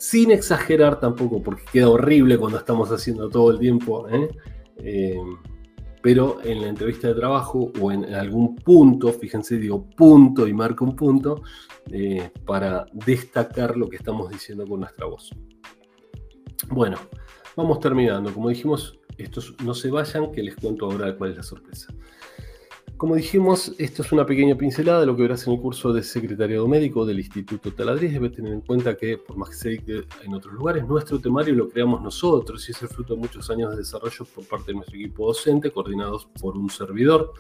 sin 0.03 0.31
exagerar 0.31 0.99
tampoco, 0.99 1.41
porque 1.41 1.63
queda 1.71 1.87
horrible 1.87 2.37
cuando 2.37 2.57
estamos 2.57 2.91
haciendo 2.91 3.29
todo 3.29 3.51
el 3.51 3.59
tiempo, 3.59 4.05
¿eh? 4.09 4.29
Eh, 4.79 5.15
pero 6.01 6.39
en 6.43 6.59
la 6.59 6.67
entrevista 6.67 7.07
de 7.07 7.13
trabajo 7.13 7.71
o 7.79 7.89
en 7.89 8.13
algún 8.13 8.53
punto, 8.57 9.13
fíjense, 9.13 9.57
digo 9.57 9.89
punto 9.95 10.45
y 10.45 10.53
marco 10.53 10.83
un 10.83 10.97
punto, 10.97 11.41
eh, 11.89 12.29
para 12.45 12.85
destacar 12.91 13.77
lo 13.77 13.87
que 13.87 13.95
estamos 13.95 14.29
diciendo 14.29 14.67
con 14.67 14.81
nuestra 14.81 15.05
voz. 15.05 15.29
Bueno, 16.67 16.97
vamos 17.55 17.79
terminando. 17.79 18.33
Como 18.33 18.49
dijimos, 18.49 18.99
estos 19.17 19.55
no 19.63 19.73
se 19.73 19.89
vayan, 19.89 20.33
que 20.33 20.43
les 20.43 20.57
cuento 20.57 20.85
ahora 20.85 21.15
cuál 21.15 21.31
es 21.31 21.37
la 21.37 21.43
sorpresa. 21.43 21.93
Como 22.97 23.15
dijimos, 23.15 23.73
esto 23.77 24.01
es 24.01 24.11
una 24.11 24.25
pequeña 24.25 24.55
pincelada 24.55 25.01
de 25.01 25.05
lo 25.05 25.15
que 25.15 25.23
verás 25.23 25.45
en 25.47 25.53
el 25.53 25.59
curso 25.59 25.91
de 25.91 26.03
secretariado 26.03 26.67
médico 26.67 27.05
del 27.05 27.19
Instituto 27.19 27.73
Taladriz. 27.73 28.13
Debes 28.13 28.33
tener 28.33 28.53
en 28.53 28.61
cuenta 28.61 28.95
que, 28.95 29.17
por 29.17 29.35
más 29.35 29.49
que 29.49 29.55
se 29.55 29.69
dicte 29.69 30.03
en 30.23 30.33
otros 30.33 30.53
lugares, 30.53 30.87
nuestro 30.87 31.19
temario 31.19 31.53
lo 31.55 31.69
creamos 31.69 32.01
nosotros 32.01 32.67
y 32.67 32.71
es 32.71 32.81
el 32.81 32.87
fruto 32.87 33.15
de 33.15 33.19
muchos 33.21 33.49
años 33.49 33.71
de 33.71 33.77
desarrollo 33.77 34.25
por 34.25 34.45
parte 34.45 34.67
de 34.67 34.75
nuestro 34.75 34.95
equipo 34.95 35.27
docente, 35.27 35.71
coordinados 35.71 36.27
por 36.39 36.55
un 36.55 36.69
servidor. 36.69 37.33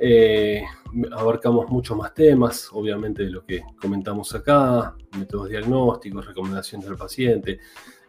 Eh, 0.00 0.64
abarcamos 1.12 1.68
muchos 1.68 1.96
más 1.96 2.14
temas, 2.14 2.70
obviamente, 2.72 3.24
de 3.24 3.30
lo 3.30 3.44
que 3.44 3.62
comentamos 3.80 4.34
acá, 4.34 4.96
métodos 5.16 5.50
diagnósticos, 5.50 6.26
recomendaciones 6.26 6.88
del 6.88 6.96
paciente, 6.96 7.60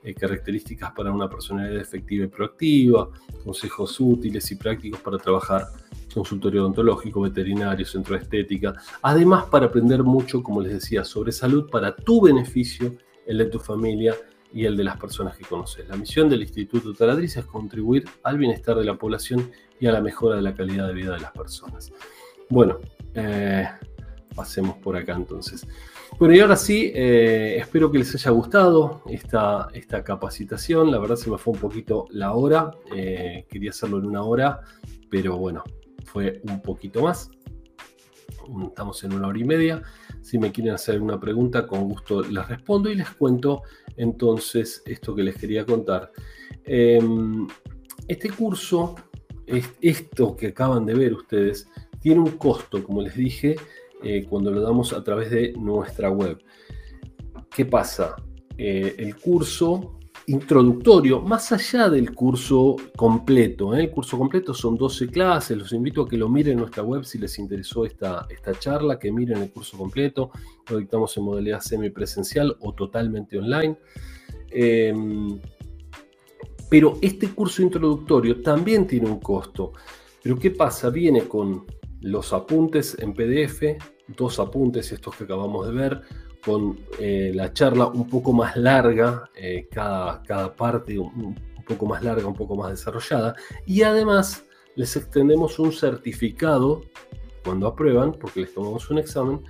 eh, 0.02 0.14
características 0.15 0.93
para 0.93 1.11
una 1.11 1.30
personalidad 1.30 1.81
efectiva 1.81 2.26
y 2.26 2.27
proactiva, 2.27 3.10
consejos 3.43 3.99
útiles 3.99 4.49
y 4.52 4.56
prácticos 4.56 5.02
para 5.02 5.18
trabajar 5.18 5.68
consultorio 6.13 6.61
odontológico, 6.61 7.21
veterinario, 7.21 7.85
centro 7.85 8.15
de 8.15 8.23
estética. 8.23 8.75
Además, 9.01 9.45
para 9.45 9.67
aprender 9.67 10.03
mucho, 10.03 10.43
como 10.43 10.61
les 10.61 10.73
decía, 10.73 11.03
sobre 11.03 11.31
salud 11.31 11.69
para 11.69 11.95
tu 11.95 12.21
beneficio, 12.21 12.93
el 13.25 13.38
de 13.38 13.45
tu 13.45 13.59
familia 13.59 14.15
y 14.53 14.65
el 14.65 14.75
de 14.75 14.83
las 14.83 14.97
personas 14.97 15.38
que 15.38 15.45
conoces. 15.45 15.88
La 15.88 15.95
misión 15.95 16.29
del 16.29 16.41
Instituto 16.41 16.93
Taladriz 16.93 17.38
es 17.38 17.45
contribuir 17.45 18.05
al 18.23 18.38
bienestar 18.38 18.77
de 18.77 18.85
la 18.85 18.95
población 18.95 19.49
y 19.79 19.88
a 19.88 19.91
la 19.91 20.01
mejora 20.01 20.35
de 20.35 20.41
la 20.41 20.53
calidad 20.53 20.88
de 20.88 20.93
vida 20.93 21.13
de 21.13 21.21
las 21.21 21.31
personas. 21.31 21.91
Bueno, 22.49 22.79
eh, 23.13 23.67
pasemos 24.35 24.77
por 24.77 24.95
acá 24.95 25.13
entonces. 25.13 25.65
Bueno, 26.19 26.35
y 26.35 26.39
ahora 26.39 26.55
sí, 26.55 26.91
eh, 26.93 27.57
espero 27.57 27.91
que 27.91 27.97
les 27.97 28.13
haya 28.13 28.31
gustado 28.31 29.01
esta, 29.07 29.69
esta 29.73 30.03
capacitación. 30.03 30.91
La 30.91 30.99
verdad 30.99 31.15
se 31.15 31.29
me 31.29 31.38
fue 31.38 31.53
un 31.53 31.59
poquito 31.59 32.05
la 32.11 32.33
hora. 32.33 32.71
Eh, 32.95 33.45
quería 33.49 33.71
hacerlo 33.71 33.99
en 33.99 34.05
una 34.05 34.23
hora, 34.23 34.61
pero 35.09 35.38
bueno, 35.38 35.63
fue 36.06 36.41
un 36.44 36.61
poquito 36.61 37.03
más. 37.03 37.30
Estamos 38.68 39.03
en 39.03 39.14
una 39.14 39.28
hora 39.28 39.40
y 39.40 39.44
media. 39.44 39.82
Si 40.22 40.38
me 40.38 40.52
quieren 40.52 40.73
hacer 40.73 40.95
alguna 40.95 41.19
pregunta, 41.19 41.68
con 41.68 41.88
gusto 41.88 42.23
les 42.23 42.48
respondo 42.48 42.90
y 42.90 42.95
les 42.95 43.10
cuento 43.11 43.64
entonces 43.98 44.82
esto 44.86 45.15
que 45.15 45.23
les 45.23 45.36
quería 45.36 45.65
contar. 45.65 46.11
Em, 46.64 47.48
este 48.07 48.30
curso, 48.30 48.95
esto 49.82 50.36
que 50.36 50.48
acaban 50.48 50.86
de 50.86 50.94
ver 50.94 51.14
ustedes, 51.14 51.68
tiene 51.99 52.22
un 52.22 52.32
costo, 52.32 52.84
como 52.84 53.02
les 53.02 53.15
dije, 53.15 53.56
eh, 54.03 54.26
cuando 54.28 54.52
lo 54.52 54.61
damos 54.61 54.94
a 54.94 55.03
través 55.03 55.30
de 55.30 55.53
nuestra 55.53 56.10
web. 56.10 56.40
¿Qué 57.49 57.65
pasa? 57.65 58.15
Eh, 58.57 58.95
el 58.98 59.15
curso 59.18 59.99
introductorio, 60.27 61.22
más 61.22 61.52
allá 61.52 61.89
del 61.89 62.14
curso 62.14 62.76
completo. 62.95 63.76
¿eh? 63.76 63.81
El 63.81 63.91
curso 63.91 64.18
completo 64.18 64.53
son 64.53 64.77
12 64.77 65.07
clases, 65.07 65.57
los 65.57 65.73
invito 65.73 66.03
a 66.03 66.07
que 66.07 66.18
lo 66.18 66.30
miren 66.30 66.53
en 66.53 66.60
nuestra 66.60 66.84
web 66.84 67.03
si 67.03 67.18
les 67.18 67.38
interesó 67.39 67.85
esta, 67.85 68.27
esta 68.30 68.57
charla, 68.57 68.99
que 68.99 69.11
miren 69.11 69.41
el 69.41 69.52
curso 69.52 69.77
completo. 69.77 70.31
Lo 70.69 70.77
dictamos 70.77 71.15
en 71.18 71.23
modalidad 71.23 71.61
semipresencial 71.61 72.56
o 72.60 72.73
totalmente 72.73 73.38
online. 73.38 73.77
Em, 74.49 75.39
pero 76.69 76.98
este 77.02 77.30
curso 77.30 77.61
introductorio 77.61 78.41
también 78.41 78.88
tiene 78.88 79.10
un 79.10 79.19
costo. 79.19 79.73
Pero 80.23 80.38
¿qué 80.38 80.52
pasa? 80.52 80.89
Viene 80.89 81.23
con 81.23 81.65
los 82.02 82.34
apuntes 82.34 82.98
en 82.99 83.14
PDF, 83.14 83.77
dos 84.07 84.39
apuntes, 84.39 84.91
estos 84.91 85.15
que 85.15 85.23
acabamos 85.23 85.68
de 85.68 85.73
ver, 85.73 86.02
con 86.43 86.80
eh, 86.99 87.31
la 87.34 87.53
charla 87.53 87.88
un 87.88 88.09
poco 88.09 88.34
más 88.34 88.55
larga, 88.57 89.30
eh, 89.35 89.68
cada, 89.72 90.22
cada, 90.23 90.55
parte 90.55 90.97
un, 90.97 91.35
poco 91.65 91.85
más 91.85 92.03
larga, 92.03 92.27
un 92.27 92.35
poco 92.35 92.55
más 92.55 92.72
desarrollada, 92.72 93.35
y 93.65 93.84
además 93.84 94.43
les 94.76 94.95
extendemos 94.95 95.59
un 95.59 95.72
certificado 95.72 96.81
cuando 97.43 97.68
aprueban, 97.68 98.13
porque 98.13 98.41
les 98.41 98.53
tomamos 98.53 98.89
un 98.89 98.99
examen, 98.99 99.41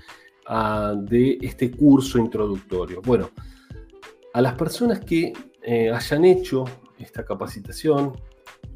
de 1.04 1.38
este 1.42 1.72
curso 1.72 2.18
introductorio. 2.18 3.02
Bueno, 3.02 3.30
a 4.34 4.42
las 4.42 4.56
personas 4.56 5.00
que 5.00 5.32
eh, 5.62 5.92
hayan 5.92 6.26
hecho 6.26 6.66
esta 6.98 7.24
capacitación, 7.24 8.14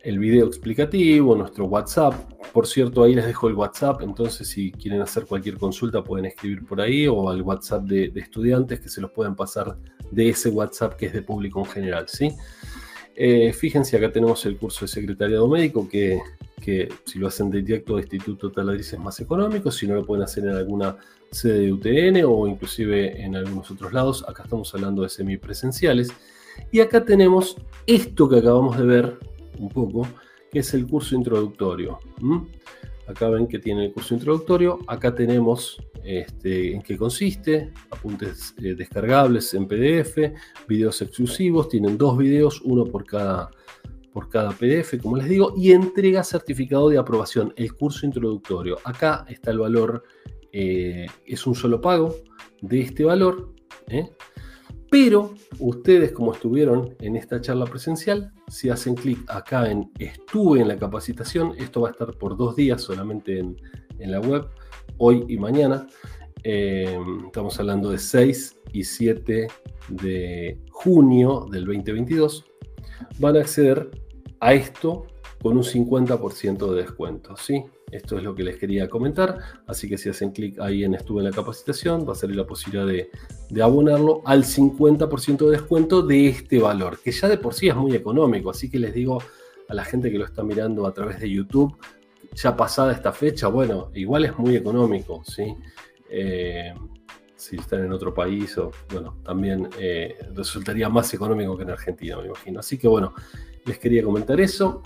el 0.00 0.18
video 0.18 0.46
explicativo, 0.46 1.36
nuestro 1.36 1.66
WhatsApp. 1.66 2.14
Por 2.52 2.66
cierto, 2.66 3.02
ahí 3.02 3.14
les 3.14 3.24
dejo 3.24 3.48
el 3.48 3.54
WhatsApp, 3.54 4.02
entonces 4.02 4.46
si 4.46 4.72
quieren 4.72 5.00
hacer 5.00 5.24
cualquier 5.24 5.56
consulta 5.56 6.04
pueden 6.04 6.26
escribir 6.26 6.66
por 6.66 6.82
ahí 6.82 7.06
o 7.06 7.30
al 7.30 7.40
WhatsApp 7.40 7.84
de, 7.84 8.12
estudiantes 8.16 8.78
que 8.78 8.90
se 8.90 9.00
los 9.00 9.10
pueden 9.10 9.34
pasar 9.34 9.78
de 10.10 10.28
ese 10.28 10.50
WhatsApp 10.50 10.96
que 10.96 11.06
es 11.06 11.14
de 11.14 11.22
público 11.22 11.60
en 11.60 11.66
general. 11.66 12.08
¿sí? 12.08 12.30
Eh, 13.14 13.54
fíjense, 13.54 13.96
acá 13.96 14.12
tenemos 14.12 14.44
el 14.44 14.58
curso 14.58 14.84
de 14.84 14.88
secretariado 14.88 15.48
médico 15.48 15.88
que, 15.88 16.20
si 17.06 17.18
lo 17.18 17.28
hacen 17.28 17.50
de 17.50 17.62
directo 17.62 17.96
de 17.96 18.02
Instituto 18.02 18.52
Taladriz 18.52 18.92
es 18.92 18.98
más 19.00 19.18
económico, 19.20 19.70
si 19.70 19.86
no 19.86 19.94
lo 19.94 20.04
pueden 20.04 20.22
hacer 20.22 20.44
en 20.44 20.50
alguna 20.50 20.96
sede 21.30 21.60
de 21.60 21.72
UTN 21.72 22.24
o 22.26 22.46
inclusive 22.46 23.20
en 23.22 23.34
algunos 23.34 23.70
otros 23.70 23.94
lados. 23.94 24.24
Acá 24.28 24.42
estamos 24.42 24.72
hablando 24.74 25.02
de 25.02 25.08
semipresenciales. 25.08 26.10
Y 26.70 26.80
acá 26.80 27.02
tenemos 27.02 27.56
esto 27.86 28.28
que 28.28 28.38
acabamos 28.38 28.76
de 28.76 28.84
ver, 28.84 29.18
un 29.58 29.70
poco, 29.70 30.06
que 30.52 30.58
es 30.58 30.74
el 30.74 30.86
curso 30.86 31.16
introductorio. 31.16 31.98
Acá 33.08 33.30
ven 33.30 33.48
que 33.48 33.58
tiene 33.58 33.86
el 33.86 33.92
curso 33.92 34.14
introductorio. 34.14 34.78
Acá 34.86 35.14
tenemos 35.14 35.82
este, 36.04 36.74
en 36.74 36.82
qué 36.82 36.96
consiste, 36.96 37.72
apuntes 37.90 38.54
eh, 38.58 38.74
descargables 38.74 39.54
en 39.54 39.66
PDF, 39.66 40.18
videos 40.68 41.00
exclusivos, 41.00 41.68
tienen 41.68 41.96
dos 41.96 42.18
videos, 42.18 42.60
uno 42.62 42.84
por 42.84 43.06
cada, 43.06 43.50
por 44.12 44.28
cada 44.28 44.52
PDF, 44.52 45.00
como 45.00 45.16
les 45.16 45.28
digo, 45.28 45.54
y 45.56 45.72
entrega 45.72 46.22
certificado 46.22 46.90
de 46.90 46.98
aprobación, 46.98 47.54
el 47.56 47.74
curso 47.74 48.04
introductorio. 48.04 48.78
Acá 48.84 49.24
está 49.28 49.50
el 49.50 49.58
valor, 49.58 50.04
eh, 50.52 51.06
es 51.24 51.46
un 51.46 51.54
solo 51.54 51.80
pago 51.80 52.14
de 52.60 52.80
este 52.82 53.04
valor. 53.04 53.52
¿eh? 53.88 54.10
Pero 54.92 55.32
ustedes, 55.58 56.12
como 56.12 56.34
estuvieron 56.34 56.94
en 57.00 57.16
esta 57.16 57.40
charla 57.40 57.64
presencial, 57.64 58.30
si 58.46 58.68
hacen 58.68 58.94
clic 58.94 59.24
acá 59.26 59.70
en 59.70 59.90
estuve 59.98 60.60
en 60.60 60.68
la 60.68 60.76
capacitación, 60.76 61.54
esto 61.56 61.80
va 61.80 61.88
a 61.88 61.92
estar 61.92 62.12
por 62.18 62.36
dos 62.36 62.56
días 62.56 62.82
solamente 62.82 63.38
en, 63.38 63.56
la 63.98 64.20
web, 64.20 64.48
hoy 64.98 65.24
y 65.28 65.38
mañana. 65.38 65.86
Eh, 66.44 66.94
estamos 67.24 67.58
hablando 67.58 67.90
de 67.90 67.96
6 67.96 68.58
y 68.74 68.84
7 68.84 69.46
de 69.88 70.60
junio 70.70 71.46
del 71.50 71.64
2022. 71.64 72.44
Van 73.18 73.38
a 73.38 73.40
acceder 73.40 73.90
a 74.40 74.52
esto 74.52 75.06
con 75.42 75.56
un 75.56 75.64
50% 75.64 76.70
de 76.70 76.82
descuento. 76.82 77.36
¿sí? 77.36 77.64
Esto 77.90 78.16
es 78.16 78.22
lo 78.22 78.34
que 78.34 78.44
les 78.44 78.56
quería 78.56 78.88
comentar. 78.88 79.38
Así 79.66 79.88
que 79.88 79.98
si 79.98 80.08
hacen 80.08 80.30
clic 80.30 80.58
ahí 80.60 80.84
en 80.84 80.94
Estuve 80.94 81.20
en 81.20 81.30
la 81.30 81.30
capacitación, 81.32 82.08
va 82.08 82.12
a 82.12 82.14
salir 82.14 82.36
la 82.36 82.46
posibilidad 82.46 82.86
de, 82.86 83.10
abonarlo 83.60 84.22
al 84.24 84.44
50% 84.44 85.44
de 85.44 85.50
descuento 85.50 86.02
de 86.02 86.28
este 86.28 86.60
valor, 86.60 86.98
que 87.02 87.10
ya 87.10 87.28
de 87.28 87.38
por 87.38 87.54
sí 87.54 87.68
es 87.68 87.74
muy 87.74 87.94
económico. 87.94 88.50
Así 88.50 88.70
que 88.70 88.78
les 88.78 88.94
digo 88.94 89.22
a 89.68 89.74
la 89.74 89.84
gente 89.84 90.10
que 90.10 90.18
lo 90.18 90.24
está 90.24 90.44
mirando 90.44 90.86
a 90.86 90.94
través 90.94 91.18
de 91.18 91.28
YouTube, 91.28 91.76
ya 92.34 92.56
pasada 92.56 92.92
esta 92.92 93.12
fecha, 93.12 93.48
bueno, 93.48 93.90
igual 93.94 94.24
es 94.24 94.38
muy 94.38 94.56
económico, 94.56 95.22
¿sí? 95.24 95.54
Eh, 96.08 96.72
si 97.36 97.56
están 97.56 97.84
en 97.84 97.92
otro 97.92 98.14
país, 98.14 98.56
o 98.58 98.70
bueno, 98.90 99.18
también 99.24 99.68
eh, 99.78 100.16
resultaría 100.34 100.88
más 100.88 101.12
económico 101.12 101.56
que 101.56 101.64
en 101.64 101.70
Argentina, 101.70 102.16
me 102.18 102.26
imagino. 102.26 102.60
Así 102.60 102.78
que 102.78 102.86
bueno, 102.86 103.12
les 103.66 103.78
quería 103.78 104.02
comentar 104.02 104.40
eso. 104.40 104.82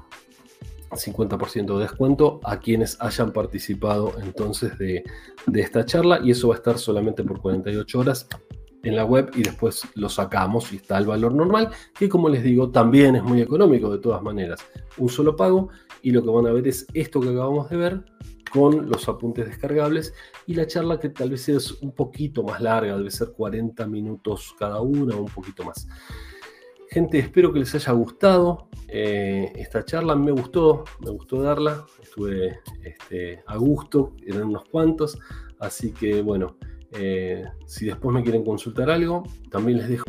50% 0.91 1.75
de 1.75 1.83
descuento 1.83 2.41
a 2.45 2.59
quienes 2.59 3.01
hayan 3.01 3.33
participado 3.33 4.15
entonces 4.23 4.79
de, 4.79 5.05
esta 5.55 5.85
charla 5.85 6.21
y 6.23 6.31
eso 6.31 6.49
va 6.49 6.55
a 6.55 6.59
estar 6.59 6.79
solamente 6.79 7.23
por 7.25 7.41
48 7.41 7.99
horas 7.99 8.29
en 8.83 8.95
la 8.95 9.05
web 9.05 9.31
y 9.35 9.43
después 9.43 9.83
lo 9.95 10.09
sacamos 10.09 10.73
y 10.73 10.77
está 10.77 10.99
el 10.99 11.07
valor 11.07 11.35
normal, 11.35 11.71
que 11.99 12.09
como 12.09 12.29
les 12.29 12.45
digo 12.45 12.71
también 12.71 13.17
es 13.17 13.23
muy 13.23 13.41
económico 13.41 13.91
de 13.91 13.99
todas 13.99 14.23
maneras. 14.23 14.61
Un 14.97 15.09
solo 15.09 15.35
pago 15.35 15.71
y 16.03 16.13
lo 16.13 16.23
que 16.23 16.31
van 16.31 16.47
a 16.47 16.53
ver 16.53 16.69
es 16.69 16.87
esto 16.95 17.21
que 17.21 17.31
acabamos 17.31 17.69
de 17.69 17.77
ver 17.77 18.05
con 18.53 18.89
los 18.89 19.09
apuntes 19.09 19.47
descargables 19.47 20.15
y 20.47 20.55
la 20.55 20.67
charla 20.67 21.01
que 21.01 21.09
tal 21.09 21.31
vez 21.31 21.49
es 21.49 21.73
un 21.83 21.93
poquito 21.93 22.45
más 22.45 22.61
larga, 22.61 22.97
debe 22.97 23.11
ser 23.11 23.33
40 23.33 23.87
minutos 23.87 24.55
cada 24.59 24.81
una 24.81 25.17
o 25.17 25.21
un 25.21 25.31
poquito 25.31 25.65
más. 25.65 25.89
Gente, 26.97 27.19
espero 27.19 27.53
que 27.53 27.59
les 27.59 27.75
haya 27.75 27.93
gustado 27.93 28.71
eh, 28.89 29.53
esta 29.57 29.85
charla. 29.85 30.17
Me 30.17 30.31
gustó, 30.31 30.85
me 31.05 31.11
gustó 31.11 31.43
darla. 31.43 31.85
Estuve 32.03 32.61
este, 32.83 33.43
a 33.47 33.59
gusto, 33.59 34.15
eran 34.27 34.45
unos 34.45 34.65
cuantos. 34.71 35.19
Así 35.59 35.93
que 35.93 36.23
bueno, 36.23 36.57
eh, 36.93 37.45
si 37.67 37.85
después 37.85 38.15
me 38.15 38.23
quieren 38.23 38.43
consultar 38.43 38.89
algo, 38.89 39.25
también 39.51 39.77
les 39.77 39.91
dejo 39.91 40.07